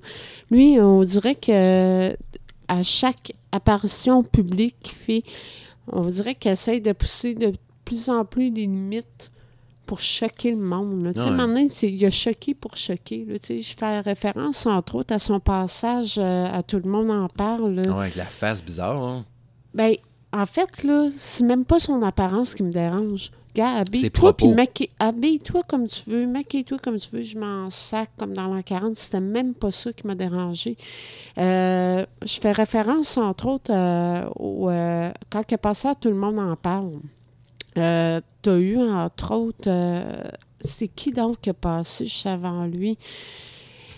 Lui, 0.50 0.80
on 0.80 1.02
dirait 1.02 1.34
que 1.34 2.14
à 2.68 2.82
chaque 2.82 3.32
apparition 3.52 4.22
publique 4.22 4.76
qu'il 4.82 4.94
fait, 4.94 5.22
on 5.90 6.06
dirait 6.06 6.34
qu'il 6.34 6.52
essaie 6.52 6.80
de 6.80 6.92
pousser 6.92 7.34
de 7.34 7.52
plus 7.84 8.08
en 8.08 8.24
plus 8.24 8.50
les 8.50 8.62
limites 8.62 9.30
pour 9.91 10.01
choquer 10.01 10.53
le 10.53 10.57
monde. 10.57 11.03
là. 11.03 11.12
Tu 11.12 11.18
sais, 11.18 11.26
Ouais. 11.30 11.32
maintenant, 11.34 11.66
il 11.82 12.05
a 12.07 12.11
choqué 12.12 12.55
pour 12.55 12.76
choquer. 12.76 13.24
là. 13.28 13.34
Je 13.49 13.74
fais 13.76 13.99
référence, 13.99 14.64
entre 14.66 14.95
autres, 14.95 15.12
à 15.12 15.18
son 15.18 15.41
passage 15.41 16.14
euh, 16.16 16.47
à 16.49 16.62
Tout 16.62 16.80
le 16.84 16.88
monde 16.88 17.11
en 17.11 17.26
parle. 17.28 17.74
là. 17.74 17.82
Ouais, 17.91 18.03
avec 18.03 18.14
la 18.14 18.24
face 18.24 18.62
bizarre, 18.64 19.03
hein. 19.03 19.24
Ben, 19.74 19.95
en 20.32 20.47
fait, 20.47 20.84
là, 20.84 21.09
c'est 21.11 21.43
même 21.43 21.64
pas 21.64 21.80
son 21.80 22.03
apparence 22.03 22.55
qui 22.55 22.62
me 22.62 22.70
dérange. 22.70 23.32
Gars, 23.53 23.78
habille-toi, 23.78 24.36
puis 24.36 24.47
maquille- 24.55 24.91
habille-toi 25.01 25.62
comme 25.66 25.88
tu 25.88 26.09
veux, 26.09 26.24
maquille-toi 26.28 26.78
comme 26.78 26.99
tu 26.99 27.09
veux, 27.11 27.22
je 27.22 27.36
m'en 27.36 27.68
sac 27.68 28.11
comme 28.16 28.32
dans 28.32 28.47
l'an 28.47 28.62
40. 28.62 28.95
C'était 28.95 29.18
même 29.18 29.55
pas 29.55 29.72
ça 29.72 29.93
qui 29.93 30.07
m'a 30.07 30.14
dérangé. 30.14 30.76
Euh, 31.36 32.07
je 32.24 32.38
fais 32.41 32.53
référence, 32.53 33.16
entre 33.16 33.47
autres, 33.49 33.72
euh, 33.74 34.24
au, 34.38 34.70
euh, 34.70 35.11
quand 35.30 35.43
il 35.51 35.55
est 35.55 35.57
passé 35.57 35.88
à 35.88 35.97
Tout 35.97 36.11
le 36.11 36.14
monde 36.14 36.38
en 36.38 36.55
parle. 36.55 36.93
Euh, 37.80 38.20
T'as 38.42 38.56
eu, 38.58 38.78
entre 38.78 39.34
autres, 39.34 39.68
euh, 39.68 40.22
c'est 40.60 40.88
qui 40.88 41.12
donc 41.12 41.40
qui 41.42 41.50
est 41.50 41.52
passé 41.52 42.06
juste 42.06 42.24
avant 42.26 42.64
lui? 42.66 42.96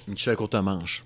Michel 0.08 0.34
Courtemanche. 0.36 1.04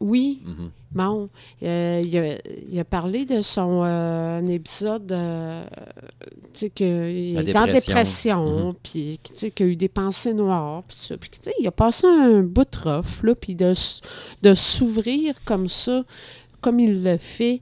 Oui, 0.00 0.42
Mhm. 0.44 0.70
Bon, 0.92 1.28
euh, 1.62 2.02
il, 2.04 2.16
a, 2.18 2.36
il 2.70 2.78
a 2.78 2.84
parlé 2.84 3.24
de 3.24 3.40
son 3.40 3.82
euh, 3.84 4.38
un 4.38 4.46
épisode, 4.46 5.06
tu 5.08 6.50
sais, 6.52 6.70
qu'il 6.70 6.86
est 7.36 7.38
en 7.56 7.64
dépression. 7.64 7.74
dépression, 7.88 8.66
Mhm. 8.68 8.74
puis 8.82 9.20
tu 9.24 9.32
sais, 9.34 9.50
qu'il 9.50 9.66
a 9.66 9.68
eu 9.70 9.76
des 9.76 9.88
pensées 9.88 10.34
noires, 10.34 10.82
puis 10.86 10.96
ça. 10.96 11.16
Puis, 11.16 11.30
tu 11.30 11.38
sais, 11.42 11.54
il 11.58 11.66
a 11.66 11.70
passé 11.72 12.06
un 12.06 12.42
bout 12.42 12.64
de 12.70 12.78
rough, 12.88 13.22
là, 13.22 13.34
puis 13.34 13.54
de, 13.54 13.72
de 14.42 14.54
s'ouvrir 14.54 15.34
comme 15.44 15.68
ça, 15.68 16.04
comme 16.60 16.78
il 16.80 17.02
le 17.02 17.16
fait. 17.16 17.60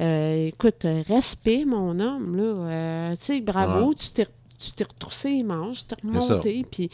Euh, 0.00 0.46
écoute, 0.48 0.84
euh, 0.84 1.02
respect, 1.08 1.64
mon 1.64 1.98
homme, 2.00 2.36
là. 2.36 2.42
Euh, 2.42 3.10
tu 3.12 3.16
sais, 3.20 3.40
bravo, 3.40 3.88
Ouais. 3.90 3.94
tu 3.94 4.10
t'es 4.10 4.26
tu 4.58 4.72
t'es 4.72 4.84
retroussé 4.84 5.30
les 5.30 5.42
manches, 5.42 5.80
tu 5.80 5.94
t'es 5.94 5.96
remonté, 6.06 6.64
puis... 6.70 6.88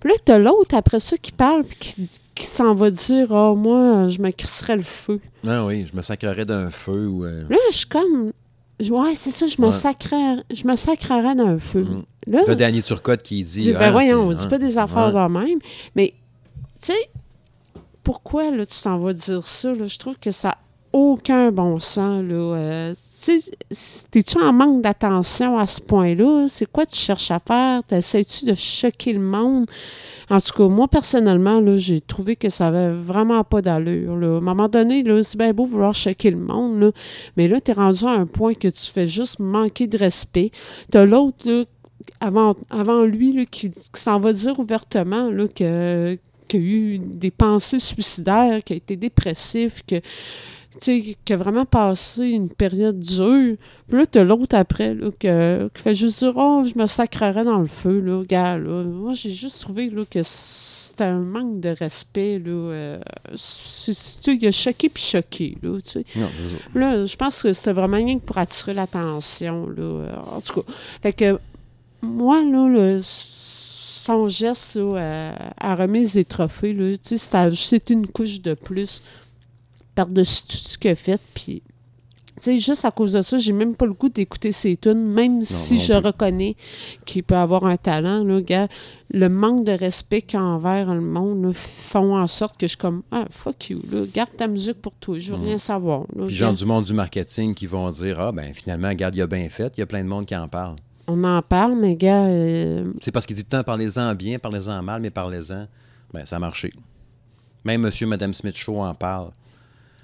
Puis 0.00 0.10
là, 0.10 0.14
t'as 0.24 0.38
l'autre 0.38 0.74
après 0.74 0.98
ça 1.00 1.16
qui 1.18 1.32
parle, 1.32 1.64
puis 1.64 1.76
qui, 1.78 2.08
qui 2.34 2.46
s'en 2.46 2.74
va 2.74 2.90
dire 2.90 3.32
«Ah, 3.34 3.52
moi, 3.54 4.08
je 4.08 4.20
me 4.20 4.30
crisserais 4.30 4.76
le 4.76 4.82
feu. 4.82 5.20
Ah 5.46 5.64
oui, 5.64 5.84
je 5.90 5.94
me 5.96 6.02
sacrerais 6.02 6.44
d'un 6.44 6.70
feu 6.70 7.06
ou. 7.08 7.24
euh,» 7.24 7.44
Là, 7.50 7.56
je 7.72 7.76
suis 7.78 7.86
comme... 7.86 8.32
Ouais, 8.90 9.14
c'est 9.16 9.30
ça, 9.32 9.46
je 9.46 9.60
me, 9.60 9.66
Ouais. 9.66 9.72
sacrerais, 9.72 10.42
je 10.52 10.66
me 10.66 10.76
sacrerais 10.76 11.34
dans 11.34 11.46
un 11.46 11.58
feu. 11.58 11.82
Mm. 11.82 12.32
Là, 12.32 12.42
Là, 12.46 12.54
Danny 12.54 12.82
Turcotte 12.82 13.22
qui 13.22 13.42
dit. 13.44 13.72
ben 13.72 13.78
ah, 13.80 13.90
voyons, 13.90 14.20
on 14.28 14.32
c'est- 14.32 14.40
dit 14.40 14.46
hein, 14.46 14.50
pas 14.50 14.58
des 14.58 14.78
affaires 14.78 15.12
de 15.12 15.32
même. 15.32 15.58
Mais, 15.96 16.14
tu 16.80 16.86
sais, 16.92 17.10
pourquoi 18.02 18.50
là, 18.50 18.64
tu 18.66 18.80
t'en 18.80 18.98
vas 18.98 19.12
dire 19.12 19.44
ça? 19.46 19.74
Là? 19.74 19.86
Je 19.86 19.98
trouve 19.98 20.16
que 20.18 20.30
ça 20.30 20.56
aucun 20.92 21.50
bon 21.50 21.78
sens. 21.80 22.22
Là. 22.24 22.34
Euh, 22.34 22.94
t'es-tu 24.10 24.38
en 24.38 24.52
manque 24.52 24.82
d'attention 24.82 25.58
à 25.58 25.66
ce 25.66 25.80
point-là? 25.80 26.46
C'est 26.48 26.70
quoi 26.70 26.86
tu 26.86 26.96
cherches 26.96 27.30
à 27.30 27.38
faire? 27.38 27.82
T'essaies-tu 27.84 28.46
de 28.46 28.54
choquer 28.54 29.12
le 29.12 29.20
monde? 29.20 29.66
En 30.30 30.40
tout 30.40 30.52
cas, 30.52 30.68
moi, 30.68 30.88
personnellement, 30.88 31.62
j'ai 31.76 32.00
trouvé 32.00 32.36
que 32.36 32.48
ça 32.48 32.68
avait 32.68 32.92
vraiment 32.92 33.44
pas 33.44 33.62
d'allure. 33.62 34.12
À 34.12 34.14
un 34.14 34.40
moment 34.40 34.68
donné, 34.68 35.04
c'est 35.22 35.38
bien 35.38 35.52
beau 35.52 35.64
vouloir 35.64 35.94
choquer 35.94 36.30
le 36.30 36.38
monde, 36.38 36.92
mais 37.36 37.48
là, 37.48 37.60
tu 37.60 37.70
es 37.70 37.74
rendu 37.74 38.04
à 38.04 38.10
un 38.10 38.26
point 38.26 38.54
que 38.54 38.68
tu 38.68 38.92
fais 38.92 39.06
juste 39.06 39.38
manquer 39.38 39.86
de 39.86 39.96
respect. 39.96 40.50
T'as 40.90 41.06
l'autre, 41.06 41.66
avant, 42.20 42.54
avant 42.70 43.04
lui, 43.04 43.46
qui, 43.46 43.70
qui 43.70 44.00
s'en 44.00 44.20
va 44.20 44.32
dire 44.32 44.58
ouvertement 44.58 45.30
là, 45.30 45.48
que, 45.48 46.18
qu'il 46.46 46.60
a 46.60 46.64
eu 46.64 46.98
des 46.98 47.30
pensées 47.30 47.78
suicidaires, 47.78 48.62
qu'il 48.64 48.74
a 48.74 48.78
été 48.78 48.96
dépressif, 48.96 49.82
que 49.86 50.00
qui 50.80 51.16
a 51.32 51.36
vraiment 51.36 51.64
passé 51.64 52.24
une 52.26 52.50
période 52.50 52.98
dure. 52.98 53.56
Puis 53.88 53.98
là, 53.98 54.06
t'as 54.06 54.22
l'autre 54.24 54.56
après, 54.56 54.94
là, 54.94 55.10
que- 55.18 55.68
qui 55.74 55.82
fait 55.82 55.94
juste 55.94 56.18
dire 56.20 56.32
«Oh, 56.36 56.62
je 56.64 56.78
me 56.80 56.86
sacrerais 56.86 57.44
dans 57.44 57.58
le 57.58 57.66
feu, 57.66 57.98
là, 58.00 58.22
gars, 58.24 58.58
là.» 58.58 58.84
Moi, 58.84 59.12
j'ai 59.14 59.32
juste 59.32 59.60
trouvé, 59.60 59.90
là, 59.90 60.02
que 60.10 60.20
c'était 60.22 61.04
un 61.04 61.20
manque 61.20 61.60
de 61.60 61.70
respect, 61.70 62.38
là. 62.38 62.50
euh, 62.50 62.98
c'est- 63.36 64.26
il 64.26 64.46
a 64.46 64.52
choqué 64.52 64.88
puis 64.88 65.02
choqué, 65.02 65.56
là, 65.62 65.78
tu 65.80 65.90
sais. 65.90 66.04
Là, 66.74 67.04
je 67.04 67.16
pense 67.16 67.42
que 67.42 67.52
c'était 67.52 67.72
vraiment 67.72 67.96
rien 67.96 68.18
que 68.18 68.24
pour 68.24 68.38
attirer 68.38 68.74
l'attention, 68.74 69.68
là. 69.68 69.82
Euh, 69.82 70.16
En 70.36 70.40
tout 70.40 70.60
cas, 70.62 70.72
fait 71.02 71.12
que 71.12 71.38
moi, 72.02 72.42
là, 72.44 72.68
le, 72.68 73.00
son 73.02 74.28
geste 74.28 74.76
là, 74.76 74.82
euh, 74.96 75.32
à 75.58 75.74
remise 75.74 76.14
des 76.14 76.24
trophées, 76.24 76.72
là, 76.72 76.92
tu 76.96 76.98
sais, 77.02 77.18
c'était 77.18 77.50
c'est 77.54 77.90
une 77.90 78.06
couche 78.06 78.40
de 78.40 78.54
plus 78.54 79.02
par-dessus 80.02 80.42
tout 80.42 80.56
ce 80.56 80.88
a 80.88 80.94
fait, 80.94 81.20
puis... 81.34 81.62
Tu 82.36 82.44
sais, 82.44 82.58
juste 82.60 82.84
à 82.84 82.92
cause 82.92 83.14
de 83.14 83.22
ça, 83.22 83.36
j'ai 83.36 83.52
même 83.52 83.74
pas 83.74 83.84
le 83.84 83.94
goût 83.94 84.08
d'écouter 84.08 84.52
ses 84.52 84.76
tunes, 84.76 85.02
même 85.12 85.42
si 85.42 85.74
non 85.74 85.80
je 85.80 85.92
plus. 85.94 86.06
reconnais 86.06 86.56
qu'il 87.04 87.24
peut 87.24 87.34
avoir 87.34 87.66
un 87.66 87.76
talent, 87.76 88.22
là, 88.22 88.40
gars. 88.40 88.68
Le 89.12 89.28
manque 89.28 89.64
de 89.64 89.72
respect 89.72 90.22
qu'il 90.22 90.38
a 90.38 90.42
envers 90.44 90.94
le 90.94 91.00
monde 91.00 91.42
là, 91.46 91.50
font 91.52 92.16
en 92.16 92.28
sorte 92.28 92.56
que 92.56 92.66
je 92.66 92.68
suis 92.68 92.76
comme 92.78 93.02
Ah, 93.10 93.24
fuck 93.28 93.70
you, 93.70 93.82
là, 93.90 94.04
garde 94.14 94.30
ta 94.36 94.46
musique 94.46 94.80
pour 94.80 94.92
toi, 95.00 95.18
je 95.18 95.32
veux 95.32 95.38
Mhm. 95.38 95.46
rien 95.46 95.58
savoir. 95.58 96.02
là, 96.14 96.26
Puis 96.26 96.36
gens 96.36 96.52
du 96.52 96.64
monde 96.64 96.84
du 96.84 96.94
marketing 96.94 97.54
qui 97.54 97.66
vont 97.66 97.90
dire 97.90 98.20
Ah, 98.20 98.30
ben 98.30 98.54
finalement, 98.54 98.88
regarde, 98.90 99.16
il 99.16 99.22
a 99.22 99.26
bien 99.26 99.48
fait, 99.50 99.72
il 99.76 99.80
y 99.80 99.82
a 99.82 99.86
plein 99.86 100.04
de 100.04 100.08
monde 100.08 100.24
qui 100.24 100.36
en 100.36 100.46
parle. 100.46 100.76
On 101.08 101.24
en 101.24 101.42
parle, 101.42 101.74
mais 101.76 101.96
gars, 101.96 102.26
euh, 102.26 102.92
C'est 103.00 103.10
parce 103.10 103.26
qu'il 103.26 103.34
dit 103.34 103.42
tout 103.42 103.48
le 103.50 103.58
temps 103.58 103.64
parlez-en 103.64 104.14
bien, 104.14 104.38
parlez-en 104.38 104.80
mal, 104.80 105.00
mais 105.02 105.10
parlez-en. 105.10 105.66
Ben, 106.14 106.24
ça 106.24 106.36
a 106.36 106.38
marché. 106.38 106.72
Même 107.64 107.80
monsieur, 107.80 108.06
madame 108.06 108.32
Smith 108.32 108.56
Show 108.56 108.80
en 108.80 108.94
parle. 108.94 109.30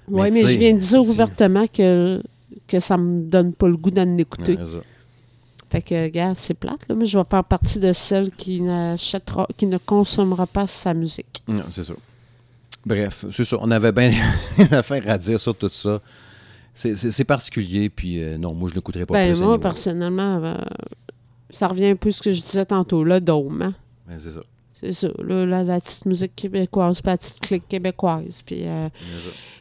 Mais 0.07 0.29
tu 0.29 0.35
mais 0.35 0.41
je 0.53 0.59
viens 0.59 0.73
de 0.73 0.79
dire 0.79 1.01
ouvertement 1.01 1.67
que, 1.67 2.21
que 2.67 2.79
ça 2.79 2.97
me 2.97 3.23
donne 3.23 3.53
pas 3.53 3.67
le 3.67 3.77
goût 3.77 3.91
d'en 3.91 4.17
écouter. 4.17 4.53
Ouais, 4.53 4.65
c'est 4.65 4.71
ça. 4.73 4.81
Fait 5.69 5.81
que, 5.81 6.07
gars, 6.09 6.33
c'est 6.35 6.53
plate, 6.53 6.87
là, 6.87 6.95
mais 6.95 7.05
je 7.05 7.17
vais 7.17 7.23
faire 7.29 7.43
partie 7.43 7.79
de 7.79 7.91
celles 7.91 8.31
qui 8.31 8.61
n'achètera, 8.61 9.47
qui 9.57 9.65
ne 9.65 9.77
consommera 9.77 10.45
pas 10.45 10.67
sa 10.67 10.93
musique. 10.93 11.43
Non, 11.47 11.63
c'est 11.71 11.83
ça. 11.83 11.93
Bref, 12.85 13.25
c'est 13.31 13.43
ça. 13.43 13.57
On 13.59 13.71
avait 13.71 13.91
bien 13.91 14.11
affaire 14.71 15.03
à 15.09 15.17
dire 15.17 15.39
sur 15.39 15.55
tout 15.55 15.69
ça. 15.69 15.99
C'est- 16.73 17.23
particulier, 17.23 17.89
puis 17.89 18.21
euh, 18.21 18.37
non, 18.37 18.53
moi, 18.53 18.67
je 18.69 18.73
ne 18.73 18.79
l'écouterai 18.79 19.05
pas 19.05 19.13
ben, 19.13 19.31
plus. 19.31 19.39
moi, 19.39 19.53
anyway. 19.53 19.61
personnellement, 19.61 20.43
euh, 20.43 20.57
ça 21.49 21.67
revient 21.69 21.87
un 21.87 21.95
peu 21.95 22.09
à 22.09 22.11
ce 22.11 22.21
que 22.21 22.31
je 22.31 22.41
disais 22.41 22.65
tantôt, 22.65 23.03
le 23.03 23.21
dôme, 23.21 23.61
hein. 23.61 23.73
Ben, 24.07 24.17
c'est 24.19 24.31
ça. 24.31 24.41
C'est 24.79 24.91
ça, 24.93 25.07
là, 25.23 25.45
la, 25.45 25.63
la 25.63 25.79
petite 25.79 26.05
musique 26.05 26.35
québécoise, 26.35 27.01
puis 27.01 27.09
la 27.11 27.17
petite 27.17 27.39
clique 27.39 27.67
québécoise, 27.67 28.41
puis 28.45 28.59
euh, 28.67 28.89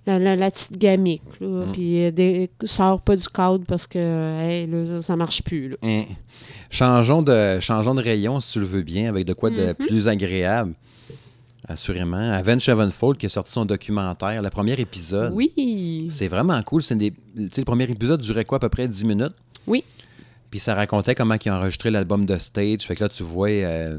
la, 0.07 0.19
la, 0.19 0.35
la 0.35 0.51
petite 0.51 0.77
gamique, 0.77 1.23
là, 1.41 1.67
Mm. 1.67 1.73
puis 1.73 2.05
euh, 2.05 2.11
des, 2.11 2.51
sort 2.65 3.01
pas 3.01 3.15
du 3.15 3.29
cadre 3.29 3.65
parce 3.67 3.87
que, 3.87 4.41
hey, 4.43 4.67
là, 4.67 4.85
ça, 4.87 5.03
ça 5.03 5.17
marche 5.17 5.43
plus, 5.43 5.69
là. 5.69 5.77
Hein. 5.83 6.03
Changeons, 6.69 7.23
de, 7.23 7.61
changeons 7.61 7.95
de 7.95 8.03
rayon, 8.03 8.41
si 8.41 8.53
tu 8.53 8.59
le 8.59 8.65
veux 8.67 8.83
bien, 8.83 9.09
avec 9.09 9.25
de 9.25 9.33
quoi 9.35 9.51
de 9.51 9.67
Mhm. 9.69 9.75
plus 9.87 10.09
agréable. 10.09 10.75
Assurément. 11.67 12.19
Avenge 12.33 12.63
Sevenfold 12.63 13.17
qui 13.17 13.25
a 13.27 13.29
sorti 13.31 13.53
son 13.53 13.65
documentaire, 13.65 14.43
le 14.43 14.51
premier 14.51 14.73
épisode. 14.79 15.33
Oui! 15.35 16.07
C'est 16.11 16.29
vraiment 16.29 16.63
cool. 16.63 16.83
C'est 16.83 16.95
des- 16.97 17.15
le 17.37 17.65
premier 17.65 17.85
épisode 17.85 18.21
durait 18.21 18.45
quoi, 18.45 18.57
à 18.57 18.59
peu 18.61 18.69
près 18.69 18.87
10 18.87 19.05
minutes? 19.07 19.33
Oui. 19.67 19.83
Puis 20.51 20.61
ça 20.61 20.75
racontait 20.75 21.15
comment 21.15 21.37
ils 21.43 21.51
ont 21.51 21.55
enregistré 21.55 21.91
l'album 21.91 22.27
de 22.27 22.37
stage. 22.37 22.83
Fait 22.83 22.95
que 22.97 23.05
là, 23.05 23.09
tu 23.09 23.23
vois 23.23 23.49
euh, 23.49 23.97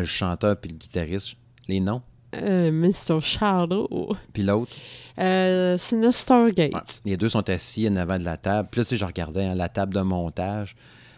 le 0.00 0.06
chanteur 0.06 0.56
puis 0.56 0.70
le 0.70 0.76
guitariste, 0.76 1.36
les 1.68 1.80
noms? 1.80 2.02
Euh, 2.34 2.72
Mr. 2.72 3.20
Shadow. 3.20 4.16
Puis 4.32 4.42
l'autre? 4.42 4.72
Euh, 5.18 5.78
Sinister 5.78 6.46
Gate. 6.52 6.74
Ouais. 6.74 6.80
Les 7.04 7.16
deux 7.16 7.28
sont 7.28 7.48
assis 7.48 7.88
en 7.88 7.96
avant 7.96 8.18
de 8.18 8.24
la 8.24 8.36
table. 8.36 8.68
Puis 8.70 8.80
là, 8.80 8.84
tu 8.84 8.90
sais, 8.90 8.96
je 8.96 9.04
regardais 9.04 9.44
hein, 9.44 9.54
la 9.54 9.68
table 9.68 9.94
de 9.94 10.00
montage 10.00 10.74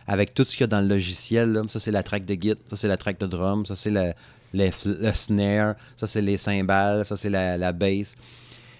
avec 0.07 0.35
tout 0.35 0.45
ce 0.45 0.51
qu'il 0.51 0.61
y 0.61 0.65
a 0.65 0.67
dans 0.67 0.81
le 0.81 0.89
logiciel. 0.89 1.53
Là. 1.53 1.63
Ça, 1.69 1.81
c'est 1.81 1.91
la 1.91 2.03
track 2.03 2.25
de 2.25 2.35
git, 2.35 2.55
ça, 2.67 2.77
c'est 2.77 2.89
la 2.89 2.97
track 2.97 3.19
de 3.19 3.27
drum, 3.27 3.65
ça, 3.67 3.75
c'est 3.75 3.91
le, 3.91 4.13
le, 4.53 4.71
le 4.87 5.13
snare, 5.13 5.75
ça, 5.97 6.07
c'est 6.07 6.23
les 6.23 6.37
cymbales, 6.37 7.05
ça, 7.05 7.17
c'est 7.17 7.31
la, 7.31 7.57
la 7.57 7.73
bass. 7.73 8.15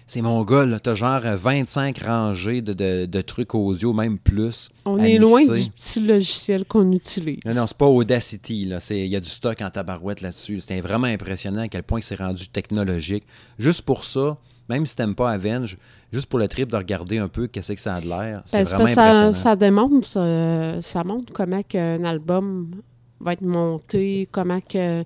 C'est 0.09 0.21
mon 0.21 0.41
gars, 0.45 0.65
là. 0.65 0.79
T'as 0.79 0.93
genre 0.93 1.19
25 1.21 1.99
rangées 1.99 2.61
de, 2.61 2.71
de, 2.71 3.05
de 3.05 3.21
trucs 3.21 3.53
audio, 3.53 3.91
même 3.91 4.17
plus. 4.17 4.69
On 4.85 4.97
est 4.99 5.17
loin 5.17 5.43
du 5.45 5.69
petit 5.69 5.99
logiciel 5.99 6.63
qu'on 6.63 6.91
utilise. 6.93 7.39
Non, 7.45 7.53
non, 7.53 7.67
c'est 7.67 7.77
pas 7.77 7.87
Audacity. 7.87 8.65
là. 8.65 8.77
Il 8.91 9.05
y 9.07 9.15
a 9.17 9.19
du 9.19 9.29
stock 9.29 9.61
en 9.61 9.69
tabarouette 9.69 10.21
là-dessus. 10.21 10.61
C'était 10.61 10.79
vraiment 10.79 11.07
impressionnant 11.07 11.61
à 11.63 11.67
quel 11.67 11.83
point 11.83 11.99
c'est 12.01 12.15
rendu 12.15 12.47
technologique. 12.47 13.25
Juste 13.59 13.81
pour 13.81 14.05
ça, 14.05 14.37
même 14.69 14.85
si 14.85 14.95
t'aimes 14.95 15.13
pas 15.15 15.29
Avenge, 15.31 15.77
juste 16.13 16.27
pour 16.27 16.39
le 16.39 16.47
trip 16.47 16.71
de 16.71 16.77
regarder 16.77 17.17
un 17.17 17.27
peu 17.27 17.47
qu'est-ce 17.47 17.73
que 17.73 17.81
ça 17.81 17.95
a 17.95 18.01
de 18.01 18.07
l'air, 18.07 18.43
c'est 18.45 18.59
Ben, 18.59 18.63
vraiment 18.63 18.87
ça, 18.87 19.03
impressionnant. 19.03 19.33
ça 19.33 19.55
démontre, 19.57 20.07
euh, 20.15 20.81
ça 20.81 21.03
montre 21.03 21.33
comment 21.33 21.61
qu'un 21.63 22.03
album 22.05 22.71
va 23.19 23.33
être 23.33 23.41
monté, 23.41 24.29
comment 24.31 24.61
que 24.61 25.03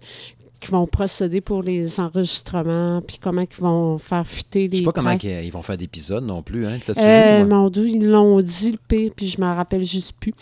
qu'ils 0.62 0.72
vont 0.72 0.88
procéder 0.88 1.42
pour 1.42 1.62
les 1.64 2.00
enregistrements, 2.00 3.02
puis 3.02 3.18
comment 3.22 3.46
qu'ils 3.46 3.62
vont 3.64 3.98
faire 3.98 4.26
fitter 4.26 4.68
les 4.70 4.78
Je 4.78 4.82
sais 4.82 4.86
pas 4.86 4.92
comment 4.94 5.10
tracks. 5.18 5.24
ils 5.26 5.52
vont 5.52 5.62
faire 5.62 5.76
d'épisodes 5.78 6.24
non 6.24 6.42
plus. 6.42 6.66
Hein? 6.66 6.80
Euh, 6.98 7.46
mon 7.46 7.70
Dieu, 7.70 7.88
ils 7.90 8.08
l'ont 8.08 8.40
dit, 8.42 8.72
le 8.72 8.78
pire, 8.88 9.12
puis 9.16 9.28
je 9.28 9.42
m'en 9.42 9.54
rappelle 9.56 9.84
juste 9.84 10.16
plus. 10.20 10.34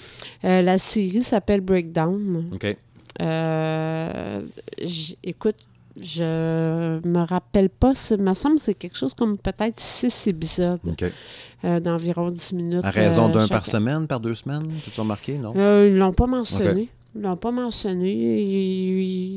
Euh, 0.45 0.61
la 0.61 0.77
série 0.77 1.21
s'appelle 1.23 1.61
Breakdown. 1.61 2.51
OK. 2.53 2.77
Euh, 3.21 4.41
écoute, 5.23 5.55
je 5.99 6.99
me 7.05 7.25
rappelle 7.27 7.69
pas, 7.69 7.93
c'est- 7.95 8.17
me 8.17 8.33
semble 8.33 8.55
que 8.55 8.61
c'est 8.61 8.73
quelque 8.73 8.97
chose 8.97 9.13
comme 9.13 9.37
peut-être 9.37 9.77
six 9.79 10.27
épisodes 10.27 10.79
OK. 10.87 11.03
euh, 11.65 11.79
d'environ 11.79 12.29
10 12.31 12.53
minutes. 12.53 12.85
À 12.85 12.91
raison 12.91 13.29
euh, 13.29 13.33
d'un 13.33 13.47
par 13.47 13.65
semaine, 13.65 14.07
par 14.07 14.19
deux 14.19 14.35
semaines? 14.35 14.63
T'as-tu 14.85 15.01
remarqué, 15.01 15.37
non? 15.37 15.53
Euh, 15.57 15.89
ils 15.91 15.97
l'ont 15.97 16.13
pas 16.13 16.27
mentionné. 16.27 16.89
Ils 17.15 17.21
l'ont 17.21 17.37
pas 17.37 17.51
mentionné. 17.51 18.11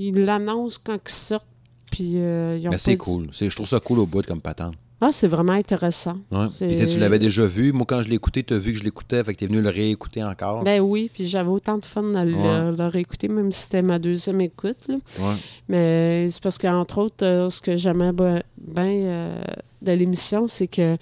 Ils 0.07 0.25
l'annoncent 0.25 0.79
quand 0.85 0.99
ils 1.07 1.11
sortent. 1.13 1.47
Puis 1.91 2.13
euh, 2.17 2.59
ils 2.61 2.67
ont 2.69 2.71
Mais 2.71 2.79
c'est 2.79 2.93
dit- 2.93 2.99
cool. 2.99 3.27
C'est- 3.33 3.51
Je 3.51 3.55
trouve 3.55 3.67
ça 3.69 3.81
cool 3.81 3.99
au 3.99 4.07
bout 4.07 4.25
comme 4.27 4.41
patente. 4.41 4.75
Ah, 5.05 5.11
c'est 5.11 5.27
vraiment 5.27 5.53
intéressant. 5.55 6.19
Ouais. 6.31 6.47
Puis 6.61 6.87
tu 6.87 6.99
l'avais 7.01 7.19
déjà 7.19 7.45
vu. 7.45 7.73
Moi, 7.73 7.85
quand 7.89 8.03
je 8.03 8.09
l'ai 8.09 8.15
écouté, 8.15 8.45
tu 8.45 8.55
as 8.55 8.59
vu 8.59 8.73
que 8.73 8.79
je 8.79 8.85
l'écoutais. 8.85 9.23
Fait 9.25 9.35
que 9.35 9.39
tu 9.41 9.45
es 9.45 9.49
venu 9.49 9.61
le 9.61 9.69
réécouter 9.69 10.23
encore. 10.23 10.63
Ben 10.63 10.81
oui, 10.81 11.11
puis 11.13 11.27
j'avais 11.27 11.49
autant 11.51 11.77
de 11.79 11.85
fun 11.85 12.15
à 12.15 12.25
le, 12.25 12.35
Ouais. 12.35 12.77
le 12.77 12.87
réécouter, 12.87 13.27
même 13.27 13.51
si 13.51 13.63
c'était 13.63 13.83
ma 13.83 13.99
deuxième 13.99 14.41
écoute. 14.41 14.79
là. 14.87 14.95
Ouais. 15.19 15.35
Mais 15.69 16.29
c'est 16.31 16.41
parce 16.41 16.57
qu'entre 16.57 16.99
autres, 16.99 17.25
euh, 17.27 17.51
ce 17.51 17.61
que 17.61 17.77
j'aimais 17.77 18.13
bien 18.13 18.85
euh, 18.87 19.43
de 19.83 19.93
l'émission, 19.93 20.47
c'est 20.47 20.69
que 20.69 20.97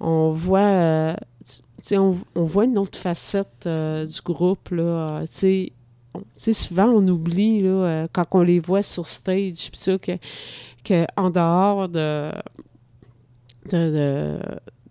on 0.00 0.32
voit, 0.32 0.58
euh, 0.60 1.14
on, 1.92 2.14
on 2.34 2.44
voit 2.44 2.66
une 2.66 2.76
autre 2.76 2.98
facette 2.98 3.66
du 3.66 4.20
groupe. 4.22 4.68
Là, 4.68 5.22
souvent, 6.52 6.86
on 6.86 7.06
oublie 7.08 7.62
là, 7.62 7.68
euh, 7.68 8.06
quand 8.12 8.26
on 8.32 8.42
les 8.42 8.60
voit 8.60 8.82
sur 8.82 9.06
stage, 9.06 9.70
puis 9.70 9.80
ça, 9.80 9.98
que, 9.98 10.12
que 10.84 11.06
dehors 11.30 11.88
de, 11.88 12.30
de, 13.70 13.90
de, 13.90 14.38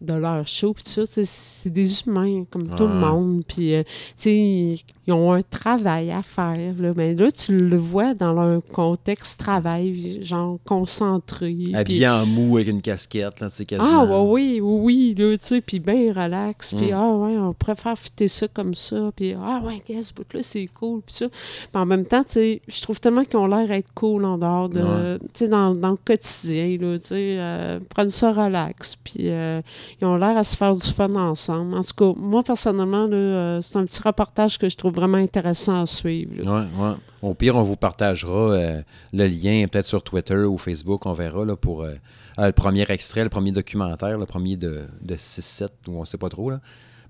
de 0.03 0.13
leur 0.13 0.45
show, 0.45 0.73
puis 0.73 0.83
tout 0.83 1.05
ça, 1.05 1.21
c'est 1.25 1.69
des 1.69 2.01
humains 2.01 2.43
comme 2.49 2.69
tout 2.69 2.87
le 2.87 2.93
monde. 2.93 3.43
Puis, 3.47 3.73
euh, 3.75 3.83
tu 3.83 3.93
sais, 4.17 4.35
ils 4.35 4.81
ils 5.05 5.11
ont 5.11 5.33
un 5.33 5.41
travail 5.41 6.11
à 6.11 6.21
faire. 6.21 6.75
Là. 6.79 6.93
Mais 6.95 7.13
là, 7.13 7.29
tu 7.29 7.57
le 7.57 7.75
vois 7.75 8.13
dans 8.13 8.31
leur 8.31 8.61
contexte 8.71 9.37
travail, 9.37 10.23
genre 10.23 10.59
concentré. 10.63 11.47
puis- 11.53 11.75
Habillé 11.75 12.07
en 12.07 12.25
mou 12.25 12.55
avec 12.55 12.69
une 12.69 12.81
casquette, 12.81 13.39
là, 13.41 13.49
tu 13.49 13.55
sais, 13.57 13.65
quasiment. 13.65 13.99
ah, 14.01 14.05
ouais, 14.05 14.29
oui, 14.31 14.61
oui, 14.61 14.79
oui, 14.83 15.15
là, 15.17 15.37
tu 15.37 15.45
sais, 15.45 15.61
puis 15.61 15.79
bien 15.79 16.13
relax, 16.13 16.73
puis 16.73 16.91
Mm. 16.91 16.95
ah, 16.95 17.11
ouais, 17.17 17.37
on 17.37 17.53
préfère 17.53 17.97
fitter 17.97 18.27
ça 18.29 18.47
comme 18.47 18.73
ça, 18.73 19.11
puis 19.15 19.33
ah, 19.33 19.61
ouais, 19.65 19.81
qu'est-ce 19.85 20.09
ce 20.09 20.13
bout-là, 20.13 20.39
c'est 20.41 20.67
cool, 20.73 21.01
puis 21.05 21.15
ça. 21.15 21.27
Puis 21.29 21.67
en 21.73 21.85
même 21.85 22.05
temps, 22.05 22.23
tu 22.23 22.29
sais, 22.33 22.61
je 22.67 22.81
trouve 22.81 22.99
tellement 23.01 23.23
qu'ils 23.25 23.37
ont 23.39 23.47
l'air 23.47 23.67
d'être 23.67 23.93
cool 23.93 24.23
en 24.25 24.37
dehors 24.37 24.69
de, 24.69 24.79
Ouais. 24.81 25.17
tu 25.33 25.45
sais, 25.45 25.47
dans, 25.49 25.73
dans 25.73 25.91
le 25.91 25.97
quotidien, 25.97 26.77
là, 26.79 26.97
tu 26.99 27.07
sais, 27.07 27.35
euh, 27.39 27.79
prennent 27.89 28.09
ça 28.09 28.31
relax, 28.31 28.95
puis 29.03 29.29
euh, 29.29 29.61
ils 30.01 30.05
ont 30.05 30.15
l'air 30.15 30.37
à 30.37 30.43
se 30.43 30.55
faire 30.57 30.75
du 30.75 30.87
fun 30.87 31.13
ensemble. 31.15 31.75
En 31.75 31.83
tout 31.83 31.93
cas, 31.95 32.19
moi, 32.19 32.43
personnellement, 32.43 33.07
euh, 33.11 33.61
c'est 33.61 33.77
un 33.77 33.85
petit 33.85 34.01
reportage 34.01 34.57
que 34.57 34.67
je 34.69 34.75
trouve 34.77 34.93
vraiment 34.93 35.17
intéressant 35.17 35.81
à 35.81 35.85
suivre. 35.85 36.31
là. 36.43 36.51
Ouais, 36.51 36.85
ouais. 36.87 36.93
Au 37.21 37.33
pire, 37.33 37.55
on 37.55 37.63
vous 37.63 37.75
partagera 37.77 38.51
euh, 38.51 38.81
le 39.13 39.27
lien, 39.27 39.65
peut-être 39.71 39.85
sur 39.87 40.03
Twitter 40.03 40.35
ou 40.43 40.57
Facebook, 40.57 41.05
on 41.05 41.13
verra 41.13 41.45
là, 41.45 41.55
pour 41.55 41.83
euh, 41.83 41.93
le 42.37 42.51
premier 42.51 42.85
extrait, 42.89 43.23
le 43.23 43.29
premier 43.29 43.51
documentaire, 43.51 44.17
le 44.17 44.25
premier 44.25 44.57
de, 44.57 44.81
de 45.01 45.15
6-7, 45.15 45.67
ou 45.87 45.99
on 45.99 46.05
sait 46.05 46.17
pas 46.17 46.29
trop. 46.29 46.49
Là. 46.49 46.59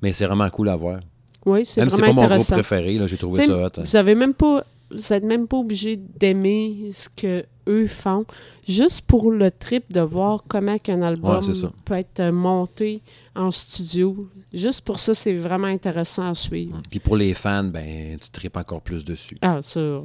Mais 0.01 0.11
c'est 0.11 0.25
vraiment 0.25 0.49
cool 0.49 0.69
à 0.69 0.75
voir. 0.75 0.99
Oui, 1.45 1.65
c'est 1.65 1.81
Même 1.81 1.89
si 1.89 1.95
c'est 1.97 2.01
vraiment 2.01 2.21
pas 2.21 2.21
mon 2.21 2.27
groupe 2.35 2.41
intéressant. 2.41 2.55
préféré, 2.55 3.07
j'ai 3.07 3.17
trouvé 3.17 3.39
T'sais, 3.41 3.47
ça 3.47 3.57
hot. 3.57 3.69
hein. 3.77 3.83
Vous 3.85 3.95
avez 3.95 4.15
même 4.15 4.33
pas, 4.33 4.63
vous 4.93 5.13
êtes 5.13 5.23
même 5.23 5.47
pas 5.47 5.57
obligé 5.57 5.95
d'aimer 5.97 6.89
ce 6.93 7.09
que 7.09 7.45
eux 7.67 7.87
font, 7.87 8.25
juste 8.67 9.03
pour 9.07 9.31
le 9.31 9.49
trip 9.49 9.91
de 9.93 10.01
voir 10.01 10.43
comment 10.47 10.77
qu'un 10.77 11.01
album 11.01 11.37
Ouais, 11.37 11.53
ça. 11.53 11.71
peut 11.85 11.93
être 11.95 12.19
euh, 12.19 12.31
monté 12.31 13.01
en 13.35 13.51
studio. 13.51 14.29
Juste 14.53 14.81
pour 14.81 14.99
ça, 14.99 15.13
c'est 15.13 15.33
vraiment 15.37 15.67
intéressant 15.67 16.29
à 16.29 16.35
suivre. 16.35 16.81
Puis 16.89 16.99
pour 16.99 17.15
les 17.15 17.33
fans, 17.33 17.63
ben, 17.63 18.17
tu 18.19 18.29
tripes 18.31 18.57
encore 18.57 18.81
plus 18.81 19.05
dessus. 19.05 19.37
Ah, 19.41 19.59
ça, 19.61 19.79
euh, 19.79 20.03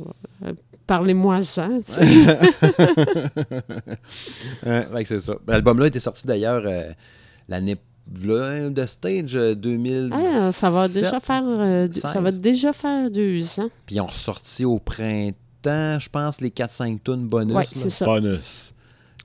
parlez-moi-en, 0.87 1.41
tu 1.41 1.83
sais. 1.85 2.01
Ouais, 4.65 5.05
c'est 5.05 5.21
ça. 5.21 5.35
L'album-là 5.47 5.87
était 5.87 6.01
sorti 6.01 6.27
d'ailleurs 6.27 6.63
euh, 6.65 6.91
l'année 7.49 7.77
de 8.11 8.87
Stage 8.87 9.37
euh, 9.37 9.55
2017. 9.55 10.13
Ah, 10.27 10.53
ça 10.53 10.71
va 10.71 10.89
déjà 10.89 11.21
faire, 11.21 11.43
euh, 11.45 11.89
deux- 11.89 12.01
ça 12.01 12.09
16. 12.15 12.23
va 12.23 12.33
déjà 12.33 12.73
faire 12.73 13.11
deux 13.11 13.61
ans. 13.61 13.69
Puis 13.87 13.97
ils 13.97 14.01
ont 14.01 14.07
ressorti 14.07 14.65
au 14.65 14.79
printemps, 14.79 15.99
je 15.99 16.09
pense, 16.11 16.41
les 16.41 16.51
4-5 16.51 16.99
tunes 17.05 17.27
bonus. 17.29 17.57
C'est 17.73 17.91
ça. 17.91 18.05
Bonus. 18.07 18.75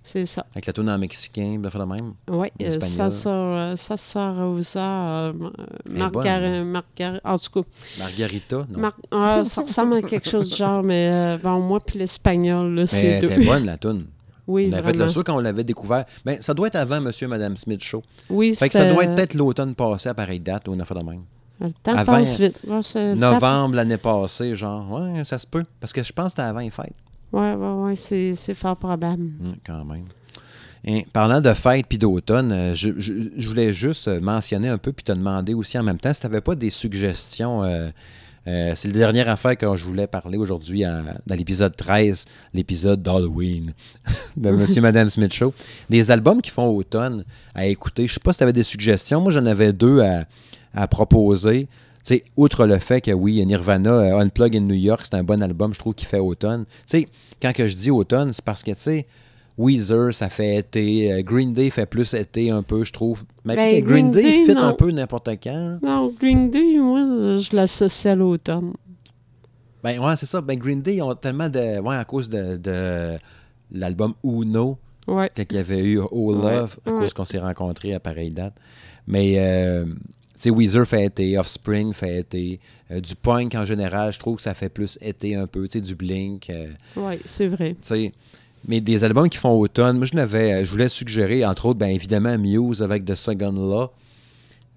C'est 0.05 0.25
ça. 0.25 0.45
Avec 0.51 0.65
la 0.65 0.73
tune 0.73 0.89
en 0.89 0.97
mexicain, 0.97 1.55
ben, 1.59 1.69
fait 1.69 1.79
de 1.79 1.85
même. 1.85 2.13
Oui, 2.29 2.49
euh, 2.61 2.77
ça 2.81 3.09
sort, 3.09 3.57
euh, 3.57 3.75
ça 3.77 3.95
sort 3.95 4.37
aux 4.37 4.59
euh. 4.77 5.33
Margar- 5.89 6.65
Margar- 6.65 7.21
en 7.23 7.37
tout 7.37 7.61
cas, 7.63 7.69
Margarita, 7.99 8.65
non? 8.69 8.79
Mar- 8.79 8.97
ah, 9.11 9.43
ça 9.45 9.61
ressemble 9.61 9.93
à 9.93 10.01
quelque 10.01 10.29
chose 10.29 10.49
du 10.49 10.57
genre, 10.57 10.83
mais 10.83 11.07
euh, 11.09 11.37
bon, 11.41 11.61
moi 11.61 11.79
puis 11.79 11.99
l'espagnol, 11.99 12.69
Mais 12.73 12.85
c'est 12.85 13.05
elle 13.05 13.21
deux. 13.21 13.31
était 13.31 13.45
bonne, 13.45 13.65
la 13.65 13.77
tune. 13.77 14.07
Oui, 14.47 14.67
on 14.69 14.73
avait 14.73 14.83
fait 14.83 14.89
vraiment. 14.89 15.05
le 15.05 15.09
sûr 15.09 15.23
quand 15.23 15.35
on 15.35 15.39
l'avait 15.39 15.63
découvert. 15.63 16.05
Ben, 16.25 16.37
ça 16.41 16.53
doit 16.53 16.67
être 16.67 16.75
avant 16.75 16.99
Monsieur 17.01 17.25
et 17.25 17.29
Madame 17.29 17.55
Smith 17.57 17.81
Show. 17.83 18.03
Oui, 18.29 18.55
Fait 18.55 18.67
que 18.69 18.73
ça 18.73 18.91
doit 18.91 19.03
être 19.05 19.15
peut-être 19.15 19.33
l'automne 19.35 19.73
passé 19.75 20.09
à 20.09 20.13
pareille 20.13 20.39
date 20.39 20.67
ou 20.67 20.73
une 20.73 20.81
affaire 20.81 20.97
de 20.97 21.03
même. 21.09 21.21
Le 21.61 21.69
temps 21.81 21.95
avant- 21.95 22.13
passe 22.13 22.37
vite. 22.39 22.59
Novembre 23.15 23.75
l'année 23.75 23.97
passée, 23.97 24.55
genre. 24.55 24.91
Ouais, 24.91 25.23
ça 25.23 25.37
se 25.37 25.47
peut. 25.47 25.63
Parce 25.79 25.93
que 25.93 26.03
je 26.03 26.11
pense 26.11 26.25
que 26.25 26.29
c'était 26.31 26.41
avant 26.41 26.59
les 26.59 26.71
fêtes. 26.71 26.93
Ouais, 27.31 27.53
ouais, 27.53 27.71
ouais, 27.83 27.95
c'est 27.95 28.53
fort 28.53 28.75
probable. 28.77 29.23
Hum, 29.41 29.55
quand 29.65 29.85
même. 29.85 30.05
Et 30.85 31.05
parlant 31.13 31.39
de 31.39 31.53
fêtes 31.53 31.85
puis 31.87 31.97
d'automne, 31.97 32.51
euh, 32.51 32.73
je, 32.73 32.89
je- 32.97 33.13
je 33.37 33.47
voulais 33.47 33.71
juste 33.71 34.09
euh, 34.09 34.19
mentionner 34.19 34.67
un 34.67 34.77
peu 34.77 34.91
puis 34.91 35.03
te 35.05 35.13
demander 35.13 35.53
aussi 35.53 35.79
en 35.79 35.83
même 35.83 35.97
temps 35.97 36.11
si 36.11 36.19
tu 36.19 36.27
n'avais 36.27 36.41
pas 36.41 36.55
des 36.55 36.69
suggestions. 36.69 37.63
euh, 37.63 37.89
euh, 38.45 38.73
c'est 38.75 38.89
la 38.89 38.93
dernière 38.99 39.29
affaire 39.29 39.57
que 39.57 39.75
je 39.75 39.85
voulais 39.85 40.07
parler 40.07 40.37
aujourd'hui 40.37 40.83
dans 40.83 41.35
l'épisode 41.35 41.75
13, 41.75 42.25
l'épisode 42.53 43.01
d'Halloween 43.01 43.73
de 44.37 44.51
Monsieur 44.51 44.79
et 44.79 44.81
Madame 44.81 45.09
Smith 45.09 45.33
Show. 45.33 45.53
Des 45.89 46.11
albums 46.11 46.41
qui 46.41 46.51
font 46.51 46.67
automne 46.67 47.23
à 47.55 47.65
écouter. 47.65 48.07
Je 48.07 48.15
sais 48.15 48.19
pas 48.19 48.33
si 48.33 48.39
tu 48.39 48.43
avais 48.43 48.53
des 48.53 48.63
suggestions. 48.63 49.21
Moi, 49.21 49.31
j'en 49.31 49.45
avais 49.45 49.71
deux 49.71 50.01
à, 50.73 50.87
proposer. 50.87 51.67
Sais, 52.03 52.25
outre 52.35 52.65
le 52.65 52.79
fait 52.79 52.99
que 52.99 53.11
oui, 53.11 53.45
Nirvana, 53.45 53.91
euh, 53.91 54.19
Unplug 54.19 54.57
in 54.57 54.61
New 54.61 54.73
York, 54.73 55.03
c'est 55.05 55.15
un 55.15 55.23
bon 55.23 55.41
album, 55.41 55.73
je 55.73 55.79
trouve, 55.79 55.93
qui 55.93 56.05
fait 56.05 56.19
automne. 56.19 56.65
Sais, 56.85 57.07
quand 57.41 57.53
que 57.53 57.67
je 57.67 57.77
dis 57.77 57.91
automne, 57.91 58.33
c'est 58.33 58.43
parce 58.43 58.61
que, 58.61 58.71
tu 58.71 58.79
sais, 58.79 59.07
Weezer, 59.57 60.13
ça 60.13 60.29
fait 60.29 60.55
été. 60.55 61.11
euh, 61.13 61.21
Green 61.21 61.53
Day 61.53 61.69
fait 61.69 61.85
plus 61.85 62.13
été 62.13 62.49
un 62.49 62.63
peu, 62.63 62.83
je 62.83 62.91
trouve. 62.91 63.23
Mais 63.45 63.55
Ben, 63.55 63.83
Green, 63.83 64.09
Green 64.09 64.11
Day, 64.11 64.21
Day, 64.23 64.45
fit 64.45 64.53
non. 64.55 64.61
un 64.63 64.73
peu 64.73 64.89
n'importe 64.91 65.29
quand. 65.43 65.79
Non, 65.83 66.13
Green 66.19 66.49
Day, 66.49 66.77
moi, 66.79 67.37
je 67.37 67.55
l'associe 67.55 68.11
à 68.11 68.15
l'automne. 68.15 68.73
Ben 69.83 69.99
ouais, 69.99 70.15
c'est 70.15 70.25
ça. 70.25 70.41
Ben 70.41 70.57
Green 70.57 70.81
Day, 70.81 70.95
ils 70.95 71.01
ont 71.01 71.13
tellement 71.15 71.49
de. 71.49 71.79
Ouais, 71.81 71.95
à 71.95 72.05
cause 72.05 72.29
de, 72.29 72.57
de 72.57 73.17
l'album 73.71 74.13
Uno, 74.23 74.77
Ouais. 75.07 75.29
quand 75.35 75.43
il 75.51 75.55
y 75.55 75.59
avait 75.59 75.83
eu 75.83 75.99
Oh 76.11 76.33
Ouais, 76.33 76.55
Love, 76.55 76.79
à 76.85 76.91
ouais. 76.91 76.99
cause 77.01 77.13
qu'on 77.13 77.25
s'est 77.25 77.39
rencontrés 77.39 77.93
à 77.93 77.99
pareille 77.99 78.29
date. 78.31 78.53
Mais, 79.05 79.33
euh, 79.37 79.83
tu 79.85 79.91
sais, 80.35 80.49
Weezer 80.49 80.87
fait 80.87 81.05
été, 81.05 81.37
Offspring 81.37 81.91
fait 81.93 82.19
été. 82.21 82.59
Euh, 82.89 83.01
du 83.01 83.13
punk 83.15 83.53
en 83.55 83.65
général, 83.65 84.13
je 84.13 84.19
trouve 84.19 84.37
que 84.37 84.41
ça 84.43 84.53
fait 84.53 84.69
plus 84.69 84.97
été 85.01 85.35
un 85.35 85.45
peu. 85.47 85.67
Tu 85.67 85.79
sais, 85.79 85.81
du 85.81 85.95
Blink. 85.95 86.49
euh, 86.49 86.67
Oui, 86.95 87.19
c'est 87.25 87.47
vrai. 87.47 87.71
tu 87.73 87.77
sais, 87.81 88.13
mais 88.67 88.81
des 88.81 89.03
albums 89.03 89.29
qui 89.29 89.37
font 89.37 89.51
automne, 89.59 89.97
moi 89.97 90.05
je 90.05 90.15
l'avais, 90.15 90.65
je 90.65 90.71
voulais 90.71 90.89
suggérer, 90.89 91.45
entre 91.45 91.65
autres, 91.67 91.79
bien 91.79 91.89
évidemment, 91.89 92.37
Muse 92.37 92.81
avec 92.81 93.05
The 93.05 93.15
Second 93.15 93.51
Law. 93.51 93.91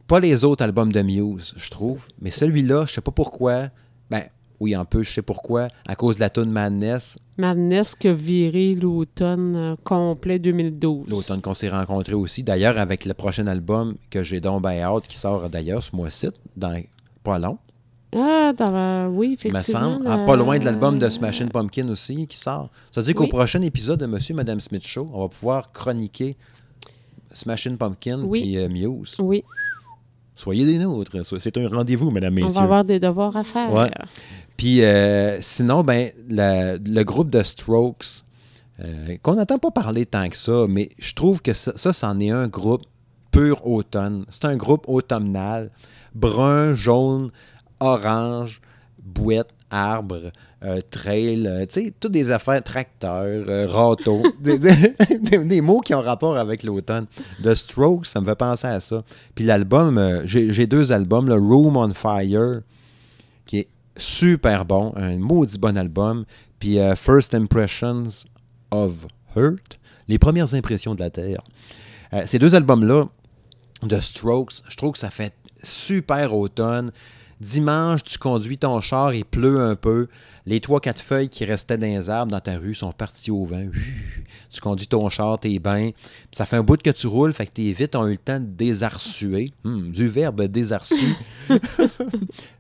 Pas 0.07 0.21
les 0.21 0.45
autres 0.45 0.63
albums 0.65 0.93
de 0.93 1.03
Muse, 1.03 1.55
je 1.57 1.71
trouve. 1.71 2.07
Mais 2.21 2.31
celui-là, 2.31 2.85
je 2.87 2.95
sais 2.95 3.01
pas 3.01 3.11
pourquoi. 3.11 3.69
Ben, 4.11 4.23
oui, 4.61 4.75
un 4.75 4.85
peu, 4.85 5.03
je 5.03 5.13
sais 5.13 5.23
pourquoi. 5.23 5.69
À 5.87 5.97
cause 5.97 6.17
de 6.17 6.21
la 6.21 6.31
tune 6.31 6.51
Madness, 6.51 7.19
Madness 7.39 7.95
qui 7.95 8.09
a 8.09 8.15
viré 8.15 8.75
l'automne 8.75 9.57
euh, 9.57 9.77
complet 9.85 10.39
2012. 10.39 11.07
l'automne 11.09 11.43
qu'on 11.43 11.55
s'est 11.55 11.69
rencontrés 11.69 12.15
aussi. 12.15 12.43
D'ailleurs, 12.43 12.79
avec 12.79 13.05
le 13.05 13.13
prochain 13.15 13.47
album 13.47 13.97
que 14.11 14.23
j'ai 14.23 14.41
donc 14.41 14.63
ben 14.63 14.81
hâte, 14.81 15.07
qui 15.07 15.19
sort 15.19 15.51
d'ailleurs 15.51 15.83
ce 15.83 15.95
mois-ci, 15.95 16.29
dans 16.57 16.81
pas 17.23 17.39
long, 17.39 17.59
Ah, 18.15 18.53
dans 18.57 18.71
la- 18.71 19.09
oui, 19.11 19.29
me 19.29 19.35
effectivement. 19.35 19.61
semble. 19.61 20.07
Ah, 20.09 20.19
pas 20.27 20.37
loin 20.37 20.59
de 20.59 20.65
l'album 20.65 20.99
de 20.99 21.07
euh, 21.07 21.11
Smashing 21.11 21.49
Pumpkin 21.49 21.89
aussi, 21.89 22.27
qui 22.27 22.39
sort. 22.39 22.71
Ça 22.93 23.01
veut 23.01 23.05
dire 23.05 23.15
qu'au 23.15 23.27
prochain 23.27 23.61
épisode 23.63 24.01
de 24.01 24.07
Monsieur 24.07 24.33
et 24.33 24.37
Madame 24.37 24.61
Smith 24.61 24.87
Show, 24.87 25.11
on 25.13 25.23
va 25.23 25.29
pouvoir 25.29 25.73
chroniquer 25.73 26.37
Smashing 27.33 27.77
Pumpkin 27.77 28.23
Oui. 28.23 28.43
puis 28.43 28.59
euh, 28.59 28.69
Muse. 28.69 29.17
Oui, 29.19 29.45
Soyez 30.39 30.67
des 30.67 30.79
nôtres. 30.79 31.13
C'est 31.41 31.57
un 31.57 31.67
rendez-vous, 31.69 32.11
Madame, 32.11 32.35
on 32.35 32.45
Messieurs. 32.45 32.59
va 32.59 32.63
avoir 32.65 32.85
des 32.85 33.01
devoirs 33.01 33.35
à 33.37 33.43
faire. 33.43 33.73
Ouais. 33.73 33.91
Puis 34.59 34.83
euh, 34.85 35.39
sinon, 35.41 35.83
ben, 35.83 36.11
la- 36.29 36.77
le 36.77 37.03
groupe 37.05 37.31
de 37.31 37.43
Strokes, 37.43 38.23
euh, 38.81 39.17
qu'on 39.23 39.35
n'entend 39.37 39.59
pas 39.59 39.71
parler 39.71 40.05
tant 40.05 40.29
que 40.29 40.37
ça, 40.37 40.67
mais 40.69 40.91
je 40.99 41.15
trouve 41.15 41.41
que 41.41 41.55
ça, 41.55 41.73
ça, 41.77 41.95
c'en 41.95 42.21
est 42.21 42.31
un 42.31 42.49
groupe 42.49 42.83
pur 43.31 43.67
automne. 43.67 44.27
C'est 44.29 44.45
un 44.45 44.57
groupe 44.57 44.85
automnal, 44.89 45.71
brun, 46.15 46.75
jaune, 46.75 47.31
orange, 47.81 48.61
bouette, 49.03 49.49
arbre, 49.71 50.31
euh, 50.65 50.81
trail, 50.91 51.47
euh, 51.47 51.67
tu 51.67 51.85
sais, 51.87 51.95
toutes 51.99 52.13
des 52.13 52.31
affaires, 52.31 52.63
tracteur, 52.63 53.45
euh, 53.49 53.67
râteau, 53.69 54.23
des, 54.41 54.59
des- 54.59 55.45
des 55.45 55.61
mots 55.61 55.81
qui 55.81 55.95
ont 55.95 56.01
rapport 56.01 56.37
avec 56.37 56.63
l'automne. 56.63 57.07
The 57.43 57.55
Strokes, 57.55 58.07
ça 58.07 58.21
me 58.21 58.27
fait 58.27 58.37
penser 58.37 58.67
à 58.69 58.81
ça. 58.81 59.03
Puis 59.35 59.45
l'album, 59.45 59.99
euh, 59.99 60.23
j'ai 60.25 60.67
deux 60.67 60.93
albums, 60.93 61.29
le 61.29 61.35
Room 61.35 61.77
on 61.77 61.93
Fire, 61.93 62.61
qui 63.45 63.59
est 63.59 63.69
super 63.97 64.65
bon, 64.65 64.93
un 64.97 65.17
maudit 65.19 65.59
bon 65.59 65.77
album. 65.77 66.25
Puis 66.59 66.79
First 66.97 67.35
Impressions 67.35 68.05
of 68.71 69.07
Hurt, 69.37 69.79
les 70.09 70.19
premières 70.19 70.55
impressions 70.55 70.95
de 70.95 71.01
la 71.01 71.11
Terre. 71.11 71.43
Ces 72.25 72.39
deux 72.39 72.55
albums-là, 72.55 73.05
de 73.83 74.01
Strokes, 74.01 74.63
je 74.69 74.77
trouve 74.77 74.93
que 74.93 74.99
ça 74.99 75.11
fait 75.11 75.35
super 75.63 76.35
automne. 76.35 76.93
Dimanche, 77.41 78.03
tu 78.03 78.19
conduis 78.19 78.57
ton 78.57 78.81
char, 78.81 79.13
il 79.13 79.25
pleut 79.25 79.61
un 79.61 79.77
peu. 79.77 80.09
Les 80.47 80.61
trois, 80.61 80.81
quatre 80.81 81.03
feuilles 81.03 81.29
qui 81.29 81.45
restaient 81.45 81.77
dans 81.77 81.87
les 81.87 82.09
arbres 82.09 82.33
dans 82.33 82.41
ta 82.41 82.57
rue 82.57 82.75
sont 82.75 82.93
parties 82.93 83.31
au 83.31 83.45
vent. 83.45 83.67
Tu 84.51 84.61
conduis 84.61 84.87
ton 84.87 85.09
char, 85.09 85.39
t'es 85.39 85.59
bien. 85.59 85.91
Ça 86.33 86.47
fait 86.47 86.57
un 86.57 86.63
bout 86.63 86.81
que 86.81 86.91
tu 86.91 87.07
roules, 87.07 87.33
fait 87.33 87.47
que 87.47 87.53
tes 87.53 87.73
vitres 87.73 87.99
ont 87.99 88.07
eu 88.07 88.13
le 88.13 88.17
temps 88.17 88.41
de 88.41 88.47
désarsuer. 88.47 89.53
Hum, 89.65 89.91
du 89.91 90.09
verbe 90.09 90.43
désarçu. 90.43 91.17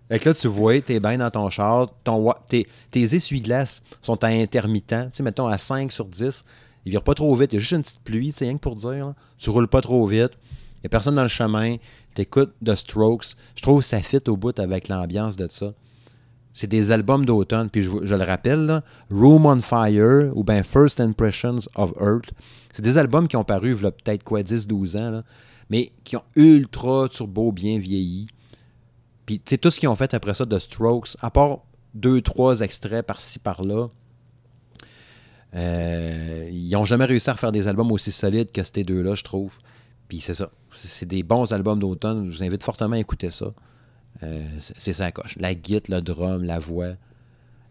Fait 0.08 0.20
que 0.20 0.28
là, 0.28 0.34
tu 0.34 0.46
vois, 0.46 0.80
t'es 0.80 1.00
bien 1.00 1.18
dans 1.18 1.30
ton 1.30 1.50
char, 1.50 1.88
ton, 2.04 2.32
tes, 2.48 2.68
tes 2.92 3.02
essuie-glaces 3.02 3.82
sont 4.02 4.22
à 4.22 4.28
intermittent, 4.28 5.10
tu 5.12 5.22
mettons 5.24 5.48
à 5.48 5.58
5 5.58 5.90
sur 5.90 6.04
10. 6.04 6.44
Ils 6.84 6.90
virent 6.90 7.02
pas 7.02 7.14
trop 7.14 7.34
vite, 7.34 7.52
il 7.52 7.56
y 7.56 7.58
a 7.58 7.60
juste 7.60 7.72
une 7.72 7.82
petite 7.82 8.00
pluie, 8.04 8.32
tu 8.32 8.44
rien 8.44 8.54
que 8.54 8.60
pour 8.60 8.76
dire. 8.76 8.90
là. 8.90 9.14
Tu 9.38 9.50
roules 9.50 9.66
pas 9.66 9.80
trop 9.80 10.06
vite, 10.06 10.38
il 10.76 10.82
n'y 10.82 10.86
a 10.86 10.88
personne 10.90 11.16
dans 11.16 11.22
le 11.22 11.28
chemin, 11.28 11.76
t'écoutes 12.16 12.54
The 12.64 12.74
Strokes. 12.74 13.36
Je 13.54 13.62
trouve 13.62 13.82
ça 13.82 14.00
fit 14.00 14.20
au 14.28 14.36
bout 14.36 14.58
avec 14.58 14.88
l'ambiance 14.88 15.36
de 15.36 15.46
ça. 15.50 15.72
C'est 16.54 16.66
des 16.66 16.90
albums 16.90 17.26
d'automne, 17.26 17.68
puis 17.68 17.82
je, 17.82 17.90
le 18.14 18.24
rappelle, 18.24 18.82
Room 19.10 19.44
on 19.44 19.60
Fire 19.60 20.32
ou 20.34 20.42
bien 20.42 20.62
First 20.62 21.00
Impressions 21.00 21.60
of 21.74 21.92
Earth. 22.00 22.32
C'est 22.72 22.82
des 22.82 22.96
albums 22.96 23.28
qui 23.28 23.36
ont 23.36 23.44
paru 23.44 23.74
il 23.74 23.82
y 23.82 23.86
a 23.86 23.90
peut-être 23.90 24.24
quoi, 24.24 24.40
10-12 24.40 24.96
ans, 24.96 25.22
mais 25.68 25.92
qui 26.02 26.16
ont 26.16 26.24
ultra 26.34 27.08
turbo 27.10 27.52
bien 27.52 27.78
vieilli. 27.78 28.26
Puis, 29.26 29.38
tu 29.38 29.50
sais, 29.50 29.58
tout 29.58 29.70
ce 29.70 29.78
qu'ils 29.78 29.88
ont 29.90 29.96
fait 29.96 30.14
après 30.14 30.32
ça 30.32 30.46
de 30.46 30.58
Strokes, 30.58 31.16
à 31.20 31.30
part 31.30 31.58
deux, 31.94 32.22
trois 32.22 32.60
extraits 32.60 33.04
par-ci, 33.04 33.38
par-là, 33.38 33.88
euh, 35.54 36.48
ils 36.50 36.70
n'ont 36.70 36.84
jamais 36.84 37.04
réussi 37.04 37.28
à 37.28 37.34
faire 37.34 37.52
des 37.52 37.68
albums 37.68 37.92
aussi 37.92 38.12
solides 38.12 38.50
que 38.50 38.62
ces 38.62 38.84
deux-là, 38.84 39.14
je 39.14 39.24
trouve. 39.24 39.58
Puis 40.08 40.20
c'est 40.20 40.34
ça. 40.34 40.50
C'est 40.70 41.06
des 41.06 41.22
bons 41.22 41.52
albums 41.52 41.78
d'automne. 41.78 42.30
Je 42.30 42.36
vous 42.36 42.42
invite 42.42 42.62
fortement 42.62 42.96
à 42.96 42.98
écouter 42.98 43.30
ça. 43.30 43.52
Euh, 44.22 44.46
c'est 44.58 44.92
ça 44.92 45.04
la 45.04 45.12
coche. 45.12 45.36
La 45.38 45.54
guitare, 45.54 45.96
le 45.96 46.02
drum, 46.02 46.44
la 46.44 46.58
voix. 46.58 46.94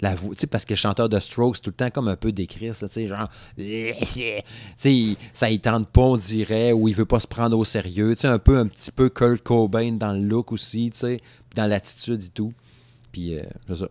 La 0.01 0.13
voix, 0.13 0.35
parce 0.51 0.65
que 0.65 0.73
le 0.73 0.77
chanteur 0.77 1.07
de 1.07 1.17
Strokes, 1.19 1.61
tout 1.61 1.69
le 1.69 1.75
temps 1.75 1.89
comme 1.89 2.09
un 2.09 2.17
peu 2.17 2.33
décrit, 2.33 2.69
tu 2.69 2.87
sais, 2.87 3.07
genre, 3.07 3.29
tu 3.57 3.93
sais, 4.77 5.17
ça 5.31 5.49
il 5.49 5.61
tente 5.61 5.87
pas, 5.87 6.01
on 6.01 6.17
dirait, 6.17 6.73
ou 6.73 6.89
il 6.89 6.93
veut 6.93 7.05
pas 7.05 7.21
se 7.21 7.27
prendre 7.27 7.57
au 7.57 7.63
sérieux, 7.63 8.13
tu 8.13 8.21
sais, 8.21 8.27
un 8.27 8.37
peu, 8.37 8.57
un 8.57 8.67
petit 8.67 8.91
peu 8.91 9.07
Kurt 9.07 9.41
Cobain 9.41 9.93
dans 9.93 10.11
le 10.11 10.19
look 10.19 10.51
aussi, 10.51 10.91
tu 10.91 10.99
sais, 10.99 11.21
dans 11.55 11.65
l'attitude 11.65 12.21
et 12.21 12.29
tout. 12.29 12.51
Puis, 13.13 13.39
euh, 13.39 13.43
c'est 13.69 13.75
ça. 13.75 13.87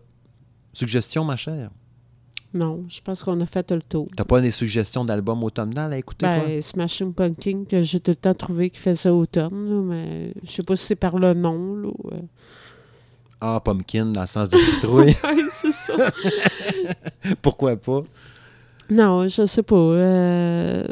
Suggestion, 0.73 1.23
ma 1.23 1.37
chère? 1.37 1.71
Non, 2.55 2.85
je 2.87 3.01
pense 3.01 3.21
qu'on 3.21 3.39
a 3.41 3.45
fait 3.45 3.69
le 3.71 3.81
tour. 3.81 4.07
T'as 4.15 4.23
pas 4.23 4.39
des 4.39 4.49
suggestions 4.49 5.03
d'albums 5.03 5.43
automnal 5.43 5.91
à 5.91 5.97
écouter, 5.97 6.25
toi? 6.25 6.45
Ben, 6.45 6.61
Smashing 6.61 7.13
Pumpkin, 7.13 7.65
que 7.69 7.83
j'ai 7.83 7.99
tout 7.99 8.11
le 8.11 8.15
temps 8.15 8.33
trouvé 8.33 8.69
qu'il 8.69 8.79
faisait 8.79 9.09
automne, 9.09 9.69
là, 9.69 9.81
mais 9.81 10.33
je 10.41 10.49
sais 10.51 10.63
pas 10.63 10.77
si 10.77 10.85
c'est 10.85 10.95
par 10.95 11.19
le 11.19 11.33
nom. 11.33 11.75
Là, 11.75 11.89
ou, 11.89 12.09
euh. 12.13 12.19
Ah, 13.41 13.59
pumpkin, 13.63 14.05
dans 14.05 14.21
le 14.21 14.27
sens 14.27 14.47
de 14.47 14.57
citrouille. 14.57 15.13
Oui, 15.25 15.43
c'est 15.49 15.73
ça. 15.73 15.93
Pourquoi 17.41 17.75
pas? 17.75 18.03
non, 18.89 19.27
je 19.27 19.45
sais 19.45 19.63
pas. 19.63 19.75
euh, 19.75 20.87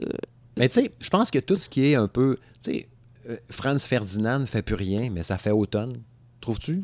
Mais 0.58 0.68
tu 0.68 0.82
sais, 0.82 0.92
je 1.00 1.10
pense 1.10 1.32
que 1.32 1.40
tout 1.40 1.56
ce 1.56 1.70
qui 1.70 1.88
est 1.88 1.96
un 1.96 2.10
peu... 2.10 2.38
Tu 2.62 2.72
sais, 2.74 2.88
euh, 3.30 3.38
Franz 3.50 3.88
Ferdinand 3.88 4.40
ne 4.40 4.46
fait 4.46 4.62
plus 4.64 4.76
rien, 4.76 5.10
mais 5.12 5.24
ça 5.24 5.38
fait 5.38 5.52
automne. 5.52 5.94
Trouves-tu? 6.42 6.84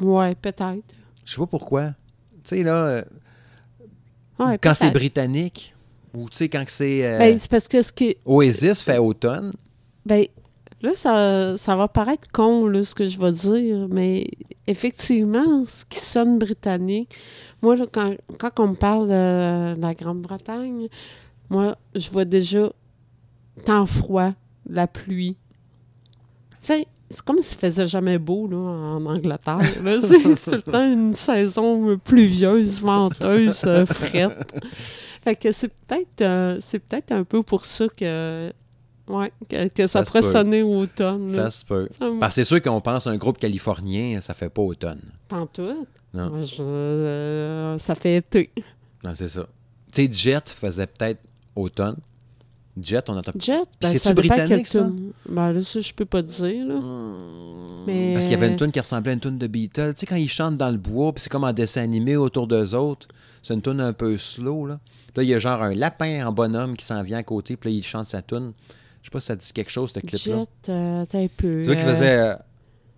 Ouais, 0.00 0.34
peut-être. 0.34 0.82
Je 1.24 1.32
sais 1.34 1.38
pas 1.38 1.46
pourquoi. 1.46 1.90
Tu 2.42 2.56
sais, 2.56 2.62
là, 2.64 2.74
euh, 2.86 3.02
Ouais, 4.40 4.58
quand 4.58 4.74
c'est 4.74 4.90
britannique, 4.90 5.74
ou 6.16 6.28
tu 6.28 6.36
sais, 6.38 6.48
quand 6.48 6.64
c'est... 6.68 7.06
euh, 7.06 7.18
Ben, 7.18 7.38
c'est 7.38 7.50
parce 7.50 7.68
que 7.68 7.82
ce 7.82 7.92
qui. 7.92 8.16
Oasis 8.24 8.82
fait 8.82 8.98
automne. 8.98 9.52
Ben, 10.06 10.24
là, 10.82 10.92
ça, 10.94 11.56
ça 11.56 11.76
va 11.76 11.88
paraître 11.88 12.26
con, 12.32 12.66
là, 12.66 12.82
ce 12.84 12.94
que 12.94 13.06
je 13.06 13.18
vais 13.18 13.30
dire, 13.30 13.86
mais 13.90 14.26
effectivement, 14.66 15.64
ce 15.66 15.84
qui 15.84 16.00
sonne 16.00 16.38
britannique, 16.38 17.14
moi, 17.62 17.76
là, 17.76 17.86
quand, 17.90 18.14
quand 18.38 18.50
on 18.60 18.68
me 18.68 18.74
parle 18.74 19.08
de 19.08 19.80
la 19.80 19.94
Grande-Bretagne, 19.94 20.88
moi, 21.50 21.76
je 21.94 22.08
vois 22.10 22.24
déjà 22.24 22.72
temps 23.64 23.86
froid, 23.86 24.30
la 24.68 24.86
pluie. 24.86 25.36
Tu 26.52 26.56
sais, 26.66 26.86
c'est 27.10 27.22
comme 27.24 27.38
s'il 27.40 27.58
faisait 27.58 27.86
jamais 27.88 28.18
beau, 28.18 28.46
là, 28.48 28.56
en 28.56 29.04
Angleterre. 29.04 29.58
C'est 30.36 30.44
tout 30.50 30.50
le 30.66 30.72
temps 30.72 30.90
une 30.92 31.12
saison 31.12 31.98
pluvieuse, 31.98 32.80
venteuse, 32.80 33.62
euh, 33.66 33.84
frette. 33.84 34.54
Fait 35.22 35.36
que 35.36 35.52
c'est 35.52 35.68
peut-être 35.68 36.22
euh, 36.22 36.56
c'est 36.60 36.78
peut-être 36.78 37.12
un 37.12 37.24
peu 37.24 37.42
pour 37.42 37.66
ça 37.66 37.86
que 37.94 38.50
ouais 39.08 39.30
que, 39.50 39.68
que 39.68 39.86
ça, 39.86 40.02
Ça 40.02 40.04
pourrait 40.04 40.22
sonner 40.22 40.62
automne. 40.62 41.28
Ça 41.28 41.50
se 41.50 41.62
peut. 41.64 41.88
Ça 41.90 42.06
Parce 42.18 42.36
que 42.36 42.42
c'est 42.42 42.48
sûr 42.48 42.62
qu'on 42.62 42.80
pense 42.80 43.06
à 43.06 43.10
un 43.10 43.16
groupe 43.18 43.36
californien, 43.38 44.20
ça 44.22 44.32
fait 44.32 44.48
pas 44.48 44.62
automne. 44.62 45.00
Pantoute? 45.28 45.88
Non. 46.14 46.30
Moi, 46.30 46.42
je- 46.42 46.62
euh, 46.62 47.76
ça 47.78 47.94
fait 47.94 48.16
été. 48.16 48.50
Non, 49.04 49.10
c'est 49.14 49.28
ça. 49.28 49.46
Tu 49.92 50.06
sais, 50.06 50.12
Jet 50.12 50.48
faisait 50.48 50.86
peut-être 50.86 51.20
automne. 51.54 51.96
Jet, 52.80 53.08
on 53.10 53.16
entend... 53.16 53.32
Jet, 53.38 53.64
ben, 53.80 53.88
c'est-tu 53.88 54.14
britannique, 54.14 54.66
ça? 54.66 54.88
Ben 55.28 55.52
là, 55.52 55.62
ça, 55.62 55.80
je 55.80 55.92
peux 55.92 56.04
pas 56.04 56.22
te 56.22 56.28
dire, 56.28 56.66
là. 56.66 56.80
Mais... 57.86 58.12
Parce 58.12 58.26
qu'il 58.26 58.32
y 58.32 58.36
avait 58.36 58.48
une 58.48 58.56
tune 58.56 58.70
qui 58.70 58.80
ressemblait 58.80 59.10
à 59.10 59.14
une 59.14 59.20
tune 59.20 59.38
de 59.38 59.46
Beatles. 59.46 59.94
Tu 59.94 60.00
sais, 60.00 60.06
quand 60.06 60.16
ils 60.16 60.28
chantent 60.28 60.56
dans 60.56 60.70
le 60.70 60.76
bois, 60.76 61.12
puis 61.12 61.22
c'est 61.22 61.30
comme 61.30 61.44
en 61.44 61.52
dessin 61.52 61.82
animé 61.82 62.16
autour 62.16 62.46
d'eux 62.46 62.74
autres. 62.74 63.08
C'est 63.42 63.54
une 63.54 63.62
tune 63.62 63.80
un 63.80 63.92
peu 63.92 64.16
slow, 64.16 64.66
là. 64.66 64.78
Puis 65.12 65.12
là, 65.16 65.22
il 65.24 65.28
y 65.28 65.34
a 65.34 65.38
genre 65.38 65.62
un 65.62 65.74
lapin 65.74 66.26
en 66.26 66.32
bonhomme 66.32 66.76
qui 66.76 66.84
s'en 66.84 67.02
vient 67.02 67.18
à 67.18 67.22
côté, 67.22 67.56
puis 67.56 67.70
là, 67.70 67.76
il 67.76 67.82
chante 67.82 68.06
sa 68.06 68.22
tune. 68.22 68.52
Je 69.02 69.06
sais 69.06 69.10
pas 69.10 69.20
si 69.20 69.26
ça 69.26 69.36
dit 69.36 69.52
quelque 69.52 69.70
chose, 69.70 69.92
ce 69.94 70.00
clip-là. 70.00 70.36
Jet, 70.36 70.72
euh, 70.72 71.04
t'as 71.06 71.18
un 71.18 71.26
peu. 71.36 71.64
C'est 71.64 71.76
qui 71.76 71.82
euh, 71.82 71.94
faisait... 71.94 72.18
euh, 72.18 72.34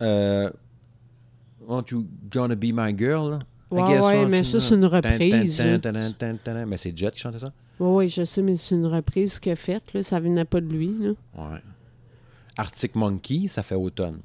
euh, 0.02 0.50
Won't 1.66 1.84
you 1.92 2.06
gonna 2.30 2.56
be 2.56 2.72
my 2.74 2.92
girl, 2.96 3.30
là? 3.30 3.38
Ouais, 3.70 4.26
mais 4.26 4.42
ça, 4.42 4.60
c'est 4.60 4.74
une 4.74 4.84
reprise. 4.84 5.64
Mais 6.66 6.76
c'est 6.76 6.96
Jet 6.98 7.12
qui 7.12 7.20
chantait 7.20 7.38
ça? 7.38 7.52
Oui, 7.80 7.88
oui, 8.04 8.08
je 8.08 8.24
sais, 8.24 8.42
mais 8.42 8.56
c'est 8.56 8.74
une 8.74 8.86
reprise 8.86 9.38
qu'il 9.38 9.52
a 9.52 9.56
faite, 9.56 9.92
là. 9.94 10.02
Ça 10.02 10.20
venait 10.20 10.44
pas 10.44 10.60
de 10.60 10.66
lui, 10.66 10.94
là. 10.98 11.10
Ouais. 11.34 11.60
Arctic 12.56 12.94
Monkey, 12.94 13.48
ça 13.48 13.62
fait 13.62 13.74
automne. 13.74 14.20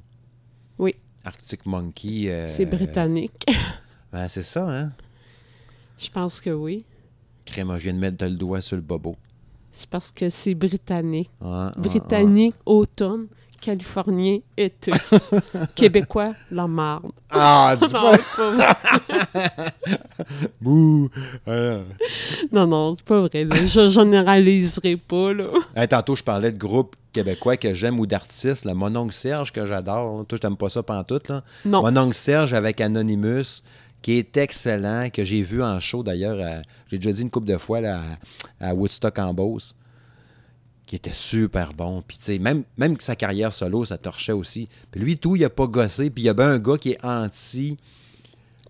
Oui. 0.78 0.94
Arctic 1.24 1.66
Monkey... 1.66 2.30
euh, 2.30 2.46
C'est 2.46 2.66
britannique. 2.66 3.46
ben, 4.12 4.28
c'est 4.28 4.42
ça, 4.42 4.68
hein? 4.68 4.92
Je 5.98 6.10
pense 6.10 6.40
que 6.40 6.50
oui. 6.50 6.84
Crème, 7.44 7.72
je 7.78 7.84
viens 7.84 7.94
de 7.94 7.98
mettre 7.98 8.24
le 8.24 8.36
doigt 8.36 8.60
sur 8.60 8.76
le 8.76 8.82
bobo. 8.82 9.16
C'est 9.72 9.88
parce 9.88 10.12
que 10.12 10.28
c'est 10.28 10.54
britannique. 10.54 11.30
Ah, 11.40 11.72
ah, 11.74 11.80
Britannique, 11.80 12.54
automne. 12.66 13.26
Californien 13.60 14.38
été. 14.56 14.92
Québécois, 15.74 16.34
la 16.50 16.66
marde. 16.66 17.10
Ah, 17.30 17.76
dis 17.76 17.84
Non, 17.92 18.00
pas... 18.00 18.16
c'est 18.16 18.36
pas 18.36 18.50
vrai. 18.50 19.70
Bouh! 20.60 21.08
Non, 22.52 22.66
non, 22.66 22.94
c'est 22.94 23.04
pas 23.04 23.20
vrai. 23.20 23.44
là. 23.44 23.56
Je 23.64 23.88
généraliserai 23.88 24.96
pas, 24.96 25.32
là. 25.32 25.48
Hey, 25.76 25.88
tantôt, 25.88 26.14
je 26.14 26.22
parlais 26.22 26.52
de 26.52 26.58
groupes 26.58 26.96
québécois 27.12 27.56
que 27.56 27.74
j'aime 27.74 27.98
ou 28.00 28.06
d'artistes. 28.06 28.66
Mon 28.66 28.94
oncle 28.96 29.12
Serge, 29.14 29.52
que 29.52 29.66
j'adore. 29.66 30.24
Toi, 30.26 30.36
je 30.36 30.42
t'aime 30.42 30.56
pas 30.56 30.68
ça 30.68 30.82
pantoute. 30.82 31.28
Là. 31.28 31.42
Non. 31.64 31.82
Mon 31.82 31.96
oncle 31.96 32.14
Serge 32.14 32.54
avec 32.54 32.80
Anonymous, 32.80 33.62
qui 34.02 34.18
est 34.18 34.36
excellent, 34.36 35.08
que 35.12 35.24
j'ai 35.24 35.42
vu 35.42 35.62
en 35.62 35.80
show 35.80 36.02
d'ailleurs. 36.02 36.62
J'ai 36.90 36.98
déjà 36.98 37.12
dit 37.12 37.22
une 37.22 37.30
couple 37.30 37.48
de 37.48 37.58
fois 37.58 37.80
là, 37.80 38.00
à, 38.60 38.68
à 38.68 38.74
Woodstock 38.74 39.18
en 39.18 39.34
Beauce, 39.34 39.74
qui 40.88 40.96
était 40.96 41.12
super 41.12 41.74
bon. 41.74 42.02
Puis, 42.06 42.16
tu 42.16 42.24
sais, 42.24 42.38
même, 42.38 42.64
même 42.78 42.96
que 42.96 43.04
sa 43.04 43.14
carrière 43.14 43.52
solo, 43.52 43.84
ça 43.84 43.98
torchait 43.98 44.32
aussi. 44.32 44.68
Puis 44.90 45.00
lui, 45.02 45.18
tout, 45.18 45.36
il 45.36 45.44
a 45.44 45.50
pas 45.50 45.66
gossé. 45.66 46.08
Puis 46.08 46.22
il 46.22 46.26
y 46.26 46.28
a 46.30 46.32
bien 46.32 46.46
un 46.48 46.58
gars 46.58 46.78
qui 46.78 46.92
est 46.92 47.04
anti, 47.04 47.76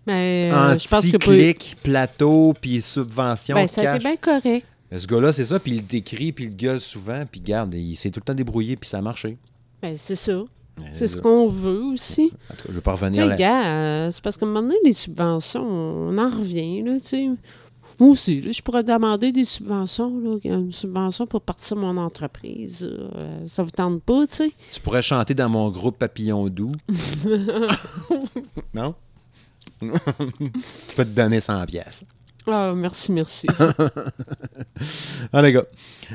Mais 0.05 0.49
euh, 0.51 0.75
pas- 0.89 0.97
anti-clic, 0.97 1.77
plateau, 1.81 2.53
puis 2.59 2.81
subvention, 2.81 3.55
ben, 3.55 3.69
ça 3.69 3.89
a 3.89 3.95
été 3.95 4.03
bien 4.03 4.17
correct. 4.17 4.67
Ce 4.95 5.07
gars-là, 5.07 5.31
c'est 5.31 5.45
ça, 5.45 5.59
puis 5.59 5.73
il 5.73 5.85
décrit, 5.85 6.33
puis 6.33 6.45
il 6.45 6.55
gueule 6.57 6.81
souvent, 6.81 7.23
puis 7.31 7.39
garde, 7.39 7.73
il 7.75 7.95
s'est 7.95 8.09
tout 8.09 8.19
le 8.19 8.25
temps 8.25 8.33
débrouillé, 8.33 8.75
puis 8.75 8.89
ça 8.89 8.97
a 8.97 9.01
marché. 9.01 9.37
Ben, 9.81 9.95
c'est 9.95 10.15
ça. 10.15 10.43
C'est 10.91 11.07
ce 11.07 11.17
qu'on 11.17 11.47
veut 11.47 11.83
aussi. 11.83 12.31
En 12.49 12.55
tout 12.55 12.63
cas, 12.63 12.69
je 12.69 12.73
veux 12.73 12.81
pas 12.81 12.93
revenir 12.93 13.27
là. 13.27 13.35
gars, 13.35 13.65
euh, 13.67 14.11
c'est 14.11 14.23
parce 14.23 14.35
qu'à 14.37 14.45
un 14.45 14.49
moment 14.49 14.61
donné, 14.61 14.75
les 14.83 14.93
subventions, 14.93 15.61
on 15.65 16.17
en 16.17 16.29
revient, 16.29 16.81
là, 16.83 16.99
tu 16.99 17.07
sais. 17.07 17.29
Moi 17.99 18.09
aussi, 18.11 18.41
là, 18.41 18.51
je 18.51 18.61
pourrais 18.61 18.83
demander 18.83 19.31
des 19.31 19.43
subventions, 19.43 20.19
là, 20.19 20.37
une 20.43 20.71
subvention 20.71 21.27
pour 21.27 21.41
partir 21.41 21.75
mon 21.77 21.97
entreprise. 21.97 22.89
euh, 22.89 23.45
ça 23.45 23.63
vous 23.63 23.71
tente 23.71 24.01
pas, 24.03 24.25
tu 24.27 24.35
sais? 24.35 24.51
Tu 24.71 24.79
pourrais 24.79 25.01
chanter 25.01 25.33
dans 25.33 25.49
mon 25.49 25.69
groupe 25.69 25.97
Papillon 25.97 26.47
Doux. 26.47 26.71
non? 28.73 28.95
je 29.81 30.95
peux 30.95 31.05
te 31.05 31.09
donner 31.09 31.39
100 31.39 31.65
pièces. 31.65 32.05
Ah, 32.47 32.73
merci, 32.75 33.11
merci. 33.11 33.47
Ah, 35.33 35.41
les 35.41 35.51
gars. 35.51 35.65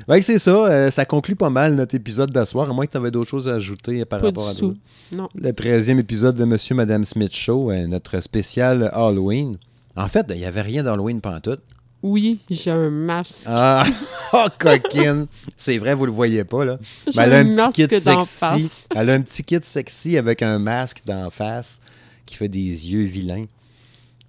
Que 0.08 0.20
c'est 0.22 0.38
ça. 0.38 0.50
euh, 0.50 0.90
ça 0.90 1.04
conclut 1.04 1.36
pas 1.36 1.50
mal 1.50 1.74
notre 1.74 1.94
épisode 1.94 2.30
d'asseoir, 2.30 2.68
à 2.68 2.72
moins 2.72 2.86
que 2.86 2.92
tu 2.92 2.96
avais 2.96 3.10
d'autres 3.10 3.28
choses 3.30 3.48
à 3.48 3.54
ajouter 3.54 4.04
par 4.06 4.20
pas 4.20 4.26
rapport 4.26 4.48
à 4.48 4.54
tout. 4.54 4.74
Non. 5.12 5.28
Le 5.34 5.50
13e 5.50 5.98
épisode 5.98 6.34
de 6.36 6.44
Monsieur 6.44 6.74
Madame 6.74 7.04
Smith 7.04 7.34
Show, 7.34 7.70
euh, 7.70 7.86
notre 7.86 8.20
spécial 8.20 8.90
Halloween. 8.94 9.56
En 9.96 10.08
fait, 10.08 10.26
il 10.30 10.36
n'y 10.36 10.46
avait 10.46 10.62
rien 10.62 10.82
d'Halloween 10.82 11.20
pantoute. 11.20 11.60
Oui, 12.06 12.38
j'ai 12.50 12.70
un 12.70 12.90
masque. 12.90 13.46
Ah, 13.46 13.82
oh, 14.34 14.44
coquine! 14.58 15.26
C'est 15.56 15.78
vrai, 15.78 15.94
vous 15.94 16.04
le 16.04 16.12
voyez 16.12 16.44
pas, 16.44 16.62
là. 16.66 16.78
Ben, 17.16 17.22
elle 17.22 17.32
a 17.32 17.38
un 17.38 17.58
un 17.58 17.70
petit 17.70 17.88
kit 17.88 17.98
sexy. 17.98 18.38
face. 18.38 18.86
Elle 18.94 19.08
a 19.08 19.14
un 19.14 19.22
petit 19.22 19.42
kit 19.42 19.60
sexy 19.62 20.18
avec 20.18 20.42
un 20.42 20.58
masque 20.58 21.00
d'en 21.06 21.30
face 21.30 21.80
qui 22.26 22.36
fait 22.36 22.50
des 22.50 22.60
yeux 22.60 23.04
vilains. 23.04 23.44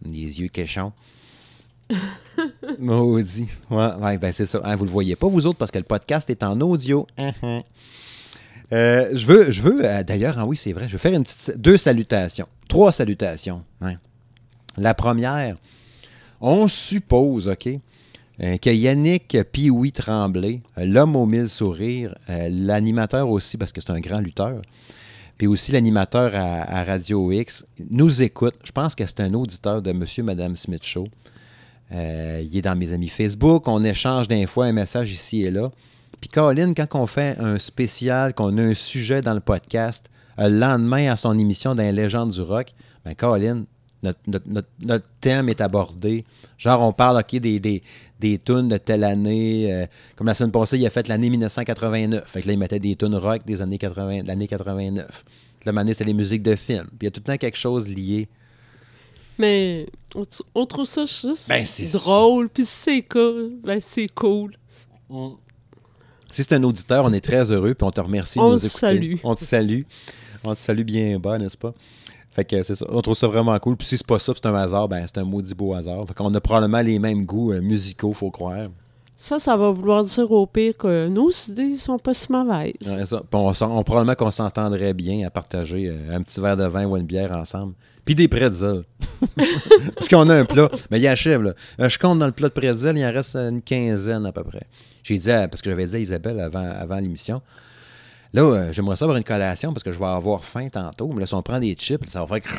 Des 0.02 0.40
yeux 0.40 0.48
quéchons. 0.48 0.94
Maudit. 2.80 3.50
Ouais, 3.70 3.94
ouais, 4.00 4.18
ben 4.20 4.32
c'est 4.32 4.46
ça. 4.46 4.62
Hein, 4.64 4.78
vous 4.78 4.86
le 4.86 4.92
voyez 4.92 5.18
pas, 5.18 5.28
vous 5.28 5.46
autres, 5.46 5.60
parce 5.60 5.72
que 5.72 5.78
le 5.78 5.84
podcast 5.84 6.30
est 6.30 6.44
en 6.44 6.62
audio. 6.62 7.06
Uh-huh. 7.18 7.62
Euh, 8.72 9.10
je 9.12 9.26
veux, 9.26 9.52
je 9.52 9.62
veux 9.62 9.84
euh, 9.84 10.02
d'ailleurs, 10.04 10.36
ah 10.40 10.46
oui, 10.46 10.56
c'est 10.56 10.72
vrai, 10.72 10.88
je 10.88 10.94
veux 10.94 10.98
faire 10.98 11.14
une 11.14 11.24
petite, 11.24 11.60
deux 11.60 11.76
salutations. 11.78 12.48
Trois 12.70 12.94
salutations. 12.94 13.66
hein. 13.82 13.96
La 14.78 14.94
première, 14.94 15.58
on 16.42 16.68
suppose, 16.68 17.48
OK, 17.48 17.70
euh, 18.44 18.58
que 18.58 18.70
Yannick 18.70 19.38
Pioui 19.52 19.94
Tremblay, 19.94 20.62
euh, 20.78 20.86
l'homme 20.86 21.16
aux 21.16 21.26
mille 21.26 21.48
sourires, 21.48 22.14
euh, 22.30 22.50
l'animateur 22.52 23.30
aussi, 23.30 23.58
parce 23.58 23.72
que 23.72 23.80
c'est 23.80 23.92
un 23.92 24.00
grand 24.02 24.20
lutteur, 24.20 24.62
puis 25.38 25.48
aussi 25.48 25.72
l'animateur 25.72 26.34
à, 26.36 26.84
Radio 26.84 27.32
X, 27.32 27.66
nous 27.92 28.22
écoute. 28.22 28.56
Je 28.64 28.72
pense 28.72 28.96
que 28.96 29.06
c'est 29.06 29.22
un 29.22 29.34
auditeur 29.34 29.82
de 29.82 29.92
Monsieur 29.94 30.24
Madame 30.24 30.56
Smith 30.56 30.84
Show. 30.84 31.08
Il 31.92 32.58
est 32.58 32.62
dans 32.62 32.76
mes 32.78 32.94
amis 32.94 33.10
Facebook. 33.10 33.68
On 33.68 33.84
échange 33.84 34.30
des 34.30 34.46
un 34.58 34.72
message 34.72 35.12
ici 35.12 35.44
et 35.44 35.52
là. 35.52 35.72
Puis 36.22 36.30
Colin, 36.30 36.74
quand 36.74 36.96
on 36.96 37.06
fait 37.06 37.38
un 37.38 37.60
spécial, 37.60 38.34
qu'on 38.34 38.58
a 38.58 38.62
un 38.62 38.74
sujet 38.74 39.20
dans 39.20 39.34
le 39.34 39.42
podcast, 39.42 40.10
le 40.38 40.58
lendemain 40.58 41.12
à 41.12 41.18
son 41.18 41.38
émission 41.38 41.76
dans 41.76 41.84
les 41.84 41.92
légendes 41.92 42.32
du 42.32 42.42
rock, 42.42 42.74
ben 43.04 43.14
Colin, 43.14 43.66
notre, 44.06 44.20
notre- 44.28 44.48
notre- 44.48 44.68
notre 44.82 45.06
thème 45.22 45.50
est 45.50 45.62
abordé. 45.62 46.24
Genre, 46.58 46.82
on 46.82 46.94
parle 46.94 47.18
ok, 47.18 47.36
des, 47.42 47.60
des, 47.60 47.84
des 48.20 48.40
tunes 48.40 48.70
de 48.70 48.78
telle 48.78 49.04
année. 49.04 49.72
euh, 49.74 49.86
comme 50.16 50.28
la 50.28 50.34
semaine 50.34 50.52
passée, 50.52 50.78
il 50.78 50.86
a 50.86 50.90
fait 50.90 51.08
l'année 51.08 51.30
1989. 51.30 52.24
Fait 52.26 52.42
que 52.42 52.48
là, 52.48 52.54
il 52.54 52.60
mettait 52.60 52.80
des 52.80 52.96
tunes 52.96 53.16
rock 53.16 53.42
des 53.46 53.62
années 53.62 53.78
80, 53.78 54.24
de 54.24 54.28
l'année 54.28 54.48
89. 54.48 55.26
Puis 55.60 55.70
La 55.74 55.80
année, 55.80 55.94
c'était 55.94 56.06
les 56.06 56.14
musiques 56.14 56.44
de 56.44 56.56
films. 56.56 56.88
Puis 56.88 57.00
il 57.02 57.04
y 57.06 57.08
a 57.08 57.12
tout 57.12 57.22
le 57.26 57.32
temps 57.34 57.38
quelque 57.38 57.58
chose 57.58 57.88
lié. 57.88 58.28
Mais 59.38 59.86
on, 60.54 60.66
trouve 60.66 60.86
ça 60.86 61.04
juste 61.06 61.50
Ben, 61.50 61.66
drôle, 61.92 62.48
puis 62.50 62.64
c'est 62.66 63.02
cool. 63.02 63.52
Ben, 63.64 63.80
c'est 63.82 64.08
cool. 64.08 64.56
Si 66.32 66.44
c'est 66.44 66.54
un 66.54 66.64
auditeur, 66.64 67.04
on 67.06 67.12
est 67.12 67.22
très 67.22 67.52
heureux, 67.52 67.74
puis 67.74 67.86
on 67.86 67.92
te 67.92 68.00
remercie 68.02 68.40
de 68.40 68.44
On 68.44 68.52
nous 68.52 68.60
te 68.60 68.66
écouter. 68.66 68.80
salue. 68.80 69.16
On 69.24 69.36
te 69.36 69.44
salue. 69.44 69.82
On 70.44 70.54
te 70.54 70.60
salue 70.60 70.84
bien 70.84 71.20
bas, 71.20 71.38
n'est-ce 71.38 71.58
pas? 71.58 71.74
Fait 72.36 72.44
que 72.46 72.62
c'est 72.64 72.76
ça. 72.76 72.86
On 72.90 73.02
trouve 73.02 73.16
ça 73.16 73.28
vraiment 73.28 73.58
cool. 73.60 73.78
Puis 73.78 73.88
si 73.88 73.98
c'est 73.98 74.06
pas 74.06 74.20
ça, 74.20 74.34
c'est 74.36 74.46
un 74.46 74.56
hasard, 74.56 74.88
ben 74.90 75.06
c'est 75.08 75.20
un 75.20 75.24
maudit 75.24 75.56
beau 75.56 75.74
hasard. 75.74 76.06
Fait 76.08 76.14
qu'on 76.14 76.34
a 76.34 76.42
probablement 76.42 76.82
les 76.82 77.00
mêmes 77.00 77.26
goûts 77.26 77.54
euh, 77.54 77.62
musicaux, 77.62 78.12
faut 78.14 78.30
croire. 78.32 78.66
Ça, 79.18 79.40
ça 79.40 79.56
va 79.56 79.70
vouloir 79.72 80.04
dire 80.04 80.30
au 80.30 80.46
pire 80.46 80.76
que 80.78 81.08
nos 81.08 81.32
idées 81.48 81.78
sont 81.78 81.98
pas 81.98 82.14
si 82.14 82.30
mauvaises. 82.30 82.74
Ouais, 82.86 83.06
ça. 83.06 83.20
Puis 83.20 83.28
on, 83.40 83.54
s'en- 83.54 83.78
on- 83.78 83.84
probablement 83.84 84.16
qu'on 84.16 84.32
s'entendrait 84.32 84.94
bien 84.94 85.26
à 85.26 85.30
partager 85.30 85.88
euh, 85.88 86.14
un 86.18 86.22
petit 86.22 86.42
verre 86.42 86.58
de 86.58 86.66
vin 86.66 86.86
ou 86.86 86.98
une 86.98 87.06
bière 87.06 87.32
ensemble. 87.38 87.74
Puis 88.04 88.14
des 88.14 88.28
pretzels. 88.28 88.84
Parce 89.96 90.10
qu'on 90.10 90.30
a 90.30 90.36
un 90.36 90.46
plat. 90.46 90.70
Mais 90.92 91.00
il 91.00 91.08
achève, 91.08 91.42
là. 91.42 91.54
Euh, 91.80 91.88
je 91.90 91.98
compte 91.98 92.20
dans 92.20 92.26
le 92.26 92.32
plat 92.34 92.50
de 92.50 92.54
pretzels, 92.54 92.98
il 92.98 93.06
en 93.06 93.12
reste 93.14 93.36
une 93.38 93.62
quinzaine 93.62 94.26
à 94.26 94.32
peu 94.34 94.44
près. 94.44 94.64
J'ai 95.04 95.18
dit, 95.18 95.32
à- 95.32 95.48
parce 95.48 95.62
que 95.62 95.70
j'avais 95.70 95.86
dit 95.86 95.96
à 95.96 96.00
Isabelle 96.00 96.40
avant, 96.42 96.60
avant 96.70 96.98
l'émission, 97.00 97.42
là, 98.36 98.42
euh, 98.44 98.72
j'aimerais 98.72 98.96
ça 98.96 99.06
avoir 99.06 99.18
une 99.18 99.24
collation 99.24 99.74
parce 99.74 99.84
que 99.84 99.92
je 99.92 99.98
vais 100.00 100.06
avoir 100.06 100.44
faim 100.46 100.68
tantôt. 100.70 101.08
Mais 101.14 101.22
là, 101.22 101.26
si 101.26 101.34
on 101.34 101.42
prend 101.42 101.60
des 101.60 101.74
chips, 101.74 102.06
ça 102.08 102.24
va 102.24 102.28
faire 102.40 102.52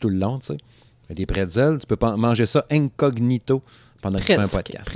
tout 0.00 0.08
le 0.08 0.16
long, 0.16 0.38
tu 0.38 0.46
sais. 0.46 1.14
Des 1.14 1.26
pretzels, 1.26 1.78
tu 1.78 1.86
peux 1.86 1.96
manger 2.16 2.46
ça 2.46 2.64
incognito 2.70 3.62
pendant 4.02 4.18
que 4.18 4.24
tu 4.24 4.32
fais 4.32 4.38
un 4.38 4.48
podcast. 4.48 4.90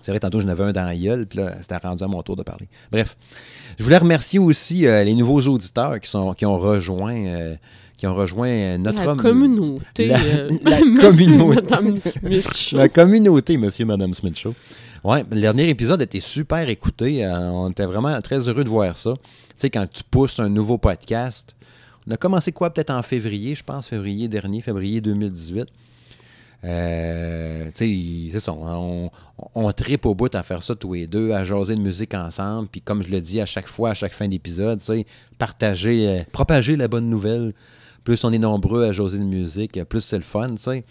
C'est 0.00 0.12
vrai, 0.12 0.20
tantôt, 0.20 0.40
j'en 0.40 0.48
avais 0.48 0.64
un 0.64 0.72
dans 0.72 0.84
la 0.84 0.96
gueule, 0.96 1.26
puis 1.26 1.38
là, 1.38 1.52
c'était 1.60 1.76
rendu 1.76 2.02
à 2.02 2.06
mon 2.08 2.22
tour 2.22 2.36
de 2.36 2.42
parler. 2.42 2.68
Bref. 2.90 3.16
Je 3.78 3.84
voulais 3.84 3.98
remercier 3.98 4.38
aussi 4.38 4.80
les 4.82 5.14
nouveaux 5.14 5.40
auditeurs 5.42 6.00
qui, 6.00 6.08
sont, 6.10 6.32
qui 6.32 6.46
ont 6.46 6.58
rejoint, 6.58 7.56
qui 7.96 8.06
ont 8.06 8.14
rejoint 8.14 8.78
notre 8.78 9.04
la 9.04 9.14
communauté. 9.14 10.06
La- 10.06 10.78
communauté. 11.00 11.68
La 12.72 12.88
communauté, 12.88 13.58
monsieur 13.58 13.84
madame 13.84 14.14
Smith 14.14 14.38
Show. 14.38 14.54
Ouais, 15.04 15.24
le 15.30 15.40
dernier 15.40 15.68
épisode 15.68 16.02
était 16.02 16.20
super 16.20 16.68
écouté. 16.68 17.24
euh, 17.24 17.50
on 17.50 17.70
était 17.70 17.86
vraiment 17.86 18.20
très 18.20 18.48
heureux 18.48 18.64
de 18.64 18.68
voir 18.68 18.96
ça. 18.96 19.14
Tu 19.14 19.54
sais, 19.56 19.70
quand 19.70 19.86
tu 19.90 20.02
pousses 20.02 20.40
un 20.40 20.48
nouveau 20.48 20.78
podcast, 20.78 21.54
on 22.06 22.12
a 22.12 22.16
commencé 22.16 22.52
quoi, 22.52 22.70
peut-être 22.72 22.90
en 22.90 23.02
février, 23.02 23.54
je 23.54 23.62
pense, 23.62 23.88
février 23.88 24.28
dernier, 24.28 24.60
février 24.60 25.00
2018. 25.00 25.68
Euh, 26.64 27.66
tu 27.74 28.30
sais, 28.30 28.32
c'est 28.32 28.40
ça. 28.40 28.52
On, 28.52 29.72
tripe 29.72 30.06
au 30.06 30.14
bout 30.14 30.34
à 30.34 30.42
faire 30.42 30.62
ça 30.62 30.74
tous 30.74 30.94
les 30.94 31.06
deux, 31.06 31.32
à 31.32 31.44
jaser 31.44 31.76
de 31.76 31.80
musique 31.80 32.14
ensemble. 32.14 32.68
Puis 32.68 32.80
comme 32.80 33.02
je 33.02 33.10
le 33.10 33.20
dis 33.20 33.40
à 33.40 33.46
chaque 33.46 33.68
fois, 33.68 33.90
à 33.90 33.94
chaque 33.94 34.12
fin 34.12 34.26
d'épisode, 34.26 34.80
tu 34.80 35.04
partager, 35.38 36.08
euh, 36.08 36.22
propager 36.32 36.76
la 36.76 36.88
bonne 36.88 37.08
nouvelle. 37.08 37.54
Plus 38.02 38.24
on 38.24 38.32
est 38.32 38.38
nombreux 38.38 38.84
à 38.84 38.92
jaser 38.92 39.18
de 39.18 39.24
musique, 39.24 39.82
plus 39.84 40.00
c'est 40.00 40.16
le 40.16 40.22
fun, 40.22 40.50
tu 40.50 40.62
sais. 40.62 40.84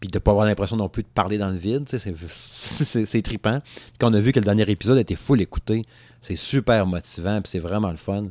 Puis 0.00 0.08
de 0.08 0.16
ne 0.16 0.20
pas 0.20 0.30
avoir 0.30 0.46
l'impression 0.46 0.76
non 0.76 0.88
plus 0.88 1.02
de 1.02 1.08
parler 1.14 1.36
dans 1.38 1.50
le 1.50 1.56
vide, 1.58 1.84
c'est- 1.88 3.22
trippant. 3.22 3.60
Quand 3.98 4.10
on 4.10 4.14
a 4.14 4.20
vu 4.20 4.32
que 4.32 4.40
le 4.40 4.44
dernier 4.44 4.68
épisode 4.70 4.96
était 4.98 5.14
full 5.16 5.40
écouté, 5.42 5.84
c'est 6.22 6.36
super 6.36 6.86
motivant, 6.86 7.40
puis 7.42 7.50
c'est 7.50 7.58
vraiment 7.58 7.90
le 7.90 7.96
fun. 7.96 8.28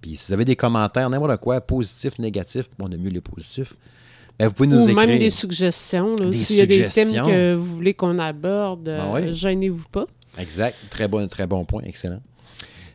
Puis 0.00 0.16
si 0.16 0.28
vous 0.28 0.32
avez 0.32 0.46
des 0.46 0.56
commentaires, 0.56 1.10
n'importe 1.10 1.36
quoi, 1.40 1.60
positifs, 1.60 2.18
négatifs, 2.18 2.70
on 2.80 2.90
aime 2.90 3.02
mieux 3.02 3.10
les 3.10 3.20
positifs, 3.20 3.74
ben, 4.38 4.48
vous 4.48 4.54
pouvez 4.54 4.68
nous 4.68 4.78
Ou 4.78 4.88
écrire. 4.88 4.96
même 5.06 5.18
des 5.18 5.28
suggestions. 5.28 6.16
S'il 6.32 6.56
y 6.56 6.60
a 6.62 6.66
des 6.66 6.88
thèmes 6.88 7.12
que 7.12 7.54
vous 7.54 7.76
voulez 7.76 7.92
qu'on 7.92 8.18
aborde, 8.18 8.88
euh, 8.88 8.98
Ben 9.04 9.12
ouais. 9.12 9.32
gênez-vous 9.34 9.88
pas. 9.92 10.06
Exact. 10.38 10.74
Très 10.88 11.06
bon, 11.06 11.28
très 11.28 11.46
bon 11.46 11.66
point. 11.66 11.82
Excellent. 11.82 12.22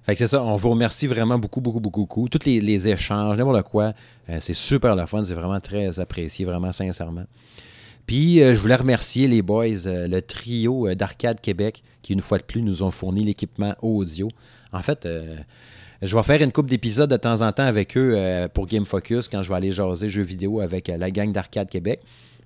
Fait 0.04 0.14
que 0.14 0.20
c'est 0.20 0.28
ça. 0.28 0.42
On 0.42 0.56
vous 0.56 0.70
remercie 0.72 1.06
vraiment 1.06 1.38
beaucoup, 1.38 1.62
beaucoup, 1.62 1.80
beaucoup, 1.80 2.02
beaucoup. 2.02 2.28
Tous 2.30 2.40
les, 2.46 2.60
les 2.62 2.88
échanges, 2.88 3.38
n'importe 3.38 3.64
quoi. 3.70 3.94
euh, 4.30 4.38
c'est 4.40 4.54
super 4.56 4.96
le 4.96 5.06
fun. 5.06 5.24
C'est 5.24 5.34
vraiment 5.36 5.60
très 5.60 6.00
apprécié, 6.00 6.46
vraiment 6.46 6.72
sincèrement. 6.72 7.26
Puis, 8.06 8.42
euh, 8.42 8.56
je 8.56 8.62
voulais 8.62 8.76
remercier 8.76 9.28
les 9.28 9.42
boys, 9.42 9.88
euh, 9.88 10.08
le 10.08 10.22
trio 10.22 10.88
euh, 10.88 10.96
d'Arcade 10.96 11.42
Québec, 11.42 11.84
qui, 12.02 12.14
une 12.14 12.22
fois 12.22 12.38
de 12.38 12.44
plus, 12.44 12.62
nous 12.62 12.84
ont 12.84 12.92
fourni 12.92 13.24
l'équipement 13.24 13.76
audio. 13.82 14.30
En 14.72 14.82
fait, 14.82 15.08
je 16.02 16.16
vais 16.16 16.24
faire 16.24 16.42
une 16.42 16.52
couple 16.52 16.70
d'épisodes 16.70 17.10
de 17.10 17.16
temps 17.16 17.42
en 17.42 17.52
temps 17.54 17.64
avec 17.64 17.96
eux 17.96 18.18
pour 18.54 18.68
Game 18.68 18.86
Focus 18.86 19.30
quand 19.30 19.42
je 19.42 19.48
vais 19.48 19.56
aller 19.56 19.72
jaser 19.72 20.10
jeux 20.10 20.22
vidéo 20.22 20.60
avec 20.60 20.90
la 20.90 21.12
gang 21.12 21.32
d'Arcade 21.32 21.70
Québec. 21.70 22.02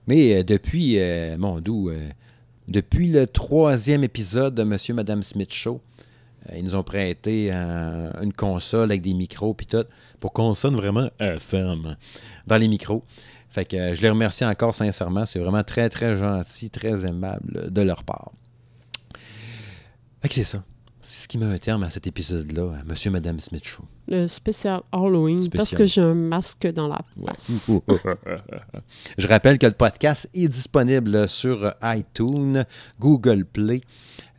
Mais 0.05 0.43
depuis, 0.43 0.99
mon 1.39 1.59
doux, 1.59 1.89
depuis 2.67 3.07
le 3.07 3.25
troisième 3.25 4.03
épisode 4.03 4.53
de 4.53 4.63
Monsieur 4.63 4.93
Madame 4.93 5.23
Smith 5.23 5.51
Show, 5.51 5.81
Ils 6.55 6.63
nous 6.63 6.75
ont 6.75 6.83
prêté 6.83 7.51
une 7.51 8.33
console 8.33 8.91
avec 8.91 9.01
des 9.01 9.15
micros 9.15 9.55
puis 9.55 9.65
tout 9.65 9.85
pour 10.19 10.33
qu'on 10.33 10.53
sonne 10.53 10.75
vraiment 10.75 11.09
FM 11.19 11.97
dans 12.45 12.57
les 12.57 12.67
micros. 12.67 13.03
Fait 13.49 13.65
que 13.65 13.75
euh, 13.75 13.93
je 13.95 14.01
les 14.01 14.09
remercie 14.09 14.45
encore 14.45 14.75
sincèrement. 14.75 15.25
C'est 15.25 15.39
vraiment 15.39 15.63
très, 15.63 15.89
très 15.89 16.15
gentil, 16.17 16.69
très 16.69 17.05
aimable 17.05 17.71
de 17.71 17.81
leur 17.81 18.03
part. 18.03 18.31
Fait 20.21 20.27
que 20.27 20.35
c'est 20.35 20.43
ça. 20.43 20.63
C'est 21.01 21.23
ce 21.23 21.27
qui 21.27 21.37
met 21.37 21.45
un 21.45 21.57
terme 21.57 21.83
à 21.83 21.89
cet 21.89 22.07
épisode-là, 22.07 22.79
à 22.81 22.83
Monsieur 22.83 23.09
et 23.09 23.13
Madame 23.13 23.39
Smith. 23.39 23.63
Le 24.11 24.25
spécial 24.25 24.81
Halloween, 24.91 25.47
parce 25.49 25.75
que 25.75 25.85
j'ai 25.85 26.01
un 26.01 26.15
masque 26.15 26.65
dans 26.73 26.87
la 26.87 26.99
face. 27.27 27.79
Je 29.19 29.27
rappelle 29.27 29.59
que 29.59 29.67
le 29.67 29.73
podcast 29.73 30.27
est 30.33 30.47
disponible 30.47 31.27
sur 31.27 31.71
iTunes, 31.83 32.65
Google 32.99 33.45
Play, 33.45 33.81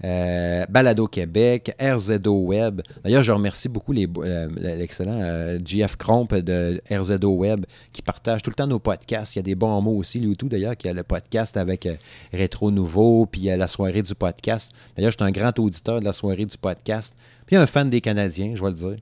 euh, 0.02 0.64
Balado 0.68 1.06
Québec, 1.06 1.72
RZO 1.80 2.46
Web. 2.46 2.82
D'ailleurs, 3.04 3.22
je 3.22 3.30
remercie 3.30 3.68
beaucoup 3.68 3.92
euh, 3.94 4.48
l'excellent 4.56 5.20
euh, 5.22 5.58
JF 5.64 5.94
Cromp 5.96 6.26
de 6.34 6.82
RZO 6.90 7.30
Web 7.30 7.64
qui 7.92 8.02
partage 8.02 8.42
tout 8.42 8.50
le 8.50 8.56
temps 8.56 8.66
nos 8.66 8.80
podcasts. 8.80 9.36
Il 9.36 9.38
y 9.38 9.40
a 9.40 9.42
des 9.42 9.54
bons 9.54 9.80
mots 9.80 9.96
aussi, 9.96 10.18
lui 10.18 10.36
tout 10.36 10.48
d'ailleurs, 10.48 10.76
qui 10.76 10.88
a 10.88 10.92
le 10.92 11.04
podcast 11.04 11.56
avec 11.56 11.86
euh, 11.86 11.94
Rétro 12.32 12.72
Nouveau, 12.72 13.26
puis 13.26 13.42
la 13.42 13.68
soirée 13.68 14.02
du 14.02 14.14
podcast. 14.14 14.72
D'ailleurs, 14.96 15.12
je 15.12 15.16
suis 15.22 15.28
un 15.28 15.32
grand 15.32 15.56
auditeur 15.58 16.00
de 16.00 16.04
la 16.06 16.12
soirée 16.12 16.46
du 16.46 16.58
podcast, 16.58 17.14
puis 17.46 17.54
un 17.54 17.66
fan 17.66 17.88
des 17.88 18.00
Canadiens, 18.00 18.54
je 18.56 18.62
vais 18.62 18.70
le 18.70 18.74
dire. 18.74 18.96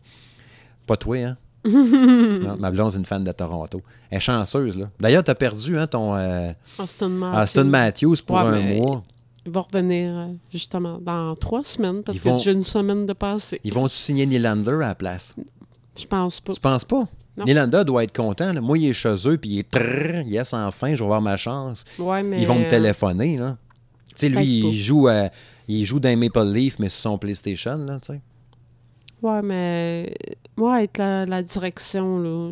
Pas 0.89 0.97
toi, 0.97 1.17
hein? 1.19 1.37
non, 1.65 2.57
ma 2.59 2.71
blonde, 2.71 2.93
c'est 2.93 2.99
une 2.99 3.05
fan 3.07 3.23
de 3.23 3.31
Toronto. 3.33 3.83
Elle 4.11 4.17
est 4.17 4.21
chanceuse, 4.21 4.77
là. 4.79 4.89
D'ailleurs, 4.99 5.23
tu 5.23 5.31
as 5.31 5.35
perdu 5.35 5.79
hein, 5.79 5.87
ton 5.87 6.15
euh, 6.17 6.51
Austin 6.79 7.09
Matthews. 7.11 7.39
Aston 7.39 7.65
Matthews 7.67 8.17
pour 8.27 8.37
Ouais, 8.37 8.43
un 8.43 8.77
mois. 8.77 9.03
Il 9.45 9.53
va 9.53 9.61
revenir 9.61 10.13
euh, 10.15 10.27
justement 10.51 10.99
dans 10.99 11.35
trois 11.37 11.65
semaines, 11.65 12.03
parce 12.03 12.19
que 12.21 12.37
j'ai 12.39 12.53
une 12.53 12.61
semaine 12.61 13.07
de 13.07 13.13
passé. 13.13 13.61
Ils 13.65 13.73
vont-tu 13.73 13.95
signer 13.97 14.25
Nylander 14.27 14.73
à 14.73 14.89
la 14.89 14.95
place? 14.95 15.35
Je 15.99 16.07
pense 16.07 16.41
pas. 16.41 16.53
Tu 16.55 16.61
penses 16.61 16.85
pas? 16.85 17.07
Non. 17.37 17.45
Nylander 17.45 17.85
doit 17.85 18.05
être 18.05 18.17
content. 18.17 18.53
là. 18.53 18.61
Moi, 18.61 18.79
il 18.79 18.87
est 18.89 18.93
chez 18.93 19.15
eux, 19.29 19.37
puis 19.37 19.51
il 19.51 19.59
est 19.61 19.71
trrr, 19.71 20.23
yes, 20.27 20.55
enfin, 20.55 20.91
je 20.95 20.99
vais 20.99 21.05
avoir 21.05 21.21
ma 21.23 21.37
chance. 21.37 21.85
Ouais, 21.99 22.23
mais, 22.23 22.41
Ils 22.41 22.47
vont 22.47 22.55
me 22.59 22.65
euh, 22.65 22.69
téléphoner, 22.71 23.37
là. 23.37 23.57
Tu 24.17 24.27
sais, 24.27 24.29
lui, 24.29 24.61
il 24.61 24.77
joue, 24.77 25.07
à- 25.09 25.29
il 25.69 25.85
joue 25.85 26.01
dans 26.01 26.17
Maple 26.19 26.45
Leaf, 26.53 26.79
mais 26.79 26.89
sur 26.89 27.11
son 27.11 27.19
PlayStation, 27.19 27.77
là, 27.77 27.99
tu 28.01 28.13
sais. 28.15 28.21
Ouais, 29.23 29.43
mais 29.43 30.15
moi, 30.57 30.77
avec 30.77 30.99
la, 30.99 31.27
la 31.27 31.43
direction, 31.43 32.19
là, 32.19 32.51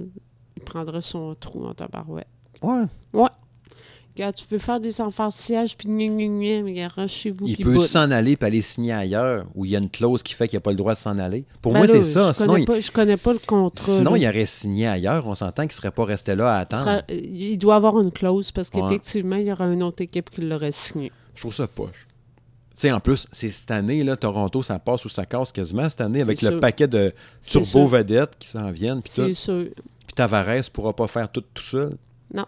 il 0.57 0.63
prendrait 0.63 1.01
son 1.01 1.35
trou 1.39 1.65
en 1.67 1.75
tabarouette. 1.75 2.27
Ouais. 2.63 2.85
Regarde, 4.15 4.35
tu 4.35 4.47
veux 4.51 4.59
faire 4.59 4.81
des 4.81 4.99
enfants 5.03 5.31
sièges, 5.31 5.77
puis 5.77 5.89
gna 5.91 6.07
gna 6.07 6.25
gna, 6.27 6.63
mais 6.63 6.71
regarde 6.71 7.07
chez 7.07 7.31
vous, 7.31 7.47
Il 7.47 7.59
peut 7.59 7.83
s'en 7.83 8.11
aller 8.11 8.35
puis 8.39 8.47
aller 8.47 8.63
signer 8.63 8.95
ailleurs, 8.95 9.45
où 9.55 9.67
il 9.67 9.73
y 9.73 9.77
a 9.77 9.79
une 9.79 9.91
clause 9.91 10.23
qui 10.23 10.33
fait 10.33 10.49
qu'il 10.49 10.57
n'a 10.57 10.63
pas 10.63 10.71
le 10.71 10.77
droit 10.79 10.95
de 10.95 10.99
s'en 10.99 11.19
aller. 11.19 11.45
Pour 11.61 11.73
Ben 11.75 11.81
moi, 11.81 11.87
c'est 11.87 12.03
ça. 12.03 12.33
Je 12.33 12.39
Sinon, 12.39 12.55
connais, 12.65 12.79
il, 12.81 12.91
connais 12.93 13.17
pas 13.19 13.35
le 13.35 13.39
contrat. 13.41 13.85
sinon 13.93 14.13
là. 14.13 14.17
il 14.19 14.27
aurait 14.27 14.47
signé 14.47 14.87
ailleurs. 14.87 15.27
On 15.27 15.35
s'entend 15.35 15.65
qu'il 15.65 15.69
ne 15.73 15.75
serait 15.75 15.91
pas 15.91 16.07
resté 16.07 16.35
là 16.35 16.55
à 16.57 16.59
attendre. 16.61 16.85
sera- 16.85 17.03
il 17.11 17.59
doit 17.59 17.75
avoir 17.77 18.01
une 18.01 18.11
clause 18.11 18.51
parce 18.53 18.71
Ouais. 18.73 18.81
qu'effectivement, 18.81 19.37
il 19.37 19.49
y 19.49 19.53
aura 19.53 19.67
une 19.67 19.83
autre 19.83 20.03
équipe 20.03 20.31
qui 20.31 20.41
l'aurait 20.41 20.73
signé. 20.73 21.13
Je 21.35 21.43
trouve 21.43 21.53
ça 21.55 21.67
poche. 21.69 22.07
Tu 22.77 22.83
sais, 22.83 22.93
en 22.93 23.01
plus, 23.01 23.27
c'est 23.33 23.49
cette 23.49 23.71
année, 23.71 24.05
là, 24.05 24.17
Toronto, 24.17 24.63
ça 24.63 24.79
passe 24.79 25.05
ou 25.07 25.09
ça 25.09 25.25
casse 25.25 25.51
quasiment 25.51 25.89
cette 25.89 26.03
année 26.03 26.21
avec 26.21 26.43
le 26.43 26.51
sûr. 26.51 26.61
paquet 26.61 26.87
de 26.87 27.11
turbo-vedettes 27.41 28.35
qui 28.39 28.49
s'en 28.49 28.71
viennent. 28.71 29.01
C'est 29.05 29.35
sûr. 29.35 29.67
Puis 29.75 30.15
Tavares 30.15 30.47
ne 30.57 30.63
pourra 30.71 30.95
pas 30.95 31.07
faire 31.07 31.31
tout 31.31 31.43
tout 31.55 31.63
seul. 31.63 31.97
Non. 32.35 32.45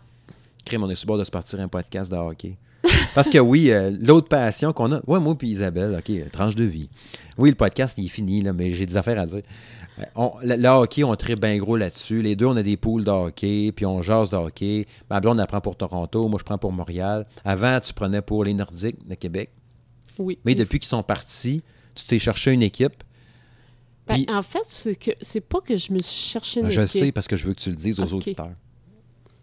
Crime, 0.65 0.85
on 0.85 0.91
est 0.91 0.95
sur 0.95 1.07
bord 1.07 1.19
de 1.19 1.25
se 1.25 1.31
partir 1.31 1.61
un 1.61 1.69
podcast 1.69 2.11
de 2.13 2.17
hockey. 2.17 2.57
Parce 3.15 3.31
que 3.31 3.39
oui, 3.39 3.71
euh, 3.71 3.91
l'autre 4.01 4.29
passion 4.29 4.73
qu'on 4.73 4.93
a, 4.93 5.01
ouais, 5.07 5.19
moi 5.19 5.35
puis 5.37 5.49
Isabelle, 5.49 5.97
OK, 5.99 6.11
euh, 6.11 6.25
tranche 6.31 6.55
de 6.55 6.65
vie. 6.65 6.91
Oui, 7.39 7.49
le 7.51 7.57
podcast, 7.57 7.97
il 7.99 8.05
est 8.05 8.09
fini, 8.09 8.43
là, 8.43 8.53
mais 8.53 8.73
j'ai 8.75 8.87
des 8.87 8.97
affaires 8.97 9.19
à 9.19 9.27
dire. 9.27 9.43
Euh, 9.99 10.03
on- 10.15 10.33
le, 10.43 10.57
le 10.57 10.69
hockey, 10.69 11.05
on 11.05 11.15
tripe 11.17 11.41
bien 11.41 11.57
gros 11.57 11.77
là-dessus. 11.77 12.23
Les 12.23 12.37
deux, 12.37 12.47
on 12.47 12.57
a 12.57 12.63
des 12.63 12.77
poules 12.77 13.05
de 13.05 13.11
hockey, 13.11 13.73
puis 13.75 13.87
on 13.87 14.03
jase 14.03 14.31
de 14.31 14.37
hockey. 14.37 14.87
Ma 15.11 15.21
blonde, 15.21 15.41
elle 15.41 15.47
prend 15.47 15.61
pour 15.61 15.77
Toronto, 15.77 16.29
moi, 16.29 16.39
je 16.39 16.45
prends 16.45 16.59
pour 16.59 16.71
Montréal. 16.71 17.27
Avant, 17.45 17.81
tu 17.81 17.95
prenais 17.95 18.21
pour 18.23 18.45
les 18.45 18.55
Nordiques 18.55 19.07
de 19.09 19.15
Québec. 19.15 19.51
Oui. 20.19 20.39
Mais 20.45 20.55
depuis 20.55 20.79
qu'ils 20.79 20.89
sont 20.89 21.03
partis, 21.03 21.63
tu 21.95 22.05
t'es 22.05 22.19
cherché 22.19 22.53
une 22.53 22.63
équipe. 22.63 23.03
Ben, 24.07 24.25
en 24.31 24.43
fait, 24.43 24.63
c'est 24.67 24.95
que 24.97 25.11
c'est 25.21 25.41
pas 25.43 25.61
que 25.61 25.77
je 25.77 25.93
me 25.93 25.99
suis 25.99 26.31
cherché 26.31 26.61
une 26.61 26.71
je 26.71 26.81
équipe. 26.81 27.01
sais 27.05 27.13
parce 27.13 27.29
que 27.29 27.37
je 27.37 27.47
veux 27.47 27.53
que 27.55 27.61
tu 27.61 27.71
le 27.71 27.77
dises 27.77 28.01
aux 28.01 28.15
auditeurs. 28.15 28.53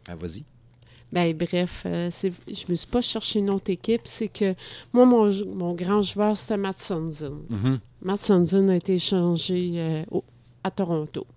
Ah, 0.07 0.15
vas-y. 0.15 0.43
Ben, 1.11 1.35
bref, 1.37 1.83
euh, 1.85 2.09
c'est- 2.11 2.33
je 2.47 2.65
me 2.69 2.75
suis 2.75 2.87
pas 2.87 2.99
cherché 3.01 3.39
une 3.39 3.51
autre 3.51 3.69
équipe. 3.69 4.01
C'est 4.05 4.27
que 4.27 4.55
moi, 4.91 5.05
mon, 5.05 5.73
grand 5.75 6.01
joueur, 6.01 6.35
c'était 6.35 6.57
Matt 6.57 6.79
Sundin. 6.79 7.37
Mhm. 7.49 7.79
Matt 8.01 8.19
Sundin 8.19 8.69
a 8.69 8.75
été 8.75 8.95
échangé 8.95 9.73
euh, 9.75 10.03
au- 10.11 10.23
à 10.63 10.71
Toronto. 10.71 11.27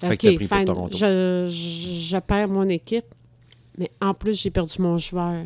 Fait 0.00 0.16
que 0.16 0.28
t'as 0.28 0.34
pris 0.36 0.46
pour 0.46 0.56
fine, 0.58 0.64
Toronto. 0.66 0.96
Je, 0.96 1.46
je- 1.50 2.00
je 2.08 2.16
perds 2.18 2.48
mon 2.48 2.68
équipe, 2.68 3.04
mais 3.76 3.90
en 4.00 4.14
plus, 4.14 4.40
j'ai 4.40 4.50
perdu 4.50 4.80
mon 4.80 4.96
joueur. 4.96 5.44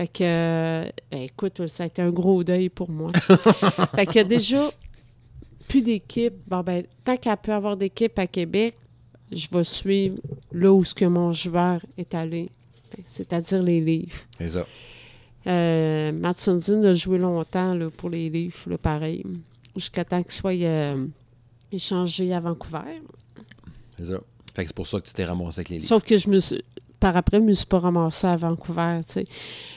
Fait 0.00 0.08
que, 0.08 0.24
euh, 0.24 0.90
ben, 1.10 1.20
écoute, 1.24 1.66
ça 1.66 1.82
a 1.82 1.86
été 1.86 2.00
un 2.00 2.10
gros 2.10 2.42
deuil 2.42 2.70
pour 2.70 2.88
moi. 2.88 3.12
fait 3.94 4.06
que 4.06 4.22
déjà, 4.22 4.70
plus 5.68 5.82
d'équipe. 5.82 6.32
Bon, 6.46 6.62
ben, 6.62 6.86
tant 7.04 7.18
qu'elle 7.18 7.36
peut 7.36 7.52
avoir 7.52 7.76
d'équipe 7.76 8.18
à 8.18 8.26
Québec, 8.26 8.78
je 9.30 9.46
vais 9.52 9.62
suivre 9.62 10.16
là 10.52 10.72
où 10.72 10.82
ce 10.84 10.94
que 10.94 11.04
mon 11.04 11.34
joueur 11.34 11.82
est 11.98 12.14
allé, 12.14 12.48
c'est-à-dire 13.04 13.62
les 13.62 13.82
livres. 13.82 14.16
C'est 14.38 14.48
ça. 14.48 14.66
Euh, 15.46 16.12
Matt 16.12 16.48
a 16.48 16.94
joué 16.94 17.18
longtemps 17.18 17.74
là, 17.74 17.90
pour 17.90 18.08
les 18.08 18.30
livres, 18.30 18.70
là, 18.70 18.78
pareil, 18.78 19.22
jusqu'à 19.76 20.06
temps 20.06 20.22
qu'il 20.22 20.32
soit 20.32 20.52
euh, 20.62 21.06
échangé 21.70 22.32
à 22.32 22.40
Vancouver. 22.40 23.02
C'est 23.98 24.06
ça. 24.06 24.20
Fait 24.54 24.62
que 24.62 24.68
c'est 24.68 24.76
pour 24.76 24.86
ça 24.86 24.98
que 24.98 25.06
tu 25.06 25.12
t'es 25.12 25.26
ramassé 25.26 25.58
avec 25.58 25.68
les 25.68 25.76
livres. 25.76 25.88
Sauf 25.88 26.04
que 26.04 26.16
je 26.16 26.30
me 26.30 26.38
suis, 26.38 26.62
par 27.00 27.16
après, 27.16 27.38
je 27.38 27.42
me 27.42 27.52
suis 27.52 27.66
pas 27.66 27.78
ramassée 27.80 28.26
à 28.26 28.36
Vancouver. 28.36 29.00
tu 29.06 29.12
sais. 29.12 29.24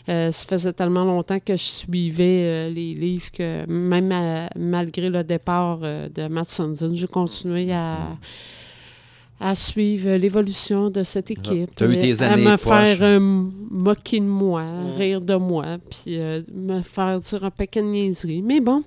Euh, 0.10 0.32
ça 0.32 0.46
faisait 0.46 0.74
tellement 0.74 1.06
longtemps 1.06 1.40
que 1.40 1.54
je 1.56 1.64
suivais 1.64 2.44
euh, 2.44 2.70
les 2.70 2.94
livres 2.94 3.32
que 3.32 3.66
même 3.68 4.12
à- 4.12 4.50
malgré 4.58 5.10
le 5.10 5.24
départ 5.24 5.80
euh, 5.84 6.10
de 6.10 6.28
Matt 6.28 6.62
j'ai 6.92 7.08
continué 7.08 7.72
à, 7.74 7.98
à 9.46 9.56
suivre 9.56 10.12
l'évolution 10.16 10.90
de 10.90 11.04
cette 11.04 11.30
équipe. 11.30 11.70
T'as 11.76 11.88
eu 11.88 11.98
tes 11.98 12.22
à 12.22 12.32
années 12.32 12.46
me 12.46 12.52
poches. 12.56 12.62
faire 12.64 12.98
euh, 13.02 13.20
moquer 13.20 14.20
de 14.22 14.26
moi, 14.26 14.64
rire 14.96 15.20
de 15.20 15.36
moi, 15.36 15.66
puis 15.90 16.18
euh, 16.18 16.42
me 16.54 16.82
faire 16.82 17.20
dire 17.20 17.44
un 17.44 17.52
paquet 17.52 17.82
de 17.82 17.88
niaiseries. 17.88 18.42
Mais 18.42 18.62
bon, 18.62 18.84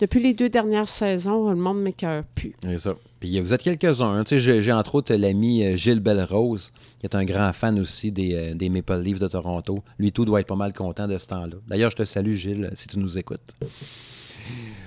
depuis 0.00 0.22
les 0.22 0.32
deux 0.32 0.48
dernières 0.48 0.88
saisons, 0.88 1.50
le 1.50 1.56
monde 1.56 1.82
m'écœure 1.82 2.24
plus. 2.34 2.54
C'est 2.64 2.78
ça. 2.78 2.96
Puis 3.20 3.38
vous 3.38 3.52
êtes 3.52 3.62
quelques-uns. 3.62 4.14
hein. 4.14 4.24
Tu 4.24 4.36
sais, 4.36 4.40
j'ai, 4.40 4.62
j'ai 4.62 4.72
entre 4.72 4.94
autres 4.94 5.14
l'ami 5.14 5.62
euh, 5.64 5.76
Gilles 5.76 6.00
Belrose, 6.00 6.72
qui 6.98 7.06
est 7.06 7.14
un 7.14 7.24
grand 7.24 7.52
fan 7.52 7.78
aussi 7.78 8.10
des, 8.10 8.34
euh, 8.34 8.54
des 8.54 8.70
Maple 8.70 8.98
Leafs 9.00 9.18
de 9.20 9.28
Toronto. 9.28 9.82
Lui, 9.98 10.10
tout 10.10 10.24
doit 10.24 10.40
être 10.40 10.46
pas 10.48 10.56
mal 10.56 10.72
content 10.72 11.06
de 11.06 11.18
ce 11.18 11.26
temps-là. 11.26 11.56
D'ailleurs, 11.68 11.90
je 11.90 11.96
te 11.96 12.04
salue, 12.04 12.34
Gilles, 12.34 12.70
si 12.74 12.88
tu 12.88 12.98
nous 12.98 13.18
écoutes. 13.18 13.54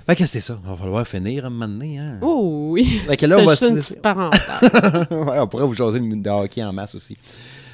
Fait 0.06 0.16
que 0.16 0.26
c'est 0.26 0.40
ça? 0.40 0.58
Il 0.62 0.68
va 0.70 0.76
falloir 0.76 1.06
finir 1.06 1.44
à 1.44 1.46
un 1.48 1.50
moment 1.50 1.68
donné. 1.68 1.98
Hein? 1.98 2.18
Oh 2.22 2.68
oui! 2.70 2.84
Fait 3.06 3.16
que 3.16 3.26
là, 3.26 3.38
on 3.38 3.44
va 3.44 3.56
se 3.56 3.74
laisser-. 3.74 3.98
Ouais, 5.10 5.38
on 5.40 5.46
pourrait 5.48 5.64
vous 5.64 5.74
jaser 5.74 6.00
de 6.00 6.14
de 6.14 6.30
hockey 6.30 6.62
en 6.62 6.72
masse 6.72 6.94
aussi. 6.94 7.16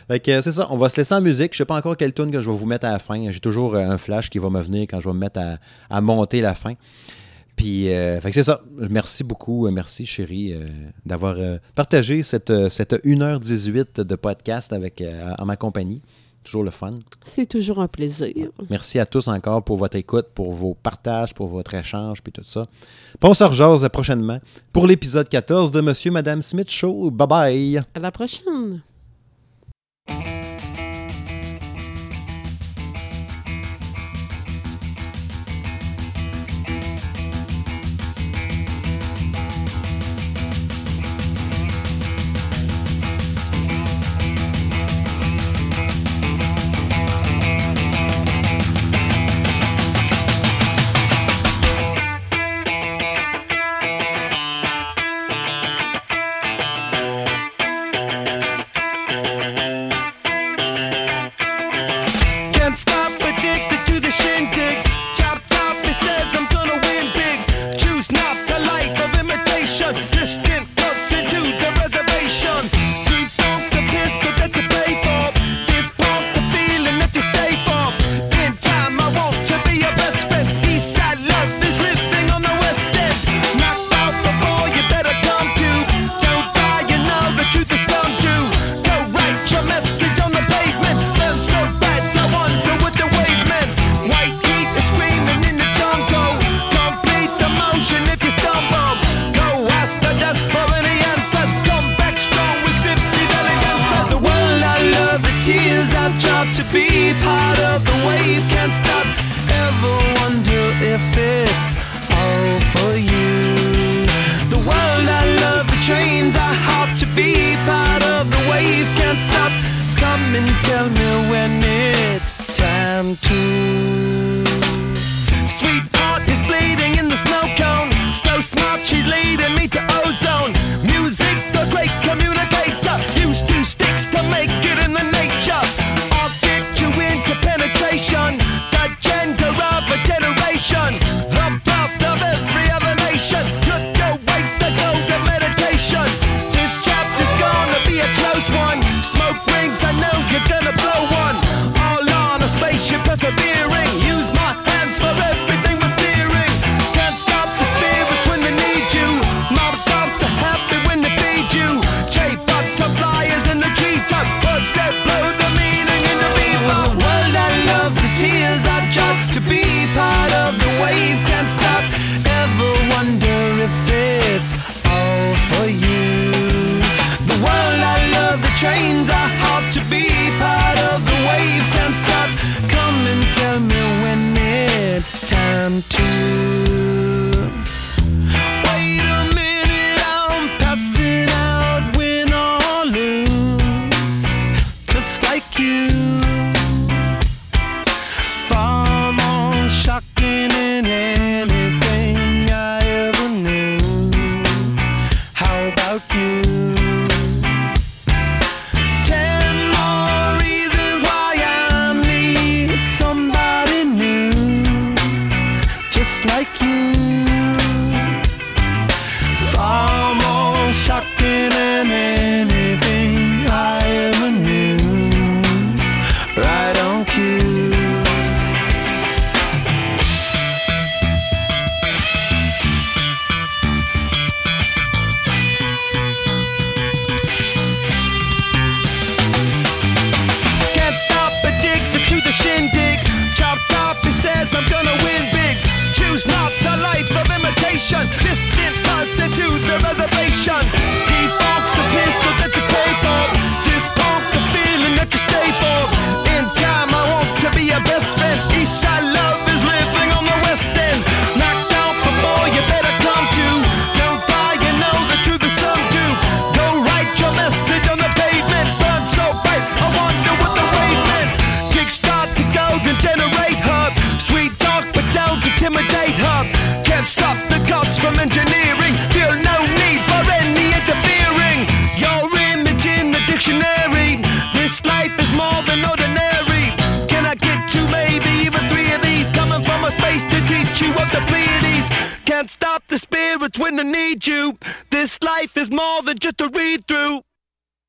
Fait 0.09 0.19
que 0.19 0.41
c'est 0.41 0.53
ça, 0.53 0.67
on 0.71 0.77
va 0.77 0.89
se 0.89 0.97
laisser 0.97 1.15
en 1.15 1.21
musique. 1.21 1.53
Je 1.53 1.59
sais 1.59 1.65
pas 1.65 1.77
encore 1.77 1.97
quelle 1.97 2.13
tune 2.13 2.31
que 2.31 2.41
je 2.41 2.51
vais 2.51 2.57
vous 2.57 2.67
mettre 2.67 2.87
à 2.87 2.93
la 2.93 2.99
fin. 2.99 3.31
J'ai 3.31 3.41
toujours 3.41 3.75
euh, 3.75 3.81
un 3.81 3.99
flash 3.99 4.31
qui 4.31 4.39
va 4.39 4.51
me 4.51 4.61
venir 4.61 4.83
quand 4.83 4.99
je 5.01 5.09
vais 5.09 5.15
me 5.15 5.21
mettre 5.21 5.41
à, 5.41 5.59
à 5.91 6.01
monter 6.01 6.41
la 6.41 6.55
fin. 6.55 6.75
Puis, 7.57 7.93
euh, 7.93 8.21
fait 8.21 8.31
que 8.31 8.35
c'est 8.35 8.45
ça. 8.45 8.63
Merci 8.91 9.25
beaucoup, 9.25 9.67
euh, 9.67 9.71
merci 9.71 10.07
chérie, 10.07 10.53
euh, 10.53 10.67
d'avoir 11.05 11.37
euh, 11.39 11.59
partagé 11.75 12.23
cette, 12.23 12.53
cette 12.71 12.95
1h18 13.05 14.01
de 14.03 14.15
podcast 14.17 14.73
avec, 14.73 15.03
en 15.39 15.45
ma 15.45 15.57
compagnie. 15.57 16.03
Toujours 16.44 16.64
le 16.64 16.70
fun. 16.70 16.98
C'est 17.23 17.47
toujours 17.47 17.81
un 17.81 17.89
plaisir. 17.89 18.35
Merci 18.69 18.98
à 18.98 19.06
tous 19.06 19.28
encore 19.28 19.62
pour 19.62 19.77
votre 19.77 19.97
écoute, 19.97 20.27
pour 20.35 20.52
vos 20.52 20.74
partages, 20.74 21.35
pour 21.35 21.47
votre 21.47 21.74
échange, 21.74 22.23
puis 22.23 22.32
tout 22.32 22.44
ça. 22.44 22.66
On 23.23 23.35
se 23.35 23.44
rejase 23.44 23.89
prochainement 23.90 24.39
pour 24.73 24.86
l'épisode 24.86 25.28
14 25.28 25.70
de 25.70 25.81
Monsieur 25.81 26.10
Madame 26.10 26.43
Smith 26.43 26.70
Show. 26.70 27.10
Bye 27.10 27.28
bye! 27.28 27.81
À 27.94 28.01
la 28.01 28.10
prochaine! 28.10 28.82